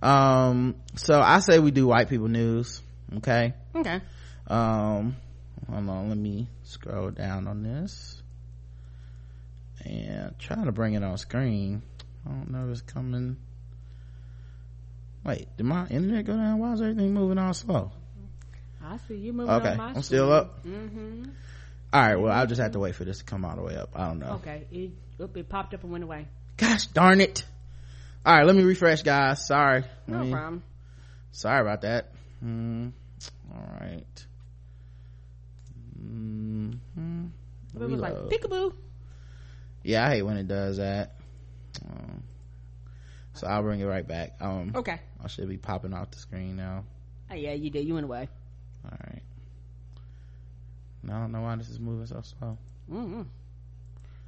Um 0.00 0.76
so 0.96 1.20
i 1.20 1.40
say 1.40 1.58
we 1.58 1.70
do 1.70 1.86
white 1.86 2.08
people 2.08 2.28
news 2.28 2.80
okay? 3.18 3.54
Okay. 3.74 4.00
um 4.46 5.16
hold 5.68 5.88
on 5.88 6.08
let 6.08 6.18
me 6.18 6.48
scroll 6.64 7.10
down 7.10 7.46
on 7.46 7.62
this 7.62 8.22
and 9.84 10.38
try 10.38 10.64
to 10.64 10.72
bring 10.72 10.94
it 10.94 11.02
on 11.02 11.18
screen. 11.18 11.82
I 12.24 12.30
don't 12.30 12.50
know 12.50 12.66
if 12.66 12.70
it's 12.72 12.82
coming. 12.82 13.36
Wait 15.24 15.48
did 15.56 15.66
my 15.66 15.86
internet 15.88 16.24
go 16.24 16.36
down? 16.36 16.58
Why 16.58 16.72
is 16.72 16.80
everything 16.80 17.14
moving 17.14 17.38
all 17.38 17.54
slow? 17.54 17.92
I 18.84 18.96
see 19.08 19.16
you 19.16 19.32
moving 19.32 19.54
okay 19.54 19.70
on 19.70 19.76
my 19.76 19.88
i'm 19.90 20.02
still 20.02 20.32
up. 20.32 20.64
Mm-hmm. 20.64 21.24
All 21.92 22.00
right 22.00 22.16
well 22.16 22.32
i'll 22.32 22.46
just 22.46 22.60
have 22.60 22.72
to 22.72 22.78
wait 22.78 22.94
for 22.94 23.04
this 23.04 23.18
to 23.18 23.24
come 23.24 23.44
all 23.44 23.56
the 23.56 23.62
way 23.62 23.76
up 23.76 23.90
i 23.94 24.06
don't 24.06 24.18
know 24.18 24.32
Okay. 24.34 24.66
It, 24.70 24.90
it 25.36 25.48
popped 25.48 25.74
up 25.74 25.82
and 25.82 25.92
went 25.92 26.04
away. 26.04 26.26
gosh 26.56 26.86
darn 26.86 27.20
it 27.20 27.44
all 28.24 28.34
right 28.36 28.46
let 28.46 28.56
me 28.56 28.62
refresh 28.62 29.02
guys 29.02 29.46
sorry 29.46 29.84
No 30.06 30.24
me- 30.24 30.30
problem. 30.32 30.62
sorry 31.32 31.60
about 31.60 31.82
that 31.82 32.12
mm, 32.44 32.92
all 33.54 33.68
right 33.80 34.26
mm-hmm. 36.00 37.26
It 37.74 37.80
was 37.88 38.00
like 38.00 38.14
peekaboo. 38.14 38.74
Yeah, 39.82 40.06
I 40.06 40.10
hate 40.10 40.22
when 40.22 40.36
it 40.36 40.46
does 40.46 40.76
that. 40.76 41.14
Um, 41.88 42.22
so 43.32 43.46
I'll 43.46 43.62
bring 43.62 43.80
it 43.80 43.84
right 43.86 44.06
back. 44.06 44.34
Um, 44.40 44.72
okay. 44.76 45.00
I 45.24 45.26
should 45.28 45.48
be 45.48 45.56
popping 45.56 45.94
off 45.94 46.10
the 46.10 46.18
screen 46.18 46.56
now. 46.56 46.84
Oh, 47.30 47.34
yeah, 47.34 47.52
you 47.54 47.70
did. 47.70 47.86
You 47.86 47.94
went 47.94 48.04
away. 48.04 48.28
All 48.84 48.90
right. 49.06 49.22
I 51.08 51.18
don't 51.18 51.32
know 51.32 51.42
why 51.42 51.56
this 51.56 51.68
is 51.68 51.80
moving 51.80 52.06
so 52.06 52.22
slow. 52.22 52.56
Mm-hmm. 52.90 53.22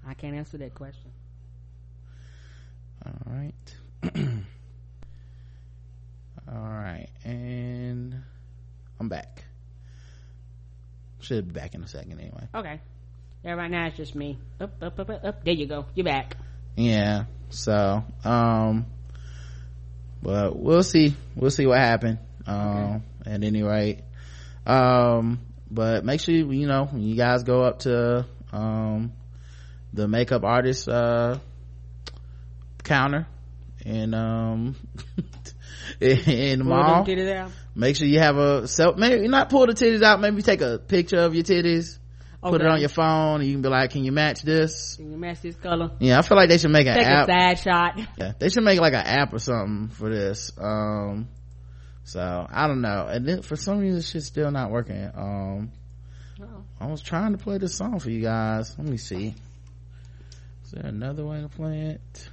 I 0.06 0.14
can't 0.14 0.34
answer 0.34 0.58
that 0.58 0.74
question. 0.74 1.10
All 3.06 3.12
right. 3.26 3.54
All 6.48 6.58
right. 6.58 7.08
And 7.24 8.22
I'm 8.98 9.08
back. 9.08 9.44
Should 11.20 11.48
be 11.48 11.60
back 11.60 11.74
in 11.74 11.82
a 11.82 11.88
second 11.88 12.20
anyway. 12.20 12.48
Okay. 12.54 12.80
Yeah, 13.44 13.52
right 13.52 13.70
now 13.70 13.86
it's 13.86 13.96
just 13.96 14.14
me. 14.14 14.38
Up, 14.60 14.82
up, 14.82 14.98
up, 14.98 15.10
up, 15.10 15.24
up. 15.24 15.44
There 15.44 15.54
you 15.54 15.66
go. 15.66 15.86
You're 15.94 16.04
back. 16.04 16.36
Yeah. 16.76 17.24
So, 17.50 18.04
um, 18.24 18.86
but 20.22 20.58
we'll 20.58 20.82
see. 20.82 21.14
We'll 21.34 21.50
see 21.50 21.66
what 21.66 21.78
happened. 21.78 22.18
Um, 22.46 23.02
okay. 23.22 23.34
at 23.34 23.44
any 23.44 23.62
rate. 23.62 24.00
Um, 24.66 25.40
but 25.70 26.04
make 26.04 26.20
sure, 26.20 26.34
you 26.34 26.66
know, 26.66 26.86
when 26.86 27.02
you 27.02 27.16
guys 27.16 27.42
go 27.42 27.62
up 27.62 27.80
to, 27.80 28.26
um, 28.52 29.12
the 29.92 30.08
makeup 30.08 30.44
artist, 30.44 30.88
uh, 30.88 31.38
counter 32.82 33.26
and, 33.84 34.14
um, 34.14 34.76
in 36.00 36.58
the 36.58 36.64
mall. 36.64 37.06
Make 37.74 37.96
sure 37.96 38.06
you 38.06 38.20
have 38.20 38.36
a 38.36 38.68
self, 38.68 38.96
maybe 38.96 39.26
not 39.28 39.50
pull 39.50 39.66
the 39.66 39.72
titties 39.72 40.02
out, 40.02 40.20
maybe 40.20 40.42
take 40.42 40.60
a 40.60 40.78
picture 40.78 41.18
of 41.18 41.34
your 41.34 41.44
titties 41.44 41.98
Okay. 42.44 42.58
Put 42.58 42.60
it 42.60 42.66
on 42.66 42.78
your 42.78 42.90
phone 42.90 43.40
and 43.40 43.44
you 43.48 43.54
can 43.54 43.62
be 43.62 43.70
like, 43.70 43.90
can 43.90 44.04
you 44.04 44.12
match 44.12 44.42
this? 44.42 44.96
Can 44.96 45.12
you 45.12 45.16
match 45.16 45.40
this 45.40 45.56
color? 45.56 45.92
Yeah, 45.98 46.18
I 46.18 46.22
feel 46.22 46.36
like 46.36 46.50
they 46.50 46.58
should 46.58 46.72
make 46.72 46.86
an 46.86 46.94
Take 46.94 47.06
app. 47.06 47.26
a 47.26 47.32
side 47.32 47.58
shot. 47.58 48.00
Yeah, 48.18 48.32
they 48.38 48.50
should 48.50 48.64
make 48.64 48.78
like 48.78 48.92
an 48.92 49.00
app 49.00 49.32
or 49.32 49.38
something 49.38 49.88
for 49.88 50.10
this. 50.10 50.52
Um, 50.58 51.28
so 52.04 52.46
I 52.50 52.66
don't 52.66 52.82
know. 52.82 53.06
And 53.08 53.26
then 53.26 53.42
for 53.42 53.56
some 53.56 53.78
reason, 53.78 54.00
shit's 54.02 54.26
still 54.26 54.50
not 54.50 54.70
working. 54.70 55.10
Um, 55.14 55.72
oh. 56.40 56.62
I 56.78 56.86
was 56.86 57.02
trying 57.02 57.32
to 57.32 57.38
play 57.38 57.58
this 57.58 57.74
song 57.74 57.98
for 57.98 58.10
you 58.10 58.22
guys. 58.22 58.74
Let 58.78 58.86
me 58.86 58.98
see. 58.98 59.34
Is 60.64 60.70
there 60.72 60.86
another 60.86 61.24
way 61.24 61.40
to 61.40 61.48
play 61.48 61.96
it? 61.96 62.28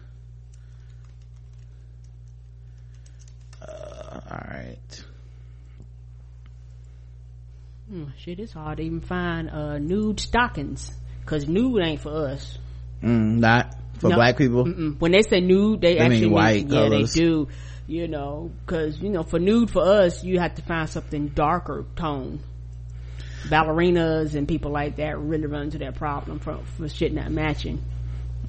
Uh, 3.61 4.19
all 4.30 4.47
right. 4.49 5.03
Hmm, 7.89 8.05
shit, 8.17 8.39
it's 8.39 8.53
hard 8.53 8.78
to 8.78 8.84
even 8.84 9.01
find 9.01 9.49
uh, 9.49 9.78
nude 9.78 10.19
stockings 10.19 10.91
because 11.22 11.47
nude 11.47 11.82
ain't 11.82 12.01
for 12.01 12.28
us. 12.28 12.57
Mm, 13.03 13.39
not 13.39 13.76
for 13.99 14.09
no, 14.09 14.15
black 14.15 14.38
people. 14.38 14.65
Mm-mm. 14.65 14.99
When 14.99 15.11
they 15.11 15.22
say 15.24 15.41
nude, 15.41 15.82
they, 15.82 15.95
they 15.95 15.99
actually 15.99 16.22
mean 16.22 16.32
white 16.32 16.67
mean, 16.67 16.74
yeah, 16.74 16.89
they 16.89 17.03
do. 17.03 17.47
You 17.92 18.08
know, 18.08 18.50
because 18.66 19.02
you 19.02 19.10
know, 19.10 19.22
for 19.22 19.38
nude 19.38 19.70
for 19.70 19.82
us, 19.82 20.24
you 20.24 20.39
have 20.39 20.56
to 20.56 20.62
find 20.62 20.89
something 20.89 21.28
darker 21.28 21.84
tone. 21.98 22.39
Ballerinas 23.50 24.34
and 24.34 24.48
people 24.48 24.72
like 24.72 24.96
that 24.96 25.20
really 25.20 25.46
run 25.46 25.64
into 25.64 25.80
that 25.80 25.96
problem 25.96 26.39
for 26.39 26.60
for 26.78 26.88
shit 26.88 27.14
not 27.14 27.32
matching. 27.32 27.84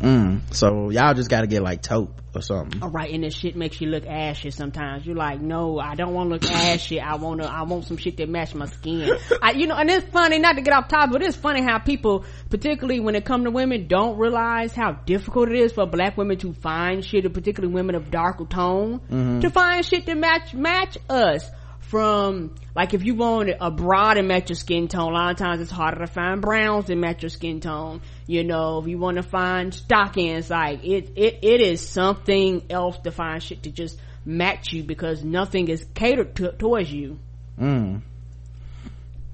Mm. 0.02 0.54
So 0.54 0.90
y'all 0.90 1.14
just 1.14 1.30
gotta 1.30 1.46
get 1.46 1.62
like 1.62 1.82
taupe 1.82 2.20
or 2.34 2.42
something. 2.42 2.82
All 2.82 2.90
right, 2.90 3.12
and 3.12 3.22
this 3.22 3.34
shit 3.34 3.56
makes 3.56 3.80
you 3.80 3.88
look 3.88 4.06
ashy 4.06 4.50
sometimes. 4.50 5.06
You're 5.06 5.16
like, 5.16 5.40
no, 5.40 5.78
I 5.78 5.94
don't 5.94 6.12
want 6.12 6.28
to 6.28 6.34
look 6.34 6.50
ashy. 6.50 7.00
I 7.00 7.16
want 7.16 7.42
to, 7.42 7.48
I 7.48 7.62
want 7.62 7.84
some 7.84 7.96
shit 7.96 8.16
that 8.16 8.28
match 8.28 8.54
my 8.54 8.66
skin. 8.66 9.16
I, 9.42 9.52
you 9.52 9.66
know, 9.66 9.76
and 9.76 9.88
it's 9.90 10.08
funny, 10.10 10.38
not 10.38 10.56
to 10.56 10.62
get 10.62 10.74
off 10.74 10.88
topic, 10.88 11.12
but 11.12 11.22
it's 11.22 11.36
funny 11.36 11.62
how 11.62 11.78
people, 11.78 12.24
particularly 12.50 13.00
when 13.00 13.14
it 13.14 13.24
come 13.24 13.44
to 13.44 13.50
women, 13.50 13.86
don't 13.86 14.18
realize 14.18 14.74
how 14.74 14.92
difficult 14.92 15.50
it 15.50 15.58
is 15.58 15.72
for 15.72 15.86
black 15.86 16.16
women 16.16 16.38
to 16.38 16.52
find 16.52 17.04
shit, 17.04 17.24
and 17.24 17.34
particularly 17.34 17.72
women 17.72 17.94
of 17.94 18.10
darker 18.10 18.46
tone, 18.46 18.98
mm-hmm. 19.00 19.40
to 19.40 19.50
find 19.50 19.84
shit 19.84 20.06
that 20.06 20.16
match, 20.16 20.54
match 20.54 20.98
us 21.08 21.48
from 21.92 22.54
like 22.74 22.94
if 22.94 23.04
you 23.04 23.14
want 23.14 23.50
a 23.60 23.70
broad 23.70 24.16
and 24.16 24.26
match 24.26 24.48
your 24.48 24.56
skin 24.56 24.88
tone 24.88 25.12
a 25.12 25.14
lot 25.14 25.30
of 25.30 25.36
times 25.36 25.60
it's 25.60 25.70
harder 25.70 25.98
to 25.98 26.06
find 26.06 26.40
browns 26.40 26.86
that 26.86 26.96
match 26.96 27.22
your 27.22 27.28
skin 27.28 27.60
tone. 27.60 28.00
You 28.26 28.44
know 28.44 28.78
if 28.78 28.88
you 28.88 28.96
want 28.96 29.18
to 29.18 29.22
find 29.22 29.74
stockings 29.74 30.48
like 30.48 30.82
it 30.84 31.10
it 31.16 31.40
it 31.42 31.60
is 31.60 31.86
something 31.86 32.64
else 32.70 32.96
to 33.00 33.10
find 33.10 33.42
shit 33.42 33.64
to 33.64 33.70
just 33.70 34.00
match 34.24 34.72
you 34.72 34.82
because 34.82 35.22
nothing 35.22 35.68
is 35.68 35.84
catered 35.92 36.34
to, 36.36 36.52
towards 36.52 36.90
you. 36.90 37.18
Mm. 37.60 38.00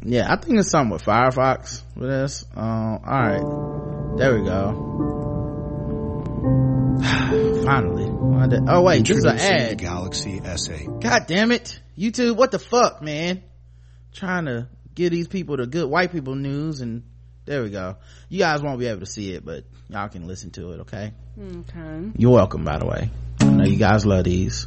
yeah 0.02 0.26
i 0.28 0.34
think 0.34 0.58
it's 0.58 0.72
something 0.72 0.90
with 0.90 1.04
firefox 1.04 1.82
with 1.94 2.10
this. 2.10 2.44
Um, 2.56 3.00
all 3.06 3.22
right. 3.22 4.18
There 4.18 4.36
we 4.36 4.44
go 4.44 5.17
finally. 7.64 8.06
Oh 8.68 8.82
wait 8.82 9.06
this 9.06 9.18
is 9.18 9.24
an 9.24 9.38
ad. 9.38 9.78
galaxy 9.78 10.40
s8 10.40 11.00
god 11.02 11.26
damn 11.26 11.52
it. 11.52 11.80
Youtube 11.96 12.36
what 12.36 12.50
the 12.50 12.58
fuck 12.58 13.02
man? 13.02 13.42
Trying 14.12 14.46
to 14.46 14.68
give 14.94 15.10
these 15.10 15.28
people 15.28 15.56
the 15.56 15.66
good 15.66 15.88
white 15.88 16.12
people 16.12 16.34
news 16.34 16.80
and 16.80 17.02
there 17.44 17.62
we 17.62 17.70
go. 17.70 17.96
You 18.28 18.38
guys 18.38 18.62
won't 18.62 18.78
be 18.78 18.86
able 18.86 19.00
to 19.00 19.06
see 19.06 19.32
it 19.32 19.44
but 19.44 19.64
y'all 19.88 20.08
can 20.08 20.26
listen 20.26 20.50
to 20.52 20.72
it 20.72 20.80
okay? 20.80 21.12
Okay. 21.38 22.10
You're 22.16 22.32
welcome 22.32 22.64
by 22.64 22.78
the 22.78 22.86
way. 22.86 23.10
I 23.40 23.44
know 23.44 23.64
you 23.64 23.76
guys 23.76 24.06
love 24.06 24.24
these 24.24 24.66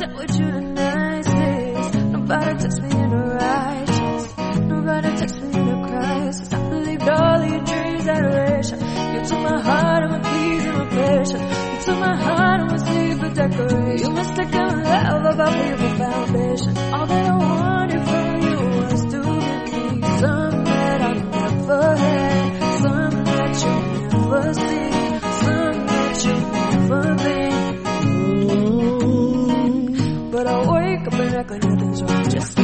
You 0.00 0.49
act 31.40 31.50
like 31.50 31.64
nothing's 31.64 32.02
wrong, 32.02 32.28
just 32.28 32.59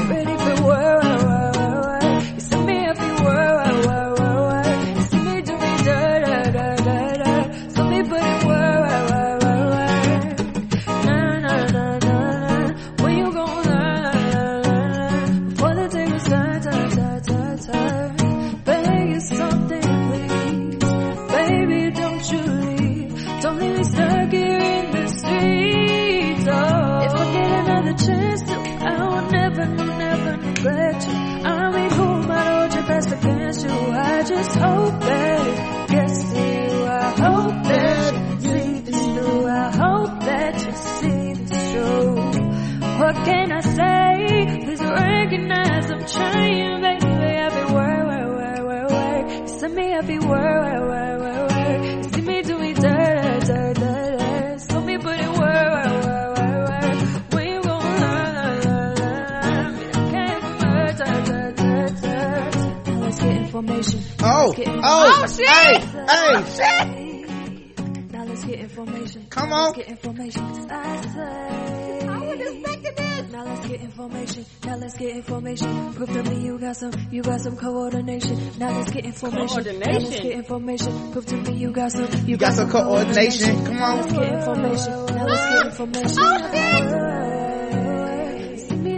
Come 69.47 69.53
on. 69.53 69.65
Let's 69.67 69.77
get 69.77 69.89
information. 69.89 70.43
I 70.43 71.01
say. 71.03 72.07
I 72.09 72.19
wasn't 72.19 72.41
expecting 72.41 72.95
this. 72.97 73.31
Now 73.31 73.45
let's 73.45 73.69
get 73.69 73.81
information. 73.81 74.45
Now 74.65 74.77
let's 74.77 74.97
get 74.97 75.17
information. 75.17 75.93
Prove 75.95 76.13
to 76.13 76.23
me 76.25 76.45
you 76.45 76.59
got 76.59 76.77
some, 76.77 76.93
you 77.13 77.23
got 77.23 77.41
some 77.41 77.57
coordination. 77.57 78.51
Now 78.59 78.77
let's 78.77 78.91
get 78.91 79.05
information. 79.05 79.49
Coordination. 79.49 79.79
Now 79.79 79.99
let's 79.99 80.21
get 80.21 80.33
information. 80.33 81.13
Prove 81.13 81.27
to 81.27 81.37
me 81.37 81.53
you 81.55 81.71
got 81.71 81.93
some, 81.93 82.13
you, 82.13 82.19
You 82.27 82.37
got 82.37 82.55
some 82.55 82.69
coordination. 82.71 83.65
Come 83.67 83.77
Now 83.77 83.95
let's 83.95 84.13
on. 84.13 84.19
get 84.19 84.33
information. 84.35 84.93
Now 85.15 85.27
let's 85.27 85.47
get 85.47 85.67
information. 85.67 86.17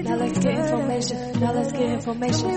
Now 0.08 0.16
let's 0.16 0.38
get 0.38 0.56
information. 0.56 1.40
Now 1.40 1.52
let's 1.52 1.72
get 1.72 1.90
information. 1.90 2.48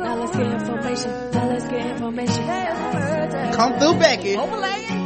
Now 0.00 0.14
let's 0.14 0.32
get 0.36 0.46
information. 0.46 1.10
Now 1.32 1.48
let's 1.48 1.68
get 1.68 1.86
information. 1.90 3.52
Come 3.52 3.78
through, 3.78 3.98
Becky. 3.98 4.36
Overlaying? 4.36 4.97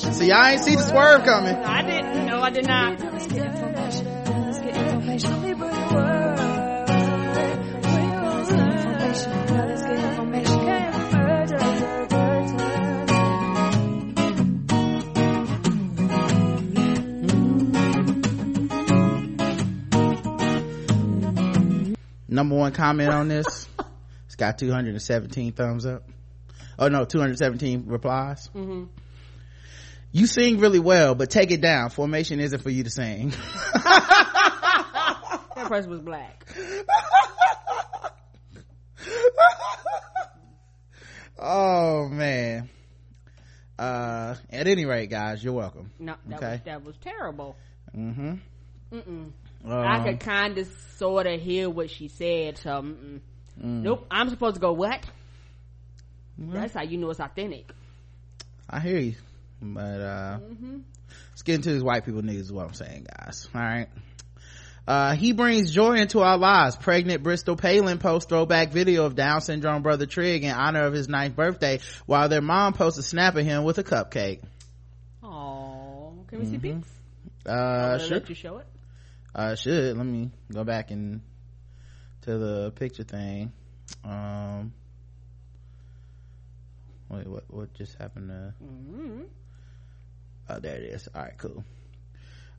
Get 0.00 0.08
information. 0.08 0.14
So 0.14 0.24
y'all 0.24 0.46
ain't 0.46 0.62
see 0.62 0.76
the 0.76 0.82
swerve 0.82 1.24
coming. 1.24 1.56
I 1.56 1.82
didn't. 1.82 2.26
No, 2.26 2.40
I 2.40 2.50
did 2.50 2.66
not. 2.66 3.00
Let's 3.00 3.26
get 3.26 3.46
information. 3.46 4.06
Let's 4.06 4.58
get 4.58 4.76
information. 4.76 5.30
Now 5.30 5.56
let's 8.36 8.52
get 8.52 8.68
information. 8.74 9.30
Now 9.46 9.66
let's 9.66 9.82
get 9.82 9.98
information. 9.98 10.40
Number 22.28 22.56
one 22.56 22.72
comment 22.72 23.10
on 23.10 23.28
this. 23.28 23.68
It's 24.26 24.36
got 24.36 24.58
217 24.58 25.52
thumbs 25.52 25.84
up. 25.84 26.04
Oh 26.78 26.88
no, 26.88 27.04
217 27.04 27.84
replies. 27.86 28.48
Mm-hmm. 28.54 28.84
You 30.12 30.26
sing 30.26 30.58
really 30.58 30.78
well, 30.80 31.14
but 31.14 31.30
take 31.30 31.50
it 31.52 31.60
down. 31.60 31.90
Formation 31.90 32.40
isn't 32.40 32.62
for 32.62 32.70
you 32.70 32.84
to 32.84 32.90
sing. 32.90 33.32
That 35.56 35.68
person 35.68 35.90
was 35.90 36.00
black. 36.00 36.46
oh 41.38 42.08
man. 42.08 42.68
Uh, 43.78 44.36
at 44.50 44.66
any 44.68 44.84
rate, 44.84 45.08
guys, 45.08 45.42
you're 45.42 45.54
welcome. 45.54 45.90
No, 45.98 46.14
that 46.26 46.36
Okay. 46.36 46.50
was 46.52 46.60
that 46.64 46.84
was 46.84 46.96
terrible. 47.02 47.56
Mm-hmm. 47.96 48.34
Mm-mm. 48.92 49.32
Um, 49.64 49.72
I 49.72 50.02
could 50.04 50.20
kind 50.20 50.58
of 50.58 50.68
sort 50.96 51.26
of 51.26 51.40
hear 51.40 51.68
what 51.70 51.90
she 51.90 52.08
said. 52.08 52.58
So. 52.58 52.70
Mm. 52.82 53.20
nope. 53.82 54.06
I'm 54.10 54.28
supposed 54.30 54.54
to 54.54 54.60
go 54.60 54.72
what? 54.72 55.04
Well, 56.38 56.60
That's 56.60 56.74
how 56.74 56.82
you 56.82 56.96
know 56.98 57.10
it's 57.10 57.20
authentic. 57.20 57.70
I 58.68 58.80
hear 58.80 58.98
you. 58.98 59.14
But, 59.62 59.80
uh, 60.00 60.38
Mm-hmm. 60.40 60.78
let's 61.30 61.42
get 61.42 61.56
into 61.56 61.72
these 61.72 61.82
white 61.82 62.04
people 62.04 62.22
niggas 62.22 62.40
is 62.40 62.52
what 62.52 62.66
I'm 62.66 62.74
saying, 62.74 63.06
guys. 63.14 63.48
All 63.54 63.60
right. 63.60 63.88
Uh, 64.88 65.14
he 65.14 65.32
brings 65.32 65.70
joy 65.70 65.96
into 65.98 66.20
our 66.20 66.38
lives. 66.38 66.74
Pregnant 66.76 67.22
Bristol 67.22 67.54
Palin 67.54 67.98
posts 67.98 68.28
throwback 68.28 68.72
video 68.72 69.04
of 69.04 69.14
Down 69.14 69.40
syndrome 69.40 69.82
brother 69.82 70.06
Trig 70.06 70.42
in 70.42 70.50
honor 70.50 70.82
of 70.84 70.92
his 70.94 71.08
ninth 71.08 71.36
birthday, 71.36 71.78
while 72.06 72.28
their 72.28 72.40
mom 72.40 72.72
posts 72.72 72.98
a 72.98 73.02
snap 73.02 73.36
of 73.36 73.44
him 73.44 73.62
with 73.64 73.78
a 73.78 73.84
cupcake. 73.84 74.40
Oh, 75.22 76.24
can 76.26 76.38
we 76.40 76.46
see 76.46 76.56
Mhm. 76.58 76.62
pics? 76.62 76.88
Uh, 77.46 77.52
I'll 77.52 77.98
sure. 77.98 78.08
Let 78.18 78.28
you 78.30 78.34
show 78.34 78.58
it. 78.58 78.66
Uh, 79.34 79.54
should. 79.54 79.96
Let 79.96 80.06
me 80.06 80.30
go 80.52 80.64
back 80.64 80.90
and 80.90 81.20
to 82.22 82.36
the 82.38 82.72
picture 82.72 83.04
thing. 83.04 83.52
Um, 84.02 84.72
wait, 87.08 87.26
what, 87.28 87.44
what 87.48 87.74
just 87.74 87.96
happened 87.96 88.28
to, 88.30 88.54
Mm-hmm. 88.64 89.22
Oh, 90.50 90.58
there 90.58 90.76
it 90.76 90.82
is. 90.82 91.08
All 91.14 91.22
right, 91.22 91.38
cool. 91.38 91.64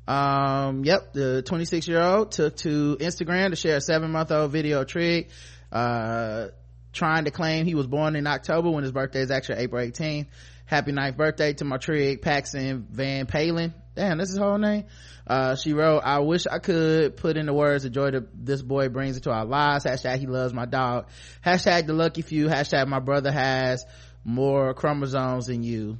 Um, 0.08 0.84
yep, 0.86 1.14
the 1.14 1.42
26 1.42 1.88
year 1.88 2.02
old 2.02 2.32
took 2.32 2.56
to 2.58 2.98
Instagram 3.00 3.50
to 3.50 3.56
share 3.56 3.78
a 3.78 3.82
seven 3.82 4.12
month 4.12 4.32
old 4.32 4.52
video 4.52 4.84
Trig, 4.84 5.30
uh, 5.72 6.48
trying 6.94 7.26
to 7.26 7.32
claim 7.32 7.66
he 7.66 7.76
was 7.76 7.88
born 7.88 8.16
in 8.16 8.28
October 8.28 8.70
when 8.70 8.84
his 8.84 8.92
birthday 8.92 9.22
is 9.22 9.32
actually 9.32 9.60
April 9.60 9.86
18th. 9.86 10.28
Happy 10.66 10.94
ninth 10.94 11.18
birthday 11.18 11.54
to 11.54 11.66
my 11.66 11.78
Trig, 11.78 12.22
Paxson 12.22 12.88
Van 12.92 13.26
Palin. 13.26 13.74
Damn, 13.94 14.20
this 14.20 14.30
is 14.30 14.38
her 14.38 14.46
whole 14.46 14.58
name. 14.58 14.86
Uh, 15.28 15.56
she 15.56 15.74
wrote, 15.74 16.00
I 16.00 16.20
wish 16.20 16.48
I 16.48 16.60
could 16.60 17.18
put 17.18 17.36
in 17.36 17.46
the 17.46 17.54
words 17.54 17.84
the 17.84 17.90
joy 17.90 18.12
that 18.12 18.30
this 18.34 18.62
boy 18.62 18.88
brings 18.88 19.18
into 19.18 19.32
our 19.32 19.44
lives. 19.44 19.84
Hashtag 19.84 20.20
he 20.20 20.28
loves 20.28 20.54
my 20.54 20.66
dog. 20.66 21.08
Hashtag 21.46 21.88
the 21.88 21.94
lucky 21.94 22.22
few. 22.22 22.48
Hashtag 22.48 22.88
my 22.88 23.00
brother 23.00 23.32
has 23.32 23.86
more 24.24 24.74
chromosomes 24.74 25.48
than 25.48 25.64
you. 25.64 25.98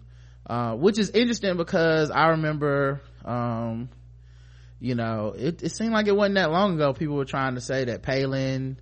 Uh, 0.52 0.76
which 0.76 1.00
is 1.00 1.12
interesting 1.12 1.56
because 1.56 2.12
I 2.12 2.32
remember, 2.32 3.00
um, 3.24 3.88
you 4.82 4.96
know, 4.96 5.34
it, 5.34 5.64
it 5.64 5.72
seemed 5.72 5.94
like 5.94 6.08
it 6.08 6.16
wasn't 6.16 6.36
that 6.36 6.52
long 6.52 6.76
ago 6.76 6.92
people 6.92 7.16
were 7.16 7.24
trying 7.24 7.56
to 7.56 7.62
say 7.62 7.86
that 7.86 8.02
Palin 8.02 8.76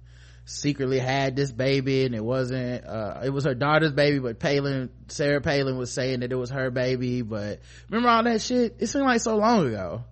secretly 0.46 0.98
had 0.98 1.36
this 1.36 1.52
baby 1.52 2.06
and 2.06 2.16
it 2.16 2.26
wasn't, 2.26 2.88
uh, 2.88 3.20
it 3.24 3.30
was 3.30 3.46
her 3.46 3.54
daughter's 3.54 3.92
baby, 3.92 4.18
but 4.18 4.40
Palin, 4.40 4.90
Sarah 5.10 5.42
Palin 5.42 5.78
was 5.78 5.94
saying 5.94 6.22
that 6.22 6.32
it 6.32 6.36
was 6.36 6.50
her 6.50 6.72
baby, 6.72 7.22
but 7.22 7.60
remember 7.88 8.10
all 8.10 8.24
that 8.24 8.42
shit? 8.42 8.78
It 8.80 8.88
seemed 8.88 9.06
like 9.06 9.22
so 9.22 9.38
long 9.38 9.68
ago. 9.68 10.04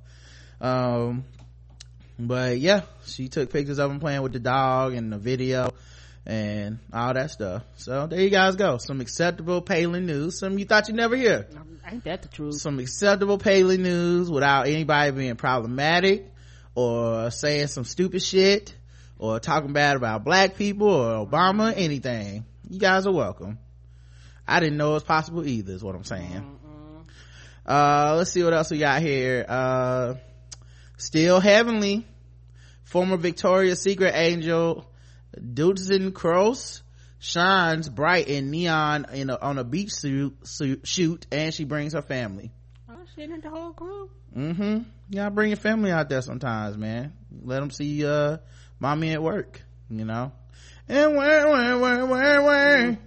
Um, 0.61 1.25
but 2.19 2.59
yeah, 2.59 2.83
she 3.07 3.29
took 3.29 3.51
pictures 3.51 3.79
of 3.79 3.89
him 3.89 3.99
playing 3.99 4.21
with 4.21 4.33
the 4.33 4.39
dog 4.39 4.93
and 4.93 5.11
the 5.11 5.17
video 5.17 5.71
and 6.27 6.79
all 6.91 7.13
that 7.13 7.31
stuff. 7.31 7.63
So 7.77 8.05
there 8.05 8.19
you 8.19 8.29
guys 8.29 8.57
go. 8.57 8.77
Some 8.77 8.99
acceptable 8.99 9.61
Palin 9.61 10.05
news. 10.05 10.37
Some 10.37 10.59
you 10.59 10.65
thought 10.65 10.89
you'd 10.89 10.97
never 10.97 11.15
hear. 11.15 11.47
Ain't 11.89 12.03
that 12.03 12.21
the 12.21 12.27
truth? 12.27 12.55
Some 12.55 12.79
acceptable 12.79 13.37
Palin 13.37 13.81
news 13.81 14.29
without 14.29 14.67
anybody 14.67 15.11
being 15.11 15.35
problematic 15.37 16.29
or 16.75 17.31
saying 17.31 17.67
some 17.67 17.85
stupid 17.85 18.21
shit 18.21 18.75
or 19.17 19.39
talking 19.39 19.71
bad 19.71 19.95
about 19.95 20.25
black 20.25 20.57
people 20.57 20.89
or 20.89 21.25
Obama, 21.25 21.73
anything. 21.73 22.43
You 22.69 22.77
guys 22.77 23.07
are 23.07 23.13
welcome. 23.13 23.57
I 24.45 24.59
didn't 24.59 24.77
know 24.77 24.91
it 24.91 24.95
was 24.95 25.03
possible 25.03 25.47
either 25.47 25.73
is 25.73 25.83
what 25.83 25.95
I'm 25.95 26.03
saying. 26.03 26.59
Uh, 27.65 28.15
let's 28.17 28.31
see 28.31 28.43
what 28.43 28.53
else 28.53 28.69
we 28.69 28.79
got 28.79 29.01
here. 29.01 29.45
Uh, 29.47 30.15
still 30.97 31.39
heavenly. 31.39 32.05
Former 32.83 33.17
Victoria's 33.17 33.81
Secret 33.81 34.13
angel 34.13 34.89
Doutzen 35.39 36.11
Kroes 36.11 36.81
shines 37.19 37.89
bright 37.89 38.27
in 38.27 38.51
neon 38.51 39.07
in 39.13 39.29
a, 39.29 39.37
on 39.37 39.57
a 39.57 39.63
beach 39.63 39.91
suit, 39.91 40.47
suit 40.47 40.87
shoot 40.87 41.25
and 41.31 41.53
she 41.53 41.63
brings 41.63 41.93
her 41.93 42.01
family. 42.01 42.51
Oh 42.89 42.95
shit, 43.15 43.29
ain't 43.29 43.43
the 43.43 43.49
whole 43.49 43.73
crew? 43.73 44.09
Mm-hmm. 44.35 44.77
You 45.09 45.15
gotta 45.15 45.31
bring 45.31 45.49
your 45.49 45.57
family 45.57 45.91
out 45.91 46.09
there 46.09 46.21
sometimes, 46.21 46.77
man. 46.77 47.13
Let 47.43 47.59
them 47.59 47.71
see, 47.71 48.05
uh, 48.05 48.37
mommy 48.79 49.11
at 49.11 49.21
work, 49.21 49.61
you 49.89 50.05
know? 50.05 50.31
And 50.87 51.17
where, 51.17 51.49
where, 51.49 51.77
where, 51.77 52.05
where, 52.05 52.41
where? 52.41 52.97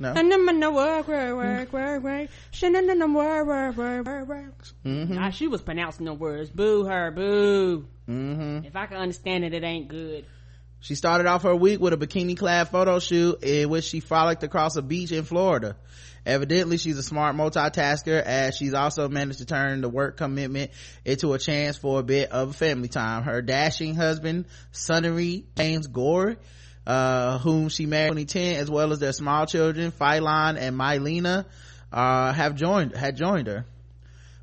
No. 0.00 0.12
And 0.12 0.32
I'm 0.32 0.48
in 0.48 0.60
the 0.60 0.70
work, 0.70 1.08
work, 1.08 1.36
work, 1.36 1.72
work, 1.72 2.02
work. 2.02 2.30
Shouldn't 2.52 2.88
in 2.88 2.98
the 3.00 3.08
work, 3.08 3.46
work, 3.46 3.76
work, 3.76 4.06
work, 4.06 4.28
work. 4.28 4.64
Mm-hmm. 4.84 5.14
Nah, 5.14 5.30
she 5.30 5.48
was 5.48 5.60
pronouncing 5.60 6.06
the 6.06 6.14
words. 6.14 6.50
Boo 6.50 6.84
her, 6.84 7.10
boo. 7.10 7.88
Mm-hmm. 8.08 8.64
If 8.64 8.76
I 8.76 8.86
can 8.86 8.98
understand 8.98 9.44
it, 9.44 9.54
it 9.54 9.64
ain't 9.64 9.88
good. 9.88 10.24
She 10.80 10.94
started 10.94 11.26
off 11.26 11.42
her 11.42 11.56
week 11.56 11.80
with 11.80 11.92
a 11.92 11.96
bikini 11.96 12.36
clad 12.36 12.68
photo 12.68 13.00
shoot 13.00 13.42
in 13.42 13.68
which 13.68 13.84
she 13.84 14.00
frolicked 14.00 14.44
across 14.44 14.76
a 14.76 14.82
beach 14.82 15.10
in 15.10 15.24
Florida. 15.24 15.76
Evidently, 16.24 16.76
she's 16.76 16.98
a 16.98 17.02
smart 17.02 17.34
multitasker 17.34 18.22
as 18.22 18.56
she's 18.56 18.74
also 18.74 19.08
managed 19.08 19.38
to 19.38 19.46
turn 19.46 19.80
the 19.80 19.88
work 19.88 20.16
commitment 20.16 20.70
into 21.04 21.32
a 21.32 21.38
chance 21.38 21.76
for 21.76 22.00
a 22.00 22.02
bit 22.02 22.30
of 22.30 22.54
family 22.54 22.88
time. 22.88 23.22
Her 23.22 23.42
dashing 23.42 23.94
husband, 23.94 24.46
Sunnery 24.70 25.46
James 25.56 25.86
Gore, 25.86 26.36
uh, 26.86 27.38
whom 27.38 27.70
she 27.70 27.86
married 27.86 28.10
in 28.10 28.26
2010, 28.26 28.56
as 28.60 28.70
well 28.70 28.92
as 28.92 28.98
their 28.98 29.12
small 29.12 29.46
children, 29.46 29.90
Phyllon 29.90 30.58
and 30.58 30.76
Myllena, 30.76 31.46
uh, 31.92 32.32
have 32.32 32.54
joined, 32.54 32.94
had 32.94 33.16
joined 33.16 33.46
her. 33.46 33.64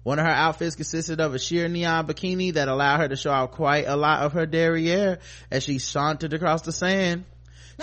One 0.06 0.20
of 0.20 0.28
her 0.28 0.32
outfits 0.32 0.76
consisted 0.76 1.20
of 1.20 1.34
a 1.34 1.40
sheer 1.40 1.68
neon 1.68 2.06
bikini 2.06 2.54
that 2.54 2.68
allowed 2.68 3.00
her 3.00 3.08
to 3.08 3.16
show 3.16 3.32
off 3.32 3.50
quite 3.50 3.88
a 3.88 3.96
lot 3.96 4.22
of 4.22 4.34
her 4.34 4.46
derriere 4.46 5.18
as 5.50 5.64
she 5.64 5.80
sauntered 5.80 6.32
across 6.32 6.62
the 6.62 6.72
sand. 6.72 7.26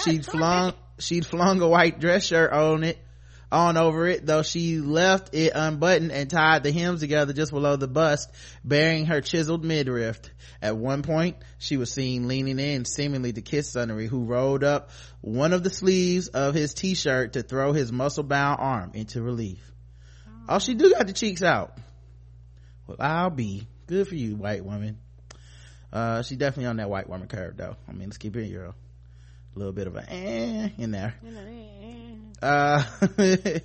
She'd 0.05 0.25
flung, 0.25 0.75
she'd 1.01 1.27
flung 1.27 1.61
a 1.61 1.69
white 1.69 1.99
dress 1.99 2.25
shirt 2.25 2.53
on 2.53 2.85
it, 2.85 3.05
on 3.51 3.77
over 3.77 4.07
it, 4.07 4.25
though 4.25 4.45
she 4.45 4.79
left 4.79 5.35
it 5.35 5.51
unbuttoned 5.53 6.13
and 6.13 6.31
tied 6.31 6.63
the 6.63 6.71
hems 6.71 7.01
together 7.01 7.33
just 7.33 7.51
below 7.51 7.75
the 7.75 7.89
bust, 7.89 8.31
bearing 8.63 9.07
her 9.07 9.21
chiseled 9.21 9.65
midriff. 9.65 10.21
At 10.63 10.77
one 10.77 11.03
point, 11.03 11.39
she 11.59 11.77
was 11.77 11.93
seen 11.93 12.29
leaning 12.29 12.61
in 12.61 12.85
seemingly 12.85 13.33
to 13.33 13.43
kiss 13.43 13.73
Sunnery, 13.73 14.07
who 14.07 14.27
rolled 14.27 14.63
up 14.63 14.91
one 15.23 15.53
of 15.53 15.65
the 15.65 15.71
sleeves 15.71 16.29
of 16.29 16.55
his 16.55 16.73
t-shirt 16.73 17.33
to 17.33 17.43
throw 17.43 17.73
his 17.73 17.91
muscle-bound 17.91 18.61
arm 18.61 18.93
into 18.95 19.21
relief. 19.23 19.73
Oh, 20.49 20.61
she 20.61 20.75
do 20.75 20.93
got 20.93 21.09
the 21.09 21.13
cheeks 21.13 21.43
out. 21.43 21.77
I'll 23.01 23.31
be. 23.31 23.67
Good 23.87 24.09
for 24.09 24.15
you, 24.15 24.37
white 24.37 24.65
woman. 24.65 24.99
Uh, 25.93 26.23
she 26.23 26.37
definitely 26.37 26.67
on 26.67 26.77
that 26.77 26.89
white 26.89 27.09
woman 27.09 27.29
curve 27.29 27.57
though. 27.57 27.77
I 27.89 27.93
mean, 27.93 28.09
let's 28.09 28.19
keep 28.19 28.35
it 28.37 28.41
real. 28.41 28.75
a 29.55 29.59
little 29.59 29.73
bit 29.73 29.87
of 29.87 29.97
a 29.97 30.11
eh 30.11 30.69
in 30.79 30.91
there 30.91 31.15
uh 32.43 32.83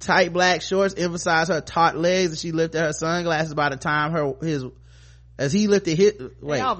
tight 0.00 0.32
black 0.32 0.62
shorts 0.62 0.94
emphasize 0.94 1.48
her 1.48 1.60
taut 1.60 1.96
legs 1.96 2.30
and 2.30 2.38
she 2.38 2.52
lifted 2.52 2.80
her 2.80 2.92
sunglasses 2.92 3.54
by 3.54 3.68
the 3.68 3.76
time 3.76 4.12
her 4.12 4.32
his 4.40 4.64
as 5.38 5.52
he 5.52 5.66
lifted 5.66 5.96
his 5.96 6.14
wait 6.40 6.60
all 6.60 6.76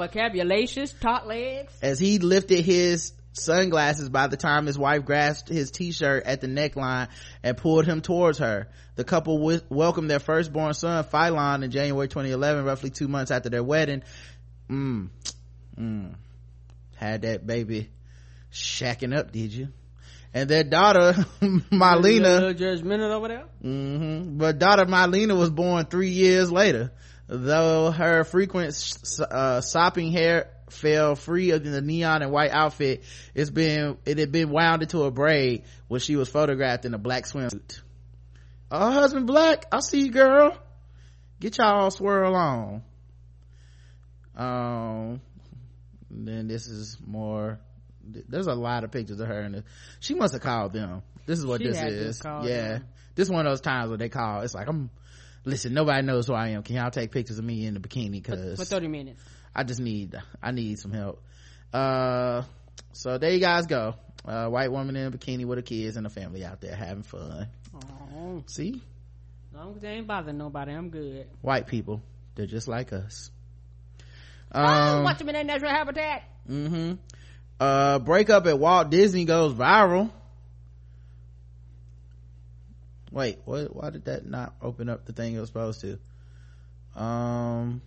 taut 0.93 1.27
legs. 1.27 1.73
as 1.83 1.99
he 1.99 2.19
lifted 2.19 2.65
his 2.65 3.13
sunglasses 3.33 4.09
by 4.09 4.27
the 4.27 4.37
time 4.37 4.67
his 4.67 4.79
wife 4.79 5.05
grasped 5.05 5.49
his 5.49 5.71
t-shirt 5.71 6.25
at 6.25 6.41
the 6.41 6.47
neckline 6.47 7.09
and 7.43 7.57
pulled 7.57 7.87
him 7.87 8.01
towards 8.01 8.39
her. 8.39 8.69
The 8.97 9.05
couple 9.05 9.39
w- 9.39 9.61
welcomed 9.69 10.11
their 10.11 10.21
firstborn 10.21 10.75
son, 10.75 11.05
Phyllon, 11.05 11.63
in 11.65 11.71
January 11.71 12.09
2011, 12.09 12.65
roughly 12.65 12.91
two 12.91 13.09
months 13.09 13.31
after 13.31 13.49
their 13.49 13.65
wedding. 13.65 14.03
Mm. 14.69 15.09
Mm. 15.79 16.15
Had 16.97 17.23
that 17.23 17.47
baby 17.47 17.91
shacking 18.53 19.17
up, 19.17 19.33
did 19.33 19.53
you? 19.53 19.69
And 20.35 20.49
their 20.49 20.65
daughter, 20.65 21.13
Marlena, 21.41 22.41
little 22.41 22.55
judgmental 22.55 23.11
over 23.11 23.29
there. 23.29 23.45
hmm 23.61 24.39
But 24.39 24.59
daughter 24.59 24.87
Myllena 24.87 25.37
was 25.39 25.51
born 25.51 25.87
three 25.87 26.11
years 26.11 26.51
later. 26.51 26.93
Though 27.29 27.91
her 27.91 28.25
frequent 28.25 28.75
uh, 29.21 29.61
sopping 29.61 30.13
hair 30.13 30.51
fell 30.73 31.15
free 31.15 31.51
of 31.51 31.63
the 31.65 31.81
neon 31.81 32.23
and 32.23 32.33
white 32.33 32.51
outfit, 32.51 33.05
it's 33.35 33.51
been 33.51 33.99
it 34.05 34.19
had 34.19 34.33
been 34.33 34.51
wound 34.51 34.83
into 34.83 35.03
a 35.05 35.11
braid 35.11 35.65
when 35.89 36.01
she 36.01 36.17
was 36.17 36.29
photographed 36.29 36.85
in 36.85 36.95
a 36.95 36.99
black 36.99 37.25
swimsuit. 37.25 37.81
Oh, 38.71 38.91
husband 38.91 39.27
black, 39.27 39.67
I 39.71 39.81
see 39.81 40.07
you, 40.07 40.11
girl. 40.11 40.57
Get 41.41 41.59
y'all 41.59 41.91
swirl 41.91 42.35
on. 42.35 42.83
Um, 44.37 45.21
then 46.11 46.49
this 46.49 46.67
is 46.67 46.97
more. 47.07 47.59
There's 48.05 48.47
a 48.47 48.55
lot 48.55 48.85
of 48.85 48.91
pictures 48.91 49.21
of 49.21 49.29
her, 49.29 49.41
and 49.41 49.63
she 50.01 50.15
must 50.15 50.33
have 50.33 50.43
called 50.43 50.73
them. 50.73 51.03
This 51.27 51.39
is 51.39 51.47
what 51.47 51.61
She 51.61 51.69
this 51.69 51.79
is. 51.79 52.21
Yeah, 52.25 52.41
them. 52.41 52.85
this 53.15 53.29
is 53.29 53.31
one 53.31 53.47
of 53.47 53.53
those 53.53 53.61
times 53.61 53.89
where 53.89 53.99
they 53.99 54.09
call. 54.09 54.41
It's 54.43 54.55
like 54.55 54.69
I'm. 54.69 54.91
Listen, 55.45 55.75
nobody 55.75 56.07
knows 56.07 56.29
who 56.29 56.35
I 56.35 56.51
am. 56.51 56.63
Can 56.63 56.77
y'all 56.77 56.91
take 56.91 57.11
pictures 57.11 57.39
of 57.39 57.45
me 57.45 57.67
in 57.67 57.75
the 57.75 57.81
bikini? 57.81 58.25
For, 58.25 58.37
Cause 58.37 58.59
for 58.59 58.65
30 58.65 58.87
minutes. 58.89 59.21
I 59.55 59.65
just 59.65 59.81
need, 59.81 60.15
I 60.43 60.51
need 60.53 60.79
some 60.79 60.93
help. 60.93 61.23
Uh, 61.73 62.43
so 62.93 63.19
there 63.19 63.33
you 63.33 63.41
guys 63.41 63.67
go. 63.67 63.95
Uh, 64.25 64.49
white 64.49 64.71
woman 64.71 64.95
in 64.97 65.07
a 65.07 65.11
bikini 65.11 65.45
with 65.45 65.59
her 65.59 65.63
kids 65.63 65.97
and 65.97 66.07
a 66.07 66.11
family 66.11 66.45
out 66.45 66.61
there 66.61 66.75
having 66.77 67.03
fun. 67.03 67.49
Oh, 67.75 68.43
See, 68.47 68.81
as 69.51 69.57
long 69.59 69.75
as 69.75 69.83
they 69.83 69.89
ain't 69.89 70.07
bothering 70.07 70.39
nobody, 70.39 70.73
I'm 70.73 70.91
good. 70.91 71.27
white 71.41 71.67
people, 71.67 72.03
they're 72.35 72.47
just 72.47 72.69
like 72.69 72.93
us. 72.93 73.31
oh, 74.55 74.61
Um, 74.63 75.03
watch 75.05 75.19
them 75.19 75.29
in 75.29 75.35
their 75.35 75.45
natural 75.45 75.71
habitat. 75.71 76.23
mm-hmm. 76.49 76.95
Uh, 77.61 77.99
breakup 78.01 78.47
at 78.47 78.59
Walt 78.59 78.91
Disney 78.91 79.25
goes 79.25 79.53
viral. 79.55 80.11
Wait, 83.11 83.39
what, 83.45 83.75
why 83.77 83.91
did 83.91 84.07
that 84.07 84.25
not 84.27 84.55
open 84.63 84.89
up 84.89 85.05
the 85.05 85.13
thing 85.13 85.35
it 85.35 85.41
was 85.41 85.49
supposed 85.49 85.81
to? 85.83 85.99
Um, 87.01 87.83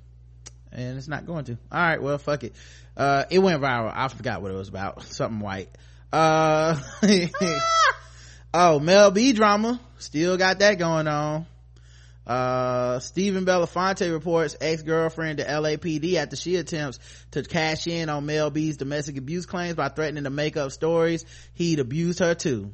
and 0.72 0.98
it's 0.98 1.08
not 1.08 1.26
going 1.26 1.46
to. 1.46 1.58
All 1.72 1.80
right, 1.80 2.02
well, 2.02 2.18
fuck 2.18 2.44
it. 2.44 2.54
Uh, 2.96 3.26
it 3.30 3.40
went 3.40 3.62
viral. 3.62 3.92
I 3.94 4.08
forgot 4.08 4.42
what 4.42 4.52
it 4.52 4.56
was 4.56 4.70
about. 4.70 5.04
Something 5.04 5.40
white. 5.40 5.70
Uh, 6.12 6.80
oh, 8.54 8.80
Mel 8.80 9.12
B 9.12 9.34
drama. 9.34 9.80
Still 9.98 10.38
got 10.38 10.60
that 10.60 10.78
going 10.78 11.08
on. 11.08 11.46
Uh, 12.26 13.00
Stephen 13.00 13.46
Belafonte 13.46 14.12
reports 14.12 14.56
ex-girlfriend 14.60 15.38
to 15.38 15.46
LAPD 15.46 16.16
after 16.16 16.36
she 16.36 16.56
attempts 16.56 17.00
to 17.32 17.44
cash 17.44 17.86
in 17.86 18.10
on 18.10 18.26
Mel 18.26 18.50
B's 18.50 18.78
domestic 18.78 19.18
abuse 19.18 19.46
claims 19.46 19.76
by 19.76 19.90
threatening 19.90 20.24
to 20.24 20.32
make 20.32 20.58
up 20.58 20.72
stories 20.72 21.24
he'd 21.54 21.80
abused 21.80 22.20
her 22.20 22.34
too. 22.34 22.72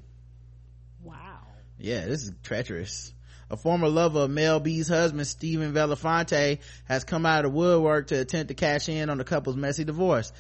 Wow. 1.04 1.40
Yeah, 1.78 2.06
this 2.06 2.24
is 2.24 2.32
treacherous. 2.44 3.14
A 3.52 3.58
former 3.58 3.90
lover 3.90 4.20
of 4.20 4.30
Mel 4.30 4.62
B's 4.62 4.88
husband, 4.88 5.28
Stephen 5.28 5.74
Belafonte, 5.74 6.60
has 6.86 7.04
come 7.04 7.26
out 7.26 7.44
of 7.44 7.52
the 7.52 7.58
woodwork 7.58 8.08
to 8.08 8.22
attempt 8.22 8.48
to 8.48 8.54
cash 8.54 8.88
in 8.88 9.10
on 9.10 9.18
the 9.18 9.26
couple's 9.26 9.58
messy 9.58 9.84
divorce. 9.84 10.32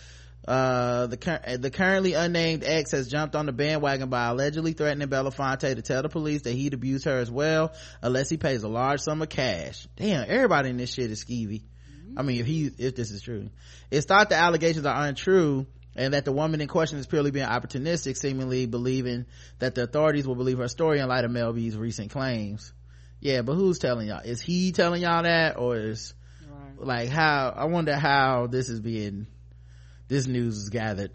Uh, 0.48 1.08
the, 1.08 1.58
the 1.60 1.70
currently 1.70 2.14
unnamed 2.14 2.64
ex 2.64 2.92
has 2.92 3.10
jumped 3.10 3.36
on 3.36 3.48
the 3.48 3.52
bandwagon 3.52 4.10
by 4.10 4.28
allegedly 4.28 4.72
threatening 4.72 5.10
Belafonte 5.10 5.76
to 5.76 5.82
tell 5.82 6.02
the 6.02 6.08
police 6.08 6.44
that 6.44 6.54
he'd 6.54 6.74
abused 6.74 7.04
her 7.04 7.18
as 7.18 7.30
well 7.30 7.74
unless 8.02 8.30
he 8.30 8.38
pays 8.38 8.64
a 8.64 8.70
large 8.70 9.02
sum 9.02 9.22
of 9.22 9.28
cash. 9.28 9.88
Damn, 9.98 10.26
everybody 10.30 10.70
in 10.70 10.78
this 10.78 10.94
shit 10.94 11.12
is 11.12 11.24
skeevy. 11.26 11.64
I 12.16 12.24
mean, 12.24 12.40
if 12.40 12.46
he, 12.46 12.72
if 12.78 12.96
this 12.96 13.12
is 13.12 13.22
true. 13.22 13.50
It's 13.92 14.06
thought 14.06 14.30
the 14.30 14.36
allegations 14.36 14.86
are 14.86 15.06
untrue 15.06 15.68
and 15.98 16.14
that 16.14 16.24
the 16.24 16.32
woman 16.32 16.62
in 16.62 16.70
question 16.70 16.98
is 16.98 17.08
purely 17.08 17.32
being 17.32 17.46
opportunistic, 17.46 18.16
seemingly 18.16 18.68
believing 18.68 19.26
that 19.60 19.76
the 19.76 19.84
authorities 19.84 20.26
will 20.26 20.36
believe 20.36 20.60
her 20.60 20.70
story 20.70 21.00
in 21.00 21.10
light 21.10 21.26
of 21.26 21.32
Mel 21.32 21.52
B's 21.52 21.76
recent 21.76 22.10
claims. 22.10 22.72
Yeah, 23.22 23.44
but 23.44 23.54
who's 23.54 23.78
telling 23.80 24.08
y'all? 24.08 24.22
Is 24.26 24.42
he 24.42 24.72
telling 24.72 25.02
y'all 25.04 25.24
that 25.24 25.58
or 25.58 25.78
is, 25.78 26.14
Right. 26.50 26.88
like 26.88 27.10
how, 27.10 27.54
I 27.56 27.66
wonder 27.66 27.96
how 27.96 28.48
this 28.48 28.68
is 28.68 28.80
being, 28.82 29.28
this 30.08 30.26
news 30.28 30.58
is 30.58 30.70
gathered. 30.70 31.12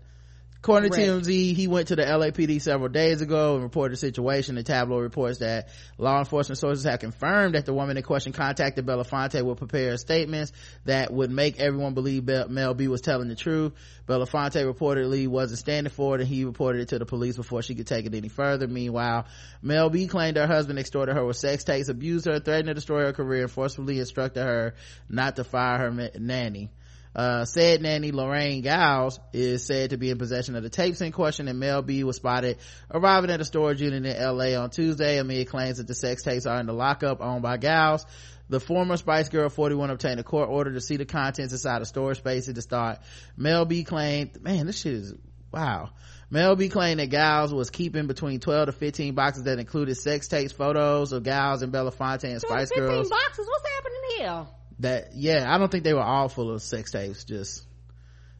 According 0.66 0.90
to 0.90 0.96
Correct. 0.96 1.26
TMZ, 1.26 1.54
he 1.54 1.68
went 1.68 1.86
to 1.88 1.94
the 1.94 2.02
LAPD 2.02 2.60
several 2.60 2.88
days 2.88 3.20
ago 3.20 3.54
and 3.54 3.62
reported 3.62 3.92
the 3.92 3.98
situation. 3.98 4.56
The 4.56 4.64
tabloid 4.64 5.02
reports 5.02 5.38
that 5.38 5.68
law 5.96 6.18
enforcement 6.18 6.58
sources 6.58 6.82
have 6.82 6.98
confirmed 6.98 7.54
that 7.54 7.66
the 7.66 7.72
woman 7.72 7.96
in 7.96 8.02
question 8.02 8.32
contacted 8.32 8.84
Belafonte 8.84 9.40
with 9.44 9.58
prepared 9.58 10.00
statements 10.00 10.50
that 10.84 11.12
would 11.12 11.30
make 11.30 11.60
everyone 11.60 11.94
believe 11.94 12.24
Mel 12.24 12.74
B 12.74 12.88
was 12.88 13.00
telling 13.00 13.28
the 13.28 13.36
truth. 13.36 13.74
Belafonte 14.08 14.56
reportedly 14.68 15.28
wasn't 15.28 15.60
standing 15.60 15.92
for 15.92 16.16
it 16.16 16.22
and 16.22 16.28
he 16.28 16.44
reported 16.44 16.80
it 16.80 16.88
to 16.88 16.98
the 16.98 17.06
police 17.06 17.36
before 17.36 17.62
she 17.62 17.76
could 17.76 17.86
take 17.86 18.04
it 18.04 18.12
any 18.16 18.26
further. 18.28 18.66
Meanwhile, 18.66 19.26
Mel 19.62 19.88
B 19.88 20.08
claimed 20.08 20.36
her 20.36 20.48
husband 20.48 20.80
extorted 20.80 21.14
her 21.14 21.24
with 21.24 21.36
sex 21.36 21.62
tapes, 21.62 21.88
abused 21.88 22.26
her, 22.26 22.40
threatened 22.40 22.66
to 22.66 22.74
destroy 22.74 23.02
her 23.02 23.12
career, 23.12 23.42
and 23.42 23.52
forcefully 23.52 24.00
instructed 24.00 24.42
her 24.42 24.74
not 25.08 25.36
to 25.36 25.44
fire 25.44 25.78
her 25.78 26.10
nanny. 26.18 26.70
Uh, 27.16 27.46
said 27.46 27.80
nanny 27.80 28.12
Lorraine 28.12 28.62
Giles 28.62 29.18
is 29.32 29.64
said 29.64 29.88
to 29.90 29.96
be 29.96 30.10
in 30.10 30.18
possession 30.18 30.54
of 30.54 30.62
the 30.62 30.68
tapes 30.68 31.00
in 31.00 31.12
question 31.12 31.48
and 31.48 31.58
Mel 31.58 31.80
B 31.80 32.04
was 32.04 32.16
spotted 32.16 32.58
arriving 32.90 33.30
at 33.30 33.40
a 33.40 33.44
storage 33.46 33.80
unit 33.80 34.04
in 34.04 34.22
LA 34.22 34.54
on 34.60 34.68
Tuesday 34.68 35.16
amid 35.16 35.48
claims 35.48 35.78
that 35.78 35.86
the 35.86 35.94
sex 35.94 36.22
tapes 36.22 36.44
are 36.44 36.60
in 36.60 36.66
the 36.66 36.74
lockup 36.74 37.22
owned 37.22 37.40
by 37.40 37.56
Giles. 37.56 38.04
The 38.50 38.60
former 38.60 38.98
Spice 38.98 39.30
Girl 39.30 39.48
41 39.48 39.88
obtained 39.88 40.20
a 40.20 40.22
court 40.22 40.50
order 40.50 40.74
to 40.74 40.80
see 40.82 40.96
the 40.96 41.06
contents 41.06 41.52
inside 41.52 41.80
a 41.80 41.86
storage 41.86 42.18
space 42.18 42.50
at 42.50 42.54
the 42.54 42.60
start. 42.62 42.98
Mel 43.34 43.64
B 43.64 43.82
claimed, 43.82 44.42
man, 44.42 44.66
this 44.66 44.82
shit 44.82 44.92
is, 44.92 45.14
wow. 45.50 45.90
Mel 46.30 46.54
B 46.54 46.68
claimed 46.68 47.00
that 47.00 47.10
Giles 47.10 47.52
was 47.52 47.70
keeping 47.70 48.06
between 48.06 48.40
12 48.40 48.66
to 48.66 48.72
15 48.72 49.14
boxes 49.14 49.44
that 49.44 49.58
included 49.58 49.96
sex 49.96 50.28
tapes, 50.28 50.52
photos 50.52 51.12
of 51.12 51.24
Giles 51.24 51.62
and 51.62 51.72
Belafonte 51.72 52.24
and 52.24 52.40
Spice 52.40 52.68
15 52.68 52.84
Girls 52.84 53.08
boxes? 53.08 53.46
What's 53.46 53.64
happening 53.68 54.00
here? 54.18 54.46
That 54.80 55.14
yeah 55.14 55.52
i 55.52 55.58
don't 55.58 55.70
think 55.70 55.84
they 55.84 55.94
were 55.94 56.02
all 56.02 56.28
full 56.28 56.50
of 56.52 56.60
sex 56.62 56.90
tapes 56.92 57.24
just 57.24 57.64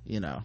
you 0.04 0.20
know 0.20 0.42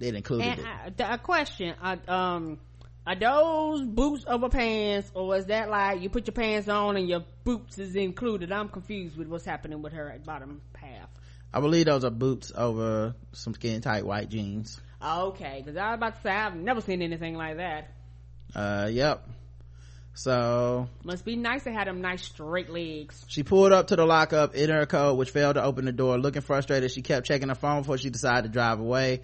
it 0.00 0.14
included 0.14 0.58
And 0.58 0.60
it 0.98 1.00
I, 1.00 1.14
a 1.14 1.18
question, 1.18 1.74
uh, 1.80 1.96
um, 2.08 2.58
are 3.06 3.14
those 3.14 3.82
boots 3.82 4.24
over 4.26 4.48
pants, 4.48 5.10
or 5.14 5.36
is 5.36 5.46
that 5.46 5.70
like 5.70 6.00
you 6.00 6.08
put 6.10 6.26
your 6.26 6.32
pants 6.34 6.68
on 6.68 6.96
and 6.96 7.08
your 7.08 7.22
boots 7.44 7.78
is 7.78 7.94
included? 7.94 8.50
I'm 8.50 8.68
confused 8.70 9.16
with 9.16 9.28
what's 9.28 9.44
happening 9.44 9.82
with 9.82 9.92
her 9.92 10.10
at 10.10 10.24
bottom 10.24 10.62
half. 10.74 11.08
i 11.52 11.60
believe 11.60 11.86
those 11.86 12.04
are 12.04 12.10
boots 12.10 12.50
over 12.56 13.14
some 13.32 13.54
skin 13.54 13.80
tight 13.82 14.04
white 14.04 14.30
jeans 14.30 14.80
Okay, 15.06 15.62
because 15.62 15.76
I 15.76 15.90
was 15.90 15.96
about 15.96 16.16
to 16.16 16.22
say 16.22 16.30
I've 16.30 16.56
never 16.56 16.80
seen 16.80 17.02
anything 17.02 17.36
like 17.36 17.58
that. 17.58 17.90
uh 18.54 18.88
yep 18.90 19.28
so 20.14 20.88
Must 21.04 21.24
be 21.24 21.36
nice 21.36 21.64
to 21.64 21.72
have 21.72 21.86
them 21.86 22.00
nice 22.00 22.22
straight 22.22 22.70
legs. 22.70 23.24
she 23.28 23.42
pulled 23.42 23.72
up 23.72 23.88
to 23.88 23.96
the 23.96 24.06
lockup 24.06 24.54
in 24.54 24.70
her 24.70 24.86
code 24.86 25.18
which 25.18 25.30
failed 25.30 25.56
to 25.56 25.62
open 25.62 25.84
the 25.84 25.92
door 25.92 26.18
looking 26.18 26.42
frustrated 26.42 26.90
she 26.90 27.02
kept 27.02 27.26
checking 27.26 27.48
her 27.48 27.54
phone 27.54 27.82
before 27.82 27.98
she 27.98 28.10
decided 28.10 28.44
to 28.44 28.48
drive 28.48 28.80
away 28.80 29.22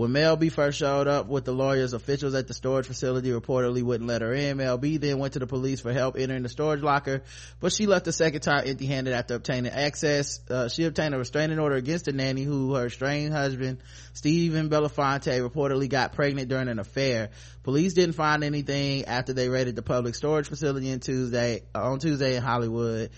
when 0.00 0.12
Mel 0.12 0.34
B 0.36 0.48
first 0.48 0.78
showed 0.78 1.08
up 1.08 1.26
with 1.26 1.44
the 1.44 1.52
lawyers, 1.52 1.92
officials 1.92 2.34
at 2.34 2.48
the 2.48 2.54
storage 2.54 2.86
facility 2.86 3.32
reportedly 3.32 3.82
wouldn't 3.82 4.08
let 4.08 4.22
her 4.22 4.32
in. 4.32 4.56
Mel 4.56 4.78
B 4.78 4.96
then 4.96 5.18
went 5.18 5.34
to 5.34 5.40
the 5.40 5.46
police 5.46 5.82
for 5.82 5.92
help 5.92 6.16
entering 6.16 6.42
the 6.42 6.48
storage 6.48 6.80
locker, 6.80 7.22
but 7.60 7.70
she 7.70 7.84
left 7.84 8.06
the 8.06 8.12
second 8.12 8.40
time 8.40 8.62
empty-handed 8.66 9.12
after 9.12 9.34
obtaining 9.34 9.70
access. 9.70 10.40
Uh, 10.48 10.68
she 10.68 10.84
obtained 10.84 11.14
a 11.14 11.18
restraining 11.18 11.58
order 11.58 11.76
against 11.76 12.06
the 12.06 12.12
nanny 12.12 12.44
who 12.44 12.74
her 12.76 12.86
estranged 12.86 13.34
husband, 13.34 13.82
Stephen 14.14 14.70
Belafonte, 14.70 15.46
reportedly 15.46 15.90
got 15.90 16.14
pregnant 16.14 16.48
during 16.48 16.68
an 16.68 16.78
affair. 16.78 17.28
Police 17.62 17.92
didn't 17.92 18.14
find 18.14 18.42
anything 18.42 19.04
after 19.04 19.34
they 19.34 19.50
raided 19.50 19.76
the 19.76 19.82
public 19.82 20.14
storage 20.14 20.48
facility 20.48 20.98
Tuesday, 21.00 21.64
on 21.74 21.98
Tuesday 21.98 22.36
in 22.36 22.42
Hollywood 22.42 23.10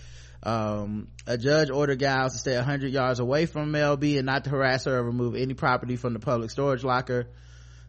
um, 0.43 1.07
a 1.25 1.37
judge 1.37 1.69
ordered 1.69 1.99
Giles 1.99 2.33
to 2.33 2.39
stay 2.39 2.55
100 2.55 2.91
yards 2.91 3.19
away 3.19 3.45
from 3.45 3.71
Mel 3.71 3.95
B 3.95 4.17
and 4.17 4.25
not 4.25 4.43
to 4.43 4.49
harass 4.49 4.83
her 4.85 4.99
or 4.99 5.03
remove 5.03 5.35
any 5.35 5.53
property 5.53 5.95
from 5.95 6.13
the 6.13 6.19
public 6.19 6.51
storage 6.51 6.83
locker. 6.83 7.27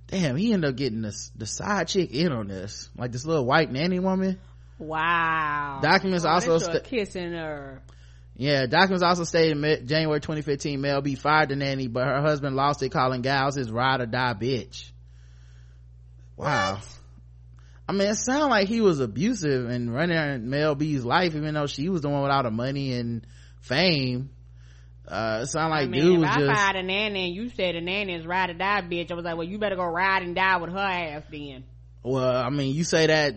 Damn, 0.06 0.36
he 0.36 0.52
ended 0.52 0.70
up 0.70 0.76
getting 0.76 1.02
the, 1.02 1.30
the 1.34 1.46
side 1.46 1.88
chick 1.88 2.12
in 2.12 2.30
on 2.30 2.46
this. 2.46 2.88
Like 2.96 3.10
this 3.10 3.24
little 3.24 3.44
white 3.44 3.72
nanny 3.72 3.98
woman. 3.98 4.38
Wow. 4.78 5.80
Documents 5.82 6.24
oh, 6.24 6.28
also 6.28 6.80
kissing 6.80 7.32
her. 7.32 7.82
Yeah, 8.36 8.66
documents 8.66 9.02
also 9.02 9.24
stated 9.24 9.88
January 9.88 10.20
2015 10.20 10.80
Mel 10.80 11.00
B 11.00 11.14
fired 11.14 11.48
the 11.48 11.56
nanny, 11.56 11.88
but 11.88 12.04
her 12.04 12.20
husband 12.20 12.54
lost 12.56 12.82
it 12.82 12.90
calling 12.90 13.22
Giles 13.22 13.54
his 13.54 13.70
ride 13.70 14.00
or 14.00 14.06
die 14.06 14.34
bitch. 14.34 14.90
wow 16.36 16.80
i 17.88 17.92
mean 17.92 18.08
it 18.08 18.16
sounded 18.16 18.46
like 18.46 18.68
he 18.68 18.80
was 18.80 19.00
abusive 19.00 19.68
and 19.68 19.92
running 19.94 20.48
mel 20.48 20.74
b's 20.74 21.04
life 21.04 21.34
even 21.34 21.54
though 21.54 21.66
she 21.66 21.88
was 21.88 22.02
the 22.02 22.08
one 22.08 22.22
with 22.22 22.30
all 22.30 22.42
the 22.42 22.50
money 22.50 22.92
and 22.94 23.26
fame 23.60 24.30
uh 25.06 25.40
it 25.42 25.46
sounded 25.46 25.70
like 25.74 25.82
I 25.84 25.86
mean, 25.90 26.00
dude 26.00 26.14
if 26.14 26.20
was 26.20 26.30
I 26.30 26.38
just 26.40 26.52
fired 26.60 26.76
a 26.76 26.82
nanny 26.82 27.26
and 27.26 27.34
you 27.34 27.50
said 27.50 27.74
a 27.74 27.80
nanny 27.80 28.14
is 28.14 28.26
ride 28.26 28.50
or 28.50 28.54
die 28.54 28.80
bitch, 28.82 29.10
I 29.10 29.14
was 29.14 29.24
like, 29.24 29.36
well, 29.36 29.46
you 29.46 29.58
better 29.58 29.76
go 29.76 29.84
ride 29.84 30.22
and 30.22 30.34
die 30.34 30.56
with 30.56 30.70
her 30.70 30.78
ass 30.78 31.22
then. 31.30 31.64
well 32.02 32.36
i 32.36 32.48
mean 32.50 32.74
you 32.74 32.84
say 32.84 33.06
that 33.08 33.34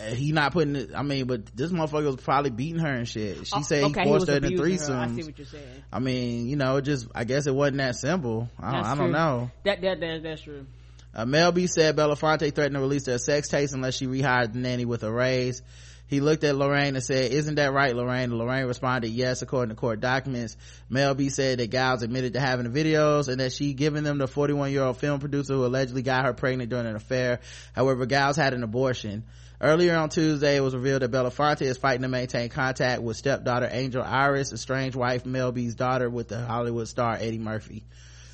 uh, 0.00 0.14
he 0.14 0.30
not 0.32 0.52
putting 0.52 0.76
it 0.76 0.90
i 0.94 1.02
mean 1.02 1.26
but 1.26 1.46
this 1.56 1.72
motherfucker 1.72 2.06
was 2.06 2.16
probably 2.16 2.50
beating 2.50 2.78
her 2.80 2.92
and 2.92 3.08
shit 3.08 3.44
she 3.46 3.52
Oh, 3.56 3.62
said 3.62 3.84
okay, 3.84 4.02
he 4.02 4.06
forced 4.08 4.26
was 4.26 4.28
her 4.28 4.36
into 4.36 4.62
abusing 4.62 4.94
her. 4.94 5.00
I 5.00 5.08
see 5.08 5.22
what 5.24 5.36
you're 5.38 5.46
saying. 5.46 5.84
I 5.92 5.98
mean, 5.98 6.46
you 6.46 6.54
know, 6.56 6.76
it 6.76 6.82
just 6.82 7.08
I 7.14 7.24
guess 7.24 7.46
it 7.48 7.54
wasn't 7.54 7.78
that 7.78 7.96
simple. 7.96 8.48
I 8.58 8.72
don't, 8.72 8.84
I 8.84 8.94
don't 8.94 9.12
know. 9.12 9.50
That, 9.64 9.80
that, 9.82 10.00
that, 10.00 10.22
that's 10.22 10.42
true. 10.42 10.66
Uh, 11.14 11.26
Mel 11.26 11.52
B 11.52 11.66
said 11.66 11.96
Belafonte 11.96 12.54
threatened 12.54 12.76
to 12.76 12.80
release 12.80 13.04
their 13.04 13.18
sex 13.18 13.48
tapes 13.48 13.72
unless 13.72 13.96
she 13.96 14.06
rehired 14.06 14.52
the 14.52 14.58
nanny 14.58 14.84
with 14.84 15.02
a 15.02 15.10
raise. 15.10 15.62
He 16.10 16.18
looked 16.18 16.42
at 16.42 16.56
Lorraine 16.56 16.96
and 16.96 17.04
said, 17.04 17.30
isn't 17.30 17.54
that 17.54 17.72
right, 17.72 17.94
Lorraine? 17.94 18.36
Lorraine 18.36 18.66
responded, 18.66 19.10
yes, 19.10 19.42
according 19.42 19.68
to 19.68 19.80
court 19.80 20.00
documents. 20.00 20.56
Mel 20.88 21.14
B 21.14 21.28
said 21.28 21.60
that 21.60 21.70
Giles 21.70 22.02
admitted 22.02 22.32
to 22.32 22.40
having 22.40 22.68
the 22.68 22.84
videos 22.84 23.28
and 23.28 23.38
that 23.40 23.52
she 23.52 23.74
given 23.74 24.02
them 24.02 24.18
to 24.18 24.26
41 24.26 24.72
year 24.72 24.82
old 24.82 24.96
film 24.96 25.20
producer 25.20 25.54
who 25.54 25.64
allegedly 25.64 26.02
got 26.02 26.24
her 26.24 26.32
pregnant 26.32 26.68
during 26.68 26.86
an 26.86 26.96
affair. 26.96 27.38
However, 27.74 28.06
Giles 28.06 28.34
had 28.34 28.54
an 28.54 28.64
abortion. 28.64 29.22
Earlier 29.60 29.94
on 29.96 30.08
Tuesday, 30.08 30.56
it 30.56 30.62
was 30.62 30.74
revealed 30.74 31.02
that 31.02 31.12
Belafonte 31.12 31.62
is 31.62 31.76
fighting 31.76 32.02
to 32.02 32.08
maintain 32.08 32.48
contact 32.48 33.02
with 33.02 33.16
stepdaughter 33.16 33.68
Angel 33.70 34.02
Iris, 34.02 34.52
estranged 34.52 34.96
wife 34.96 35.24
Mel 35.24 35.52
B's 35.52 35.76
daughter 35.76 36.10
with 36.10 36.26
the 36.26 36.40
Hollywood 36.40 36.88
star 36.88 37.14
Eddie 37.20 37.38
Murphy. 37.38 37.84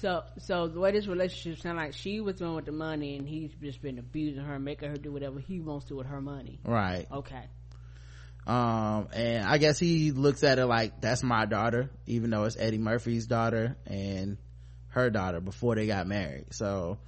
So, 0.00 0.22
so 0.38 0.68
the 0.68 0.78
way 0.80 0.92
this 0.92 1.06
relationship 1.06 1.60
sound 1.62 1.78
like 1.78 1.94
she 1.94 2.20
was 2.20 2.40
one 2.40 2.54
with 2.54 2.66
the 2.66 2.72
money 2.72 3.16
and 3.16 3.26
he's 3.26 3.50
just 3.62 3.80
been 3.80 3.98
abusing 3.98 4.42
her, 4.44 4.58
making 4.58 4.90
her 4.90 4.96
do 4.96 5.10
whatever 5.12 5.40
he 5.40 5.60
wants 5.60 5.86
to 5.86 5.96
with 5.96 6.06
her 6.06 6.20
money. 6.20 6.58
Right. 6.64 7.06
Okay. 7.10 7.44
um 8.46 9.08
and 9.12 9.44
i 9.44 9.58
guess 9.58 9.76
he 9.78 10.12
looks 10.12 10.44
at 10.44 10.58
it 10.60 10.66
like 10.66 11.00
that's 11.00 11.22
my 11.24 11.46
daughter 11.46 11.90
even 12.06 12.30
though 12.30 12.44
it's 12.44 12.56
eddie 12.56 12.78
murphy's 12.78 13.26
daughter 13.26 13.76
and 13.86 14.38
her 14.88 15.10
daughter 15.10 15.40
before 15.40 15.74
they 15.74 15.86
got 15.88 16.06
married 16.06 16.46
so 16.52 16.98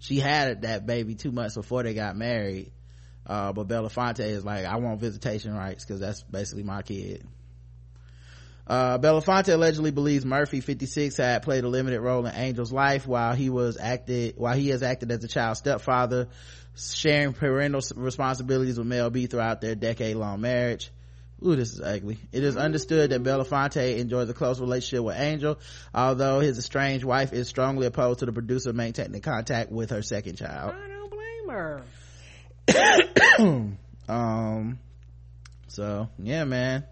she 0.00 0.18
had 0.18 0.62
that 0.62 0.86
baby 0.86 1.14
two 1.14 1.30
months 1.30 1.54
before 1.54 1.84
they 1.84 1.94
got 1.94 2.16
married 2.16 2.72
uh 3.26 3.52
but 3.52 3.68
belafonte 3.68 4.20
is 4.20 4.44
like 4.44 4.64
i 4.64 4.76
want 4.76 4.98
visitation 5.00 5.54
rights 5.54 5.84
because 5.84 6.00
that's 6.00 6.22
basically 6.24 6.64
my 6.64 6.82
kid 6.82 7.24
uh, 8.68 8.98
Belafonte 8.98 9.52
allegedly 9.52 9.90
believes 9.90 10.26
Murphy, 10.26 10.60
56, 10.60 11.16
had 11.16 11.42
played 11.42 11.64
a 11.64 11.68
limited 11.68 12.00
role 12.00 12.26
in 12.26 12.34
Angel's 12.34 12.72
life 12.72 13.06
while 13.06 13.34
he 13.34 13.48
was 13.48 13.78
acted, 13.78 14.34
while 14.36 14.54
he 14.54 14.68
has 14.68 14.82
acted 14.82 15.10
as 15.10 15.24
a 15.24 15.28
child's 15.28 15.60
stepfather, 15.60 16.28
sharing 16.76 17.32
parental 17.32 17.80
responsibilities 17.96 18.78
with 18.78 18.86
Mel 18.86 19.08
B 19.08 19.26
throughout 19.26 19.62
their 19.62 19.74
decade-long 19.74 20.42
marriage. 20.42 20.90
Ooh, 21.44 21.54
this 21.56 21.72
is 21.72 21.80
ugly. 21.80 22.18
It 22.32 22.42
is 22.42 22.56
understood 22.56 23.10
that 23.10 23.22
Belafonte 23.22 23.98
enjoys 23.98 24.28
a 24.28 24.34
close 24.34 24.60
relationship 24.60 25.04
with 25.04 25.16
Angel, 25.18 25.58
although 25.94 26.40
his 26.40 26.58
estranged 26.58 27.04
wife 27.04 27.32
is 27.32 27.48
strongly 27.48 27.86
opposed 27.86 28.18
to 28.18 28.26
the 28.26 28.32
producer 28.32 28.72
maintaining 28.72 29.20
contact 29.20 29.70
with 29.70 29.90
her 29.90 30.02
second 30.02 30.36
child. 30.36 30.74
I 30.74 30.88
don't 30.88 31.10
blame 31.10 31.48
her. 31.48 31.82
um 34.08 34.78
so 35.68 36.08
yeah 36.18 36.44
man 36.44 36.84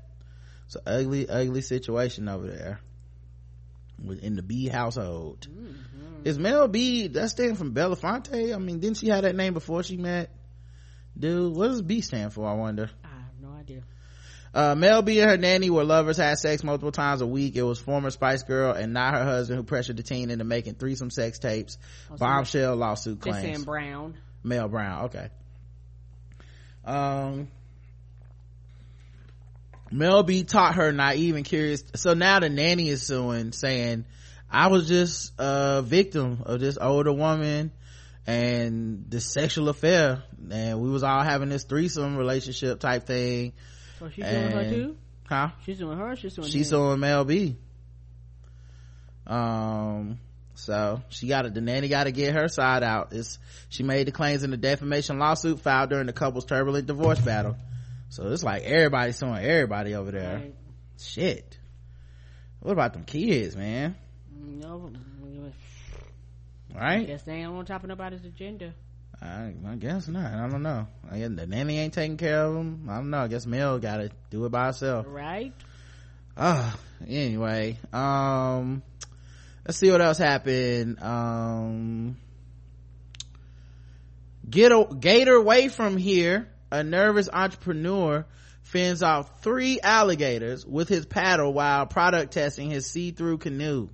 it's 0.66 0.76
an 0.76 0.82
ugly 0.86 1.28
ugly 1.28 1.60
situation 1.62 2.28
over 2.28 2.46
there 2.46 2.80
with 4.04 4.22
in 4.22 4.36
the 4.36 4.42
b 4.42 4.66
household 4.68 5.46
is 6.24 6.38
mel 6.38 6.68
b 6.68 7.08
that 7.08 7.30
stand 7.30 7.56
from 7.56 7.72
belafonte 7.72 8.54
i 8.54 8.58
mean 8.58 8.78
didn't 8.80 8.96
she 8.98 9.08
have 9.08 9.22
that 9.22 9.34
name 9.34 9.54
before 9.54 9.82
she 9.82 9.96
met 9.96 10.30
dude 11.18 11.54
what 11.56 11.68
does 11.68 11.82
b 11.82 12.00
stand 12.00 12.32
for 12.32 12.46
i 12.46 12.52
wonder 12.54 12.90
I 13.04 13.08
have 13.08 13.40
no 13.40 13.58
idea. 13.58 13.82
uh, 14.54 14.74
Mel 14.74 15.02
B 15.02 15.20
and 15.20 15.30
her 15.30 15.36
nanny 15.36 15.70
were 15.70 15.84
lovers, 15.84 16.16
had 16.16 16.38
sex 16.38 16.62
multiple 16.64 16.92
times 16.92 17.20
a 17.20 17.26
week. 17.26 17.56
It 17.56 17.62
was 17.62 17.78
former 17.78 18.10
Spice 18.10 18.42
Girl 18.42 18.72
and 18.72 18.92
not 18.94 19.12
her 19.14 19.24
husband 19.24 19.58
who 19.58 19.64
pressured 19.64 19.98
the 19.98 20.02
teen 20.02 20.30
into 20.30 20.44
making 20.44 20.74
threesome 20.76 21.10
sex 21.10 21.38
tapes. 21.38 21.76
so 22.08 22.16
Bombshell 22.16 22.74
lawsuit 22.76 23.20
They're 23.20 23.32
claims. 23.34 23.44
saying 23.56 23.64
Brown. 23.64 24.14
Mel 24.42 24.68
Brown. 24.68 25.04
Okay. 25.06 25.28
Um, 26.84 27.48
Mel 29.90 30.22
B 30.22 30.44
taught 30.44 30.74
her 30.76 30.92
naive 30.92 31.36
and 31.36 31.44
curious. 31.44 31.84
So 31.94 32.14
now 32.14 32.40
the 32.40 32.48
nanny 32.48 32.88
is 32.88 33.02
suing, 33.02 33.52
saying, 33.52 34.04
"I 34.50 34.66
was 34.68 34.88
just 34.88 35.32
a 35.38 35.82
victim 35.82 36.42
of 36.44 36.60
this 36.60 36.76
older 36.80 37.12
woman 37.12 37.70
and 38.26 39.04
this 39.08 39.32
sexual 39.32 39.68
affair, 39.68 40.22
and 40.50 40.80
we 40.80 40.90
was 40.90 41.02
all 41.02 41.22
having 41.22 41.48
this 41.48 41.64
threesome 41.64 42.16
relationship 42.16 42.80
type 42.80 43.06
thing." 43.06 43.52
So 43.98 44.08
she's 44.10 44.24
doing 44.24 44.50
her 44.50 44.70
too? 44.70 44.96
Huh? 45.28 45.50
She's 45.64 45.78
doing 45.78 45.98
her, 45.98 46.16
she's 46.16 46.34
doing 46.34 46.48
She's 46.48 46.66
him? 46.72 46.78
suing 46.78 47.00
Mel 47.00 47.24
B. 47.24 47.56
Um, 49.26 50.18
so 50.54 51.02
she 51.08 51.26
got 51.26 51.46
it. 51.46 51.54
The 51.54 51.60
nanny 51.60 51.88
got 51.88 52.04
to 52.04 52.12
get 52.12 52.34
her 52.34 52.48
side 52.48 52.82
out. 52.82 53.12
It's 53.12 53.38
she 53.68 53.82
made 53.82 54.06
the 54.06 54.12
claims 54.12 54.42
in 54.42 54.50
the 54.50 54.56
defamation 54.56 55.18
lawsuit 55.18 55.60
filed 55.60 55.90
during 55.90 56.06
the 56.06 56.12
couple's 56.12 56.44
turbulent 56.44 56.86
divorce 56.86 57.20
battle. 57.20 57.56
So 58.16 58.28
it's 58.28 58.42
like 58.42 58.62
everybody 58.62 59.12
suing 59.12 59.44
everybody 59.44 59.94
over 59.94 60.10
there. 60.10 60.36
Right. 60.38 60.54
Shit. 60.98 61.58
What 62.60 62.72
about 62.72 62.94
them 62.94 63.04
kids, 63.04 63.54
man? 63.54 63.94
No, 64.34 64.90
I 66.74 66.78
Right? 66.78 67.06
guess 67.06 67.24
they 67.24 67.34
ain't 67.34 67.52
on 67.52 67.66
chopping 67.66 67.90
about 67.90 68.12
his 68.12 68.24
agenda. 68.24 68.72
I, 69.20 69.52
I 69.68 69.74
guess 69.76 70.08
not. 70.08 70.32
I 70.32 70.48
don't 70.48 70.62
know. 70.62 70.86
I 71.10 71.18
guess 71.18 71.28
the 71.34 71.46
nanny 71.46 71.78
ain't 71.78 71.92
taking 71.92 72.16
care 72.16 72.42
of 72.46 72.56
him. 72.56 72.88
I 72.88 72.96
don't 72.96 73.10
know. 73.10 73.18
I 73.18 73.28
guess 73.28 73.44
Mel 73.44 73.78
got 73.78 73.98
to 73.98 74.10
do 74.30 74.46
it 74.46 74.48
by 74.48 74.64
herself. 74.64 75.04
Right? 75.06 75.52
Ah, 76.38 76.74
anyway, 77.06 77.76
um, 77.92 78.82
let's 79.66 79.76
see 79.76 79.90
what 79.90 80.00
else 80.00 80.16
happened. 80.16 81.02
Um, 81.02 82.16
get 84.48 84.72
a 84.72 84.86
gator 84.98 85.34
away 85.34 85.68
from 85.68 85.98
here. 85.98 86.48
A 86.70 86.82
nervous 86.82 87.28
entrepreneur 87.32 88.26
fends 88.62 89.02
off 89.02 89.42
three 89.42 89.80
alligators 89.80 90.66
with 90.66 90.88
his 90.88 91.06
paddle 91.06 91.52
while 91.52 91.86
product 91.86 92.32
testing 92.32 92.70
his 92.70 92.86
see-through 92.86 93.38
canoe. 93.38 93.88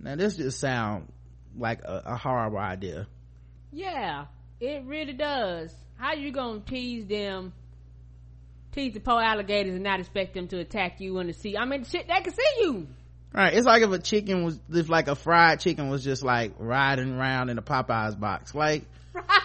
Now 0.00 0.14
this 0.16 0.36
just 0.36 0.60
sound 0.60 1.12
like 1.56 1.82
a, 1.82 2.02
a 2.06 2.16
horrible 2.16 2.58
idea. 2.58 3.08
Yeah, 3.72 4.26
it 4.60 4.84
really 4.84 5.14
does. 5.14 5.74
How 5.96 6.14
you 6.14 6.30
gonna 6.30 6.60
tease 6.60 7.06
them, 7.06 7.52
tease 8.72 8.94
the 8.94 9.00
poor 9.00 9.20
alligators 9.20 9.74
and 9.74 9.82
not 9.82 9.98
expect 9.98 10.34
them 10.34 10.46
to 10.48 10.58
attack 10.60 11.00
you 11.00 11.18
in 11.18 11.26
the 11.26 11.32
sea? 11.32 11.56
I 11.56 11.64
mean, 11.64 11.84
shit, 11.84 12.06
they 12.06 12.20
can 12.20 12.32
see 12.32 12.60
you. 12.60 12.86
Right. 13.32 13.54
It's 13.54 13.66
like 13.66 13.82
if 13.82 13.90
a 13.90 13.98
chicken 13.98 14.44
was, 14.44 14.60
if 14.70 14.88
like 14.88 15.08
a 15.08 15.16
fried 15.16 15.58
chicken 15.58 15.88
was 15.88 16.04
just 16.04 16.22
like 16.22 16.52
riding 16.58 17.12
around 17.14 17.50
in 17.50 17.58
a 17.58 17.62
Popeyes 17.62 18.18
box. 18.18 18.54
Like, 18.54 18.84
Right? 19.14 19.43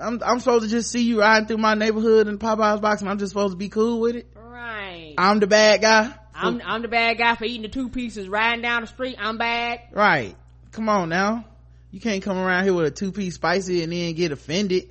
I'm, 0.00 0.22
I'm 0.22 0.40
supposed 0.40 0.64
to 0.64 0.70
just 0.70 0.90
see 0.90 1.02
you 1.02 1.20
riding 1.20 1.46
through 1.46 1.58
my 1.58 1.74
neighborhood 1.74 2.28
in 2.28 2.38
Popeyes 2.38 2.80
box 2.80 3.00
and 3.00 3.10
I'm 3.10 3.18
just 3.18 3.30
supposed 3.30 3.52
to 3.52 3.56
be 3.56 3.68
cool 3.68 4.00
with 4.00 4.16
it. 4.16 4.26
Right. 4.36 5.14
I'm 5.18 5.40
the 5.40 5.46
bad 5.46 5.80
guy. 5.80 6.14
I'm, 6.34 6.62
I'm 6.64 6.82
the 6.82 6.88
bad 6.88 7.18
guy 7.18 7.34
for 7.34 7.44
eating 7.44 7.62
the 7.62 7.68
two 7.68 7.88
pieces 7.88 8.28
riding 8.28 8.62
down 8.62 8.82
the 8.82 8.86
street. 8.86 9.16
I'm 9.18 9.38
bad. 9.38 9.80
Right. 9.92 10.36
Come 10.70 10.88
on 10.88 11.08
now. 11.08 11.44
You 11.90 12.00
can't 12.00 12.22
come 12.22 12.38
around 12.38 12.64
here 12.64 12.74
with 12.74 12.86
a 12.86 12.90
two 12.90 13.12
piece 13.12 13.34
spicy 13.34 13.82
and 13.82 13.92
then 13.92 14.14
get 14.14 14.30
offended 14.30 14.90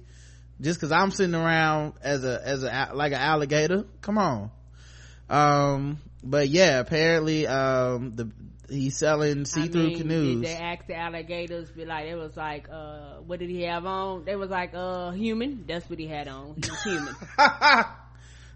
just 0.59 0.79
cause 0.79 0.91
I'm 0.91 1.11
sitting 1.11 1.35
around 1.35 1.93
as 2.01 2.23
a, 2.23 2.41
as 2.43 2.63
a, 2.63 2.91
like 2.93 3.11
an 3.11 3.19
alligator. 3.19 3.85
Come 4.01 4.17
on. 4.17 4.51
Um, 5.29 5.99
but 6.23 6.49
yeah, 6.49 6.79
apparently, 6.79 7.45
um, 7.47 8.15
the, 8.15 8.31
he's 8.69 8.98
selling 8.98 9.45
see-through 9.45 9.81
I 9.81 9.85
mean, 9.88 9.98
canoes. 9.98 10.41
Did 10.41 10.49
they 10.49 10.56
asked 10.56 10.88
the 10.88 10.95
alligators? 10.95 11.69
Be 11.72 11.85
like, 11.85 12.07
it 12.07 12.15
was 12.15 12.35
like, 12.35 12.68
uh, 12.72 13.18
what 13.26 13.39
did 13.39 13.49
he 13.49 13.64
have 13.64 13.85
on? 13.85 14.26
They 14.26 14.35
was 14.35 14.49
like, 14.49 14.72
uh, 14.73 15.11
human. 15.11 15.65
That's 15.68 15.89
what 15.89 15.99
he 15.99 16.07
had 16.07 16.27
on. 16.27 16.56
He 16.61 16.69
was 16.69 16.84
human. 16.84 17.15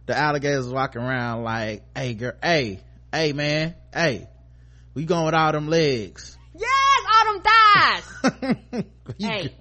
the 0.05 0.17
alligators 0.17 0.67
walking 0.67 1.01
around 1.01 1.43
like, 1.43 1.83
hey 1.95 2.13
girl, 2.13 2.33
hey, 2.43 2.81
hey 3.13 3.33
man, 3.33 3.75
hey, 3.93 4.27
we 4.93 5.05
going 5.05 5.25
with 5.25 5.33
all 5.35 5.51
them 5.51 5.67
legs. 5.69 6.37
yes, 6.53 7.05
all 7.13 7.33
them 7.33 7.43
thighs. 7.43 8.85
You- 9.17 9.27
hey. 9.27 9.55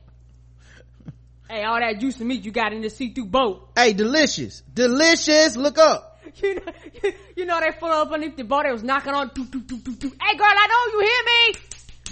Hey, 1.49 1.65
all 1.65 1.81
that 1.81 1.95
juice 1.99 2.15
juicy 2.15 2.25
meat 2.25 2.45
you 2.45 2.53
got 2.53 2.73
in 2.73 2.81
the 2.81 2.91
see-through 2.91 3.27
boat. 3.27 3.71
hey, 3.75 3.93
delicious, 3.93 4.63
delicious. 4.73 5.57
Look 5.57 5.79
up. 5.79 6.10
You 6.43 6.55
know, 6.55 6.73
you, 7.03 7.13
you 7.37 7.45
know 7.47 7.61
they 7.61 7.73
full 7.73 7.89
up 7.91 8.11
underneath 8.11 8.37
the 8.37 8.45
boat. 8.45 8.65
They 8.65 8.73
was 8.73 8.83
knocking 8.83 9.13
on. 9.13 9.31
Doo, 9.35 9.45
doo, 9.45 9.61
doo, 9.61 9.79
doo, 9.79 9.95
doo. 9.95 10.13
Hey, 10.21 10.37
girl, 10.37 10.47
I 10.47 10.67
know 10.67 10.93
you 10.93 11.01
hear 11.07 11.25
me. 11.27 11.61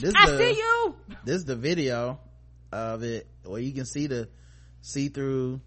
This 0.01 0.15
I 0.17 0.31
the, 0.31 0.39
see 0.39 0.59
you. 0.59 0.97
This 1.25 1.37
is 1.37 1.45
the 1.45 1.57
video 1.57 2.21
of 2.73 3.03
it 3.03 3.27
where 3.45 3.61
you 3.61 3.73
can 3.73 3.87
see 3.87 4.07
the 4.07 4.29
see 4.83 5.09
through. 5.09 5.61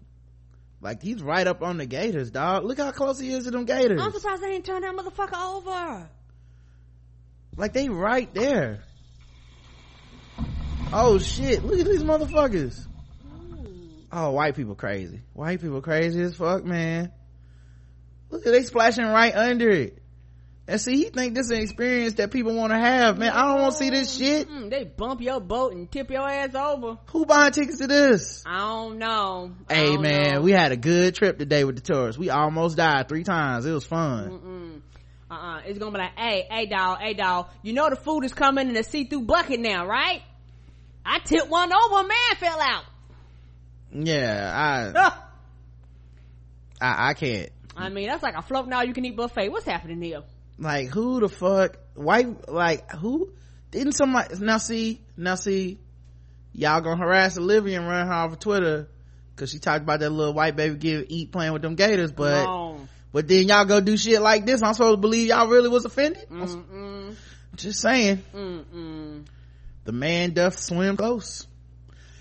Like 0.80 1.00
he's 1.00 1.22
right 1.22 1.46
up 1.46 1.62
on 1.62 1.76
the 1.76 1.86
gators, 1.86 2.30
dog. 2.30 2.64
Look 2.64 2.78
how 2.78 2.90
close 2.90 3.20
he 3.20 3.32
is 3.32 3.44
to 3.44 3.52
them 3.52 3.64
gators. 3.64 4.00
I'm 4.00 4.12
surprised 4.12 4.42
they 4.42 4.50
didn't 4.50 4.64
turn 4.64 4.82
that 4.82 4.94
motherfucker 4.94 5.56
over. 5.56 6.08
Like 7.56 7.72
they 7.72 7.88
right 7.88 8.32
there. 8.34 8.82
oh 10.92 11.18
shit 11.18 11.64
look 11.64 11.80
at 11.80 11.86
these 11.86 12.02
motherfuckers 12.02 12.86
oh 14.12 14.30
white 14.30 14.54
people 14.54 14.74
crazy 14.74 15.22
white 15.32 15.60
people 15.60 15.80
crazy 15.80 16.20
as 16.20 16.34
fuck 16.36 16.64
man 16.64 17.10
look 18.32 18.44
at 18.46 18.50
they 18.52 18.62
splashing 18.64 19.04
right 19.04 19.34
under 19.34 19.70
it 19.70 19.98
and 20.66 20.80
see 20.80 20.96
he 20.96 21.04
think 21.10 21.34
this 21.34 21.46
is 21.46 21.50
an 21.52 21.58
experience 21.62 22.14
that 22.14 22.30
people 22.30 22.54
want 22.54 22.72
to 22.72 22.78
have 22.78 23.18
man 23.18 23.30
i 23.32 23.46
don't 23.46 23.60
want 23.60 23.72
to 23.72 23.78
see 23.78 23.90
this 23.90 24.16
shit 24.16 24.48
Mm, 24.48 24.70
they 24.70 24.84
bump 24.84 25.20
your 25.20 25.40
boat 25.40 25.72
and 25.74 25.90
tip 25.90 26.10
your 26.10 26.28
ass 26.28 26.54
over. 26.54 26.98
who 27.06 27.26
buying 27.26 27.52
tickets 27.52 27.78
to 27.78 27.86
this 27.86 28.42
I 28.46 28.58
don't 28.58 28.98
know. 28.98 29.52
I 29.68 29.74
hey 29.74 29.86
don't 29.94 30.02
man 30.02 30.32
know. 30.34 30.40
we 30.42 30.52
had 30.52 30.72
a 30.72 30.76
good 30.76 31.14
trip 31.14 31.38
today 31.38 31.64
with 31.64 31.76
the 31.76 31.82
tourists 31.82 32.18
we 32.18 32.30
almost 32.30 32.76
died 32.76 33.08
three 33.08 33.24
times 33.24 33.66
it 33.66 33.72
was 33.72 33.84
fun 33.86 34.30
Mm-mm. 34.30 34.80
Uh-uh. 35.30 35.60
It's 35.64 35.78
gonna 35.78 35.92
be 35.92 35.98
like, 35.98 36.18
hey, 36.18 36.46
hey, 36.50 36.66
dog, 36.66 36.98
hey, 37.00 37.14
dog. 37.14 37.46
You 37.62 37.72
know 37.72 37.88
the 37.88 37.96
food 37.96 38.22
is 38.24 38.34
coming 38.34 38.68
in 38.68 38.76
a 38.76 38.82
see-through 38.82 39.22
bucket 39.22 39.60
now, 39.60 39.86
right? 39.86 40.20
I 41.06 41.20
tipped 41.20 41.48
one 41.48 41.72
over, 41.72 42.02
man 42.06 42.36
fell 42.38 42.60
out. 42.60 42.84
yeah 43.92 44.92
i. 46.80 46.86
I, 46.86 47.10
I 47.10 47.14
can't 47.14 47.48
I 47.76 47.88
mean, 47.88 48.08
that's 48.08 48.22
like 48.22 48.36
a 48.36 48.42
float 48.42 48.68
now 48.68 48.82
you 48.82 48.92
can 48.92 49.04
eat 49.04 49.16
buffet. 49.16 49.48
What's 49.48 49.66
happening 49.66 50.00
here? 50.02 50.22
like 50.58 50.88
who 50.88 51.20
the 51.20 51.28
fuck 51.28 51.78
white 51.94 52.48
like 52.48 52.90
who 52.92 53.32
didn't 53.70 53.92
somebody 53.92 54.34
now 54.38 54.58
see 54.58 55.00
now 55.16 55.34
see 55.34 55.78
y'all 56.52 56.80
gonna 56.82 56.96
harass 57.02 57.38
olivia 57.38 57.78
and 57.78 57.88
run 57.88 58.06
her 58.06 58.12
off 58.12 58.32
of 58.32 58.38
twitter 58.38 58.86
because 59.34 59.50
she 59.50 59.58
talked 59.58 59.82
about 59.82 60.00
that 60.00 60.10
little 60.10 60.34
white 60.34 60.54
baby 60.54 60.76
give 60.76 61.06
eat 61.08 61.32
playing 61.32 61.52
with 61.54 61.62
them 61.62 61.74
gators 61.74 62.12
but 62.12 62.46
but 63.12 63.26
then 63.26 63.48
y'all 63.48 63.64
go 63.64 63.80
do 63.80 63.96
shit 63.96 64.20
like 64.20 64.44
this 64.44 64.62
i'm 64.62 64.74
supposed 64.74 64.98
to 64.98 65.00
believe 65.00 65.28
y'all 65.28 65.48
really 65.48 65.70
was 65.70 65.84
offended 65.86 66.28
Mm-mm. 66.30 67.16
just 67.56 67.80
saying 67.80 68.22
Mm-mm. 68.34 69.24
the 69.84 69.92
man 69.92 70.34
doth 70.34 70.58
swim 70.58 70.96
close 70.96 71.46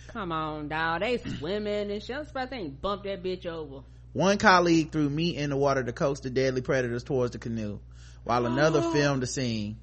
Come 0.08 0.34
on, 0.34 0.68
dog. 0.68 1.00
They 1.00 1.20
swimming 1.20 1.90
and 1.90 2.04
shit. 2.04 2.18
I'm 2.18 2.26
surprised 2.26 2.52
they 2.52 2.58
ain't 2.58 2.82
bumped 2.82 3.06
that 3.06 3.24
bitch 3.24 3.46
over. 3.46 3.86
One 4.14 4.38
colleague 4.38 4.92
threw 4.92 5.10
meat 5.10 5.38
in 5.38 5.50
the 5.50 5.58
water 5.58 5.84
to 5.84 5.94
coax 5.94 6.20
the 6.20 6.30
deadly 6.30 6.62
predators 6.62 7.04
towards 7.04 7.32
the 7.32 7.40
canoe 7.40 7.80
while 8.24 8.46
another 8.46 8.82
filmed 8.94 9.22
the 9.22 9.28
scene 9.28 9.78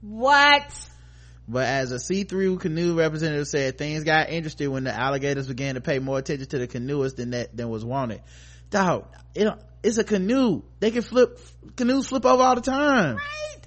What? 0.00 0.72
But 1.50 1.66
as 1.66 1.92
a 1.92 1.98
see-through 1.98 2.58
canoe 2.58 2.98
representative 2.98 3.48
said, 3.48 3.78
things 3.78 4.04
got 4.04 4.28
interesting 4.28 4.70
when 4.70 4.84
the 4.84 4.92
alligators 4.92 5.48
began 5.48 5.76
to 5.76 5.80
pay 5.80 5.98
more 5.98 6.18
attention 6.18 6.46
to 6.48 6.58
the 6.58 6.66
canoeists 6.66 7.14
than 7.14 7.30
that 7.30 7.56
than 7.56 7.70
was 7.70 7.86
wanted. 7.86 8.20
Dog, 8.68 9.06
it, 9.34 9.50
it's 9.82 9.96
a 9.96 10.04
canoe. 10.04 10.62
They 10.78 10.90
can 10.90 11.00
flip 11.00 11.40
canoes 11.74 12.06
flip 12.06 12.26
over 12.26 12.42
all 12.42 12.54
the 12.54 12.60
time. 12.60 13.16
Right. 13.16 13.57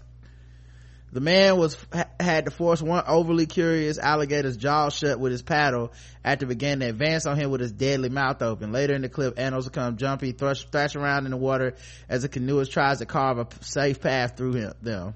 The 1.13 1.19
man 1.19 1.57
was 1.57 1.75
ha- 1.91 2.05
had 2.19 2.45
to 2.45 2.51
force 2.51 2.81
one 2.81 3.03
overly 3.05 3.45
curious 3.45 3.97
alligator's 3.97 4.55
jaw 4.55 4.89
shut 4.89 5.19
with 5.19 5.33
his 5.33 5.41
paddle 5.41 5.91
after 6.23 6.45
began 6.45 6.79
to 6.79 6.87
advance 6.87 7.25
on 7.25 7.37
him 7.37 7.51
with 7.51 7.59
his 7.59 7.73
deadly 7.73 8.07
mouth 8.07 8.41
open. 8.41 8.71
Later 8.71 8.93
in 8.93 9.01
the 9.01 9.09
clip, 9.09 9.37
animals 9.37 9.67
become 9.67 9.97
jumpy, 9.97 10.31
thrush, 10.31 10.63
thrash 10.65 10.95
around 10.95 11.25
in 11.25 11.31
the 11.31 11.37
water 11.37 11.75
as 12.07 12.21
the 12.21 12.29
canoeist 12.29 12.71
tries 12.71 12.99
to 12.99 13.05
carve 13.05 13.39
a 13.39 13.47
safe 13.59 13.99
path 13.99 14.37
through 14.37 14.53
him, 14.53 14.73
them. 14.81 15.13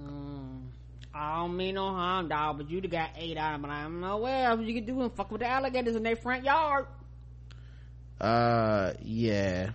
Mm. 0.00 0.60
I 1.12 1.36
don't 1.38 1.56
mean 1.56 1.74
no 1.74 1.92
harm, 1.92 2.28
dog, 2.28 2.58
but 2.58 2.70
you'd 2.70 2.88
got 2.88 3.10
eight 3.16 3.36
of 3.36 3.60
them. 3.60 3.64
I 3.68 3.82
don't 3.82 4.00
know 4.00 4.18
what 4.18 4.32
else 4.32 4.60
you 4.60 4.74
could 4.74 4.86
do 4.86 5.02
and 5.02 5.12
fuck 5.12 5.32
with 5.32 5.40
the 5.40 5.48
alligators 5.48 5.96
in 5.96 6.04
their 6.04 6.16
front 6.16 6.44
yard. 6.44 6.86
Uh, 8.20 8.92
yeah. 9.02 9.70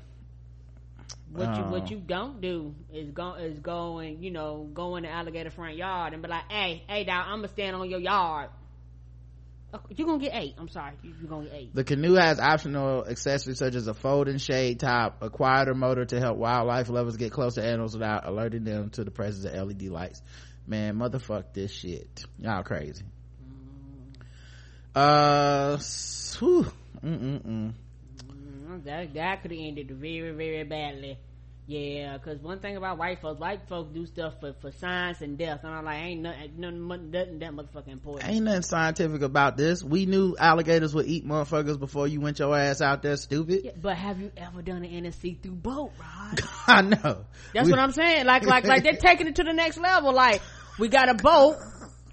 What 1.35 1.57
you 1.57 1.63
what 1.65 1.81
um, 1.81 1.87
you 1.89 1.97
don't 1.97 2.39
do 2.39 2.73
is 2.93 3.11
go 3.11 3.33
is 3.33 3.59
go 3.59 3.97
and 3.97 4.23
you 4.23 4.31
know 4.31 4.69
go 4.73 4.95
in 4.95 5.03
the 5.03 5.09
alligator 5.09 5.49
front 5.49 5.75
yard 5.75 6.13
and 6.13 6.21
be 6.21 6.29
like, 6.29 6.49
hey, 6.49 6.83
hey, 6.87 7.03
dog, 7.03 7.25
I'm 7.27 7.39
gonna 7.39 7.49
stand 7.49 7.75
on 7.75 7.89
your 7.89 7.99
yard. 7.99 8.49
Oh, 9.73 9.81
You 9.89 10.05
gonna 10.05 10.19
get 10.19 10.33
eight? 10.33 10.55
I'm 10.57 10.69
sorry, 10.69 10.93
you, 11.03 11.11
you 11.21 11.27
gonna 11.27 11.45
get 11.45 11.53
eight. 11.53 11.75
The 11.75 11.83
canoe 11.83 12.13
has 12.13 12.39
optional 12.39 13.05
accessories 13.05 13.57
such 13.57 13.75
as 13.75 13.87
a 13.87 13.93
folding 13.93 14.37
shade 14.37 14.79
top, 14.79 15.17
a 15.21 15.29
quieter 15.29 15.73
motor 15.73 16.05
to 16.05 16.19
help 16.21 16.37
wildlife 16.37 16.87
lovers 16.87 17.17
get 17.17 17.33
close 17.33 17.55
to 17.55 17.63
animals 17.63 17.93
without 17.93 18.25
alerting 18.25 18.63
them 18.63 18.91
to 18.91 19.03
the 19.03 19.11
presence 19.11 19.43
of 19.43 19.67
LED 19.67 19.83
lights. 19.89 20.21
Man, 20.65 20.95
motherfuck 20.95 21.53
this 21.53 21.71
shit. 21.73 22.25
Y'all 22.39 22.63
crazy. 22.63 23.03
Mm-hmm. 23.43 24.21
Uh, 24.95 25.77
whew. 26.39 26.71
Mm-mm-mm. 27.03 27.73
That 28.85 29.13
that 29.13 29.41
could 29.41 29.51
have 29.51 29.59
ended 29.59 29.91
very 29.91 30.31
very 30.31 30.63
badly. 30.63 31.17
Yeah, 31.67 32.17
because 32.17 32.39
one 32.43 32.59
thing 32.59 32.77
about 32.77 32.99
white 32.99 33.21
folks, 33.21 33.39
white 33.39 33.67
folks 33.67 33.91
do 33.91 34.05
stuff 34.05 34.39
for, 34.39 34.53
for 34.61 34.71
science 34.71 35.21
and 35.21 35.35
death, 35.35 35.61
and 35.63 35.73
I'm 35.73 35.83
like, 35.83 35.97
ain't 35.97 36.21
nothing, 36.21 36.59
nothing, 36.59 37.09
nothing 37.09 37.39
that 37.39 37.51
motherfucking 37.53 37.87
important. 37.87 38.29
Ain't 38.29 38.45
nothing 38.45 38.61
scientific 38.61 39.23
about 39.23 39.57
this. 39.57 39.83
We 39.83 40.05
knew 40.05 40.35
alligators 40.39 40.93
would 40.93 41.07
eat 41.07 41.25
motherfuckers 41.25 41.79
before 41.79 42.07
you 42.07 42.21
went 42.21 42.37
your 42.37 42.55
ass 42.55 42.81
out 42.81 43.01
there, 43.01 43.17
stupid. 43.17 43.61
Yeah, 43.63 43.71
but 43.81 43.97
have 43.97 44.21
you 44.21 44.31
ever 44.37 44.61
done 44.61 44.85
it 44.85 44.91
in 44.91 45.07
a 45.07 45.11
see-through 45.11 45.55
boat, 45.55 45.91
Rod? 45.99 46.41
I 46.67 46.81
know. 46.83 47.25
That's 47.55 47.65
We- 47.65 47.71
what 47.71 47.79
I'm 47.79 47.91
saying. 47.91 48.27
Like, 48.27 48.45
like, 48.45 48.65
like 48.67 48.83
they're 48.83 48.93
taking 48.99 49.25
it 49.25 49.37
to 49.37 49.43
the 49.43 49.53
next 49.53 49.77
level. 49.77 50.13
Like, 50.13 50.43
we 50.77 50.87
got 50.87 51.09
a 51.09 51.15
boat. 51.15 51.57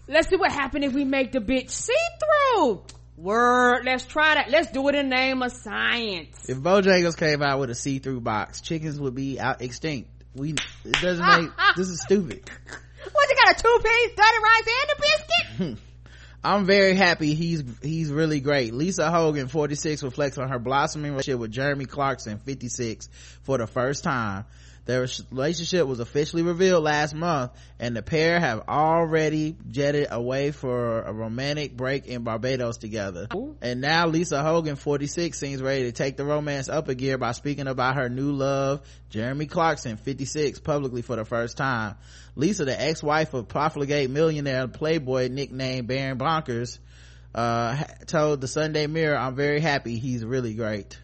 Let's 0.08 0.28
see 0.28 0.36
what 0.36 0.50
happens 0.50 0.86
if 0.86 0.94
we 0.94 1.04
make 1.04 1.32
the 1.32 1.40
bitch 1.40 1.68
see-through. 1.68 2.84
Word. 3.16 3.84
Let's 3.84 4.04
try 4.06 4.34
that. 4.34 4.50
Let's 4.50 4.70
do 4.70 4.88
it 4.88 4.94
in 4.94 5.08
the 5.08 5.16
name 5.16 5.42
of 5.42 5.52
science. 5.52 6.48
If 6.48 6.58
Bojangles 6.58 7.16
came 7.16 7.42
out 7.42 7.60
with 7.60 7.70
a 7.70 7.74
see-through 7.74 8.20
box, 8.20 8.60
chickens 8.60 8.98
would 8.98 9.14
be 9.14 9.38
out 9.38 9.62
extinct. 9.62 10.08
We, 10.34 10.52
it 10.84 11.00
doesn't 11.00 11.26
make, 11.26 11.50
this 11.76 11.88
is 11.88 12.00
stupid. 12.02 12.50
What, 13.12 13.28
you 13.28 13.36
got 13.44 13.58
a 13.58 13.62
two-piece, 13.62 14.10
dirty 14.16 14.38
rice, 14.42 14.66
and 14.66 14.90
a 14.90 15.66
biscuit? 15.66 15.78
I'm 16.44 16.64
very 16.64 16.94
happy 16.94 17.34
he's, 17.34 17.62
he's 17.82 18.10
really 18.10 18.40
great. 18.40 18.74
Lisa 18.74 19.10
Hogan, 19.10 19.46
46, 19.46 20.02
reflects 20.02 20.38
on 20.38 20.48
her 20.48 20.58
blossoming 20.58 21.12
relationship 21.12 21.38
with 21.38 21.52
Jeremy 21.52 21.84
Clarkson, 21.84 22.38
56, 22.38 23.08
for 23.42 23.58
the 23.58 23.66
first 23.68 24.02
time. 24.02 24.44
Their 24.84 25.06
relationship 25.30 25.86
was 25.86 26.00
officially 26.00 26.42
revealed 26.42 26.82
last 26.82 27.14
month 27.14 27.52
and 27.78 27.96
the 27.96 28.02
pair 28.02 28.40
have 28.40 28.64
already 28.68 29.56
jetted 29.70 30.08
away 30.10 30.50
for 30.50 31.02
a 31.02 31.12
romantic 31.12 31.76
break 31.76 32.06
in 32.06 32.24
Barbados 32.24 32.78
together. 32.78 33.28
And 33.60 33.80
now 33.80 34.08
Lisa 34.08 34.42
Hogan, 34.42 34.74
46, 34.74 35.38
seems 35.38 35.62
ready 35.62 35.84
to 35.84 35.92
take 35.92 36.16
the 36.16 36.24
romance 36.24 36.68
up 36.68 36.88
a 36.88 36.96
gear 36.96 37.16
by 37.16 37.32
speaking 37.32 37.68
about 37.68 37.94
her 37.94 38.08
new 38.08 38.32
love, 38.32 38.80
Jeremy 39.10 39.46
Clarkson, 39.46 39.96
56, 39.98 40.58
publicly 40.58 41.02
for 41.02 41.14
the 41.14 41.24
first 41.24 41.56
time. 41.56 41.94
Lisa, 42.34 42.64
the 42.64 42.80
ex-wife 42.80 43.34
of 43.34 43.46
profligate 43.46 44.10
millionaire 44.10 44.66
playboy 44.66 45.28
nicknamed 45.28 45.86
Baron 45.86 46.18
Bonkers, 46.18 46.78
uh, 47.34 47.84
told 48.06 48.40
the 48.40 48.48
Sunday 48.48 48.86
Mirror, 48.86 49.16
I'm 49.16 49.36
very 49.36 49.60
happy. 49.60 49.98
He's 49.98 50.24
really 50.24 50.54
great. 50.54 50.98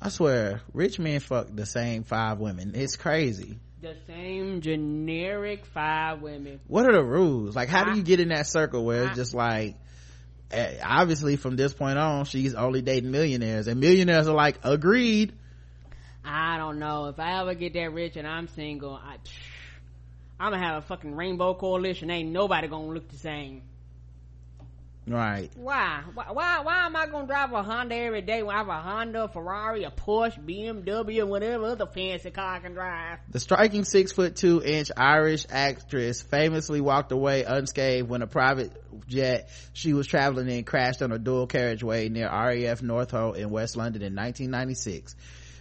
I 0.00 0.10
swear, 0.10 0.60
rich 0.72 0.98
men 0.98 1.20
fuck 1.20 1.48
the 1.52 1.66
same 1.66 2.04
five 2.04 2.38
women. 2.38 2.72
It's 2.74 2.96
crazy. 2.96 3.58
The 3.80 3.96
same 4.06 4.60
generic 4.60 5.66
five 5.66 6.20
women. 6.20 6.60
What 6.66 6.86
are 6.88 6.92
the 6.92 7.02
rules? 7.02 7.56
Like, 7.56 7.68
how 7.68 7.84
do 7.84 7.96
you 7.96 8.02
get 8.02 8.20
in 8.20 8.28
that 8.28 8.46
circle 8.46 8.84
where 8.84 9.04
it's 9.04 9.16
just 9.16 9.34
like, 9.34 9.76
eh, 10.50 10.78
obviously 10.84 11.36
from 11.36 11.56
this 11.56 11.74
point 11.74 11.98
on, 11.98 12.24
she's 12.24 12.54
only 12.54 12.82
dating 12.82 13.10
millionaires 13.10 13.66
and 13.66 13.80
millionaires 13.80 14.28
are 14.28 14.34
like, 14.34 14.58
agreed. 14.64 15.32
I 16.24 16.58
don't 16.58 16.78
know. 16.78 17.06
If 17.06 17.18
I 17.18 17.40
ever 17.40 17.54
get 17.54 17.74
that 17.74 17.92
rich 17.92 18.16
and 18.16 18.26
I'm 18.26 18.48
single, 18.48 18.94
I, 18.94 19.16
I'm 20.38 20.52
gonna 20.52 20.64
have 20.64 20.84
a 20.84 20.86
fucking 20.86 21.14
rainbow 21.14 21.54
coalition. 21.54 22.10
Ain't 22.10 22.30
nobody 22.30 22.68
gonna 22.68 22.88
look 22.88 23.08
the 23.08 23.18
same. 23.18 23.62
Right. 25.10 25.50
Why? 25.56 26.02
Why? 26.14 26.24
Why, 26.30 26.60
why 26.60 26.86
am 26.86 26.96
I 26.96 27.06
gonna 27.06 27.26
drive 27.26 27.52
a 27.52 27.62
Honda 27.62 27.94
every 27.94 28.22
day 28.22 28.42
when 28.42 28.54
I 28.54 28.58
have 28.58 28.68
a 28.68 28.80
Honda, 28.80 29.24
a 29.24 29.28
Ferrari, 29.28 29.84
a 29.84 29.90
Porsche, 29.90 30.38
BMW, 30.44 31.20
and 31.20 31.30
whatever 31.30 31.66
other 31.66 31.86
fancy 31.86 32.30
car 32.30 32.56
I 32.56 32.58
can 32.60 32.74
drive? 32.74 33.18
The 33.30 33.40
striking 33.40 33.84
six 33.84 34.12
foot 34.12 34.36
two 34.36 34.62
inch 34.62 34.90
Irish 34.96 35.46
actress 35.50 36.22
famously 36.22 36.80
walked 36.80 37.12
away 37.12 37.44
unscathed 37.44 38.08
when 38.08 38.22
a 38.22 38.26
private 38.26 38.72
jet 39.06 39.50
she 39.72 39.92
was 39.92 40.06
traveling 40.06 40.48
in 40.48 40.64
crashed 40.64 41.02
on 41.02 41.12
a 41.12 41.18
dual 41.18 41.46
carriageway 41.46 42.08
near 42.08 42.28
RAF 42.28 42.80
Northolt 42.80 43.36
in 43.36 43.50
West 43.50 43.76
London 43.76 44.02
in 44.02 44.14
1996. 44.14 45.14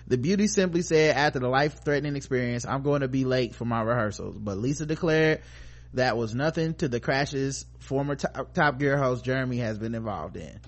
The 0.07 0.17
beauty 0.17 0.47
simply 0.47 0.83
said 0.83 1.17
after 1.17 1.39
the 1.39 1.49
life 1.49 1.83
threatening 1.83 2.15
experience, 2.15 2.65
I'm 2.65 2.81
going 2.81 3.01
to 3.01 3.09
be 3.09 3.25
late 3.25 3.55
for 3.55 3.65
my 3.65 3.81
rehearsals. 3.81 4.37
But 4.37 4.57
Lisa 4.57 4.85
declared 4.85 5.41
that 5.93 6.17
was 6.17 6.35
nothing 6.35 6.73
to 6.75 6.87
the 6.87 6.99
crashes 6.99 7.65
former 7.79 8.15
top, 8.15 8.53
top 8.53 8.79
Gear 8.79 8.97
host 8.97 9.23
Jeremy 9.23 9.57
has 9.57 9.77
been 9.77 9.95
involved 9.95 10.37
in. 10.37 10.59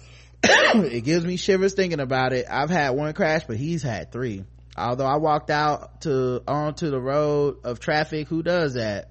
it 0.42 1.04
gives 1.04 1.24
me 1.24 1.36
shivers 1.36 1.74
thinking 1.74 2.00
about 2.00 2.32
it. 2.32 2.46
I've 2.48 2.70
had 2.70 2.90
one 2.90 3.12
crash, 3.12 3.44
but 3.46 3.56
he's 3.56 3.82
had 3.82 4.12
three. 4.12 4.44
Although 4.76 5.06
I 5.06 5.16
walked 5.16 5.50
out 5.50 6.02
to 6.02 6.42
onto 6.46 6.90
the 6.90 7.00
road 7.00 7.58
of 7.64 7.80
traffic, 7.80 8.28
who 8.28 8.42
does 8.42 8.74
that? 8.74 9.10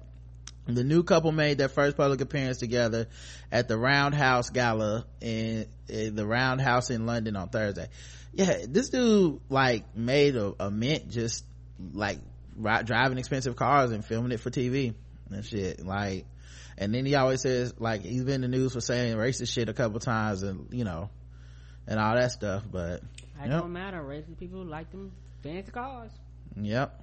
The 0.66 0.84
new 0.84 1.02
couple 1.02 1.32
made 1.32 1.58
their 1.58 1.68
first 1.68 1.96
public 1.96 2.20
appearance 2.20 2.58
together 2.58 3.06
at 3.50 3.68
the 3.68 3.78
Roundhouse 3.78 4.50
Gala 4.50 5.06
in, 5.20 5.66
in 5.88 6.14
the 6.14 6.26
Roundhouse 6.26 6.90
in 6.90 7.06
London 7.06 7.36
on 7.36 7.48
Thursday. 7.48 7.88
Yeah, 8.32 8.58
this 8.68 8.90
dude 8.90 9.40
like 9.48 9.96
made 9.96 10.36
a, 10.36 10.54
a 10.60 10.70
mint 10.70 11.08
just 11.08 11.44
like 11.92 12.18
ri- 12.56 12.82
driving 12.84 13.18
expensive 13.18 13.56
cars 13.56 13.92
and 13.92 14.04
filming 14.04 14.32
it 14.32 14.40
for 14.40 14.50
TV. 14.50 14.94
And 15.30 15.44
shit. 15.44 15.84
Like, 15.84 16.26
and 16.76 16.94
then 16.94 17.04
he 17.06 17.14
always 17.14 17.42
says, 17.42 17.74
like, 17.78 18.02
he's 18.02 18.24
been 18.24 18.42
in 18.44 18.50
the 18.50 18.56
news 18.56 18.72
for 18.72 18.80
saying 18.80 19.16
racist 19.16 19.52
shit 19.52 19.68
a 19.68 19.72
couple 19.72 19.98
times 20.00 20.42
and, 20.42 20.68
you 20.72 20.84
know, 20.84 21.10
and 21.86 21.98
all 21.98 22.14
that 22.14 22.32
stuff, 22.32 22.64
but. 22.70 23.02
It 23.42 23.48
don't 23.48 23.72
matter. 23.72 24.02
Racist 24.02 24.38
people 24.38 24.64
like 24.64 24.90
them 24.90 25.12
fancy 25.42 25.70
cars. 25.70 26.10
Yep. 26.56 27.02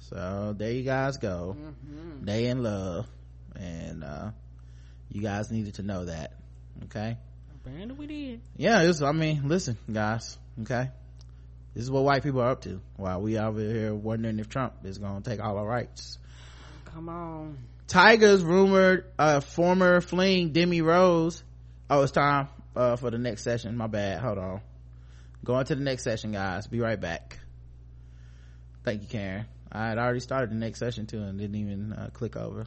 So 0.00 0.54
there 0.56 0.70
you 0.70 0.82
guys 0.82 1.16
go. 1.16 1.56
Mm-hmm. 1.58 2.24
They 2.24 2.46
in 2.46 2.62
love. 2.62 3.06
And, 3.54 4.04
uh, 4.04 4.30
you 5.10 5.22
guys 5.22 5.50
needed 5.50 5.74
to 5.74 5.82
know 5.82 6.04
that. 6.04 6.34
Okay. 6.84 7.16
Apparently 7.54 7.96
we 7.96 8.06
did. 8.06 8.40
Yeah, 8.56 8.82
it's, 8.82 9.02
I 9.02 9.12
mean, 9.12 9.48
listen, 9.48 9.78
guys. 9.90 10.36
Okay. 10.62 10.90
This 11.74 11.84
is 11.84 11.90
what 11.90 12.04
white 12.04 12.22
people 12.22 12.40
are 12.40 12.50
up 12.50 12.62
to 12.62 12.80
while 12.96 13.20
we 13.20 13.38
over 13.38 13.60
here 13.60 13.94
wondering 13.94 14.38
if 14.38 14.48
Trump 14.48 14.74
is 14.84 14.98
going 14.98 15.22
to 15.22 15.30
take 15.30 15.42
all 15.42 15.58
our 15.58 15.66
rights. 15.66 16.18
Come 16.96 17.10
on. 17.10 17.58
Tyga's 17.88 18.42
rumored, 18.42 19.04
uh, 19.18 19.40
former 19.40 20.00
fling 20.00 20.52
Demi 20.52 20.80
Rose. 20.80 21.42
Oh, 21.90 22.00
it's 22.00 22.10
time, 22.10 22.48
uh, 22.74 22.96
for 22.96 23.10
the 23.10 23.18
next 23.18 23.42
session. 23.42 23.76
My 23.76 23.86
bad. 23.86 24.18
Hold 24.22 24.38
on. 24.38 24.60
Going 25.44 25.66
to 25.66 25.74
the 25.74 25.82
next 25.82 26.04
session, 26.04 26.32
guys. 26.32 26.66
Be 26.66 26.80
right 26.80 26.98
back. 26.98 27.38
Thank 28.82 29.02
you, 29.02 29.08
Karen. 29.08 29.44
I 29.70 29.88
had 29.88 29.98
already 29.98 30.20
started 30.20 30.50
the 30.50 30.54
next 30.54 30.78
session 30.78 31.04
too 31.06 31.18
and 31.20 31.38
didn't 31.38 31.56
even 31.56 31.92
uh, 31.92 32.08
click 32.14 32.34
over. 32.34 32.66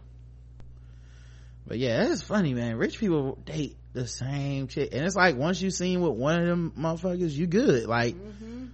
But 1.65 1.80
yeah, 1.80 2.11
it's 2.11 2.22
funny, 2.22 2.53
man. 2.53 2.77
Rich 2.77 2.99
people 2.99 3.39
date 3.45 3.77
the 3.93 4.06
same 4.06 4.68
chick. 4.68 4.89
And 4.93 5.03
it's 5.06 5.15
like 5.15 5.38
once 5.38 5.60
you've 5.60 5.73
seen 5.73 6.01
with 6.01 6.14
one 6.14 6.39
of 6.39 6.47
them 6.47 6.73
motherfuckers, 6.77 7.31
you 7.31 7.47
good. 7.47 7.88
Like 7.88 8.15
Mm-hmm. 8.15 8.65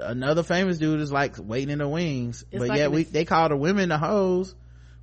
another 0.00 0.42
famous 0.42 0.78
dude 0.78 1.00
is 1.00 1.12
like 1.12 1.36
waiting 1.38 1.70
in 1.70 1.78
the 1.78 1.88
wings. 1.88 2.44
It's 2.50 2.58
but 2.58 2.68
like 2.68 2.78
yeah, 2.80 2.88
we 2.88 3.04
they 3.04 3.24
call 3.24 3.48
the 3.48 3.56
women 3.56 3.90
the 3.90 3.98
hoes, 3.98 4.54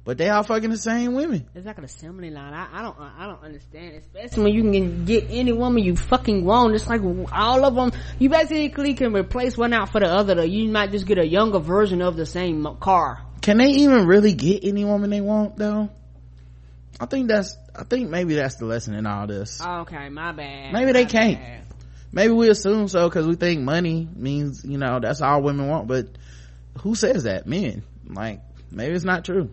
but 0.04 0.18
they 0.18 0.30
all 0.30 0.44
fucking 0.44 0.70
the 0.70 0.78
same 0.78 1.14
women. 1.14 1.48
It's 1.54 1.66
like 1.66 1.78
an 1.78 1.84
assembly 1.84 2.32
line. 2.32 2.54
I, 2.54 2.80
I 2.80 2.82
don't, 2.82 2.98
I 3.00 3.28
don't 3.28 3.44
understand. 3.44 3.96
Especially 3.96 4.44
when 4.44 4.54
you 4.54 4.64
can 4.64 5.06
get 5.06 5.28
any 5.30 5.52
woman 5.52 5.84
you 5.84 5.96
fucking 5.96 6.44
want. 6.44 6.74
It's 6.74 6.88
like 6.88 7.02
all 7.32 7.66
of 7.66 7.76
them. 7.76 7.92
You 8.18 8.30
basically 8.30 8.96
can 8.96 9.14
replace 9.14 9.58
one 9.58 9.74
out 9.74 9.92
for 9.92 10.00
the 10.00 10.08
other. 10.08 10.44
You 10.44 10.70
might 10.70 10.92
just 10.92 11.06
get 11.06 11.20
a 11.20 11.26
younger 11.26 11.60
version 11.60 12.02
of 12.02 12.16
the 12.16 12.26
same 12.26 12.66
car. 12.80 13.24
Can 13.42 13.58
they 13.58 13.70
even 13.70 14.08
really 14.08 14.34
get 14.34 14.64
any 14.64 14.86
woman 14.86 15.10
they 15.10 15.22
want 15.22 15.58
though? 15.58 15.90
I 17.00 17.06
think 17.06 17.28
that's 17.28 17.58
I 17.76 17.84
think 17.84 18.10
maybe 18.10 18.36
that's 18.36 18.56
the 18.56 18.66
lesson 18.66 18.96
in 18.96 19.06
all 19.06 19.28
this. 19.28 19.62
Okay, 19.62 20.10
my 20.10 20.32
bad. 20.32 20.74
Maybe 20.74 20.92
they 20.92 21.06
can't. 21.06 21.40
bad. 21.40 21.62
Maybe 22.12 22.34
we 22.34 22.50
assume 22.50 22.88
so 22.88 23.08
because 23.08 23.26
we 23.26 23.36
think 23.36 23.62
money 23.62 24.08
means 24.16 24.66
you 24.66 24.78
know 24.78 25.00
that's 25.00 25.22
all 25.22 25.42
women 25.42 25.68
want, 25.68 25.88
but 25.88 26.08
who 26.82 26.96
says 26.96 27.24
that? 27.24 27.48
Men. 27.48 27.84
Like 28.08 28.42
maybe 28.72 28.94
it's 28.94 29.06
not 29.06 29.26
true. 29.26 29.50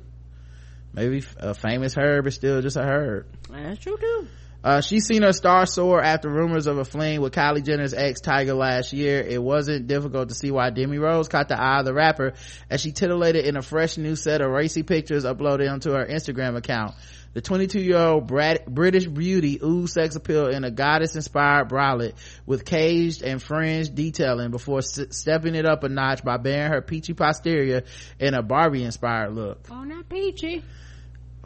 Maybe 0.93 1.25
a 1.37 1.55
famous 1.55 1.95
herb 1.97 2.27
is 2.27 2.35
still 2.35 2.61
just 2.63 2.77
a 2.77 2.83
herb. 2.83 3.27
That's 3.51 3.79
true 3.79 3.97
too. 3.97 4.29
Uh, 4.63 4.81
she 4.81 4.99
seen 4.99 5.23
her 5.23 5.33
star 5.33 5.67
soar 5.67 6.03
after 6.03 6.29
rumors 6.29 6.67
of 6.67 6.79
a 6.79 6.85
fling 6.85 7.21
with 7.21 7.33
Kylie 7.33 7.65
Jenner's 7.65 7.95
ex 7.95 8.21
Tyga 8.21 8.57
last 8.57 8.93
year. 8.93 9.21
It 9.21 9.41
wasn't 9.41 9.87
difficult 9.87 10.31
to 10.31 10.35
see 10.35 10.51
why 10.51 10.71
Demi 10.71 10.99
Rose 10.99 11.29
caught 11.29 11.49
the 11.49 11.61
eye 11.61 11.79
of 11.79 11.85
the 11.85 11.95
rapper 11.95 12.35
as 12.69 12.81
she 12.81 12.91
titillated 12.91 13.45
in 13.45 13.57
a 13.57 13.63
fresh 13.63 13.97
new 13.97 14.17
set 14.17 14.41
of 14.41 14.51
racy 14.51 14.83
pictures 14.83 15.25
uploaded 15.25 15.71
onto 15.71 15.93
her 15.93 16.05
Instagram 16.05 16.57
account. 16.57 16.97
The 17.39 17.43
22 17.43 17.81
year 17.81 17.99
old 17.99 18.27
British 18.27 19.07
beauty 19.07 19.61
oozed 19.63 19.95
sex 19.95 20.17
appeal 20.17 20.49
in 20.49 20.65
a 20.65 20.73
goddess 20.73 21.15
inspired 21.15 21.69
bralette 21.69 22.15
with 22.47 22.65
caged 22.65 23.23
and 23.23 23.41
fringed 23.41 23.95
detailing 23.95 24.51
before 24.51 24.79
s- 24.79 24.99
stepping 25.11 25.55
it 25.55 25.65
up 25.65 25.85
a 25.85 25.89
notch 25.89 26.25
by 26.25 26.39
baring 26.39 26.73
her 26.73 26.83
peachy 26.83 27.15
posterior 27.15 27.85
in 28.19 28.35
a 28.35 28.43
Barbie 28.43 28.83
inspired 28.83 29.35
look. 29.37 29.69
Oh, 29.71 29.85
not 29.85 30.09
peachy. 30.09 30.65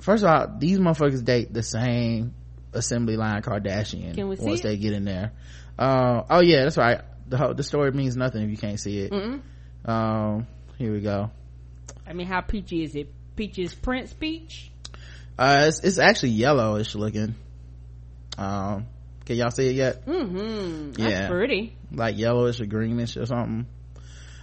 First 0.01 0.25
of 0.25 0.31
all, 0.31 0.57
these 0.59 0.79
motherfuckers 0.79 1.23
date 1.23 1.53
the 1.53 1.63
same 1.63 2.33
assembly 2.73 3.19
line 3.19 3.43
Kardashian 3.43 4.15
Can 4.15 4.31
we 4.31 4.37
see 4.37 4.47
once 4.47 4.61
it? 4.61 4.63
they 4.63 4.77
get 4.79 4.95
in 4.95 5.05
there. 5.05 5.33
Uh, 5.79 6.23
oh 6.31 6.41
yeah, 6.41 6.63
that's 6.63 6.79
right. 6.79 7.03
The 7.29 7.37
whole, 7.37 7.53
the 7.53 7.63
story 7.63 7.93
means 7.93 8.17
nothing 8.17 8.41
if 8.43 8.49
you 8.49 8.57
can't 8.57 8.81
see 8.81 9.01
it. 9.01 9.13
Um, 9.85 10.47
here 10.79 10.91
we 10.91 11.03
go. 11.03 11.31
I 12.07 12.15
mean, 12.15 12.29
how 12.29 12.41
peachy 12.41 12.83
is 12.83 12.95
it? 12.95 13.13
Peaches 13.37 13.75
Prince 13.75 14.15
peach? 14.15 14.72
Uh, 15.39 15.65
it's, 15.69 15.81
it's 15.81 15.99
actually 15.99 16.31
yellowish 16.31 16.95
looking. 16.95 17.35
Um, 18.39 18.87
can 19.25 19.37
y'all 19.37 19.51
see 19.51 19.69
it 19.69 19.75
yet? 19.77 20.07
Mm-hmm. 20.07 20.93
That's 20.93 21.11
Yeah. 21.13 21.29
pretty. 21.29 21.77
Like 21.93 22.19
yellowish 22.19 22.61
or 22.61 22.67
greenish 22.67 23.17
or 23.17 23.27
something. 23.27 23.67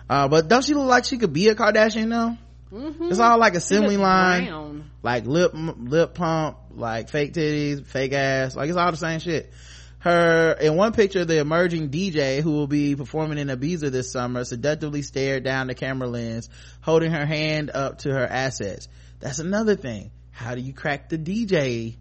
Uh, 0.09 0.27
but 0.27 0.47
don't 0.47 0.63
she 0.63 0.73
look 0.73 0.87
like 0.87 1.05
she 1.05 1.17
could 1.17 1.33
be 1.33 1.49
a 1.49 1.55
Kardashian 1.55 2.09
though? 2.09 2.37
Mm-hmm. 2.75 3.05
It's 3.11 3.19
all 3.19 3.39
like 3.39 3.55
assembly 3.55 3.97
line. 3.97 4.45
brown. 4.45 4.91
like 5.01 5.25
lip 5.25 5.51
lip 5.55 6.13
pump 6.13 6.57
like 6.71 7.09
fake 7.09 7.33
titties 7.33 7.83
fake 7.83 8.13
ass 8.13 8.55
like 8.55 8.69
it's 8.69 8.77
all 8.77 8.91
the 8.91 8.97
same 8.97 9.19
shit 9.19 9.51
her 9.99 10.51
in 10.53 10.75
one 10.75 10.93
picture 10.93 11.25
the 11.25 11.39
emerging 11.39 11.89
dj 11.89 12.41
who 12.43 12.51
will 12.51 12.67
be 12.67 12.95
performing 12.95 13.39
in 13.39 13.47
ibiza 13.47 13.89
this 13.91 14.11
summer 14.11 14.43
seductively 14.43 15.01
stared 15.01 15.43
down 15.43 15.65
the 15.65 15.73
camera 15.73 16.07
lens 16.07 16.47
holding 16.81 17.11
her 17.11 17.25
hand 17.25 17.71
up 17.73 17.97
to 17.97 18.11
her 18.11 18.25
assets 18.27 18.87
that's 19.19 19.39
another 19.39 19.75
thing 19.75 20.11
how 20.39 20.55
do 20.55 20.61
you 20.61 20.71
crack 20.73 21.09
the 21.09 21.17
dj 21.17 21.95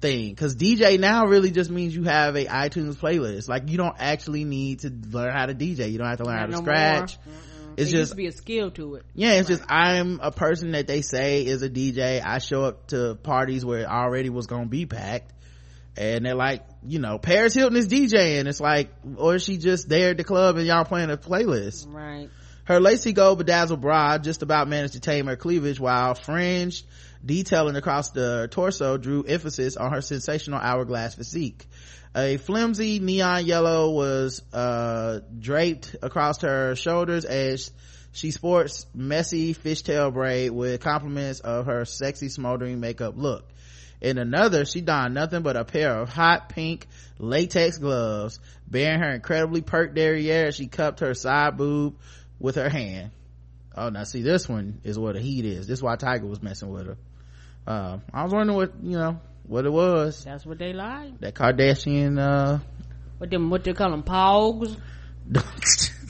thing 0.00 0.30
because 0.30 0.54
dj 0.56 0.98
now 1.00 1.24
really 1.26 1.50
just 1.50 1.70
means 1.70 1.94
you 1.94 2.02
have 2.02 2.36
a 2.36 2.44
itunes 2.44 2.96
playlist 2.96 3.48
like 3.48 3.70
you 3.70 3.78
don't 3.78 3.96
actually 3.98 4.44
need 4.44 4.80
to 4.80 4.90
learn 5.10 5.32
how 5.32 5.46
to 5.46 5.54
dj 5.54 5.90
you 5.90 5.96
don't 5.96 6.08
have 6.08 6.18
to 6.18 6.24
learn 6.24 6.38
how 6.38 6.46
to 6.46 6.52
no 6.52 6.58
scratch. 6.58 7.18
It's 7.74 7.90
used 7.90 8.02
just- 8.02 8.10
to 8.12 8.16
be 8.16 8.26
a 8.26 8.32
skill 8.32 8.70
to 8.72 8.96
it. 8.96 9.04
yeah, 9.14 9.32
it's 9.38 9.48
just 9.48 9.62
I'm 9.66 10.20
a 10.22 10.30
person 10.30 10.72
that 10.72 10.86
they 10.86 11.00
say 11.00 11.46
is 11.46 11.62
a 11.62 11.70
DJ. 11.70 12.20
I 12.22 12.36
show 12.36 12.64
up 12.64 12.88
to 12.88 13.14
parties 13.14 13.64
where 13.64 13.78
it 13.80 13.86
already 13.86 14.28
was 14.28 14.46
gonna 14.46 14.66
be 14.66 14.84
packed. 14.84 15.32
And 15.96 16.26
they're 16.26 16.34
like, 16.34 16.64
you 16.86 16.98
know, 16.98 17.16
Paris 17.18 17.54
Hilton 17.54 17.78
is 17.78 17.88
DJing. 17.88 18.46
It's 18.46 18.60
like, 18.60 18.90
or 19.16 19.36
is 19.36 19.44
she 19.44 19.56
just 19.56 19.88
there 19.88 20.10
at 20.10 20.18
the 20.18 20.24
club 20.24 20.58
and 20.58 20.66
y'all 20.66 20.84
playing 20.84 21.10
a 21.10 21.16
playlist? 21.16 21.86
Right. 21.88 22.28
Her 22.64 22.78
lacy 22.78 23.14
gold 23.14 23.38
bedazzled 23.38 23.80
bra 23.80 24.18
just 24.18 24.42
about 24.42 24.68
managed 24.68 24.92
to 24.92 25.00
tame 25.00 25.26
her 25.26 25.36
cleavage 25.36 25.80
while 25.80 26.14
fringed 26.14 26.84
detailing 27.24 27.76
across 27.76 28.10
the 28.10 28.48
torso 28.50 28.96
drew 28.96 29.22
emphasis 29.22 29.76
on 29.76 29.92
her 29.92 30.00
sensational 30.00 30.58
hourglass 30.58 31.14
physique. 31.14 31.66
A 32.14 32.36
flimsy 32.36 32.98
neon 32.98 33.46
yellow 33.46 33.90
was, 33.90 34.42
uh, 34.52 35.20
draped 35.38 35.96
across 36.02 36.42
her 36.42 36.74
shoulders 36.74 37.24
as 37.24 37.70
she 38.12 38.30
sports 38.30 38.86
messy 38.94 39.54
fishtail 39.54 40.12
braid 40.12 40.50
with 40.50 40.80
compliments 40.80 41.40
of 41.40 41.66
her 41.66 41.84
sexy 41.86 42.28
smoldering 42.28 42.80
makeup 42.80 43.14
look. 43.16 43.48
In 44.02 44.18
another, 44.18 44.64
she 44.64 44.80
donned 44.80 45.14
nothing 45.14 45.42
but 45.42 45.56
a 45.56 45.64
pair 45.64 46.00
of 46.00 46.08
hot 46.08 46.48
pink 46.48 46.86
latex 47.18 47.78
gloves, 47.78 48.40
bearing 48.68 49.00
her 49.00 49.10
incredibly 49.14 49.62
perked 49.62 49.94
derriere 49.94 50.52
she 50.52 50.66
cupped 50.66 51.00
her 51.00 51.14
side 51.14 51.56
boob 51.56 51.96
with 52.38 52.56
her 52.56 52.68
hand. 52.68 53.12
Oh, 53.74 53.88
now 53.88 54.04
see, 54.04 54.22
this 54.22 54.48
one 54.48 54.80
is 54.84 54.98
where 54.98 55.14
the 55.14 55.20
heat 55.20 55.46
is. 55.46 55.66
This 55.66 55.78
is 55.78 55.82
why 55.82 55.96
Tyga 55.96 56.28
was 56.28 56.42
messing 56.42 56.68
with 56.68 56.86
her. 56.86 56.96
Uh, 57.66 57.98
I 58.12 58.24
was 58.24 58.32
wondering 58.32 58.56
what, 58.56 58.72
you 58.82 58.98
know, 58.98 59.20
what 59.46 59.64
it 59.64 59.72
was. 59.72 60.24
That's 60.24 60.44
what 60.44 60.58
they 60.58 60.72
like. 60.72 61.20
That 61.20 61.34
Kardashian, 61.34 62.18
uh, 62.18 62.58
What 63.18 63.30
them? 63.30 63.50
What 63.50 63.64
they 63.64 63.72
call 63.72 63.90
them? 63.90 64.02
Pogs? 64.02 64.76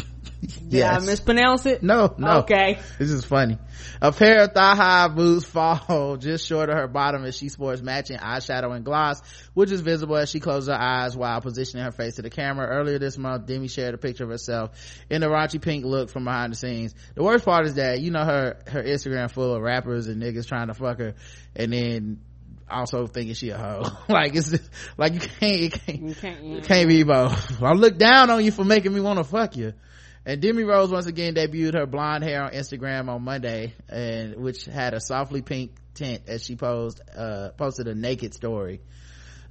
Did 0.68 0.72
yes. 0.72 1.02
I 1.02 1.06
mispronounce 1.06 1.66
it? 1.66 1.84
no, 1.84 2.12
no. 2.18 2.38
Okay. 2.40 2.80
This 2.98 3.10
is 3.10 3.24
funny. 3.24 3.58
A 4.00 4.10
pair 4.10 4.42
of 4.42 4.52
thigh-high 4.52 5.06
boots 5.08 5.44
fall 5.44 6.16
just 6.20 6.48
short 6.48 6.68
of 6.68 6.76
her 6.76 6.88
bottom 6.88 7.24
as 7.24 7.36
she 7.36 7.48
sports 7.48 7.80
matching 7.80 8.16
eyeshadow 8.18 8.74
and 8.74 8.84
gloss, 8.84 9.22
which 9.54 9.70
is 9.70 9.82
visible 9.82 10.16
as 10.16 10.30
she 10.30 10.40
closes 10.40 10.68
her 10.68 10.74
eyes 10.74 11.16
while 11.16 11.40
positioning 11.40 11.84
her 11.84 11.92
face 11.92 12.16
to 12.16 12.22
the 12.22 12.30
camera. 12.30 12.66
Earlier 12.66 12.98
this 12.98 13.16
month, 13.16 13.46
Demi 13.46 13.68
shared 13.68 13.94
a 13.94 13.98
picture 13.98 14.24
of 14.24 14.30
herself 14.30 14.70
in 15.08 15.22
a 15.22 15.28
raunchy 15.28 15.62
pink 15.62 15.84
look 15.84 16.10
from 16.10 16.24
behind 16.24 16.52
the 16.52 16.56
scenes. 16.56 16.92
The 17.14 17.22
worst 17.22 17.44
part 17.44 17.66
is 17.66 17.74
that, 17.74 18.00
you 18.00 18.10
know, 18.10 18.24
her, 18.24 18.56
her 18.66 18.82
Instagram 18.82 19.30
full 19.30 19.54
of 19.54 19.62
rappers 19.62 20.08
and 20.08 20.20
niggas 20.20 20.48
trying 20.48 20.66
to 20.66 20.74
fuck 20.74 20.98
her 20.98 21.14
and 21.54 21.72
then 21.72 22.20
also 22.68 23.06
thinking 23.06 23.34
she 23.34 23.50
a 23.50 23.58
hoe. 23.58 23.84
like 24.08 24.34
it's, 24.34 24.50
just- 24.50 24.70
like 24.98 25.14
you 25.14 25.20
can't, 25.20 25.60
you 25.60 25.70
can't, 25.70 26.02
You 26.02 26.14
can't, 26.16 26.44
it 26.44 26.64
can't 26.64 26.88
be 26.88 27.04
both. 27.04 27.62
I 27.62 27.74
look 27.74 27.96
down 27.96 28.30
on 28.30 28.44
you 28.44 28.50
for 28.50 28.64
making 28.64 28.92
me 28.92 29.00
want 29.00 29.18
to 29.18 29.24
fuck 29.24 29.56
you. 29.56 29.74
And 30.24 30.40
Demi 30.40 30.62
Rose 30.62 30.90
once 30.90 31.06
again 31.06 31.34
debuted 31.34 31.74
her 31.74 31.86
blonde 31.86 32.22
hair 32.22 32.44
on 32.44 32.52
Instagram 32.52 33.08
on 33.08 33.22
Monday, 33.24 33.74
and 33.88 34.36
which 34.36 34.64
had 34.66 34.94
a 34.94 35.00
softly 35.00 35.42
pink 35.42 35.72
tint 35.94 36.22
as 36.28 36.44
she 36.44 36.54
posed 36.54 37.00
uh, 37.16 37.50
posted 37.56 37.88
a 37.88 37.94
naked 37.94 38.32
story. 38.32 38.80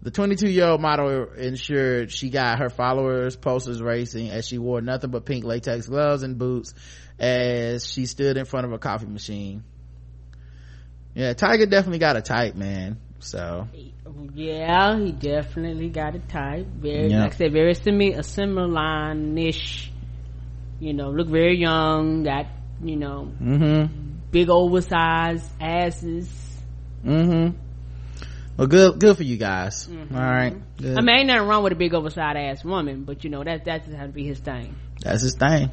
The 0.01 0.11
22 0.11 0.49
year 0.49 0.67
old 0.67 0.81
model 0.81 1.27
ensured 1.33 2.11
she 2.11 2.29
got 2.29 2.59
her 2.59 2.69
followers 2.69 3.35
posters 3.35 3.81
racing 3.81 4.29
as 4.29 4.47
she 4.47 4.57
wore 4.57 4.81
nothing 4.81 5.11
but 5.11 5.25
pink 5.25 5.43
latex 5.45 5.87
gloves 5.87 6.23
and 6.23 6.37
boots 6.39 6.73
as 7.19 7.87
she 7.87 8.07
stood 8.07 8.37
in 8.37 8.45
front 8.45 8.65
of 8.65 8.71
a 8.71 8.79
coffee 8.79 9.05
machine. 9.05 9.63
Yeah, 11.13 11.33
Tyga 11.33 11.69
definitely 11.69 11.99
got 11.99 12.15
a 12.15 12.21
type, 12.21 12.55
man. 12.55 12.97
So 13.19 13.67
Yeah, 14.33 14.97
he 14.97 15.11
definitely 15.11 15.89
got 15.89 16.15
a 16.15 16.19
type. 16.19 16.65
Very, 16.67 17.09
Yeah. 17.11 17.23
like 17.23 17.33
I 17.33 17.37
said, 17.37 17.53
very 17.53 17.75
similar, 17.75 18.19
a 18.19 18.23
similar 18.23 18.67
line-ish. 18.67 19.91
You 20.81 20.93
know, 20.93 21.11
look 21.11 21.29
very 21.29 21.57
young. 21.57 22.23
Got 22.23 22.47
you 22.83 22.97
know, 22.97 23.25
hmm 23.25 23.85
big 24.31 24.49
oversized 24.49 25.49
asses. 25.59 26.29
Mm-hmm. 27.05 27.57
Well, 28.57 28.67
good, 28.67 28.99
good 28.99 29.17
for 29.17 29.23
you 29.23 29.37
guys. 29.37 29.87
Mm-hmm. 29.87 30.15
All 30.15 30.21
right. 30.21 30.77
Good. 30.77 30.97
I 30.97 31.01
mean, 31.01 31.15
ain't 31.15 31.27
nothing 31.27 31.47
wrong 31.47 31.63
with 31.63 31.73
a 31.73 31.75
big 31.75 31.93
oversized 31.93 32.37
ass 32.37 32.63
woman, 32.63 33.03
but 33.03 33.23
you 33.23 33.29
know 33.29 33.43
that 33.43 33.65
that's 33.65 33.91
how 33.93 34.03
to 34.03 34.11
be 34.11 34.25
his 34.25 34.39
thing. 34.39 34.75
That's 35.01 35.21
his 35.21 35.35
thing. 35.35 35.69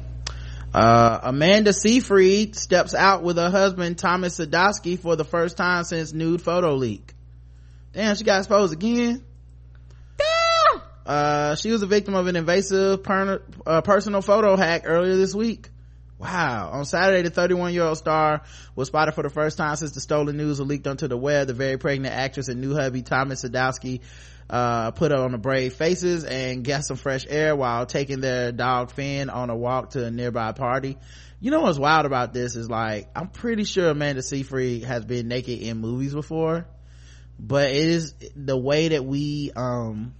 Uh, 0.73 1.19
Amanda 1.23 1.73
Seyfried 1.73 2.55
steps 2.55 2.93
out 2.93 3.23
with 3.23 3.37
her 3.37 3.49
husband 3.49 3.97
Thomas 3.97 4.39
Sadoski 4.39 4.99
for 4.99 5.15
the 5.15 5.25
first 5.25 5.57
time 5.57 5.83
since 5.83 6.13
nude 6.13 6.41
photo 6.41 6.75
leak. 6.75 7.13
Damn, 7.93 8.15
she 8.15 8.23
got 8.23 8.39
exposed 8.39 8.73
again. 8.73 9.23
Uh, 11.09 11.55
she 11.55 11.71
was 11.71 11.81
a 11.81 11.87
victim 11.87 12.13
of 12.13 12.27
an 12.27 12.35
invasive 12.35 13.01
per- 13.01 13.41
uh, 13.65 13.81
personal 13.81 14.21
photo 14.21 14.55
hack 14.55 14.83
earlier 14.85 15.15
this 15.15 15.33
week. 15.33 15.69
Wow. 16.19 16.69
On 16.71 16.85
Saturday, 16.85 17.23
the 17.23 17.31
31 17.31 17.73
year 17.73 17.81
old 17.81 17.97
star 17.97 18.43
was 18.75 18.89
spotted 18.89 19.13
for 19.13 19.23
the 19.23 19.31
first 19.31 19.57
time 19.57 19.75
since 19.75 19.93
the 19.93 20.01
stolen 20.01 20.37
news 20.37 20.59
was 20.59 20.67
leaked 20.67 20.85
onto 20.85 21.07
the 21.07 21.17
web. 21.17 21.47
The 21.47 21.55
very 21.55 21.79
pregnant 21.79 22.13
actress 22.13 22.47
and 22.47 22.61
new 22.61 22.75
hubby, 22.75 23.01
Thomas 23.01 23.43
Sadoski, 23.43 24.01
uh, 24.51 24.91
put 24.91 25.11
on 25.11 25.33
a 25.33 25.39
brave 25.39 25.73
faces 25.73 26.25
and 26.25 26.63
got 26.63 26.85
some 26.85 26.97
fresh 26.97 27.25
air 27.27 27.55
while 27.55 27.87
taking 27.87 28.21
their 28.21 28.51
dog 28.51 28.91
Finn 28.91 29.31
on 29.31 29.49
a 29.49 29.55
walk 29.55 29.91
to 29.91 30.05
a 30.05 30.11
nearby 30.11 30.51
party. 30.51 30.95
You 31.39 31.49
know 31.49 31.61
what's 31.61 31.79
wild 31.79 32.05
about 32.05 32.33
this 32.33 32.55
is 32.55 32.69
like, 32.69 33.09
I'm 33.15 33.29
pretty 33.29 33.63
sure 33.63 33.89
Amanda 33.89 34.21
Seyfried 34.21 34.83
has 34.83 35.05
been 35.05 35.27
naked 35.27 35.59
in 35.59 35.77
movies 35.77 36.13
before, 36.13 36.67
but 37.39 37.71
it 37.71 37.77
is 37.77 38.13
the 38.35 38.55
way 38.55 38.89
that 38.89 39.03
we, 39.03 39.51
um, 39.55 40.13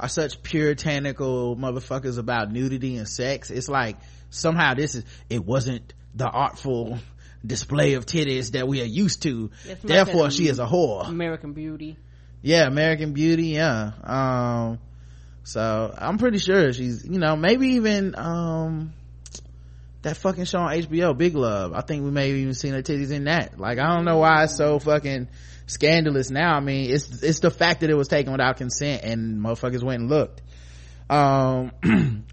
are 0.00 0.08
such 0.08 0.42
puritanical 0.42 1.56
motherfuckers 1.56 2.18
about 2.18 2.50
nudity 2.50 2.96
and 2.96 3.06
sex. 3.06 3.50
It's 3.50 3.68
like 3.68 3.98
somehow 4.30 4.74
this 4.74 4.94
is, 4.94 5.04
it 5.28 5.44
wasn't 5.44 5.92
the 6.14 6.28
artful 6.28 6.98
display 7.46 7.94
of 7.94 8.06
titties 8.06 8.52
that 8.52 8.66
we 8.66 8.80
are 8.80 8.86
used 8.86 9.22
to. 9.22 9.50
Therefore, 9.82 10.30
she 10.30 10.48
is 10.48 10.58
a 10.58 10.66
whore. 10.66 11.06
American 11.06 11.52
Beauty. 11.52 11.96
Yeah, 12.42 12.66
American 12.66 13.12
Beauty, 13.12 13.48
yeah. 13.48 13.92
Um, 14.02 14.78
so 15.42 15.94
I'm 15.96 16.16
pretty 16.16 16.38
sure 16.38 16.72
she's, 16.72 17.04
you 17.04 17.18
know, 17.18 17.36
maybe 17.36 17.68
even, 17.72 18.14
um, 18.16 18.94
that 20.02 20.16
fucking 20.16 20.46
show 20.46 20.60
on 20.60 20.74
HBO, 20.74 21.16
Big 21.16 21.34
Love. 21.34 21.74
I 21.74 21.82
think 21.82 22.04
we 22.04 22.10
may 22.10 22.28
have 22.28 22.36
even 22.38 22.54
seen 22.54 22.72
her 22.72 22.82
titties 22.82 23.10
in 23.10 23.24
that. 23.24 23.60
Like, 23.60 23.78
I 23.78 23.94
don't 23.94 24.06
know 24.06 24.16
why 24.16 24.44
it's 24.44 24.56
so 24.56 24.78
fucking 24.78 25.28
scandalous 25.70 26.30
now. 26.30 26.54
I 26.54 26.60
mean, 26.60 26.90
it's, 26.90 27.22
it's 27.22 27.40
the 27.40 27.50
fact 27.50 27.80
that 27.80 27.90
it 27.90 27.96
was 27.96 28.08
taken 28.08 28.32
without 28.32 28.56
consent 28.56 29.02
and 29.04 29.40
motherfuckers 29.40 29.82
went 29.82 30.00
and 30.00 30.10
looked. 30.10 30.42
Um, 31.08 31.72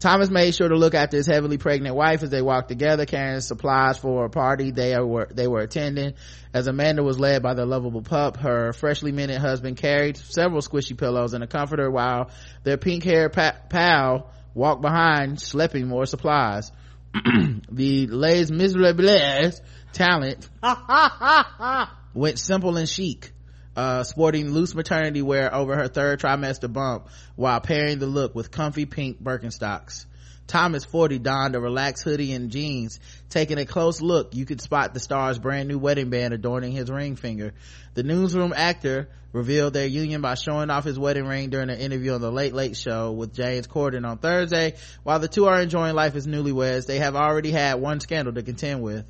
Thomas 0.00 0.30
made 0.30 0.54
sure 0.54 0.68
to 0.68 0.76
look 0.76 0.94
after 0.94 1.16
his 1.16 1.26
heavily 1.26 1.58
pregnant 1.58 1.96
wife 1.96 2.22
as 2.22 2.30
they 2.30 2.40
walked 2.40 2.68
together, 2.68 3.04
carrying 3.04 3.40
supplies 3.40 3.98
for 3.98 4.26
a 4.26 4.30
party 4.30 4.70
they 4.70 4.96
were 4.96 5.28
they 5.32 5.48
were 5.48 5.60
attending. 5.60 6.14
As 6.54 6.68
Amanda 6.68 7.02
was 7.02 7.18
led 7.18 7.42
by 7.42 7.54
the 7.54 7.66
lovable 7.66 8.02
pup, 8.02 8.36
her 8.36 8.72
freshly 8.72 9.10
minted 9.10 9.38
husband 9.38 9.76
carried 9.76 10.16
several 10.16 10.60
squishy 10.60 10.96
pillows 10.96 11.34
and 11.34 11.42
a 11.42 11.48
comforter, 11.48 11.90
while 11.90 12.30
their 12.62 12.76
pink-haired 12.76 13.32
pa- 13.32 13.56
pal 13.68 14.30
walked 14.54 14.82
behind, 14.82 15.38
schlepping 15.38 15.86
more 15.86 16.06
supplies. 16.06 16.70
the 17.72 18.06
Les 18.06 18.50
Miserables 18.50 19.60
talent 19.92 20.48
went 22.18 22.38
simple 22.38 22.76
and 22.76 22.88
chic, 22.88 23.32
uh, 23.76 24.02
sporting 24.02 24.50
loose 24.50 24.74
maternity 24.74 25.22
wear 25.22 25.54
over 25.54 25.76
her 25.76 25.88
third 25.88 26.20
trimester 26.20 26.72
bump 26.72 27.08
while 27.36 27.60
pairing 27.60 27.98
the 27.98 28.06
look 28.06 28.34
with 28.34 28.50
comfy 28.50 28.86
pink 28.86 29.22
Birkenstocks. 29.22 30.06
Thomas 30.48 30.84
40 30.86 31.18
donned 31.18 31.54
a 31.54 31.60
relaxed 31.60 32.04
hoodie 32.04 32.32
and 32.32 32.50
jeans. 32.50 32.98
Taking 33.28 33.58
a 33.58 33.66
close 33.66 34.00
look, 34.00 34.34
you 34.34 34.46
could 34.46 34.62
spot 34.62 34.94
the 34.94 35.00
star's 35.00 35.38
brand 35.38 35.68
new 35.68 35.78
wedding 35.78 36.08
band 36.08 36.32
adorning 36.32 36.72
his 36.72 36.90
ring 36.90 37.16
finger. 37.16 37.52
The 37.94 38.02
newsroom 38.02 38.54
actor 38.56 39.10
revealed 39.32 39.74
their 39.74 39.86
union 39.86 40.22
by 40.22 40.34
showing 40.34 40.70
off 40.70 40.84
his 40.84 40.98
wedding 40.98 41.26
ring 41.26 41.50
during 41.50 41.68
an 41.68 41.78
interview 41.78 42.14
on 42.14 42.22
the 42.22 42.32
Late 42.32 42.54
Late 42.54 42.78
Show 42.78 43.12
with 43.12 43.34
James 43.34 43.66
Corden 43.66 44.08
on 44.08 44.16
Thursday. 44.16 44.74
While 45.02 45.18
the 45.18 45.28
two 45.28 45.46
are 45.46 45.60
enjoying 45.60 45.94
life 45.94 46.16
as 46.16 46.26
newlyweds, 46.26 46.86
they 46.86 46.98
have 46.98 47.14
already 47.14 47.50
had 47.50 47.74
one 47.74 48.00
scandal 48.00 48.32
to 48.32 48.42
contend 48.42 48.82
with. 48.82 49.04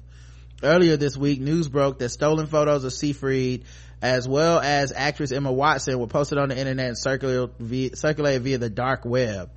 Earlier 0.63 0.97
this 0.97 1.17
week, 1.17 1.41
news 1.41 1.69
broke 1.69 1.99
that 2.01 2.09
stolen 2.09 2.47
photos 2.49 2.85
of 2.85 2.93
Seyfried 2.93 3.65
as 4.03 4.29
well 4.29 4.61
as 4.61 4.93
actress 4.95 5.33
Emma 5.33 5.53
Watson 5.53 5.99
were 5.99 6.07
posted 6.07 6.39
on 6.39 6.49
the 6.51 6.59
internet 6.59 6.87
and 6.89 6.99
circulated 6.99 7.51
via, 7.59 7.97
circulated 7.97 8.43
via 8.43 8.59
the 8.59 8.71
dark 8.71 9.05
web. 9.05 9.51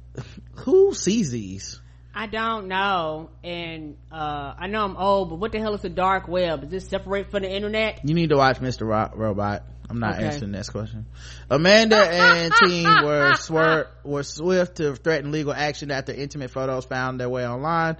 Who 0.64 0.94
sees 0.94 1.30
these? 1.30 1.80
I 2.14 2.26
don't 2.28 2.68
know, 2.68 3.28
and 3.44 3.98
uh, 4.10 4.54
I 4.58 4.68
know 4.68 4.82
I'm 4.84 4.96
old, 4.96 5.28
but 5.28 5.36
what 5.38 5.52
the 5.52 5.58
hell 5.58 5.74
is 5.74 5.82
the 5.82 5.90
dark 5.90 6.28
web? 6.28 6.64
Is 6.64 6.70
this 6.70 6.88
separate 6.88 7.30
from 7.30 7.42
the 7.42 7.54
internet? 7.54 8.00
You 8.04 8.14
need 8.14 8.30
to 8.30 8.36
watch 8.38 8.58
Mr. 8.58 8.86
Ro- 8.86 9.10
Robot. 9.14 9.64
I'm 9.90 10.00
not 10.00 10.14
Okay. 10.14 10.24
answering 10.24 10.50
this 10.50 10.70
question. 10.70 11.04
Amanda 11.50 11.98
and 11.98 12.52
team 12.64 12.84
were 13.04 13.32
swir- 13.34 13.88
were 14.02 14.22
swift 14.22 14.78
to 14.78 14.96
threaten 14.96 15.30
legal 15.30 15.52
action 15.52 15.90
after 15.90 16.12
intimate 16.12 16.50
photos 16.50 16.86
found 16.86 17.20
their 17.20 17.28
way 17.28 17.46
online. 17.46 17.96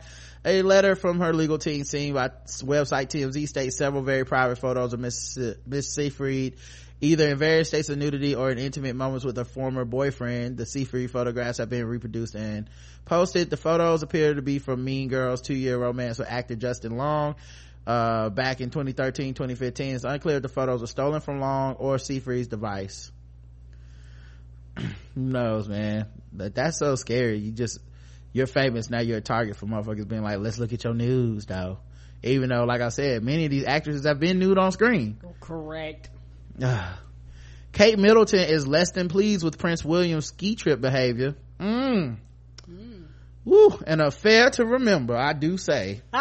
A 0.46 0.62
letter 0.62 0.94
from 0.94 1.18
her 1.18 1.34
legal 1.34 1.58
team 1.58 1.82
seen 1.82 2.14
by 2.14 2.28
website 2.28 3.08
TMZ 3.08 3.48
states 3.48 3.76
several 3.76 4.02
very 4.02 4.24
private 4.24 4.58
photos 4.58 4.92
of 4.92 5.00
Miss 5.00 5.92
Seyfried, 5.92 6.54
either 7.00 7.28
in 7.28 7.36
various 7.36 7.66
states 7.66 7.88
of 7.88 7.98
nudity 7.98 8.36
or 8.36 8.52
in 8.52 8.58
intimate 8.58 8.94
moments 8.94 9.24
with 9.24 9.36
her 9.36 9.44
former 9.44 9.84
boyfriend. 9.84 10.56
The 10.56 10.64
Seyfried 10.64 11.10
photographs 11.10 11.58
have 11.58 11.68
been 11.68 11.84
reproduced 11.84 12.36
and 12.36 12.70
posted. 13.04 13.50
The 13.50 13.56
photos 13.56 14.04
appear 14.04 14.34
to 14.34 14.42
be 14.42 14.60
from 14.60 14.84
Mean 14.84 15.08
Girls' 15.08 15.42
two-year 15.42 15.76
romance 15.76 16.20
with 16.20 16.30
actor 16.30 16.54
Justin 16.54 16.96
Long 16.96 17.34
uh, 17.86 18.30
back 18.30 18.60
in 18.60 18.70
2013 18.70 19.34
2015 19.34 19.94
it's 19.94 20.04
unclear 20.04 20.36
if 20.36 20.42
the 20.42 20.48
photos 20.48 20.80
were 20.80 20.86
stolen 20.86 21.20
from 21.20 21.40
long 21.40 21.74
or 21.74 21.98
Seyfried's 21.98 22.48
device 22.48 23.12
who 24.76 24.86
knows 25.14 25.68
man 25.68 26.06
that 26.32 26.54
that's 26.54 26.78
so 26.78 26.96
scary 26.96 27.38
you 27.38 27.52
just 27.52 27.78
you're 28.36 28.46
famous 28.46 28.90
now 28.90 29.00
you're 29.00 29.16
a 29.16 29.22
target 29.22 29.56
for 29.56 29.64
motherfuckers 29.64 30.06
being 30.06 30.22
like 30.22 30.38
let's 30.38 30.58
look 30.58 30.74
at 30.74 30.84
your 30.84 30.92
news 30.92 31.46
though. 31.46 31.78
Even 32.22 32.50
though 32.50 32.64
like 32.64 32.82
i 32.82 32.90
said 32.90 33.22
many 33.22 33.46
of 33.46 33.50
these 33.50 33.64
actresses 33.64 34.04
have 34.04 34.20
been 34.20 34.38
nude 34.38 34.58
on 34.58 34.72
screen. 34.72 35.18
Correct. 35.40 36.10
kate 37.72 37.98
middleton 37.98 38.40
is 38.40 38.66
less 38.66 38.90
than 38.92 39.08
pleased 39.08 39.42
with 39.42 39.58
prince 39.58 39.82
william's 39.82 40.26
ski 40.26 40.54
trip 40.54 40.82
behavior. 40.82 41.34
Mm. 41.58 42.18
Woo, 43.46 43.78
an 43.86 44.00
affair 44.02 44.50
to 44.50 44.66
remember 44.66 45.16
i 45.16 45.32
do 45.32 45.56
say 45.56 46.02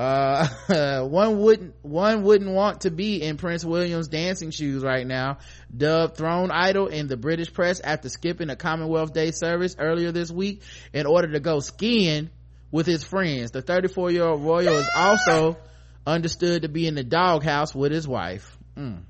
uh 0.00 1.02
one 1.04 1.38
wouldn't 1.38 1.74
one 1.82 2.22
wouldn't 2.22 2.50
want 2.50 2.82
to 2.82 2.90
be 2.90 3.22
in 3.22 3.36
prince 3.36 3.62
william's 3.62 4.08
dancing 4.08 4.50
shoes 4.50 4.82
right 4.82 5.06
now 5.06 5.36
dubbed 5.76 6.16
throne 6.16 6.50
idol 6.50 6.86
in 6.86 7.06
the 7.06 7.18
british 7.18 7.52
press 7.52 7.80
after 7.80 8.08
skipping 8.08 8.48
a 8.48 8.56
commonwealth 8.56 9.12
day 9.12 9.30
service 9.30 9.76
earlier 9.78 10.10
this 10.10 10.30
week 10.30 10.62
in 10.94 11.04
order 11.04 11.30
to 11.32 11.40
go 11.40 11.60
skiing 11.60 12.30
with 12.70 12.86
his 12.86 13.04
friends 13.04 13.50
the 13.50 13.60
34 13.60 14.10
year 14.10 14.24
old 14.24 14.42
royal 14.42 14.78
is 14.78 14.88
also 14.96 15.58
understood 16.06 16.62
to 16.62 16.68
be 16.68 16.86
in 16.86 16.94
the 16.94 17.04
doghouse 17.04 17.74
with 17.74 17.92
his 17.92 18.08
wife 18.08 18.56
mm. 18.78 19.00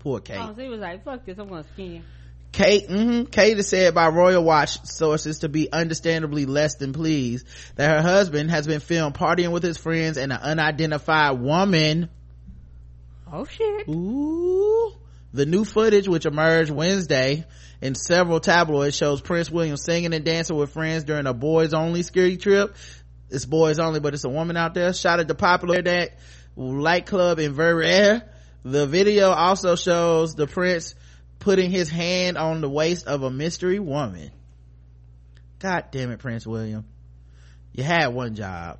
poor 0.00 0.18
kate 0.18 0.38
Oh, 0.40 0.54
so 0.56 0.60
he 0.60 0.68
was 0.68 0.80
like, 0.80 1.04
"Fuck 1.04 1.24
this! 1.24 1.38
I'm 1.38 1.48
gonna 1.48 1.64
skin." 1.74 2.02
Kate, 2.56 2.88
mm-hmm, 2.88 3.24
Kate 3.24 3.58
is 3.58 3.68
said 3.68 3.94
by 3.94 4.08
Royal 4.08 4.42
Watch 4.42 4.82
sources 4.86 5.40
to 5.40 5.48
be 5.50 5.70
understandably 5.70 6.46
less 6.46 6.76
than 6.76 6.94
pleased 6.94 7.46
that 7.74 7.90
her 7.90 8.00
husband 8.00 8.50
has 8.50 8.66
been 8.66 8.80
filmed 8.80 9.14
partying 9.14 9.52
with 9.52 9.62
his 9.62 9.76
friends 9.76 10.16
and 10.16 10.32
an 10.32 10.38
unidentified 10.40 11.38
woman. 11.38 12.08
Oh 13.30 13.44
shit! 13.44 13.86
Ooh. 13.90 14.94
The 15.34 15.44
new 15.44 15.66
footage, 15.66 16.08
which 16.08 16.24
emerged 16.24 16.70
Wednesday 16.70 17.44
in 17.82 17.94
several 17.94 18.40
tabloids, 18.40 18.96
shows 18.96 19.20
Prince 19.20 19.50
William 19.50 19.76
singing 19.76 20.14
and 20.14 20.24
dancing 20.24 20.56
with 20.56 20.72
friends 20.72 21.04
during 21.04 21.26
a 21.26 21.34
boys 21.34 21.74
only 21.74 22.02
ski 22.02 22.38
trip. 22.38 22.74
It's 23.28 23.44
boys 23.44 23.78
only, 23.78 24.00
but 24.00 24.14
it's 24.14 24.24
a 24.24 24.30
woman 24.30 24.56
out 24.56 24.72
there. 24.72 24.94
Shot 24.94 25.20
at 25.20 25.28
the 25.28 25.34
popular 25.34 25.82
that 25.82 26.12
light 26.56 27.04
club 27.04 27.38
in 27.38 27.52
Verbier. 27.52 28.22
The 28.64 28.86
video 28.86 29.28
also 29.28 29.76
shows 29.76 30.34
the 30.34 30.46
prince 30.46 30.94
putting 31.38 31.70
his 31.70 31.88
hand 31.88 32.38
on 32.38 32.60
the 32.60 32.68
waist 32.68 33.06
of 33.06 33.22
a 33.22 33.30
mystery 33.30 33.78
woman. 33.78 34.30
God 35.58 35.86
damn 35.90 36.10
it, 36.10 36.18
Prince 36.18 36.46
William. 36.46 36.84
You 37.72 37.84
had 37.84 38.08
one 38.08 38.34
job. 38.34 38.78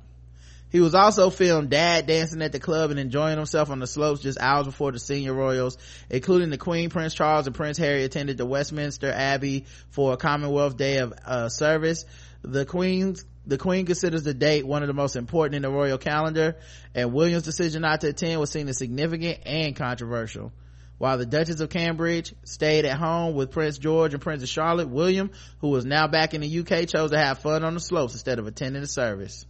He 0.69 0.81
was 0.81 0.93
also 0.93 1.29
filmed 1.29 1.69
dad 1.69 2.07
dancing 2.07 2.41
at 2.41 2.51
the 2.51 2.59
club 2.59 2.91
and 2.91 2.99
enjoying 2.99 3.37
himself 3.37 3.69
on 3.69 3.79
the 3.79 3.87
slopes 3.87 4.21
just 4.21 4.39
hours 4.39 4.65
before 4.65 4.91
the 4.91 4.99
senior 4.99 5.33
royals, 5.33 5.77
including 6.09 6.49
the 6.49 6.57
Queen, 6.57 6.89
Prince 6.89 7.13
Charles, 7.13 7.47
and 7.47 7.55
Prince 7.55 7.77
Harry 7.77 8.03
attended 8.03 8.37
the 8.37 8.45
Westminster 8.45 9.09
Abbey 9.09 9.65
for 9.91 10.13
a 10.13 10.17
Commonwealth 10.17 10.75
Day 10.75 10.97
of 10.97 11.13
uh, 11.25 11.49
service. 11.49 12.05
The 12.41 12.65
Queen's 12.65 13.23
the 13.45 13.57
Queen 13.57 13.85
considers 13.85 14.23
the 14.23 14.33
date 14.33 14.67
one 14.67 14.83
of 14.83 14.87
the 14.87 14.93
most 14.93 15.15
important 15.15 15.55
in 15.55 15.61
the 15.61 15.69
royal 15.69 15.97
calendar, 15.97 16.57
and 16.93 17.13
William's 17.13 17.43
decision 17.43 17.81
not 17.81 18.01
to 18.01 18.09
attend 18.09 18.41
was 18.41 18.51
seen 18.51 18.67
as 18.67 18.77
significant 18.77 19.39
and 19.45 19.73
controversial. 19.73 20.51
While 20.97 21.19
the 21.19 21.25
Duchess 21.25 21.59
of 21.59 21.69
Cambridge 21.69 22.33
stayed 22.43 22.85
at 22.85 22.97
home 22.97 23.35
with 23.35 23.51
Prince 23.51 23.77
George 23.77 24.13
and 24.13 24.21
Princess 24.21 24.49
Charlotte, 24.49 24.89
William, 24.89 25.31
who 25.59 25.69
was 25.69 25.85
now 25.85 26.07
back 26.07 26.33
in 26.33 26.41
the 26.41 26.59
UK, 26.59 26.87
chose 26.87 27.11
to 27.11 27.17
have 27.17 27.39
fun 27.39 27.63
on 27.63 27.75
the 27.75 27.79
slopes 27.79 28.13
instead 28.13 28.39
of 28.39 28.47
attending 28.47 28.81
the 28.81 28.87
service. 28.87 29.45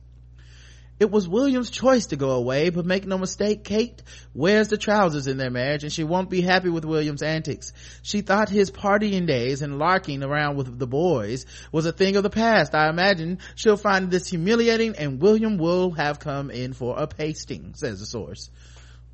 It 0.99 1.11
was 1.11 1.30
William's 1.30 1.69
choice 1.69 2.07
to 2.07 2.15
go 2.15 2.32
away, 2.32 2.69
but 2.69 2.86
make 2.86 3.06
no 3.06 3.19
mistake, 3.19 3.64
Kate 3.64 4.02
wears 4.34 4.69
the 4.69 4.78
trousers 4.78 5.28
in 5.28 5.38
their 5.38 5.52
marriage 5.52 5.84
and 5.84 5.94
she 5.94 6.03
won't 6.03 6.30
be 6.32 6.41
happy 6.41 6.69
with 6.69 6.86
William's 6.86 7.22
antics. 7.22 7.72
She 8.02 8.22
thought 8.22 8.49
his 8.49 8.72
partying 8.72 9.28
days 9.28 9.61
and 9.61 9.78
larking 9.78 10.24
around 10.24 10.57
with 10.57 10.80
the 10.80 10.88
boys 10.88 11.45
was 11.72 11.86
a 11.86 11.91
thing 11.91 12.15
of 12.15 12.24
the 12.24 12.32
past. 12.32 12.74
I 12.74 12.90
imagine 12.90 13.38
she'll 13.53 13.78
find 13.78 14.10
this 14.10 14.28
humiliating 14.28 14.95
and 14.98 15.22
William 15.22 15.60
will 15.60 15.91
have 15.91 16.19
come 16.19 16.49
in 16.49 16.74
for 16.74 16.98
a 16.98 17.06
pasting, 17.06 17.76
says 17.76 17.99
the 17.99 18.07
source. 18.07 18.49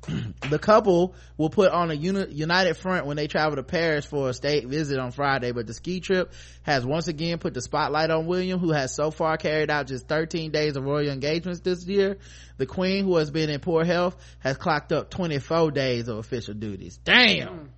the 0.50 0.58
couple 0.58 1.14
will 1.36 1.50
put 1.50 1.70
on 1.70 1.90
a 1.90 1.94
uni- 1.94 2.32
united 2.32 2.74
front 2.76 3.06
when 3.06 3.16
they 3.16 3.26
travel 3.26 3.56
to 3.56 3.62
Paris 3.62 4.04
for 4.04 4.28
a 4.28 4.34
state 4.34 4.66
visit 4.66 4.98
on 4.98 5.10
Friday, 5.10 5.52
but 5.52 5.66
the 5.66 5.74
ski 5.74 6.00
trip 6.00 6.32
has 6.62 6.84
once 6.84 7.08
again 7.08 7.38
put 7.38 7.54
the 7.54 7.60
spotlight 7.60 8.10
on 8.10 8.26
William, 8.26 8.58
who 8.58 8.72
has 8.72 8.94
so 8.94 9.10
far 9.10 9.36
carried 9.36 9.70
out 9.70 9.86
just 9.86 10.06
13 10.08 10.50
days 10.50 10.76
of 10.76 10.84
royal 10.84 11.10
engagements 11.10 11.60
this 11.60 11.84
year. 11.86 12.18
The 12.56 12.66
queen, 12.66 13.04
who 13.04 13.16
has 13.16 13.30
been 13.30 13.50
in 13.50 13.60
poor 13.60 13.84
health, 13.84 14.16
has 14.40 14.56
clocked 14.56 14.92
up 14.92 15.10
24 15.10 15.70
days 15.70 16.08
of 16.08 16.18
official 16.18 16.54
duties. 16.54 16.98
Damn! 17.04 17.70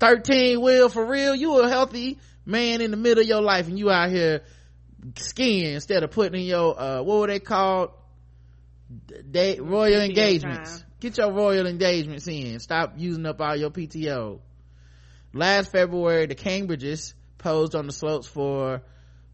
13, 0.00 0.60
Will, 0.60 0.88
for 0.88 1.04
real? 1.04 1.34
You 1.34 1.60
a 1.60 1.68
healthy 1.68 2.18
man 2.44 2.80
in 2.80 2.90
the 2.90 2.96
middle 2.96 3.22
of 3.22 3.28
your 3.28 3.40
life 3.42 3.68
and 3.68 3.78
you 3.78 3.90
out 3.90 4.10
here 4.10 4.42
skiing 5.16 5.74
instead 5.74 6.02
of 6.02 6.10
putting 6.10 6.40
in 6.40 6.46
your, 6.46 6.78
uh, 6.78 7.02
what 7.02 7.20
were 7.20 7.26
they 7.26 7.40
called? 7.40 7.90
Day, 9.30 9.58
royal 9.58 10.02
engagements. 10.02 10.80
time. 10.80 10.88
Get 11.04 11.18
your 11.18 11.32
royal 11.32 11.66
engagements 11.66 12.26
in. 12.28 12.58
Stop 12.60 12.94
using 12.96 13.26
up 13.26 13.38
all 13.38 13.54
your 13.54 13.68
PTO. 13.68 14.40
Last 15.34 15.70
February, 15.70 16.24
the 16.24 16.34
Cambridges 16.34 17.12
posed 17.36 17.74
on 17.74 17.84
the 17.84 17.92
slopes 17.92 18.26
for 18.26 18.80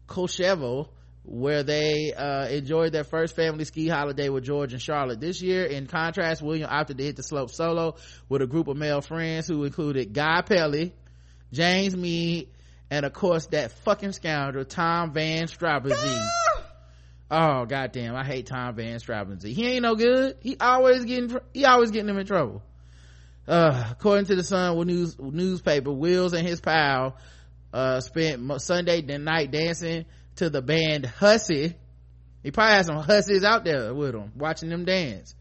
Courchevel, 0.05 0.89
where 1.23 1.63
they 1.63 2.11
uh, 2.11 2.47
enjoyed 2.47 2.91
their 2.91 3.05
first 3.05 3.37
family 3.37 3.63
ski 3.63 3.87
holiday 3.87 4.27
with 4.27 4.43
George 4.43 4.73
and 4.73 4.81
Charlotte. 4.81 5.21
This 5.21 5.41
year, 5.41 5.63
in 5.63 5.87
contrast, 5.87 6.41
William 6.41 6.67
opted 6.69 6.97
to 6.97 7.05
hit 7.05 7.15
the 7.15 7.23
slope 7.23 7.51
solo 7.51 7.95
with 8.27 8.41
a 8.41 8.47
group 8.47 8.67
of 8.67 8.75
male 8.75 8.99
friends 8.99 9.47
who 9.47 9.63
included 9.63 10.11
Guy 10.11 10.41
Pelly, 10.41 10.93
James 11.53 11.95
Meade, 11.95 12.49
and 12.89 13.05
of 13.05 13.13
course 13.13 13.45
that 13.45 13.71
fucking 13.85 14.11
scoundrel 14.11 14.65
Tom 14.65 15.13
Van 15.13 15.47
Straubenzee. 15.47 16.40
Oh 17.33 17.65
goddamn! 17.65 18.13
I 18.13 18.25
hate 18.25 18.47
Tom 18.47 18.75
Van 18.75 18.99
Straubenzee. 18.99 19.53
He 19.53 19.65
ain't 19.65 19.83
no 19.83 19.95
good. 19.95 20.35
He 20.41 20.57
always 20.59 21.05
getting 21.05 21.37
he 21.53 21.63
always 21.63 21.91
getting 21.91 22.07
them 22.07 22.19
in 22.19 22.27
trouble. 22.27 22.61
Uh, 23.47 23.85
according 23.91 24.25
to 24.25 24.35
the 24.35 24.43
Sun 24.43 24.85
news 24.85 25.17
newspaper, 25.17 25.93
Wills 25.93 26.33
and 26.33 26.45
his 26.45 26.59
pal 26.59 27.15
uh 27.73 28.01
spent 28.01 28.61
Sunday 28.61 29.01
night 29.01 29.49
dancing 29.49 30.05
to 30.35 30.49
the 30.49 30.61
band 30.61 31.05
Hussy. 31.05 31.73
He 32.43 32.51
probably 32.51 32.73
had 32.73 32.85
some 32.87 32.97
hussies 32.97 33.45
out 33.45 33.63
there 33.63 33.93
with 33.93 34.13
him, 34.13 34.33
watching 34.35 34.69
them 34.69 34.83
dance, 34.83 35.33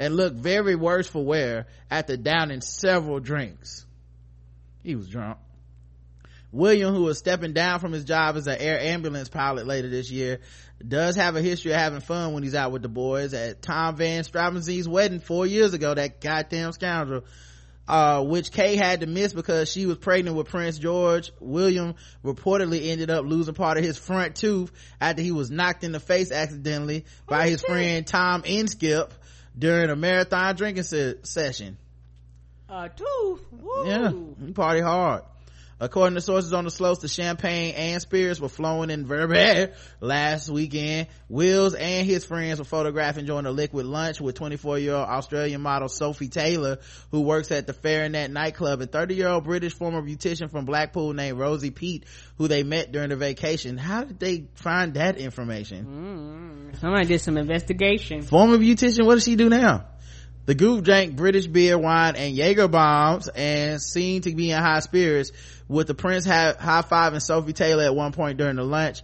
and 0.00 0.16
looked 0.16 0.36
very 0.36 0.74
worse 0.74 1.06
for 1.06 1.24
wear 1.24 1.66
after 1.88 2.16
downing 2.16 2.60
several 2.60 3.20
drinks. 3.20 3.86
He 4.82 4.96
was 4.96 5.08
drunk. 5.08 5.38
William, 6.52 6.94
who 6.94 7.02
was 7.02 7.18
stepping 7.18 7.52
down 7.52 7.80
from 7.80 7.92
his 7.92 8.04
job 8.04 8.36
as 8.36 8.46
an 8.46 8.56
air 8.58 8.80
ambulance 8.80 9.28
pilot 9.28 9.66
later 9.66 9.90
this 9.90 10.10
year, 10.10 10.40
does 10.86 11.16
have 11.16 11.36
a 11.36 11.42
history 11.42 11.72
of 11.72 11.78
having 11.78 12.00
fun 12.00 12.32
when 12.32 12.42
he's 12.42 12.54
out 12.54 12.72
with 12.72 12.82
the 12.82 12.88
boys. 12.88 13.34
At 13.34 13.62
Tom 13.62 13.96
Van 13.96 14.22
Straubenzee's 14.24 14.88
wedding 14.88 15.20
four 15.20 15.46
years 15.46 15.74
ago, 15.74 15.94
that 15.94 16.20
goddamn 16.20 16.72
scoundrel, 16.72 17.24
uh, 17.88 18.22
which 18.22 18.52
Kay 18.52 18.76
had 18.76 19.00
to 19.00 19.06
miss 19.06 19.32
because 19.32 19.70
she 19.70 19.86
was 19.86 19.96
pregnant 19.98 20.36
with 20.36 20.48
Prince 20.48 20.78
George. 20.78 21.32
William 21.40 21.94
reportedly 22.24 22.88
ended 22.90 23.10
up 23.10 23.24
losing 23.24 23.54
part 23.54 23.78
of 23.78 23.84
his 23.84 23.96
front 23.96 24.36
tooth 24.36 24.70
after 25.00 25.22
he 25.22 25.32
was 25.32 25.50
knocked 25.50 25.84
in 25.84 25.92
the 25.92 26.00
face 26.00 26.30
accidentally 26.30 27.04
by 27.26 27.48
his 27.48 27.62
friend 27.62 28.06
Tom 28.06 28.42
Inskip 28.42 29.10
during 29.58 29.88
a 29.90 29.96
marathon 29.96 30.54
drinking 30.56 30.82
se- 30.84 31.18
session. 31.22 31.78
Uh, 32.68 32.88
tooth. 32.88 33.40
Woo. 33.52 33.86
Yeah, 33.86 34.12
he 34.44 34.52
party 34.52 34.80
hard. 34.80 35.22
According 35.78 36.14
to 36.14 36.22
sources 36.22 36.54
on 36.54 36.64
the 36.64 36.70
slopes, 36.70 37.00
the 37.00 37.08
champagne 37.08 37.74
and 37.74 38.00
spirits 38.00 38.40
were 38.40 38.48
flowing 38.48 38.88
in 38.88 39.04
Verbier 39.04 39.74
last 40.00 40.48
weekend. 40.48 41.08
Wills 41.28 41.74
and 41.74 42.06
his 42.06 42.24
friends 42.24 42.58
were 42.58 42.64
photographed 42.64 43.18
enjoying 43.18 43.44
a 43.44 43.50
liquid 43.50 43.84
lunch 43.84 44.18
with 44.18 44.38
24-year-old 44.38 45.06
Australian 45.06 45.60
model 45.60 45.88
Sophie 45.88 46.28
Taylor, 46.28 46.78
who 47.10 47.20
works 47.20 47.50
at 47.50 47.66
the 47.66 47.74
Farinet 47.74 48.30
nightclub, 48.30 48.80
and 48.80 48.90
30-year-old 48.90 49.44
British 49.44 49.74
former 49.74 50.00
beautician 50.00 50.50
from 50.50 50.64
Blackpool 50.64 51.12
named 51.12 51.38
Rosie 51.38 51.70
Pete, 51.70 52.06
who 52.38 52.48
they 52.48 52.62
met 52.62 52.90
during 52.90 53.10
the 53.10 53.16
vacation. 53.16 53.76
How 53.76 54.04
did 54.04 54.18
they 54.18 54.48
find 54.54 54.94
that 54.94 55.18
information? 55.18 55.84
Mm-hmm. 55.84 56.78
Somebody 56.80 57.06
did 57.06 57.20
some 57.20 57.36
investigation. 57.36 58.22
Former 58.22 58.56
beautician, 58.56 59.04
what 59.04 59.14
does 59.14 59.24
she 59.24 59.36
do 59.36 59.50
now? 59.50 59.84
The 60.46 60.54
group 60.54 60.84
drank 60.84 61.16
British 61.16 61.46
beer, 61.46 61.76
wine, 61.76 62.14
and 62.14 62.34
Jaeger 62.34 62.68
bombs 62.68 63.28
and 63.28 63.82
seemed 63.82 64.24
to 64.24 64.34
be 64.34 64.52
in 64.52 64.58
high 64.58 64.78
spirits 64.80 65.32
with 65.68 65.88
the 65.88 65.94
prince 65.94 66.24
high 66.24 66.54
fiving 66.88 67.20
Sophie 67.20 67.52
Taylor 67.52 67.84
at 67.84 67.94
one 67.94 68.12
point 68.12 68.38
during 68.38 68.56
the 68.56 68.62
lunch. 68.62 69.02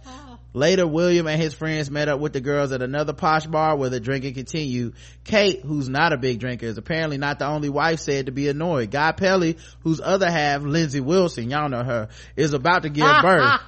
Later, 0.55 0.85
William 0.85 1.25
and 1.27 1.41
his 1.41 1.53
friends 1.55 1.89
met 1.89 2.07
up 2.07 2.19
with 2.19 2.31
the 2.31 2.39
girls 2.39 2.71
at 2.71 2.83
another 2.83 3.11
posh 3.11 3.47
bar 3.47 3.75
where 3.75 3.89
the 3.89 3.99
drinking 3.99 4.35
continued. 4.35 4.93
Kate, 5.23 5.61
who's 5.61 5.89
not 5.89 6.13
a 6.13 6.17
big 6.17 6.39
drinker, 6.39 6.67
is 6.67 6.77
apparently 6.77 7.17
not 7.17 7.39
the 7.39 7.47
only 7.47 7.69
wife 7.69 7.99
said 7.99 8.27
to 8.27 8.31
be 8.31 8.47
annoyed. 8.47 8.91
Guy 8.91 9.13
Pelly, 9.13 9.57
whose 9.81 9.99
other 9.99 10.29
half, 10.29 10.61
Lindsay 10.61 11.01
Wilson, 11.01 11.49
y'all 11.49 11.69
know 11.69 11.83
her, 11.83 12.09
is 12.35 12.53
about 12.53 12.83
to 12.83 12.89
give 12.89 13.07
birth 13.21 13.61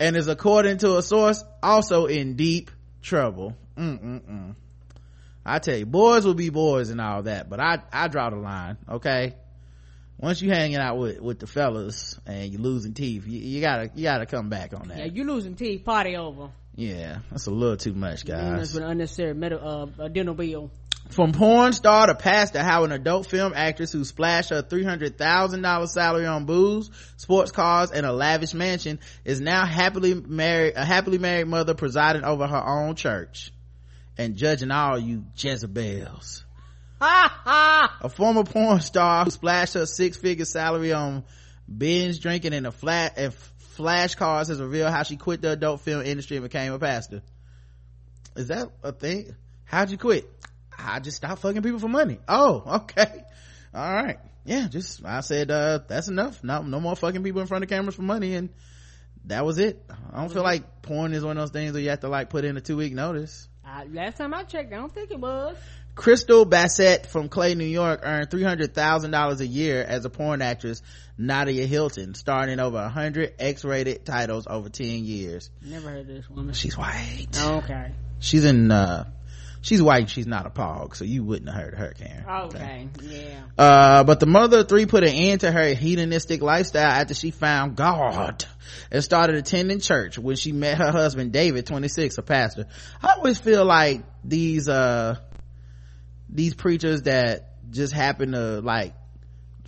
and 0.00 0.16
is 0.16 0.26
according 0.26 0.78
to 0.78 0.96
a 0.96 1.02
source 1.02 1.42
also 1.62 2.06
in 2.06 2.34
deep 2.34 2.72
trouble. 3.00 3.56
Mm-mm-mm. 3.78 4.56
I 5.44 5.58
tell 5.58 5.76
you, 5.76 5.86
boys 5.86 6.24
will 6.24 6.34
be 6.34 6.48
boys 6.50 6.90
and 6.90 7.00
all 7.00 7.22
that, 7.24 7.50
but 7.50 7.60
I, 7.60 7.82
I 7.92 8.08
draw 8.08 8.30
the 8.30 8.36
line, 8.36 8.78
okay? 8.88 9.34
Once 10.18 10.40
you 10.40 10.50
hanging 10.50 10.76
out 10.76 10.96
with, 10.96 11.20
with 11.20 11.38
the 11.38 11.46
fellas 11.46 12.18
and 12.24 12.50
you 12.52 12.58
losing 12.58 12.94
teeth, 12.94 13.26
you, 13.26 13.38
you 13.40 13.60
gotta, 13.60 13.90
you 13.94 14.04
gotta 14.04 14.26
come 14.26 14.48
back 14.48 14.72
on 14.72 14.88
that. 14.88 14.98
Yeah, 14.98 15.04
you 15.06 15.24
losing 15.24 15.54
teeth. 15.54 15.84
Party 15.84 16.16
over. 16.16 16.50
Yeah, 16.76 17.18
that's 17.30 17.46
a 17.46 17.50
little 17.50 17.76
too 17.76 17.92
much, 17.92 18.24
guys. 18.24 18.58
That's 18.58 18.74
an 18.76 18.84
unnecessary 18.84 19.34
med- 19.34 19.52
uh, 19.52 19.86
dental 20.08 20.34
bill. 20.34 20.70
From 21.10 21.32
porn 21.32 21.74
star 21.74 22.06
to 22.06 22.14
pastor, 22.14 22.62
how 22.62 22.84
an 22.84 22.92
adult 22.92 23.26
film 23.28 23.52
actress 23.54 23.92
who 23.92 24.04
splashed 24.04 24.50
her 24.50 24.62
$300,000 24.62 25.88
salary 25.88 26.26
on 26.26 26.46
booze, 26.46 26.90
sports 27.18 27.50
cars, 27.50 27.90
and 27.90 28.06
a 28.06 28.12
lavish 28.12 28.54
mansion 28.54 28.98
is 29.24 29.40
now 29.40 29.66
happily 29.66 30.14
married, 30.14 30.74
a 30.76 30.84
happily 30.84 31.18
married 31.18 31.46
mother 31.46 31.74
presiding 31.74 32.24
over 32.24 32.46
her 32.46 32.66
own 32.66 32.94
church 32.94 33.52
and 34.16 34.36
judging 34.36 34.70
all 34.70 34.98
you 34.98 35.24
Jezebels. 35.36 36.44
a 38.00 38.08
former 38.08 38.44
porn 38.44 38.80
star 38.80 39.24
who 39.24 39.30
splashed 39.30 39.74
her 39.74 39.86
six-figure 39.86 40.44
salary 40.44 40.92
on 40.92 41.24
binge 41.76 42.20
drinking 42.20 42.54
and 42.54 42.66
a 42.66 42.72
flat 42.72 43.14
and 43.16 43.34
flash 43.74 44.14
cars 44.14 44.48
has 44.48 44.60
revealed 44.60 44.92
how 44.92 45.02
she 45.02 45.16
quit 45.16 45.42
the 45.42 45.50
adult 45.50 45.80
film 45.80 46.02
industry 46.02 46.36
and 46.36 46.44
became 46.44 46.72
a 46.72 46.78
pastor. 46.78 47.22
Is 48.36 48.48
that 48.48 48.68
a 48.82 48.92
thing? 48.92 49.34
How'd 49.64 49.90
you 49.90 49.98
quit? 49.98 50.28
I 50.76 51.00
just 51.00 51.18
stopped 51.18 51.42
fucking 51.42 51.62
people 51.62 51.78
for 51.78 51.88
money. 51.88 52.18
Oh, 52.28 52.62
okay. 52.82 53.24
All 53.74 53.92
right. 53.92 54.18
Yeah, 54.44 54.68
just, 54.68 55.04
I 55.04 55.20
said, 55.20 55.50
uh, 55.50 55.80
that's 55.88 56.08
enough. 56.08 56.44
No, 56.44 56.62
no 56.62 56.80
more 56.80 56.96
fucking 56.96 57.22
people 57.22 57.40
in 57.40 57.46
front 57.46 57.64
of 57.64 57.70
cameras 57.70 57.94
for 57.94 58.02
money. 58.02 58.34
And 58.34 58.50
that 59.24 59.44
was 59.44 59.58
it. 59.58 59.82
I 60.12 60.20
don't 60.20 60.32
feel 60.32 60.42
like 60.42 60.82
porn 60.82 61.14
is 61.14 61.24
one 61.24 61.38
of 61.38 61.42
those 61.42 61.50
things 61.50 61.72
where 61.72 61.82
you 61.82 61.90
have 61.90 62.00
to 62.00 62.08
like 62.08 62.28
put 62.28 62.44
in 62.44 62.56
a 62.56 62.60
two 62.60 62.76
week 62.76 62.92
notice. 62.92 63.48
Uh, 63.74 63.84
last 63.92 64.18
time 64.18 64.32
I 64.32 64.44
checked, 64.44 64.72
I 64.72 64.76
don't 64.76 64.94
think 64.94 65.10
it 65.10 65.18
was. 65.18 65.56
Crystal 65.96 66.44
Bassett 66.44 67.06
from 67.06 67.28
Clay, 67.28 67.54
New 67.54 67.64
York 67.64 68.00
earned 68.02 68.30
$300,000 68.30 69.40
a 69.40 69.46
year 69.46 69.82
as 69.82 70.04
a 70.04 70.10
porn 70.10 70.42
actress, 70.42 70.82
Nadia 71.18 71.66
Hilton, 71.66 72.14
starring 72.14 72.50
in 72.50 72.60
over 72.60 72.76
100 72.76 73.34
X-rated 73.38 74.04
titles 74.04 74.46
over 74.48 74.68
10 74.68 75.04
years. 75.04 75.50
Never 75.62 75.90
heard 75.90 76.00
of 76.00 76.06
this 76.06 76.30
woman. 76.30 76.54
She's 76.54 76.76
white. 76.76 77.26
Okay. 77.36 77.92
She's 78.20 78.44
in, 78.44 78.70
uh, 78.70 79.08
she's 79.64 79.82
white, 79.82 80.10
she's 80.10 80.26
not 80.26 80.44
a 80.46 80.50
pog, 80.50 80.94
so 80.94 81.04
you 81.04 81.24
wouldn't 81.24 81.48
have 81.48 81.58
heard 81.58 81.72
of 81.72 81.78
her, 81.78 81.94
Karen. 81.94 82.24
Okay. 82.46 82.88
Yeah. 83.02 83.40
Uh, 83.56 84.04
but 84.04 84.20
the 84.20 84.26
mother 84.26 84.58
of 84.58 84.68
three 84.68 84.84
put 84.84 85.02
an 85.04 85.08
end 85.08 85.40
to 85.40 85.50
her 85.50 85.72
hedonistic 85.72 86.42
lifestyle 86.42 86.86
after 86.86 87.14
she 87.14 87.30
found 87.30 87.74
God 87.74 88.44
and 88.90 89.02
started 89.02 89.36
attending 89.36 89.80
church 89.80 90.18
when 90.18 90.36
she 90.36 90.52
met 90.52 90.76
her 90.76 90.92
husband 90.92 91.32
David, 91.32 91.66
26, 91.66 92.18
a 92.18 92.22
pastor. 92.22 92.66
I 93.02 93.14
always 93.14 93.38
feel 93.38 93.64
like 93.64 94.02
these, 94.22 94.68
uh, 94.68 95.16
these 96.28 96.54
preachers 96.54 97.02
that 97.02 97.70
just 97.70 97.94
happen 97.94 98.32
to 98.32 98.60
like 98.60 98.94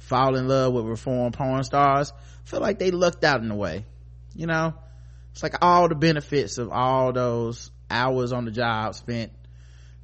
fall 0.00 0.36
in 0.36 0.46
love 0.46 0.74
with 0.74 0.84
reformed 0.84 1.34
porn 1.34 1.64
stars 1.64 2.12
feel 2.44 2.60
like 2.60 2.78
they 2.78 2.90
lucked 2.90 3.24
out 3.24 3.42
in 3.42 3.50
a 3.50 3.56
way. 3.56 3.86
You 4.34 4.46
know? 4.46 4.74
It's 5.32 5.42
like 5.42 5.54
all 5.62 5.88
the 5.88 5.94
benefits 5.94 6.58
of 6.58 6.70
all 6.70 7.14
those 7.14 7.70
hours 7.90 8.32
on 8.32 8.44
the 8.44 8.50
job 8.50 8.94
spent 8.94 9.32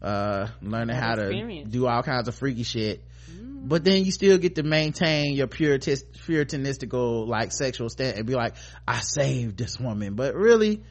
uh 0.02 0.48
learning 0.60 0.96
how 0.96 1.14
to 1.14 1.64
do 1.64 1.86
all 1.86 2.02
kinds 2.02 2.28
of 2.28 2.34
freaky 2.34 2.64
shit. 2.64 3.04
But 3.64 3.84
then 3.84 4.04
you 4.04 4.10
still 4.10 4.38
get 4.38 4.56
to 4.56 4.64
maintain 4.64 5.34
your 5.34 5.46
puritis, 5.46 6.02
puritanistical 6.26 7.28
like 7.28 7.52
sexual 7.52 7.88
stand 7.88 8.18
and 8.18 8.26
be 8.26 8.34
like 8.34 8.54
i 8.86 9.00
saved 9.00 9.56
this 9.56 9.78
woman. 9.78 10.14
But 10.14 10.34
really 10.34 10.82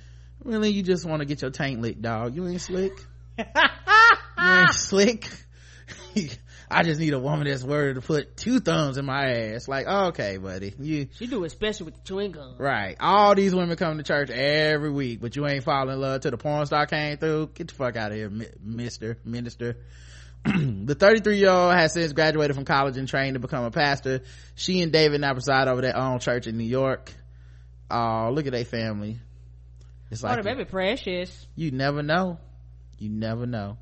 really 0.44 0.70
you 0.70 0.82
just 0.82 1.06
want 1.06 1.20
to 1.20 1.26
get 1.26 1.42
your 1.42 1.52
tank 1.52 1.80
licked 1.82 2.02
dog 2.02 2.36
you 2.36 2.48
ain't 2.48 2.62
slick. 2.62 2.94
You 4.38 4.48
ain't 4.48 4.74
slick 4.74 5.30
I 6.72 6.84
just 6.84 7.00
need 7.00 7.14
a 7.14 7.20
woman 7.20 7.48
that's 7.48 7.64
worthy 7.64 7.96
to 7.96 8.02
put 8.02 8.38
two 8.38 8.60
thumbs 8.60 8.98
in 8.98 9.06
my 9.06 9.30
ass. 9.30 9.68
Like, 9.68 9.88
okay, 9.88 10.38
buddy, 10.38 10.74
you. 10.80 11.08
She 11.18 11.28
do 11.28 11.44
it 11.44 11.48
especially 11.48 11.86
with 11.86 11.96
the 11.96 12.02
chewing 12.02 12.32
gum. 12.32 12.56
Right. 12.58 12.96
All 13.00 13.36
these 13.36 13.54
women 13.54 13.76
come 13.76 13.98
to 13.98 14.04
church 14.04 14.30
every 14.30 14.90
week, 14.90 15.20
but 15.22 15.36
you 15.36 15.46
ain't 15.48 15.64
falling 15.64 15.94
in 15.94 16.00
love 16.00 16.22
till 16.22 16.32
the 16.32 16.38
porn 16.38 16.66
star 16.66 16.86
came 16.86 17.18
through. 17.18 17.48
Get 17.54 17.68
the 17.68 17.74
fuck 17.76 17.96
out 17.96 18.12
of 18.12 18.18
here, 18.18 18.32
mister, 18.64 19.18
minister. 19.26 19.78
the 20.46 20.96
33 20.96 21.38
year 21.38 21.50
old 21.50 21.74
has 21.74 21.94
since 21.94 22.14
graduated 22.14 22.56
from 22.56 22.66
college 22.66 22.98
and 22.98 23.08
trained 23.08 23.36
to 23.36 23.40
become 23.40 23.66
a 23.66 23.72
pastor. 23.72 24.22
She 24.56 24.82
and 24.82 24.92
David 24.92 25.22
now 25.22 25.34
preside 25.34 25.68
over 25.68 25.82
their 25.82 25.98
own 25.98 26.20
church 26.20 26.48
in 26.48 26.58
New 26.58 26.64
York. 26.64 27.14
Oh, 27.92 28.32
look 28.34 28.48
at 28.48 28.54
their 28.54 28.66
family. 28.66 29.20
It's 30.10 30.24
like, 30.24 30.34
oh, 30.34 30.42
the 30.42 30.50
baby 30.50 30.66
precious. 30.66 31.46
You 31.56 31.72
never 31.72 32.02
know. 32.02 32.40
You 32.98 33.10
never 33.10 33.46
know 33.46 33.78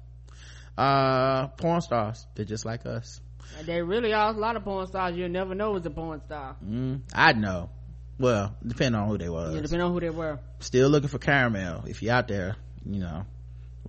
uh 0.80 1.48
porn 1.50 1.82
stars. 1.82 2.26
They're 2.36 2.46
just 2.46 2.66
like 2.66 2.86
us. 2.86 3.20
They 3.64 3.82
really 3.82 4.14
are 4.14 4.30
a 4.30 4.38
lot 4.38 4.56
of 4.56 4.64
porn 4.64 4.88
stars. 4.88 5.16
You'll 5.16 5.30
never 5.30 5.54
know 5.54 5.76
is 5.76 5.86
a 5.86 5.90
porn 5.90 6.22
star. 6.22 6.56
Mm, 6.66 7.02
i 7.14 7.34
know. 7.34 7.70
Well 8.18 8.56
depending 8.66 9.00
on 9.02 9.08
who 9.10 9.18
they 9.18 9.30
was. 9.30 9.56
Yeah 9.56 9.62
depending 9.62 9.86
on 9.86 9.94
who 9.94 10.00
they 10.00 10.10
were. 10.10 10.40
Still 10.60 10.90
looking 10.90 11.10
for 11.10 11.20
caramel. 11.20 11.84
If 11.86 12.02
you're 12.02 12.14
out 12.14 12.28
there 12.30 12.56
you 12.86 13.02
know 13.02 13.26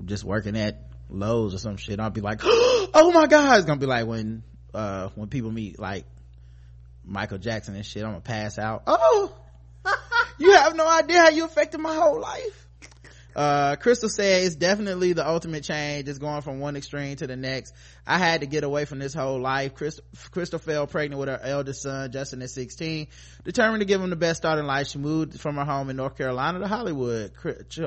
just 0.05 0.25
working 0.25 0.57
at 0.57 0.83
Lowe's 1.09 1.55
or 1.55 1.59
some 1.59 1.77
shit 1.77 2.01
i'll 2.01 2.11
be 2.11 2.21
like 2.21 2.41
oh 2.45 3.11
my 3.15 3.27
god. 3.29 3.59
It's 3.59 3.67
gonna 3.67 3.79
be 3.81 3.87
like 3.87 4.07
when 4.07 4.43
uh 4.75 5.11
when 5.15 5.29
people 5.29 5.53
meet 5.53 5.79
like 5.79 6.07
michael 7.05 7.39
jackson 7.39 7.77
and 7.77 7.87
shit 7.87 8.03
i'm 8.03 8.11
gonna 8.11 8.21
pass 8.21 8.59
out. 8.59 8.83
Oh! 8.87 9.33
You 10.39 10.53
have 10.53 10.75
no 10.75 10.89
idea 10.89 11.19
how 11.19 11.29
you 11.29 11.45
affected 11.45 11.81
my 11.81 11.95
whole 11.95 12.19
life 12.19 12.60
uh 13.37 13.77
crystal 13.77 14.11
it's 14.19 14.57
definitely 14.57 15.13
the 15.13 15.27
ultimate 15.27 15.65
change. 15.65 16.09
It's 16.09 16.19
going 16.19 16.43
from 16.43 16.61
one 16.61 16.77
extreme 16.77 17.17
to 17.17 17.27
the 17.27 17.37
next. 17.37 17.75
I 18.07 18.19
had 18.19 18.41
to 18.41 18.47
get 18.47 18.65
away 18.65 18.85
from 18.85 18.99
this 18.99 19.15
whole 19.15 19.41
life. 19.41 19.75
Crystal, 19.75 20.05
crystal 20.31 20.59
fell 20.59 20.87
pregnant 20.87 21.19
with 21.19 21.29
her 21.29 21.41
eldest 21.43 21.83
son 21.83 22.11
justin 22.13 22.43
at 22.43 22.51
16 22.51 23.09
determined 23.45 23.81
to 23.81 23.87
give 23.87 24.01
him 24.01 24.11
the 24.11 24.17
best 24.17 24.39
start 24.39 24.59
in 24.59 24.67
life. 24.67 24.89
She 24.89 24.99
moved 24.99 25.41
from 25.41 25.57
her 25.57 25.65
home 25.65 25.91
in 25.91 25.97
north 25.97 26.17
carolina 26.17 26.59
to 26.59 26.67
hollywood 26.67 27.33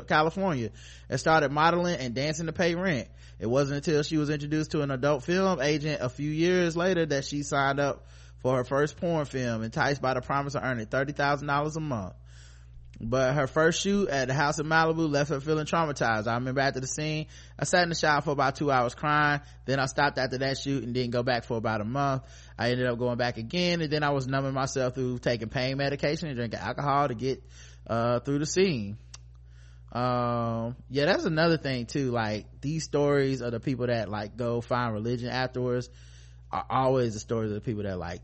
california 0.07 0.71
and 1.09 1.19
started 1.19 1.51
modeling 1.51 1.97
and 1.97 2.13
dancing 2.13 2.45
to 2.45 2.53
pay 2.53 2.75
rent. 2.75 3.07
It 3.39 3.47
wasn't 3.47 3.85
until 3.85 4.03
she 4.03 4.17
was 4.17 4.29
introduced 4.29 4.71
to 4.71 4.81
an 4.81 4.91
adult 4.91 5.23
film 5.23 5.61
agent 5.61 6.01
a 6.01 6.09
few 6.09 6.29
years 6.29 6.77
later 6.77 7.05
that 7.07 7.25
she 7.25 7.43
signed 7.43 7.79
up 7.79 8.07
for 8.39 8.57
her 8.57 8.63
first 8.63 8.97
porn 8.97 9.25
film 9.25 9.63
enticed 9.63 10.01
by 10.01 10.13
the 10.13 10.21
promise 10.21 10.55
of 10.55 10.63
earning 10.63 10.85
$30000 10.85 11.75
a 11.75 11.79
month 11.79 12.13
but 13.09 13.33
her 13.33 13.47
first 13.47 13.81
shoot 13.81 14.09
at 14.09 14.27
the 14.27 14.33
house 14.33 14.59
in 14.59 14.65
Malibu 14.65 15.09
left 15.09 15.29
her 15.29 15.39
feeling 15.39 15.65
traumatized. 15.65 16.27
I 16.27 16.35
remember 16.35 16.61
after 16.61 16.79
the 16.79 16.87
scene, 16.87 17.27
I 17.57 17.65
sat 17.65 17.83
in 17.83 17.89
the 17.89 17.95
shower 17.95 18.21
for 18.21 18.31
about 18.31 18.55
two 18.55 18.71
hours 18.71 18.95
crying. 18.95 19.41
Then 19.65 19.79
I 19.79 19.85
stopped 19.85 20.17
after 20.17 20.37
that 20.39 20.57
shoot 20.57 20.83
and 20.83 20.93
didn't 20.93 21.11
go 21.11 21.23
back 21.23 21.43
for 21.43 21.57
about 21.57 21.81
a 21.81 21.85
month. 21.85 22.23
I 22.57 22.71
ended 22.71 22.87
up 22.87 22.97
going 22.97 23.17
back 23.17 23.37
again 23.37 23.81
and 23.81 23.91
then 23.91 24.03
I 24.03 24.11
was 24.11 24.27
numbing 24.27 24.53
myself 24.53 24.95
through 24.95 25.19
taking 25.19 25.49
pain 25.49 25.77
medication 25.77 26.27
and 26.27 26.37
drinking 26.37 26.59
alcohol 26.59 27.07
to 27.07 27.15
get, 27.15 27.43
uh, 27.87 28.19
through 28.19 28.39
the 28.39 28.45
scene. 28.45 28.97
Um, 29.91 30.75
yeah, 30.89 31.05
that's 31.05 31.25
another 31.25 31.57
thing 31.57 31.85
too. 31.85 32.11
Like 32.11 32.45
these 32.61 32.83
stories 32.83 33.41
of 33.41 33.51
the 33.51 33.59
people 33.59 33.87
that 33.87 34.09
like 34.09 34.35
go 34.35 34.61
find 34.61 34.93
religion 34.93 35.29
afterwards 35.29 35.89
are 36.51 36.65
always 36.69 37.13
the 37.13 37.19
stories 37.19 37.51
of 37.51 37.55
the 37.55 37.61
people 37.61 37.83
that 37.83 37.99
like 37.99 38.21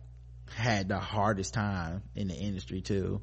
had 0.55 0.87
the 0.87 0.99
hardest 0.99 1.53
time 1.53 2.01
in 2.15 2.27
the 2.27 2.35
industry 2.35 2.81
too 2.81 3.21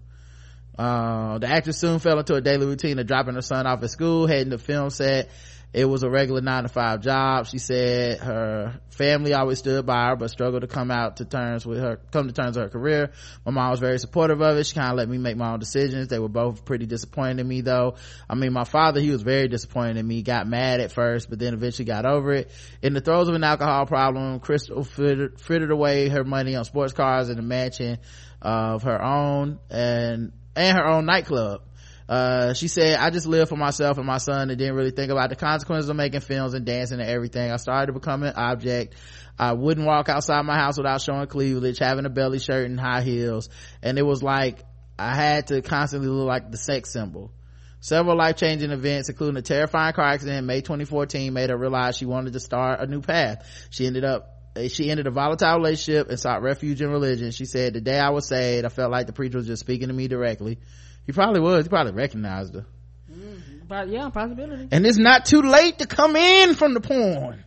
uh, 0.78 1.38
the 1.38 1.48
actress 1.48 1.78
soon 1.78 1.98
fell 1.98 2.18
into 2.18 2.34
a 2.34 2.40
daily 2.40 2.66
routine 2.66 2.98
of 2.98 3.06
dropping 3.06 3.34
her 3.34 3.42
son 3.42 3.66
off 3.66 3.82
at 3.82 3.90
school, 3.90 4.26
heading 4.26 4.50
to 4.50 4.58
film 4.58 4.90
set. 4.90 5.30
It 5.72 5.84
was 5.84 6.02
a 6.02 6.08
regular 6.08 6.40
nine 6.40 6.62
to 6.62 6.68
five 6.70 7.02
job. 7.02 7.46
She 7.46 7.58
said 7.58 8.20
her 8.20 8.80
family 8.88 9.34
always 9.34 9.58
stood 9.58 9.84
by 9.84 10.08
her, 10.08 10.16
but 10.16 10.30
struggled 10.30 10.62
to 10.62 10.68
come 10.68 10.90
out 10.90 11.18
to 11.18 11.26
terms 11.26 11.66
with 11.66 11.80
her, 11.80 12.00
come 12.12 12.28
to 12.28 12.32
terms 12.32 12.56
with 12.56 12.64
her 12.64 12.70
career. 12.70 13.10
My 13.44 13.52
mom 13.52 13.72
was 13.72 13.80
very 13.80 13.98
supportive 13.98 14.40
of 14.40 14.56
it. 14.56 14.64
She 14.64 14.74
kind 14.74 14.90
of 14.92 14.96
let 14.96 15.08
me 15.08 15.18
make 15.18 15.36
my 15.36 15.52
own 15.52 15.58
decisions. 15.58 16.08
They 16.08 16.18
were 16.18 16.30
both 16.30 16.64
pretty 16.64 16.86
disappointed 16.86 17.40
in 17.40 17.48
me 17.48 17.60
though. 17.60 17.96
I 18.26 18.36
mean, 18.36 18.54
my 18.54 18.64
father, 18.64 19.00
he 19.00 19.10
was 19.10 19.20
very 19.20 19.48
disappointed 19.48 19.98
in 19.98 20.06
me, 20.06 20.22
got 20.22 20.46
mad 20.46 20.80
at 20.80 20.92
first, 20.92 21.28
but 21.28 21.38
then 21.38 21.52
eventually 21.52 21.84
got 21.84 22.06
over 22.06 22.32
it. 22.32 22.50
In 22.80 22.94
the 22.94 23.02
throes 23.02 23.28
of 23.28 23.34
an 23.34 23.44
alcohol 23.44 23.84
problem, 23.84 24.40
Crystal 24.40 24.82
frittered, 24.82 25.40
frittered 25.40 25.72
away 25.72 26.08
her 26.08 26.24
money 26.24 26.54
on 26.54 26.64
sports 26.64 26.94
cars 26.94 27.28
and 27.28 27.38
a 27.38 27.42
mansion 27.42 27.98
of 28.40 28.84
her 28.84 29.02
own 29.02 29.58
and 29.68 30.32
and 30.56 30.76
her 30.76 30.86
own 30.86 31.04
nightclub. 31.06 31.62
Uh, 32.08 32.54
she 32.54 32.68
said 32.68 32.96
i 33.00 33.10
just 33.10 33.26
lived 33.26 33.48
for 33.48 33.56
myself 33.56 33.98
and 33.98 34.06
my 34.06 34.18
son 34.18 34.48
and 34.48 34.56
didn't 34.56 34.76
really 34.76 34.92
think 34.92 35.10
about 35.10 35.28
the 35.28 35.34
consequences 35.34 35.88
of 35.88 35.96
making 35.96 36.20
films 36.20 36.54
and 36.54 36.64
dancing 36.64 37.00
and 37.00 37.08
everything. 37.08 37.50
I 37.50 37.56
started 37.56 37.86
to 37.86 37.92
become 37.92 38.22
an 38.22 38.34
object. 38.36 38.94
I 39.38 39.52
wouldn't 39.52 39.86
walk 39.86 40.08
outside 40.08 40.42
my 40.42 40.56
house 40.56 40.78
without 40.78 41.02
showing 41.02 41.26
cleavage 41.26 41.78
having 41.78 42.06
a 42.06 42.10
belly 42.10 42.38
shirt 42.38 42.70
and 42.70 42.78
high 42.78 43.02
heels. 43.02 43.48
And 43.82 43.98
it 43.98 44.06
was 44.06 44.22
like 44.22 44.64
i 44.98 45.14
had 45.14 45.48
to 45.48 45.60
constantly 45.60 46.08
look 46.08 46.26
like 46.26 46.50
the 46.50 46.56
sex 46.56 46.92
symbol. 46.92 47.32
Several 47.80 48.16
life-changing 48.16 48.70
events 48.70 49.08
including 49.08 49.36
a 49.36 49.42
terrifying 49.42 49.92
car 49.92 50.06
accident 50.06 50.38
in 50.38 50.46
may 50.46 50.60
2014 50.60 51.32
made 51.32 51.50
her 51.50 51.56
realize 51.58 51.96
she 51.96 52.06
wanted 52.06 52.32
to 52.34 52.40
start 52.40 52.80
a 52.80 52.86
new 52.86 53.00
path. 53.00 53.44
She 53.70 53.86
ended 53.86 54.04
up 54.04 54.35
she 54.68 54.90
ended 54.90 55.06
a 55.06 55.10
volatile 55.10 55.56
relationship 55.56 56.08
and 56.08 56.18
sought 56.18 56.42
refuge 56.42 56.80
in 56.80 56.90
religion. 56.90 57.30
She 57.30 57.44
said, 57.44 57.74
the 57.74 57.80
day 57.80 57.98
I 57.98 58.10
was 58.10 58.28
saved, 58.28 58.64
I 58.64 58.68
felt 58.68 58.90
like 58.90 59.06
the 59.06 59.12
preacher 59.12 59.38
was 59.38 59.46
just 59.46 59.60
speaking 59.60 59.88
to 59.88 59.94
me 59.94 60.08
directly. 60.08 60.58
He 61.04 61.12
probably 61.12 61.40
was. 61.40 61.66
He 61.66 61.68
probably 61.68 61.92
recognized 61.92 62.54
her. 62.54 62.66
Mm-hmm. 63.10 63.66
But 63.68 63.88
yeah, 63.88 64.08
possibility. 64.10 64.68
And 64.72 64.86
it's 64.86 64.98
not 64.98 65.26
too 65.26 65.42
late 65.42 65.78
to 65.78 65.86
come 65.86 66.16
in 66.16 66.54
from 66.54 66.74
the 66.74 66.80
porn. 66.80 67.44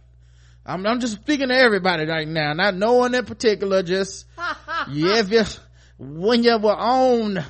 I'm, 0.65 0.85
I'm 0.85 0.99
just 0.99 1.15
speaking 1.15 1.47
to 1.47 1.55
everybody 1.55 2.05
right 2.05 2.27
now, 2.27 2.53
not 2.53 2.75
no 2.75 2.93
one 2.93 3.15
in 3.15 3.25
particular, 3.25 3.81
just, 3.81 4.25
yeah, 4.91 5.17
if 5.17 5.31
you, 5.31 5.43
when 5.97 6.43
you 6.43 6.57
were 6.59 6.75
on 6.75 7.43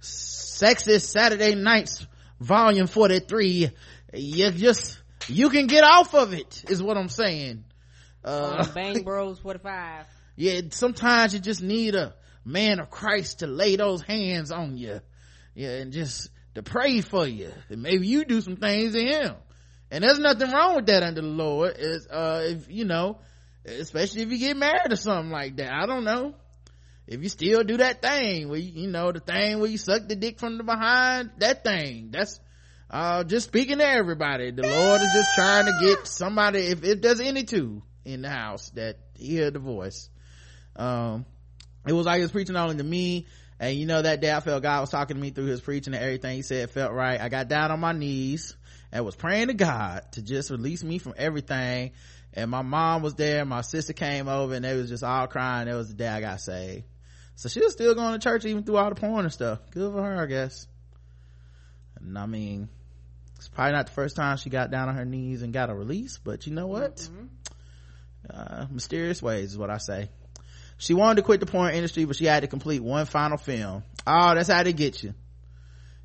Sexist 0.00 1.02
Saturday 1.02 1.54
Nights, 1.54 2.06
volume 2.40 2.86
43, 2.86 3.70
you 4.14 4.50
just, 4.52 4.98
you 5.28 5.50
can 5.50 5.66
get 5.66 5.84
off 5.84 6.14
of 6.14 6.32
it, 6.32 6.64
is 6.68 6.82
what 6.82 6.96
I'm 6.96 7.10
saying 7.10 7.64
uh, 8.24 8.66
bang 8.72 9.02
bros 9.02 9.38
45 9.38 10.06
yeah 10.36 10.60
sometimes 10.70 11.34
you 11.34 11.40
just 11.40 11.62
need 11.62 11.94
a 11.94 12.14
man 12.44 12.80
of 12.80 12.90
christ 12.90 13.40
to 13.40 13.46
lay 13.46 13.76
those 13.76 14.02
hands 14.02 14.50
on 14.50 14.76
you. 14.76 15.00
Yeah 15.54 15.70
and 15.70 15.92
just 15.92 16.30
to 16.54 16.62
pray 16.62 17.00
for 17.00 17.26
you. 17.26 17.52
And 17.68 17.82
maybe 17.82 18.06
you 18.06 18.24
do 18.24 18.40
some 18.40 18.56
things 18.56 18.94
in 18.94 19.06
him. 19.06 19.34
And 19.90 20.04
there's 20.04 20.18
nothing 20.18 20.50
wrong 20.50 20.76
with 20.76 20.86
that 20.86 21.02
under 21.02 21.20
the 21.20 21.26
lord. 21.26 21.76
Is 21.78 22.06
uh 22.06 22.42
if 22.44 22.70
you 22.70 22.84
know 22.84 23.18
especially 23.64 24.22
if 24.22 24.30
you 24.30 24.38
get 24.38 24.56
married 24.56 24.92
or 24.92 24.96
something 24.96 25.30
like 25.30 25.56
that. 25.56 25.72
I 25.72 25.86
don't 25.86 26.04
know. 26.04 26.34
If 27.06 27.22
you 27.22 27.28
still 27.28 27.62
do 27.62 27.76
that 27.78 28.00
thing 28.00 28.48
where 28.48 28.58
you, 28.58 28.82
you 28.82 28.88
know 28.88 29.12
the 29.12 29.20
thing 29.20 29.60
where 29.60 29.68
you 29.68 29.78
suck 29.78 30.08
the 30.08 30.16
dick 30.16 30.38
from 30.38 30.56
the 30.56 30.64
behind 30.64 31.30
that 31.38 31.62
thing. 31.62 32.08
That's 32.10 32.40
uh 32.90 33.24
just 33.24 33.48
speaking 33.48 33.78
to 33.78 33.86
everybody. 33.86 34.50
The 34.50 34.62
lord 34.62 35.02
is 35.02 35.12
just 35.12 35.34
trying 35.34 35.66
to 35.66 35.78
get 35.80 36.06
somebody 36.06 36.60
if, 36.60 36.82
if 36.82 37.02
there's 37.02 37.20
any 37.20 37.44
two 37.44 37.82
in 38.04 38.22
the 38.22 38.30
house 38.30 38.70
that 38.70 38.98
he 39.14 39.36
heard 39.36 39.54
the 39.54 39.58
voice. 39.58 40.08
Um 40.76 41.26
it 41.86 41.92
was 41.92 42.06
like 42.06 42.16
he 42.16 42.22
was 42.22 42.32
preaching 42.32 42.56
only 42.56 42.76
to 42.76 42.84
me 42.84 43.26
and 43.58 43.76
you 43.76 43.86
know 43.86 44.00
that 44.00 44.20
day 44.20 44.32
i 44.32 44.40
felt 44.40 44.62
god 44.62 44.80
was 44.80 44.90
talking 44.90 45.16
to 45.16 45.22
me 45.22 45.30
through 45.30 45.46
his 45.46 45.60
preaching 45.60 45.94
and 45.94 46.02
everything. 46.02 46.36
He 46.36 46.42
said 46.42 46.70
felt 46.70 46.92
right. 46.92 47.20
I 47.20 47.28
got 47.28 47.48
down 47.48 47.70
on 47.70 47.80
my 47.80 47.92
knees 47.92 48.56
and 48.90 49.04
was 49.04 49.16
praying 49.16 49.48
to 49.48 49.54
god 49.54 50.04
to 50.12 50.22
just 50.22 50.50
release 50.50 50.82
me 50.82 50.98
from 50.98 51.14
everything. 51.16 51.92
And 52.34 52.50
my 52.50 52.62
mom 52.62 53.02
was 53.02 53.14
there 53.14 53.44
my 53.44 53.60
sister 53.60 53.92
came 53.92 54.28
over 54.28 54.54
and 54.54 54.64
they 54.64 54.76
was 54.76 54.88
just 54.88 55.04
all 55.04 55.26
crying. 55.26 55.68
It 55.68 55.74
was 55.74 55.88
the 55.88 55.94
day 55.94 56.08
i 56.08 56.20
got 56.20 56.40
saved. 56.40 56.84
So 57.34 57.48
she 57.48 57.60
was 57.60 57.72
still 57.72 57.94
going 57.94 58.12
to 58.12 58.18
church 58.18 58.44
even 58.44 58.62
through 58.62 58.76
all 58.76 58.88
the 58.88 58.94
porn 58.94 59.24
and 59.24 59.32
stuff. 59.32 59.58
Good 59.70 59.92
for 59.92 60.02
her 60.02 60.22
i 60.22 60.26
guess. 60.26 60.66
And 61.96 62.18
i 62.18 62.26
mean 62.26 62.68
it's 63.36 63.48
probably 63.48 63.72
not 63.72 63.86
the 63.86 63.92
first 63.92 64.14
time 64.14 64.36
she 64.36 64.50
got 64.50 64.70
down 64.70 64.88
on 64.88 64.94
her 64.94 65.04
knees 65.04 65.42
and 65.42 65.52
got 65.52 65.68
a 65.68 65.74
release 65.74 66.18
but 66.18 66.46
you 66.46 66.52
know 66.52 66.66
what? 66.66 66.96
Mm-hmm 66.96 67.26
uh, 68.30 68.66
mysterious 68.70 69.22
ways 69.22 69.52
is 69.52 69.58
what 69.58 69.70
I 69.70 69.78
say. 69.78 70.08
She 70.78 70.94
wanted 70.94 71.16
to 71.16 71.22
quit 71.22 71.40
the 71.40 71.46
porn 71.46 71.74
industry, 71.74 72.04
but 72.04 72.16
she 72.16 72.24
had 72.24 72.40
to 72.40 72.48
complete 72.48 72.82
one 72.82 73.06
final 73.06 73.36
film. 73.36 73.84
Oh, 74.06 74.34
that's 74.34 74.48
how 74.48 74.62
they 74.62 74.72
get 74.72 75.02
you. 75.02 75.14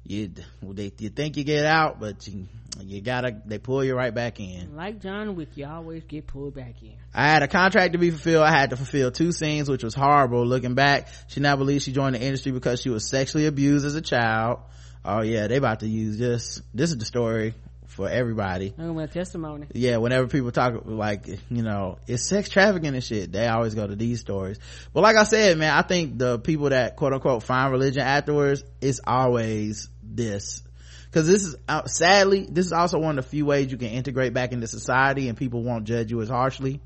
You, 0.04 0.32
they, 0.62 0.92
you 1.00 1.10
think 1.10 1.36
you 1.36 1.44
get 1.44 1.66
out, 1.66 2.00
but 2.00 2.28
you, 2.28 2.48
you 2.82 3.02
gotta, 3.02 3.42
they 3.46 3.58
pull 3.58 3.84
you 3.84 3.96
right 3.96 4.14
back 4.14 4.40
in. 4.40 4.76
Like 4.76 5.02
John 5.02 5.36
Wick, 5.36 5.50
you 5.56 5.66
always 5.66 6.04
get 6.04 6.28
pulled 6.28 6.54
back 6.54 6.76
in. 6.82 6.94
I 7.14 7.28
had 7.28 7.44
a 7.44 7.48
contract 7.48 7.94
to 7.94 8.00
be 8.00 8.12
fulfilled. 8.12 8.46
I 8.46 8.52
had 8.52 8.70
to 8.70 8.78
fulfill 8.78 9.12
two 9.12 9.32
scenes, 9.32 9.70
which 9.70 9.84
was 9.84 9.96
horrible. 9.96 10.46
Looking 10.46 10.76
back, 10.76 11.10
she 11.28 11.40
now 11.40 11.56
believes 11.56 11.84
she 11.84 11.92
joined 11.92 12.16
the 12.16 12.22
industry 12.22 12.52
because 12.52 12.82
she 12.82 12.90
was 12.90 13.10
sexually 13.10 13.48
abused 13.48 13.86
as 13.86 13.96
a 13.96 14.02
child. 14.02 14.60
Oh 15.04 15.24
yeah, 15.24 15.48
they 15.48 15.58
about 15.58 15.80
to 15.80 15.88
use 15.88 16.18
this. 16.18 16.62
This 16.74 16.92
is 16.92 16.98
the 16.98 17.06
story 17.06 17.54
for 17.98 18.08
everybody. 18.08 18.76
I'm 18.78 19.08
testimony. 19.08 19.66
Yeah, 19.74 19.98
whenever 19.98 20.28
people 20.28 20.52
talk 20.52 20.84
like, 20.86 21.28
you 21.50 21.64
know, 21.64 21.98
it's 22.06 22.30
sex 22.30 22.48
trafficking 22.48 22.94
and 22.94 23.04
shit, 23.04 23.32
they 23.32 23.48
always 23.48 23.74
go 23.74 23.88
to 23.88 23.96
these 23.96 24.20
stories. 24.20 24.60
But 24.94 25.02
like 25.02 25.16
I 25.16 25.24
said, 25.24 25.58
man, 25.58 25.74
I 25.74 25.82
think 25.82 26.20
the 26.20 26.38
people 26.38 26.70
that 26.70 26.96
quote 26.96 27.14
unquote 27.14 27.42
find 27.42 27.72
religion 27.72 28.04
afterwards, 28.04 28.64
it's 28.82 29.02
always 29.06 29.90
this. 30.04 30.62
because 31.06 31.28
this 31.28 31.44
is 31.44 31.56
uh, 31.68 31.86
sadly 31.86 32.48
this 32.48 32.68
is 32.68 32.72
also 32.72 33.00
one 33.00 33.18
of 33.18 33.26
the 33.26 33.30
few 33.32 33.48
ways 33.48 33.72
you 33.72 33.78
can 33.78 33.90
integrate 33.90 34.32
back 34.32 34.52
into 34.52 34.68
society 34.68 35.28
and 35.28 35.36
people 35.36 35.64
won't 35.64 35.86
judge 35.86 36.12
you 36.12 36.22
as 36.22 36.30
harshly 36.30 36.80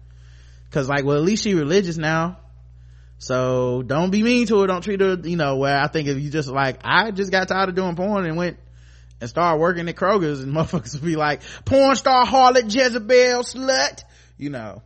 because 0.69 0.87
like 0.87 1.03
well 1.03 1.17
at 1.17 1.23
least 1.23 1.43
she 1.43 1.53
religious 1.53 1.97
now 1.97 2.37
so 3.17 3.83
don't 3.83 4.11
be 4.11 4.23
mean 4.23 4.47
to 4.47 4.61
her 4.61 4.67
don't 4.67 4.83
treat 4.83 5.01
her 5.01 5.17
you 5.23 5.35
know 5.35 5.57
where 5.57 5.77
i 5.77 5.87
think 5.87 6.07
if 6.07 6.19
you 6.19 6.29
just 6.29 6.49
like 6.49 6.79
i 6.83 7.11
just 7.11 7.31
got 7.31 7.47
tired 7.47 7.69
of 7.69 7.75
doing 7.75 7.95
porn 7.95 8.25
and 8.25 8.37
went 8.37 8.57
and 9.21 9.29
start 9.29 9.59
working 9.59 9.87
at 9.87 9.95
kroger's 9.95 10.41
and 10.41 10.53
motherfuckers 10.55 10.95
would 10.95 11.05
be 11.05 11.15
like 11.15 11.41
porn 11.63 11.95
star 11.95 12.25
harlot 12.25 12.73
jezebel 12.73 13.43
slut. 13.43 14.03
You 14.37 14.49
know. 14.49 14.81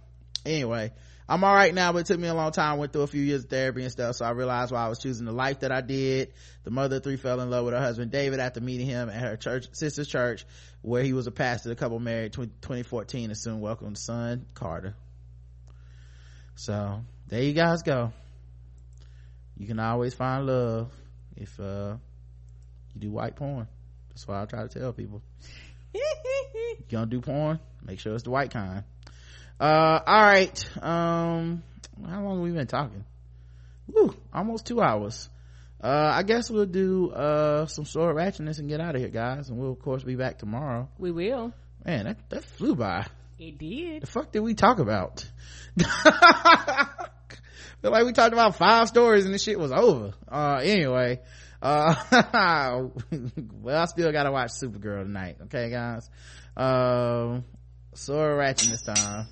Anyway 0.45 0.91
i'm 1.27 1.43
all 1.43 1.55
right 1.55 1.73
now 1.73 1.91
but 1.91 1.99
it 1.99 2.05
took 2.05 2.19
me 2.19 2.27
a 2.27 2.33
long 2.35 2.51
time. 2.51 2.77
Went 2.77 2.93
through 2.93 3.01
a 3.01 3.07
few 3.07 3.21
years 3.21 3.45
of 3.45 3.49
therapy 3.49 3.81
and 3.81 3.91
stuff 3.91 4.17
so 4.17 4.25
i 4.25 4.29
realized 4.31 4.71
why 4.71 4.85
i 4.85 4.89
was 4.89 4.99
choosing 4.99 5.25
the 5.25 5.31
life 5.31 5.61
that 5.61 5.71
i 5.71 5.81
did. 5.81 6.33
The 6.65 6.71
mother 6.71 6.97
of 6.97 7.03
three 7.03 7.17
fell 7.17 7.39
in 7.39 7.49
love 7.49 7.65
with 7.65 7.73
her 7.73 7.79
husband 7.79 8.11
david 8.11 8.39
after 8.39 8.61
meeting 8.61 8.85
him 8.85 9.09
at 9.09 9.21
her 9.21 9.37
church 9.37 9.67
sister's 9.71 10.07
church 10.07 10.45
where 10.81 11.01
he 11.01 11.13
was 11.13 11.25
a 11.25 11.31
pastor. 11.31 11.69
The 11.69 11.75
couple 11.75 11.97
married 11.99 12.33
tw- 12.33 12.61
2014 12.61 13.31
and 13.31 13.39
soon 13.39 13.59
welcomed 13.59 13.97
son 13.97 14.45
carter. 14.53 14.95
So 16.53 17.01
there 17.27 17.41
you 17.41 17.53
guys 17.53 17.81
go. 17.81 18.13
You 19.57 19.65
can 19.65 19.79
always 19.79 20.13
find 20.13 20.45
love 20.45 20.91
if 21.35 21.59
uh 21.59 21.95
you 22.93 23.01
do 23.01 23.11
white 23.11 23.35
porn 23.35 23.67
that's 24.15 24.27
why 24.27 24.41
i 24.41 24.45
try 24.45 24.65
to 24.65 24.79
tell 24.79 24.93
people. 24.93 25.21
You 25.93 26.01
gonna 26.89 27.05
do 27.07 27.19
porn 27.21 27.59
make 27.85 27.99
sure 27.99 28.13
it's 28.15 28.23
the 28.23 28.29
white 28.31 28.51
kind. 28.51 28.83
Uh 29.59 29.99
all 30.05 30.21
right 30.21 30.83
um 30.83 31.63
how 32.05 32.21
long 32.23 32.37
have 32.37 32.43
we 32.43 32.51
been 32.51 32.67
talking? 32.67 33.03
Woo, 33.87 34.15
almost 34.33 34.65
two 34.65 34.81
hours. 34.81 35.29
Uh 35.83 36.11
i 36.13 36.23
guess 36.23 36.49
we'll 36.49 36.65
do 36.65 37.11
uh 37.11 37.65
some 37.65 37.83
sword 37.85 38.15
ratchetness 38.15 38.59
and 38.59 38.69
get 38.69 38.79
out 38.79 38.95
of 38.95 39.01
here 39.01 39.09
guys 39.09 39.49
and 39.49 39.57
we'll 39.59 39.73
of 39.73 39.79
course 39.79 40.03
be 40.03 40.15
back 40.15 40.39
tomorrow. 40.39 40.87
We 40.97 41.11
will. 41.11 41.53
man 41.85 42.05
that, 42.05 42.29
that 42.29 42.45
flew 42.45 42.75
by. 42.75 43.05
It 43.37 43.57
did. 43.57 44.03
the 44.03 44.07
fuck 44.07 44.31
did 44.31 44.39
we 44.39 44.53
talk 44.53 44.79
about? 44.79 45.29
Feel 47.81 47.91
like 47.91 48.05
we 48.05 48.13
talked 48.13 48.31
about 48.31 48.55
five 48.55 48.87
stories 48.87 49.25
and 49.25 49.33
this 49.33 49.43
shit 49.43 49.59
was 49.59 49.73
over. 49.73 50.13
Uh 50.29 50.61
anyway 50.63 51.19
uh 51.65 51.95
well 53.63 53.81
i 53.81 53.85
still 53.85 54.11
gotta 54.11 54.31
watch 54.31 54.51
supergirl 54.51 55.03
tonight 55.03 55.37
okay 55.41 55.71
guys? 55.71 56.09
Um 56.55 57.43
sword 57.95 58.37
ratchet 58.37 58.69
this 58.69 58.83
time. 58.83 59.27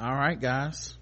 All 0.00 0.14
right 0.14 0.40
guys 0.40 0.97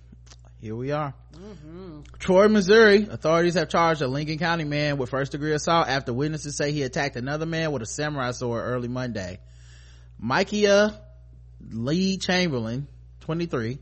here 0.61 0.75
we 0.75 0.91
are. 0.93 1.15
Mm-hmm. 1.35 2.01
Troy 2.19 2.49
missouri. 2.49 3.07
Authorities 3.11 3.55
have 3.55 3.69
charged 3.69 4.03
a 4.03 4.09
lincoln 4.09 4.39
county 4.39 4.65
man 4.65 4.97
with 4.97 5.11
first 5.11 5.33
degree 5.33 5.53
assault 5.53 5.89
after 5.89 6.13
witnesses 6.13 6.57
say 6.57 6.73
he 6.73 6.83
attacked 6.83 7.17
another 7.17 7.47
man 7.47 7.73
with 7.73 7.83
a 7.83 7.87
samurai 7.87 8.31
sword 8.31 8.63
early 8.65 8.89
monday. 8.89 9.39
Micaiah 10.19 10.99
lee 11.71 12.17
chamberlain 12.17 12.89
23 13.21 13.79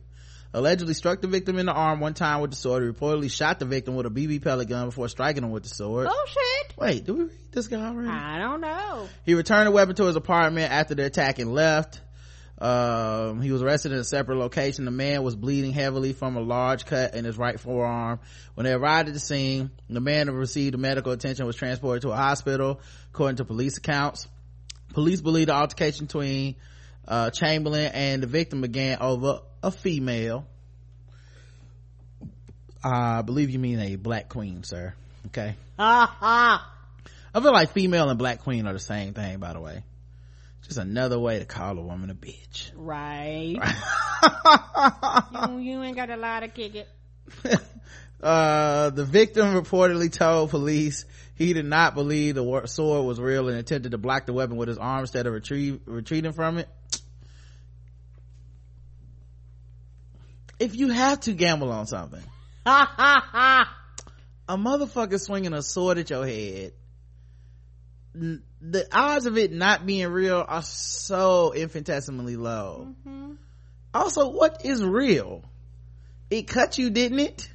allegedly 0.53 0.95
struck 0.95 1.21
the 1.21 1.29
victim 1.29 1.59
in 1.59 1.67
the 1.67 1.73
arm 1.73 2.01
one 2.01 2.15
time 2.15 2.41
with 2.41 2.51
the 2.51 2.57
sword. 2.57 2.83
He 2.83 2.89
reportedly 2.89 3.31
shot 3.31 3.61
the 3.61 3.67
victim 3.67 3.95
with 3.95 4.07
a 4.07 4.11
bb 4.11 4.43
pellet 4.43 4.69
gun 4.69 4.87
before 4.87 5.09
striking 5.09 5.45
him 5.45 5.53
with 5.53 5.63
the 5.63 5.69
sword. 5.69 6.09
Oh 6.11 6.27
shit. 6.27 6.77
wait 6.77 7.05
did 7.05 7.13
we 7.13 7.25
read 7.25 7.53
this 7.53 7.69
guy 7.69 7.87
already? 7.87 8.09
I 8.09 8.39
don't 8.39 8.61
know. 8.61 9.09
he 9.25 9.35
returned 9.35 9.69
the 9.69 9.71
weapon 9.71 9.95
to 9.97 10.07
his 10.07 10.17
apartment 10.17 10.73
after 10.73 10.97
the 10.97 11.05
attack 11.05 11.39
and 11.39 11.55
left. 11.55 12.01
Um, 12.59 13.43
he 13.43 13.51
was 13.51 13.63
arrested 13.63 13.93
in 13.93 13.99
a 13.99 14.05
separate 14.05 14.37
location. 14.37 14.85
The 14.85 14.91
man 14.91 15.23
was 15.23 15.35
bleeding 15.35 15.73
heavily 15.73 16.13
from 16.13 16.37
a 16.37 16.41
large 16.41 16.87
cut 16.87 17.15
in 17.15 17.25
his 17.25 17.37
right 17.37 17.59
forearm. 17.59 18.21
When 18.55 18.65
they 18.65 18.73
arrived 18.73 19.09
at 19.09 19.15
the 19.15 19.21
scene, 19.21 19.71
the 19.91 20.01
man 20.01 20.29
who 20.29 20.35
received 20.35 20.79
medical 20.79 21.13
attention 21.13 21.47
was 21.47 21.57
transported 21.57 22.03
to 22.03 22.11
a 22.11 22.17
hospital, 22.17 22.81
according 23.13 23.37
to 23.37 23.45
police 23.45 23.77
accounts. 23.79 24.29
Police 24.93 25.21
believe 25.21 25.49
the 25.49 25.55
altercation 25.55 26.07
between 26.07 26.55
uh, 27.09 27.31
Chamberlain 27.31 27.91
and 27.93 28.23
the 28.23 28.29
victim 28.29 28.61
began 28.61 28.99
over 29.01 29.41
a 29.63 29.71
female. 29.71 30.47
I 32.85 33.23
believe 33.23 33.51
you 33.51 33.59
mean 33.59 33.81
a 33.81 33.97
black 33.97 34.29
queen, 34.29 34.63
sir. 34.63 34.95
Okay. 35.27 35.57
Ha 35.79 36.17
ha. 36.21 36.71
I 37.35 37.41
feel 37.41 37.53
like 37.53 37.73
female 37.73 38.09
and 38.09 38.19
black 38.19 38.41
queen 38.41 38.67
are 38.67 38.73
the 38.73 38.79
same 38.79 39.13
thing, 39.13 39.39
by 39.39 39.55
the 39.55 39.61
way. 39.61 39.83
Just 40.65 40.79
another 40.79 41.19
way 41.19 41.39
to 41.39 41.45
call 41.45 41.79
a 41.79 41.83
woman 41.83 42.11
a 42.11 42.15
bitch. 42.15 42.71
Right. 42.75 43.59
you, 45.51 45.59
you 45.59 45.83
ain't 45.83 45.97
got 45.97 46.09
a 46.11 46.17
lot 46.17 46.41
to 46.41 46.49
kick 46.49 46.75
it. 46.75 46.89
uh, 48.23 48.91
the 48.91 49.05
victim 49.05 49.55
reportedly 49.55 50.11
told 50.11 50.51
police 50.51 51.05
he 51.37 51.53
did 51.53 51.67
not 51.67 51.95
believe 51.95 52.35
the 52.35 52.43
wor- 52.43 52.67
sword 52.67 53.05
was 53.05 53.21
real 53.21 53.49
and 53.49 53.59
attempted 53.59 53.91
to 53.91 53.99
block 53.99 54.25
the 54.25 54.33
weapon 54.33 54.57
with 54.57 54.69
his 54.69 54.79
arm 54.79 55.01
instead 55.01 55.27
of 55.27 55.35
retrieve, 55.35 55.81
retreating 55.85 56.33
from 56.33 56.59
it. 56.59 56.69
If 60.59 60.77
you 60.77 60.89
have 60.89 61.21
to 61.21 61.33
gamble 61.33 61.73
on 61.73 61.87
something, 61.87 62.23
a 62.67 63.67
motherfucker 64.49 65.21
swinging 65.21 65.53
a 65.53 65.63
sword 65.63 65.99
at 65.99 66.09
your 66.09 66.27
head 66.27 66.73
the 68.67 68.87
odds 68.97 69.27
of 69.27 69.37
it 69.37 69.53
not 69.53 69.85
being 69.85 70.09
real 70.09 70.43
are 70.47 70.63
so 70.63 71.53
infinitesimally 71.55 72.37
low 72.37 72.95
also 73.93 74.31
what 74.31 74.65
is 74.65 74.83
real 74.83 75.43
it 76.31 76.47
cut 76.49 76.79
you 76.79 76.89
didn't 76.91 77.19
it 77.21 77.51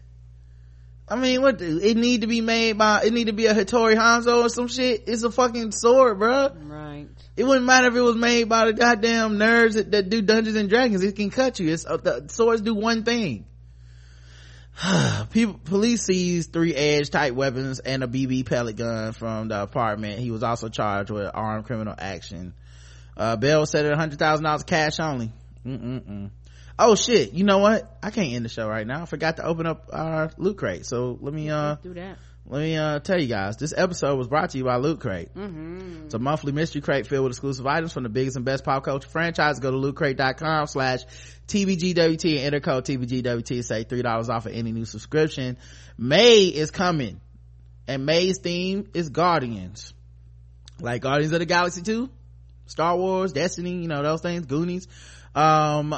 i 1.07 1.15
mean 1.15 1.41
what 1.41 1.57
the- 1.57 1.79
it 1.89 1.97
need 1.97 2.21
to 2.21 2.27
be 2.27 2.41
made 2.41 2.77
by 2.77 3.01
it 3.03 3.11
need 3.11 3.25
to 3.25 3.33
be 3.33 3.47
a 3.47 3.53
hattori 3.55 3.95
hanzo 3.95 4.45
or 4.45 4.49
some 4.49 4.67
shit 4.67 5.03
it's 5.07 5.23
a 5.23 5.31
fucking 5.31 5.71
sword 5.71 6.19
bruh 6.19 6.53
Right. 6.69 7.07
it 7.35 7.43
wouldn't 7.43 7.65
matter 7.65 7.87
if 7.87 7.95
it 7.95 8.01
was 8.01 8.15
made 8.15 8.47
by 8.47 8.65
the 8.65 8.73
goddamn 8.73 9.37
nerds 9.39 9.73
that, 9.73 9.89
that 9.91 10.09
do 10.09 10.21
Dungeons 10.21 10.55
and 10.55 10.69
Dragons. 10.69 11.03
It 11.03 11.15
can 11.15 11.29
cut 11.31 11.59
you. 11.59 11.71
It's 11.73 11.85
uh, 11.85 11.97
the 11.97 12.25
swords 12.29 12.61
do 12.61 12.73
one 12.75 13.03
thing. 13.03 13.45
People, 15.31 15.59
police 15.65 16.05
seized 16.05 16.53
three 16.53 16.73
edge 16.73 17.09
type 17.09 17.33
weapons 17.33 17.79
and 17.79 18.03
a 18.03 18.07
BB 18.07 18.45
pellet 18.45 18.77
gun 18.77 19.11
from 19.13 19.49
the 19.49 19.61
apartment. 19.61 20.19
He 20.19 20.31
was 20.31 20.43
also 20.43 20.69
charged 20.69 21.09
with 21.09 21.29
armed 21.33 21.65
criminal 21.65 21.95
action. 21.97 22.53
Uh, 23.17 23.37
was 23.41 23.71
set 23.71 23.85
at 23.85 23.97
hundred 23.97 24.19
thousand 24.19 24.45
dollars 24.45 24.63
cash 24.63 24.99
only. 24.99 25.31
Mm-mm-mm. 25.65 26.29
Oh 26.77 26.95
shit! 26.95 27.33
You 27.33 27.43
know 27.43 27.57
what? 27.57 27.97
I 28.01 28.11
can't 28.11 28.33
end 28.33 28.45
the 28.45 28.49
show 28.49 28.67
right 28.67 28.87
now. 28.87 29.01
I 29.01 29.05
forgot 29.05 29.35
to 29.37 29.43
open 29.43 29.65
up 29.65 29.89
our 29.91 30.31
loot 30.37 30.57
crate. 30.57 30.85
So 30.85 31.17
let 31.19 31.33
me 31.33 31.49
uh 31.49 31.75
Do 31.83 31.93
that. 31.95 32.17
Let 32.49 32.61
me 32.61 32.75
uh 32.75 32.99
tell 32.99 33.21
you 33.21 33.27
guys. 33.27 33.57
This 33.57 33.73
episode 33.77 34.17
was 34.17 34.27
brought 34.27 34.49
to 34.49 34.57
you 34.57 34.63
by 34.63 34.77
Loot 34.77 34.99
Crate. 34.99 35.33
Mm-hmm. 35.35 36.05
It's 36.05 36.15
a 36.15 36.19
monthly 36.19 36.51
mystery 36.51 36.81
crate 36.81 37.05
filled 37.05 37.25
with 37.25 37.33
exclusive 37.33 37.67
items 37.67 37.93
from 37.93 38.03
the 38.03 38.09
biggest 38.09 38.35
and 38.35 38.43
best 38.43 38.63
pop 38.63 38.83
culture 38.83 39.07
franchise. 39.07 39.59
Go 39.59 39.69
to 39.69 39.77
lootcrate.com 39.77 40.65
slash 40.65 41.01
TBGWT 41.47 42.37
and 42.37 42.45
enter 42.45 42.59
code 42.59 42.85
TBGWT 42.85 43.51
and 43.51 43.65
say 43.65 43.85
$3 43.85 44.29
off 44.29 44.47
of 44.47 44.53
any 44.53 44.71
new 44.71 44.85
subscription. 44.85 45.57
May 45.95 46.45
is 46.45 46.71
coming 46.71 47.21
and 47.87 48.05
May's 48.05 48.39
theme 48.39 48.89
is 48.95 49.09
Guardians. 49.09 49.93
Like 50.79 51.03
Guardians 51.03 51.33
of 51.33 51.39
the 51.39 51.45
Galaxy 51.45 51.83
2, 51.83 52.09
Star 52.65 52.97
Wars, 52.97 53.31
Destiny, 53.31 53.73
you 53.81 53.87
know, 53.87 54.01
those 54.01 54.21
things, 54.21 54.45
Goonies. 54.45 54.87
Um, 55.35 55.95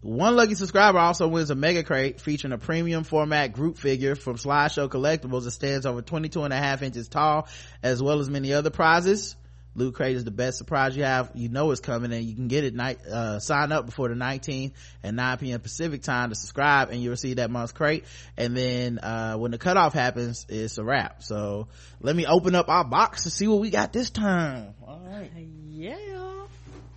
one 0.00 0.36
lucky 0.36 0.54
subscriber 0.54 0.98
also 0.98 1.26
wins 1.26 1.50
a 1.50 1.54
mega 1.56 1.82
crate 1.82 2.20
featuring 2.20 2.52
a 2.52 2.58
premium 2.58 3.02
format 3.02 3.52
group 3.52 3.78
figure 3.78 4.14
from 4.14 4.36
Sideshow 4.36 4.88
Collectibles 4.88 5.44
that 5.44 5.50
stands 5.50 5.86
over 5.86 6.02
22 6.02 6.44
and 6.44 6.52
a 6.52 6.56
half 6.56 6.82
inches 6.82 7.08
tall, 7.08 7.48
as 7.82 8.00
well 8.02 8.20
as 8.20 8.30
many 8.30 8.52
other 8.52 8.70
prizes. 8.70 9.34
Loot 9.74 9.94
Crate 9.94 10.16
is 10.16 10.24
the 10.24 10.32
best 10.32 10.58
surprise 10.58 10.96
you 10.96 11.04
have. 11.04 11.30
You 11.34 11.48
know 11.48 11.70
it's 11.70 11.80
coming 11.80 12.12
and 12.12 12.24
you 12.24 12.34
can 12.34 12.48
get 12.48 12.64
it 12.64 12.74
night, 12.74 13.04
uh, 13.06 13.38
sign 13.38 13.70
up 13.70 13.86
before 13.86 14.08
the 14.08 14.14
19th 14.14 14.72
and 15.04 15.16
9 15.16 15.38
p.m. 15.38 15.60
Pacific 15.60 16.02
time 16.02 16.30
to 16.30 16.34
subscribe 16.34 16.90
and 16.90 17.00
you'll 17.00 17.12
receive 17.12 17.36
that 17.36 17.50
month's 17.50 17.72
crate. 17.72 18.04
And 18.36 18.56
then, 18.56 18.98
uh, 18.98 19.34
when 19.34 19.52
the 19.52 19.58
cutoff 19.58 19.94
happens, 19.94 20.46
it's 20.48 20.78
a 20.78 20.84
wrap. 20.84 21.22
So 21.22 21.68
let 22.00 22.16
me 22.16 22.26
open 22.26 22.56
up 22.56 22.68
our 22.68 22.84
box 22.84 23.24
to 23.24 23.30
see 23.30 23.46
what 23.46 23.60
we 23.60 23.70
got 23.70 23.92
this 23.92 24.10
time. 24.10 24.74
All 24.84 25.00
right. 25.06 25.30
Yeah. 25.68 25.96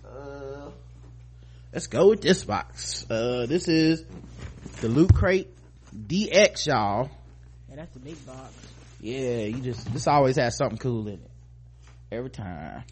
Uh, 0.04 0.70
let's 1.72 1.86
go 1.86 2.08
with 2.08 2.20
this 2.20 2.44
box. 2.44 3.06
Uh, 3.10 3.46
this 3.46 3.68
is 3.68 4.04
the 4.80 4.88
Loot 4.88 5.14
Crate 5.14 5.48
DX, 5.94 6.66
y'all. 6.66 7.10
Yeah, 7.68 7.76
that's 7.76 7.92
the 7.92 8.00
big 8.00 8.26
box. 8.26 8.52
Yeah, 9.00 9.44
you 9.44 9.60
just, 9.60 9.92
this 9.92 10.06
always 10.06 10.36
has 10.36 10.56
something 10.56 10.78
cool 10.78 11.08
in 11.08 11.14
it. 11.14 11.30
Every 12.10 12.30
time. 12.30 12.84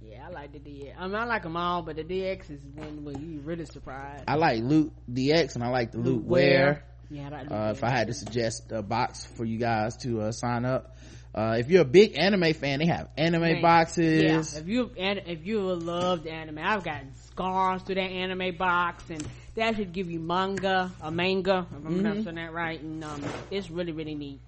Yeah, 0.00 0.26
I 0.26 0.30
like 0.30 0.52
the 0.52 0.58
DX. 0.58 0.94
I 0.98 1.06
mean, 1.06 1.14
I 1.14 1.24
like 1.24 1.42
them 1.42 1.56
all, 1.56 1.82
but 1.82 1.96
the 1.96 2.04
DX 2.04 2.50
is 2.50 2.64
one 2.74 3.04
when 3.04 3.20
you 3.20 3.40
really 3.40 3.66
surprised. 3.66 4.24
I 4.26 4.36
like 4.36 4.62
Loot 4.62 4.92
DX 5.10 5.54
and 5.54 5.62
I 5.62 5.68
like 5.68 5.92
the 5.92 5.98
Loot 5.98 6.24
Wear. 6.24 6.48
Wear. 6.48 6.84
Yeah, 7.10 7.28
that 7.28 7.52
uh, 7.52 7.72
if 7.72 7.84
I 7.84 7.90
had 7.90 8.06
to 8.06 8.14
suggest 8.14 8.72
a 8.72 8.82
box 8.82 9.26
for 9.36 9.44
you 9.44 9.58
guys 9.58 9.98
to 9.98 10.22
uh, 10.22 10.32
sign 10.32 10.64
up. 10.64 10.96
Uh, 11.34 11.56
if 11.58 11.70
you're 11.70 11.80
a 11.82 11.86
big 11.86 12.18
anime 12.18 12.52
fan, 12.52 12.78
they 12.80 12.86
have 12.86 13.08
anime 13.16 13.40
Man, 13.40 13.62
boxes. 13.62 14.54
Yeah, 14.54 14.60
if 14.60 14.68
you 14.68 14.90
if 14.96 15.46
you 15.46 15.60
loved 15.62 16.26
anime, 16.26 16.58
I've 16.58 16.84
gotten 16.84 17.14
scars 17.16 17.82
to 17.84 17.94
that 17.94 18.00
anime 18.00 18.54
box, 18.56 19.04
and 19.08 19.26
they 19.54 19.62
actually 19.62 19.86
give 19.86 20.10
you 20.10 20.20
manga, 20.20 20.90
a 21.00 21.10
manga, 21.10 21.66
if 21.70 21.74
I'm 21.74 21.82
Mm-hmm. 21.84 21.94
pronouncing 22.02 22.34
that 22.34 22.52
right, 22.52 22.80
and 22.80 23.02
um, 23.02 23.22
it's 23.50 23.70
really 23.70 23.92
really 23.92 24.14
neat. 24.14 24.40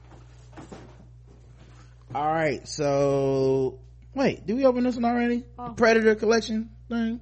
All 2.14 2.26
right, 2.30 2.66
so 2.68 3.78
wait, 4.14 4.46
did 4.46 4.54
we 4.54 4.64
open 4.66 4.84
this 4.84 4.94
one 4.94 5.04
already? 5.06 5.42
Oh. 5.58 5.70
Predator 5.70 6.14
collection 6.14 6.70
thing. 6.88 7.18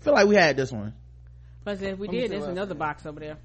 feel 0.00 0.12
like 0.12 0.26
we 0.28 0.36
had 0.36 0.56
this 0.56 0.70
one. 0.70 0.92
But 1.64 1.82
if 1.82 1.98
we 1.98 2.06
Let 2.06 2.12
did, 2.12 2.30
there's 2.30 2.44
another 2.46 2.74
box 2.74 3.04
over 3.06 3.18
there. 3.18 3.36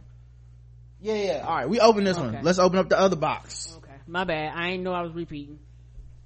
Yeah, 1.00 1.16
yeah. 1.16 1.46
All 1.48 1.56
right, 1.56 1.68
we 1.70 1.80
open 1.80 2.04
this 2.04 2.18
one. 2.18 2.38
Let's 2.44 2.60
open 2.60 2.78
up 2.78 2.90
the 2.90 3.00
other 3.00 3.16
box. 3.16 3.74
Okay, 3.78 3.81
my 4.08 4.24
bad. 4.24 4.54
I 4.56 4.70
ain't 4.70 4.84
know 4.84 4.94
I 4.94 5.02
was 5.02 5.14
repeating. 5.14 5.60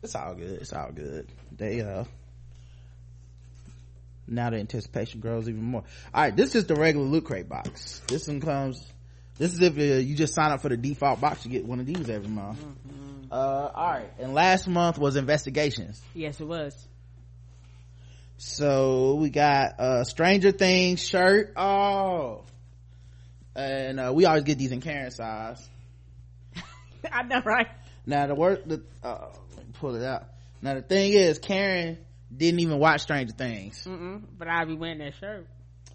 It's 0.03 0.15
all 0.15 0.35
good. 0.35 0.61
It's 0.61 0.73
all 0.73 0.91
good. 0.91 1.27
They 1.55 1.81
uh. 1.81 2.03
Now 4.27 4.49
the 4.49 4.57
anticipation 4.57 5.19
grows 5.19 5.47
even 5.47 5.63
more. 5.63 5.83
All 6.13 6.23
right, 6.23 6.35
this 6.35 6.55
is 6.55 6.65
the 6.65 6.75
regular 6.75 7.05
loot 7.05 7.25
crate 7.25 7.47
box. 7.47 8.01
This 8.07 8.27
one 8.27 8.41
comes. 8.41 8.83
This 9.37 9.53
is 9.53 9.61
if 9.61 9.77
uh, 9.77 9.81
you 9.81 10.15
just 10.15 10.33
sign 10.33 10.51
up 10.51 10.61
for 10.61 10.69
the 10.69 10.77
default 10.77 11.21
box, 11.21 11.45
you 11.45 11.51
get 11.51 11.65
one 11.65 11.79
of 11.79 11.85
these 11.85 12.09
every 12.09 12.29
month. 12.29 12.59
Mm-hmm. 12.59 13.31
Uh, 13.31 13.35
all 13.35 13.91
right. 13.91 14.11
And 14.19 14.33
last 14.33 14.67
month 14.67 14.97
was 14.97 15.15
investigations. 15.15 16.01
Yes, 16.13 16.39
it 16.39 16.47
was. 16.47 16.73
So 18.37 19.15
we 19.15 19.29
got 19.29 19.75
a 19.79 20.05
Stranger 20.05 20.51
Things 20.51 21.05
shirt. 21.05 21.53
Oh. 21.55 22.43
And 23.55 23.99
uh, 23.99 24.11
we 24.13 24.25
always 24.25 24.43
get 24.43 24.57
these 24.57 24.71
in 24.71 24.81
Karen 24.81 25.11
size. 25.11 25.69
I 27.11 27.23
know, 27.23 27.41
right? 27.43 27.67
Now 28.05 28.27
the 28.27 28.35
work 28.35 28.67
the 28.67 28.83
uh, 29.03 29.27
let 29.55 29.65
me 29.65 29.73
pull 29.73 29.95
it 29.95 30.03
out. 30.03 30.25
Now 30.61 30.75
the 30.75 30.81
thing 30.81 31.13
is 31.13 31.39
Karen 31.39 31.97
didn't 32.35 32.59
even 32.59 32.79
watch 32.79 33.01
Stranger 33.01 33.33
Things. 33.33 33.83
Mm-mm, 33.85 34.23
but 34.37 34.47
I'll 34.47 34.65
be 34.65 34.75
wearing 34.75 34.99
that 34.99 35.13
shirt. 35.19 35.47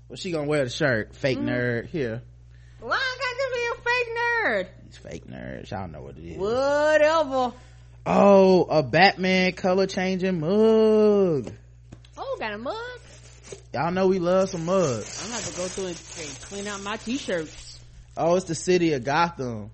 Well 0.08 0.16
she 0.16 0.32
gonna 0.32 0.48
wear 0.48 0.64
the 0.64 0.70
shirt. 0.70 1.14
Fake 1.14 1.38
nerd. 1.38 1.88
Here. 1.88 2.22
Why 2.80 2.96
I 2.96 3.18
got 3.18 3.36
to 3.36 3.50
be 3.54 3.66
a 3.66 3.84
fake 3.84 4.16
nerd? 4.16 4.68
These 4.86 4.96
fake 4.96 5.26
nerds. 5.26 5.70
Y'all 5.70 5.88
know 5.88 6.02
what 6.02 6.16
it 6.16 6.24
is. 6.24 6.38
Whatever. 6.38 7.52
Oh, 8.06 8.64
a 8.64 8.82
Batman 8.82 9.52
color 9.52 9.86
changing 9.86 10.40
mug. 10.40 11.52
Oh, 12.16 12.36
got 12.40 12.54
a 12.54 12.58
mug. 12.58 12.74
Y'all 13.74 13.92
know 13.92 14.06
we 14.06 14.18
love 14.18 14.48
some 14.48 14.64
mugs. 14.64 15.22
I'm 15.22 15.30
gonna 15.30 15.42
have 15.42 15.50
to 15.50 15.56
go 15.56 15.68
through 15.68 15.86
and 15.88 16.40
clean 16.40 16.66
out 16.66 16.82
my 16.82 16.96
t-shirts. 16.96 17.78
Oh, 18.16 18.34
it's 18.36 18.46
the 18.46 18.54
city 18.54 18.94
of 18.94 19.04
Gotham. 19.04 19.70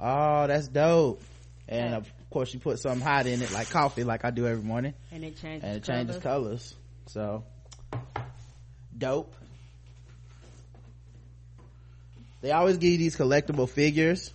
Oh, 0.00 0.46
that's 0.46 0.68
dope. 0.68 1.22
And 1.68 1.94
of 1.94 2.10
course, 2.30 2.52
you 2.54 2.60
put 2.60 2.78
something 2.78 3.00
hot 3.00 3.26
in 3.26 3.42
it, 3.42 3.52
like 3.52 3.68
coffee, 3.70 4.04
like 4.04 4.24
I 4.24 4.30
do 4.30 4.46
every 4.46 4.62
morning, 4.62 4.94
And 5.12 5.24
it 5.24 5.36
changes. 5.40 5.64
and 5.64 5.76
it 5.76 5.84
changes 5.84 6.16
colors. 6.18 6.22
colors. 6.22 6.74
So, 7.06 7.44
dope. 8.96 9.34
They 12.40 12.52
always 12.52 12.76
give 12.78 12.92
you 12.92 12.98
these 12.98 13.16
collectible 13.16 13.68
figures, 13.68 14.32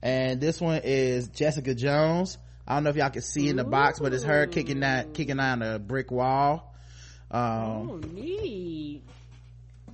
and 0.00 0.40
this 0.40 0.60
one 0.60 0.80
is 0.84 1.28
Jessica 1.28 1.74
Jones. 1.74 2.38
I 2.66 2.74
don't 2.74 2.84
know 2.84 2.90
if 2.90 2.96
y'all 2.96 3.10
can 3.10 3.22
see 3.22 3.48
in 3.48 3.56
the 3.56 3.64
box, 3.64 3.98
but 3.98 4.12
it's 4.14 4.22
her 4.22 4.46
kicking 4.46 4.80
that 4.80 5.12
kicking 5.14 5.36
down 5.38 5.60
a 5.62 5.78
brick 5.80 6.10
wall. 6.12 6.72
Um, 7.30 7.40
Oh, 7.90 8.00
neat. 8.12 9.02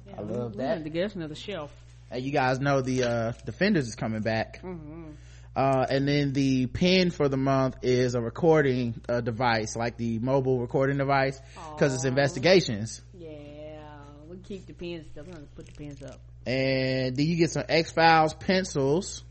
Yeah, 0.06 0.14
I 0.18 0.20
love 0.20 0.56
that. 0.56 0.84
to 0.84 0.90
get 0.90 1.06
us 1.06 1.14
another 1.14 1.34
shelf. 1.34 1.72
And 2.10 2.22
you 2.22 2.30
guys 2.32 2.60
know 2.60 2.80
the 2.80 3.02
uh 3.04 3.32
defenders 3.44 3.86
is 3.88 3.94
coming 3.94 4.22
back 4.22 4.60
Mm-hmm. 4.62 5.10
uh 5.56 5.86
and 5.90 6.06
then 6.08 6.32
the 6.32 6.66
pin 6.66 7.10
for 7.10 7.28
the 7.28 7.36
month 7.36 7.76
is 7.82 8.14
a 8.14 8.20
recording 8.20 9.00
uh, 9.08 9.20
device 9.20 9.76
like 9.76 9.96
the 9.96 10.18
mobile 10.18 10.60
recording 10.60 10.98
device 10.98 11.40
because 11.74 11.94
it's 11.94 12.04
investigations 12.04 13.02
Yeah, 13.14 13.80
we 14.28 14.36
keep 14.38 14.66
the 14.66 14.72
pins 14.74 15.06
up. 15.18 15.26
Gonna 15.26 15.40
put 15.54 15.66
the 15.66 15.72
pins 15.72 16.02
up. 16.02 16.20
and 16.46 17.16
then 17.16 17.26
you 17.26 17.36
get 17.36 17.50
some 17.50 17.64
x-files 17.68 18.34
pencils 18.34 19.24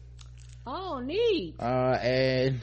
Oh, 0.65 0.99
neat. 0.99 1.55
uh 1.59 1.97
and 2.01 2.59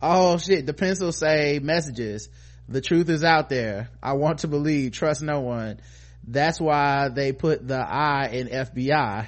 oh 0.00 0.38
shit 0.38 0.64
the 0.66 0.72
pencils 0.72 1.18
say 1.18 1.58
messages 1.62 2.28
the 2.68 2.80
truth 2.80 3.08
is 3.10 3.22
out 3.24 3.48
there 3.50 3.90
i 4.02 4.14
want 4.14 4.38
to 4.38 4.48
believe 4.48 4.92
trust 4.92 5.20
no 5.22 5.40
one 5.40 5.78
that's 6.26 6.58
why 6.60 7.08
they 7.08 7.32
put 7.32 7.66
the 7.68 7.76
i 7.78 8.28
in 8.28 8.48
fbi 8.48 9.26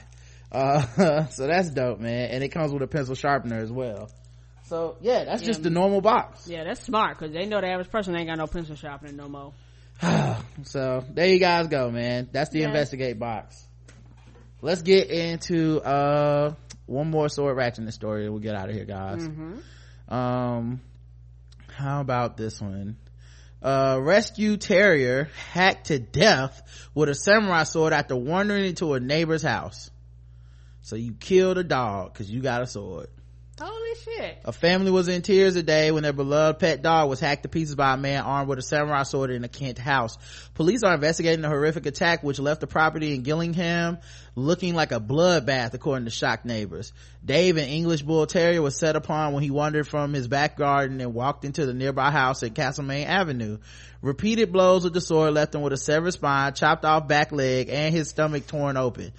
uh 0.55 1.27
so 1.31 1.47
that's 1.47 1.71
dope 1.71 2.01
man. 2.01 2.31
And 2.31 2.45
it 2.45 2.49
comes 2.51 2.73
with 2.73 2.83
a 2.83 2.87
pencil 2.87 3.15
sharpener 3.15 3.59
as 3.59 3.71
well. 3.73 4.11
So 4.67 4.97
yeah 5.01 5.25
that's 5.25 5.43
Yeah, 5.43 5.47
just 5.47 5.63
the 5.63 5.71
normal 5.71 6.01
box. 6.01 6.49
Yeah, 6.49 6.65
that's 6.65 6.81
smart 6.83 7.19
because 7.19 7.35
they 7.35 7.45
know 7.47 7.61
the 7.61 7.69
average 7.69 7.91
person 7.91 8.17
ain't 8.17 8.29
got 8.29 8.39
no 8.39 8.47
pencil 8.47 8.77
sharpener 8.77 9.13
no 9.13 9.29
more. 9.29 9.53
so 10.63 11.05
there 11.13 11.27
you 11.29 11.39
guys 11.39 11.69
go 11.69 11.91
man. 11.91 12.29
That's 12.33 12.51
the 12.51 12.61
Yes. 12.61 12.69
investigate 12.69 13.19
box. 13.19 13.63
Let's 14.63 14.83
get 14.83 15.11
into 15.11 15.81
uh 15.83 16.55
one 16.87 17.11
more 17.11 17.29
sword 17.29 17.57
ratchet 17.57 17.79
in 17.81 17.87
the 17.87 17.93
story 17.93 18.25
and 18.25 18.33
we'll 18.33 18.43
get 18.43 18.55
out 18.55 18.69
of 18.69 18.75
here 18.75 18.85
guys. 18.85 19.27
Mm-hmm. 19.27 20.15
um 20.15 20.81
how 21.69 22.01
about 22.01 22.37
this 22.37 22.61
one? 22.61 22.97
Uh 23.63 23.99
rescue 24.01 24.57
terrier 24.57 25.29
hacked 25.53 25.87
to 25.87 25.99
death 25.99 26.63
with 26.95 27.09
a 27.09 27.15
samurai 27.15 27.65
sword 27.65 27.93
after 27.93 28.15
wandering 28.17 28.67
into 28.67 28.95
a 28.95 29.01
neighbor's 29.01 29.43
house 29.43 29.91
so 30.85 30.97
you 30.97 31.15
killed 31.15 31.56
a 31.56 31.65
dog 31.65 32.12
because 32.12 32.31
you 32.31 32.43
got 32.43 32.61
a 32.61 32.66
sword 32.66 33.09
Holy 33.61 33.94
shit. 34.05 34.39
a 34.44 34.52
family 34.52 34.90
was 34.90 35.06
in 35.06 35.23
tears 35.23 35.55
today 35.55 35.93
when 35.93 36.02
their 36.02 36.12
beloved 36.12 36.59
pet 36.59 36.82
dog 36.82 37.09
was 37.09 37.20
hacked 37.20 37.44
to 37.44 37.48
pieces 37.48 37.77
by 37.77 37.94
a 37.94 37.97
man 37.97 38.24
armed 38.24 38.48
with 38.48 38.59
a 38.59 38.62
samurai 38.62 39.05
sword 39.05 39.31
in 39.31 39.44
a 39.44 39.48
Kent 39.48 39.78
house. 39.78 40.19
Police 40.55 40.82
are 40.82 40.93
investigating 40.93 41.43
the 41.43 41.48
horrific 41.48 41.86
attack 41.86 42.24
which 42.24 42.40
left 42.40 42.61
the 42.61 42.66
property 42.66 43.15
in 43.15 43.23
Gillingham 43.23 43.98
looking 44.35 44.74
like 44.74 44.90
a 44.90 44.98
bloodbath 44.98 45.73
according 45.73 46.06
to 46.06 46.11
shocked 46.11 46.44
neighbors. 46.44 46.93
Dave, 47.24 47.56
an 47.56 47.69
English 47.69 48.02
bull 48.02 48.27
terrier, 48.27 48.61
was 48.61 48.77
set 48.77 48.97
upon 48.97 49.35
when 49.35 49.44
he 49.44 49.52
wandered 49.52 49.86
from 49.86 50.12
his 50.12 50.27
back 50.27 50.56
garden 50.56 51.01
and 51.01 51.15
walked 51.15 51.44
into 51.44 51.65
the 51.65 51.74
nearby 51.74 52.11
house 52.11 52.43
at 52.43 52.56
Castlemaine 52.56 53.06
Avenue. 53.06 53.59
Repeated 54.02 54.52
blows 54.52 54.82
with 54.82 54.94
the 54.94 55.01
sword 55.01 55.32
left 55.32 55.55
him 55.55 55.62
with 55.62 55.73
a 55.73 55.77
severed 55.77 56.12
spine, 56.12 56.55
chopped 56.55 56.85
off 56.85 57.06
back 57.06 57.31
leg, 57.31 57.69
and 57.70 57.94
his 57.94 58.09
stomach 58.09 58.48
torn 58.48 58.77
open 58.77 59.12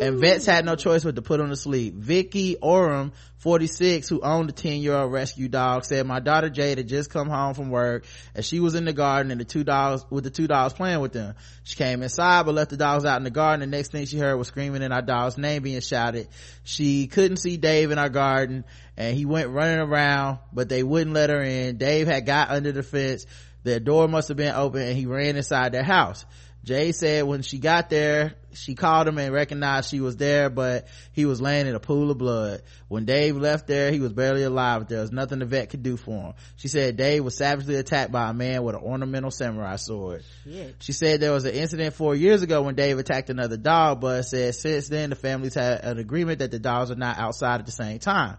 and 0.00 0.18
vets 0.18 0.46
had 0.46 0.64
no 0.64 0.76
choice 0.76 1.04
but 1.04 1.16
to 1.16 1.22
put 1.22 1.40
him 1.40 1.50
to 1.50 1.56
sleep. 1.56 1.94
Vicky 1.94 2.56
Oram, 2.56 3.12
46, 3.38 4.08
who 4.08 4.20
owned 4.22 4.48
the 4.48 4.52
10 4.52 4.80
year 4.80 4.94
old 4.94 5.12
rescue 5.12 5.48
dog, 5.48 5.84
said, 5.84 6.06
My 6.06 6.20
daughter 6.20 6.48
Jade 6.48 6.78
had 6.78 6.88
just 6.88 7.10
come 7.10 7.28
home 7.28 7.54
from 7.54 7.70
work 7.70 8.06
and 8.34 8.44
she 8.44 8.60
was 8.60 8.74
in 8.74 8.86
the 8.86 8.92
garden 8.92 9.30
and 9.30 9.40
the 9.40 9.44
two 9.44 9.62
dogs, 9.62 10.04
with 10.10 10.24
the 10.24 10.30
two 10.30 10.46
dogs 10.46 10.72
playing 10.72 11.00
with 11.00 11.12
them. 11.12 11.34
She 11.64 11.76
came 11.76 12.02
inside 12.02 12.46
but 12.46 12.54
left 12.54 12.70
the 12.70 12.76
dogs 12.76 13.04
out 13.04 13.18
in 13.18 13.24
the 13.24 13.30
garden. 13.30 13.60
The 13.60 13.76
next 13.76 13.92
thing 13.92 14.06
she 14.06 14.18
heard 14.18 14.36
was 14.36 14.48
screaming 14.48 14.82
and 14.82 14.92
our 14.92 15.02
dog's 15.02 15.36
name 15.36 15.62
being 15.62 15.80
shouted. 15.80 16.28
She 16.64 17.06
couldn't 17.06 17.36
see 17.36 17.58
Dave 17.58 17.90
in 17.90 17.98
our 17.98 18.10
garden 18.10 18.64
and 18.96 19.16
he 19.16 19.26
went 19.26 19.50
running 19.50 19.80
around, 19.80 20.38
but 20.52 20.68
they 20.68 20.82
wouldn't 20.82 21.14
let 21.14 21.30
her 21.30 21.42
in. 21.42 21.76
Dave 21.76 22.06
had 22.06 22.24
got 22.24 22.50
under 22.50 22.72
the 22.72 22.82
fence. 22.82 23.26
Their 23.62 23.80
door 23.80 24.08
must 24.08 24.28
have 24.28 24.38
been 24.38 24.54
open 24.54 24.80
and 24.80 24.96
he 24.96 25.04
ran 25.04 25.36
inside 25.36 25.72
their 25.72 25.84
house. 25.84 26.24
Jay 26.64 26.92
said 26.92 27.24
when 27.24 27.42
she 27.42 27.58
got 27.58 27.88
there, 27.88 28.34
she 28.52 28.74
called 28.74 29.08
him 29.08 29.18
and 29.18 29.32
recognized 29.32 29.90
she 29.90 30.00
was 30.00 30.16
there, 30.16 30.50
but 30.50 30.88
he 31.12 31.24
was 31.24 31.40
laying 31.40 31.66
in 31.66 31.74
a 31.74 31.80
pool 31.80 32.10
of 32.10 32.18
blood. 32.18 32.62
When 32.88 33.04
Dave 33.04 33.36
left 33.36 33.66
there, 33.66 33.90
he 33.90 34.00
was 34.00 34.12
barely 34.12 34.42
alive. 34.42 34.88
There 34.88 35.00
was 35.00 35.12
nothing 35.12 35.38
the 35.38 35.46
vet 35.46 35.70
could 35.70 35.82
do 35.82 35.96
for 35.96 36.10
him. 36.10 36.32
She 36.56 36.68
said 36.68 36.96
Dave 36.96 37.24
was 37.24 37.36
savagely 37.36 37.76
attacked 37.76 38.12
by 38.12 38.28
a 38.28 38.34
man 38.34 38.62
with 38.62 38.74
an 38.74 38.82
ornamental 38.82 39.30
samurai 39.30 39.76
sword. 39.76 40.22
Shit. 40.44 40.76
She 40.80 40.92
said 40.92 41.20
there 41.20 41.32
was 41.32 41.44
an 41.44 41.54
incident 41.54 41.94
four 41.94 42.14
years 42.14 42.42
ago 42.42 42.62
when 42.62 42.74
Dave 42.74 42.98
attacked 42.98 43.30
another 43.30 43.56
dog, 43.56 44.00
but 44.00 44.22
said 44.22 44.54
since 44.54 44.88
then 44.88 45.10
the 45.10 45.16
families 45.16 45.54
had 45.54 45.82
an 45.84 45.98
agreement 45.98 46.40
that 46.40 46.50
the 46.50 46.58
dogs 46.58 46.90
are 46.90 46.96
not 46.96 47.18
outside 47.18 47.60
at 47.60 47.66
the 47.66 47.72
same 47.72 47.98
time. 47.98 48.36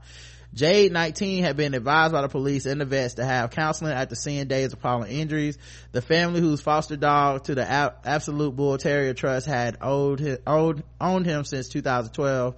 Jade, 0.53 0.91
19, 0.91 1.43
had 1.43 1.55
been 1.55 1.73
advised 1.73 2.11
by 2.11 2.21
the 2.21 2.27
police 2.27 2.65
and 2.65 2.81
the 2.81 2.85
vets 2.85 3.13
to 3.15 3.25
have 3.25 3.51
counseling 3.51 3.93
after 3.93 4.15
seeing 4.15 4.47
Dave's 4.47 4.73
appalling 4.73 5.11
injuries. 5.11 5.57
The 5.93 6.01
family 6.01 6.41
whose 6.41 6.61
foster 6.61 6.97
dog 6.97 7.45
to 7.45 7.55
the 7.55 7.69
Absolute 8.03 8.55
Bull 8.55 8.77
Terrier 8.77 9.13
Trust 9.13 9.47
had 9.47 9.77
owed, 9.79 10.41
owed, 10.45 10.83
owned 10.99 11.25
him 11.25 11.45
since 11.45 11.69
2012. 11.69 12.55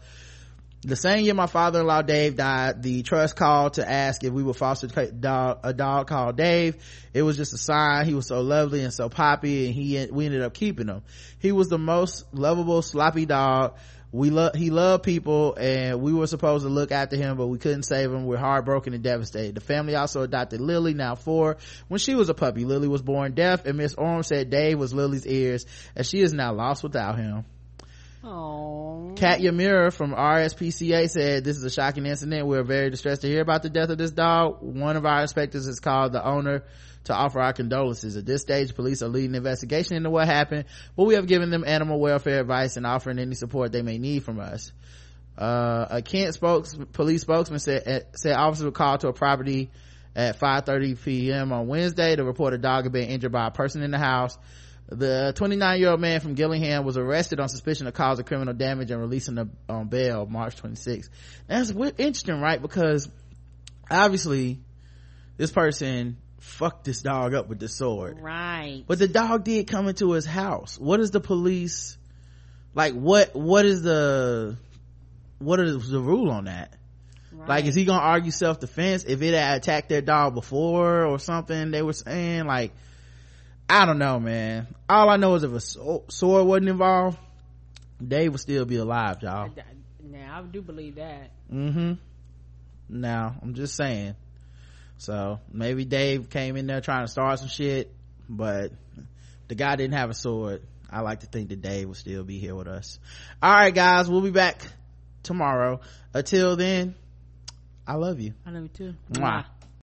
The 0.85 0.95
same 0.97 1.23
year 1.23 1.33
my 1.33 1.47
father-in-law 1.47 2.01
Dave 2.01 2.35
died, 2.35 2.83
the 2.83 3.03
trust 3.03 3.37
called 3.37 3.75
to 3.75 3.89
ask 3.89 4.21
if 4.23 4.33
we 4.33 4.43
would 4.43 4.57
foster 4.57 4.87
a 4.99 5.11
dog, 5.11 5.59
a 5.63 5.71
dog 5.71 6.07
called 6.07 6.35
Dave. 6.35 6.75
It 7.13 7.21
was 7.21 7.37
just 7.37 7.53
a 7.53 7.57
sign. 7.57 8.05
He 8.05 8.13
was 8.13 8.27
so 8.27 8.41
lovely 8.41 8.81
and 8.81 8.91
so 8.91 9.07
poppy 9.07 9.67
and 9.67 9.73
he, 9.73 10.07
we 10.11 10.25
ended 10.25 10.41
up 10.41 10.53
keeping 10.53 10.87
him. 10.87 11.03
He 11.39 11.53
was 11.53 11.69
the 11.69 11.77
most 11.77 12.25
lovable, 12.33 12.81
sloppy 12.81 13.25
dog. 13.25 13.77
We 14.13 14.29
love, 14.29 14.53
he 14.53 14.69
loved 14.69 15.03
people 15.03 15.55
and 15.55 15.99
we 15.99 16.13
were 16.13 16.27
supposed 16.27 16.63
to 16.63 16.69
look 16.69 16.91
after 16.91 17.15
him, 17.15 17.35
but 17.35 17.47
we 17.47 17.57
couldn't 17.57 17.81
save 17.81 18.11
him. 18.11 18.27
We're 18.27 18.37
heartbroken 18.37 18.93
and 18.93 19.03
devastated. 19.03 19.55
The 19.55 19.61
family 19.61 19.95
also 19.95 20.21
adopted 20.21 20.61
Lily, 20.61 20.93
now 20.93 21.15
four. 21.15 21.57
When 21.87 21.97
she 21.97 22.13
was 22.13 22.29
a 22.29 22.35
puppy, 22.35 22.63
Lily 22.63 22.87
was 22.87 23.01
born 23.01 23.33
deaf 23.33 23.65
and 23.65 23.75
Miss 23.75 23.95
Orm 23.95 24.21
said 24.21 24.51
Dave 24.51 24.77
was 24.77 24.93
Lily's 24.93 25.25
ears 25.25 25.65
and 25.95 26.05
she 26.05 26.19
is 26.21 26.31
now 26.31 26.53
lost 26.53 26.83
without 26.83 27.17
him. 27.17 27.43
Oh. 28.23 29.15
Katya 29.17 29.51
Mirror 29.51 29.89
from 29.89 30.13
RSPCA 30.13 31.09
said, 31.09 31.43
this 31.43 31.57
is 31.57 31.63
a 31.63 31.71
shocking 31.71 32.05
incident. 32.05 32.45
We're 32.45 32.63
very 32.63 32.91
distressed 32.91 33.21
to 33.21 33.27
hear 33.27 33.41
about 33.41 33.63
the 33.63 33.69
death 33.71 33.89
of 33.89 33.97
this 33.97 34.11
dog. 34.11 34.59
One 34.61 34.95
of 34.95 35.07
our 35.07 35.21
inspectors 35.21 35.65
has 35.65 35.79
called 35.79 36.13
the 36.13 36.23
owner 36.23 36.63
to 37.05 37.13
offer 37.13 37.39
our 37.39 37.53
condolences. 37.53 38.15
At 38.15 38.25
this 38.25 38.41
stage, 38.41 38.75
police 38.75 39.01
are 39.01 39.07
leading 39.07 39.35
investigation 39.35 39.95
into 39.95 40.09
what 40.09 40.27
happened, 40.27 40.65
but 40.95 41.05
we 41.05 41.15
have 41.15 41.27
given 41.27 41.49
them 41.49 41.63
animal 41.65 41.99
welfare 41.99 42.39
advice 42.39 42.77
and 42.77 42.85
offering 42.85 43.19
any 43.19 43.35
support 43.35 43.71
they 43.71 43.81
may 43.81 43.97
need 43.97 44.23
from 44.23 44.39
us. 44.39 44.71
Uh, 45.37 45.87
a 45.89 46.01
Kent 46.01 46.33
spokes, 46.35 46.77
police 46.93 47.21
spokesman 47.21 47.59
said, 47.59 47.87
uh, 47.87 47.99
said 48.15 48.35
officers 48.35 48.65
were 48.65 48.71
called 48.71 49.01
to 49.01 49.07
a 49.07 49.13
property 49.13 49.71
at 50.15 50.39
5.30 50.39 51.03
p.m. 51.03 51.51
on 51.51 51.67
Wednesday 51.67 52.15
to 52.15 52.23
report 52.23 52.53
a 52.53 52.57
dog 52.57 52.83
had 52.83 52.91
been 52.91 53.09
injured 53.09 53.31
by 53.31 53.47
a 53.47 53.51
person 53.51 53.81
in 53.81 53.91
the 53.91 53.97
house. 53.97 54.37
The 54.87 55.33
29 55.35 55.79
year 55.79 55.89
old 55.89 56.01
man 56.01 56.19
from 56.19 56.35
Gillingham 56.35 56.85
was 56.85 56.97
arrested 56.97 57.39
on 57.39 57.49
suspicion 57.49 57.87
of 57.87 57.93
causing 57.93 58.25
criminal 58.25 58.53
damage 58.53 58.91
and 58.91 58.99
releasing 58.99 59.39
on 59.39 59.51
um, 59.69 59.87
bail 59.87 60.27
March 60.27 60.61
26th. 60.61 61.09
That's 61.47 61.71
interesting, 61.71 62.39
right? 62.41 62.61
Because 62.61 63.09
obviously 63.89 64.59
this 65.37 65.51
person 65.51 66.17
fucked 66.43 66.83
this 66.83 67.01
dog 67.01 67.33
up 67.33 67.47
with 67.47 67.59
the 67.59 67.69
sword. 67.69 68.19
Right. 68.19 68.83
But 68.85 68.99
the 68.99 69.07
dog 69.07 69.45
did 69.45 69.67
come 69.67 69.87
into 69.87 70.11
his 70.11 70.25
house. 70.25 70.77
What 70.77 70.99
is 70.99 71.11
the 71.11 71.21
police 71.21 71.97
like 72.75 72.93
what 72.93 73.35
what 73.35 73.65
is 73.65 73.81
the 73.81 74.57
what 75.39 75.59
is 75.59 75.89
the 75.89 75.99
rule 75.99 76.29
on 76.29 76.45
that? 76.45 76.73
right. 77.31 77.49
Like 77.49 77.65
is 77.65 77.75
he 77.75 77.85
gonna 77.85 78.03
argue 78.03 78.31
self 78.31 78.59
defense 78.59 79.05
if 79.05 79.21
it 79.21 79.33
had 79.33 79.57
attacked 79.57 79.89
their 79.89 80.01
dog 80.01 80.35
before 80.35 81.05
or 81.05 81.17
something? 81.17 81.71
They 81.71 81.81
were 81.81 81.93
saying 81.93 82.45
like 82.45 82.73
I 83.69 83.85
don't 83.85 83.99
know, 83.99 84.19
man. 84.19 84.67
All 84.89 85.09
I 85.09 85.15
know 85.15 85.35
is 85.35 85.43
if 85.43 85.53
a 85.53 85.61
sword 86.11 86.45
wasn't 86.45 86.69
involved, 86.69 87.17
Dave 88.05 88.33
would 88.33 88.41
still 88.41 88.65
be 88.65 88.75
alive, 88.75 89.21
y'all. 89.21 89.49
Now, 90.03 90.39
I 90.39 90.41
do 90.41 90.61
believe 90.61 90.95
that. 90.95 91.31
Mm-hmm. 91.51 91.93
Now, 92.89 93.35
I'm 93.41 93.53
just 93.53 93.75
saying. 93.75 94.15
So, 94.97 95.39
maybe 95.51 95.85
Dave 95.85 96.29
came 96.29 96.55
in 96.55 96.67
there 96.67 96.81
trying 96.81 97.05
to 97.05 97.11
start 97.11 97.39
some 97.39 97.49
shit, 97.49 97.93
but 98.29 98.71
the 99.47 99.55
guy 99.55 99.75
didn't 99.75 99.95
have 99.95 100.09
a 100.09 100.13
sword. 100.13 100.61
I 100.89 101.01
like 101.01 101.21
to 101.21 101.25
think 101.25 101.49
that 101.49 101.61
Dave 101.61 101.87
will 101.87 101.95
still 101.95 102.23
be 102.23 102.39
here 102.39 102.55
with 102.55 102.67
us. 102.67 102.99
Alright, 103.43 103.73
guys, 103.73 104.09
we'll 104.09 104.21
be 104.21 104.31
back 104.31 104.61
tomorrow. 105.23 105.81
Until 106.13 106.55
then, 106.55 106.95
I 107.87 107.95
love 107.95 108.19
you. 108.19 108.33
I 108.45 108.51
love 108.51 108.63
you 108.63 108.69
too. 108.69 108.95
Mwah. 109.11 109.45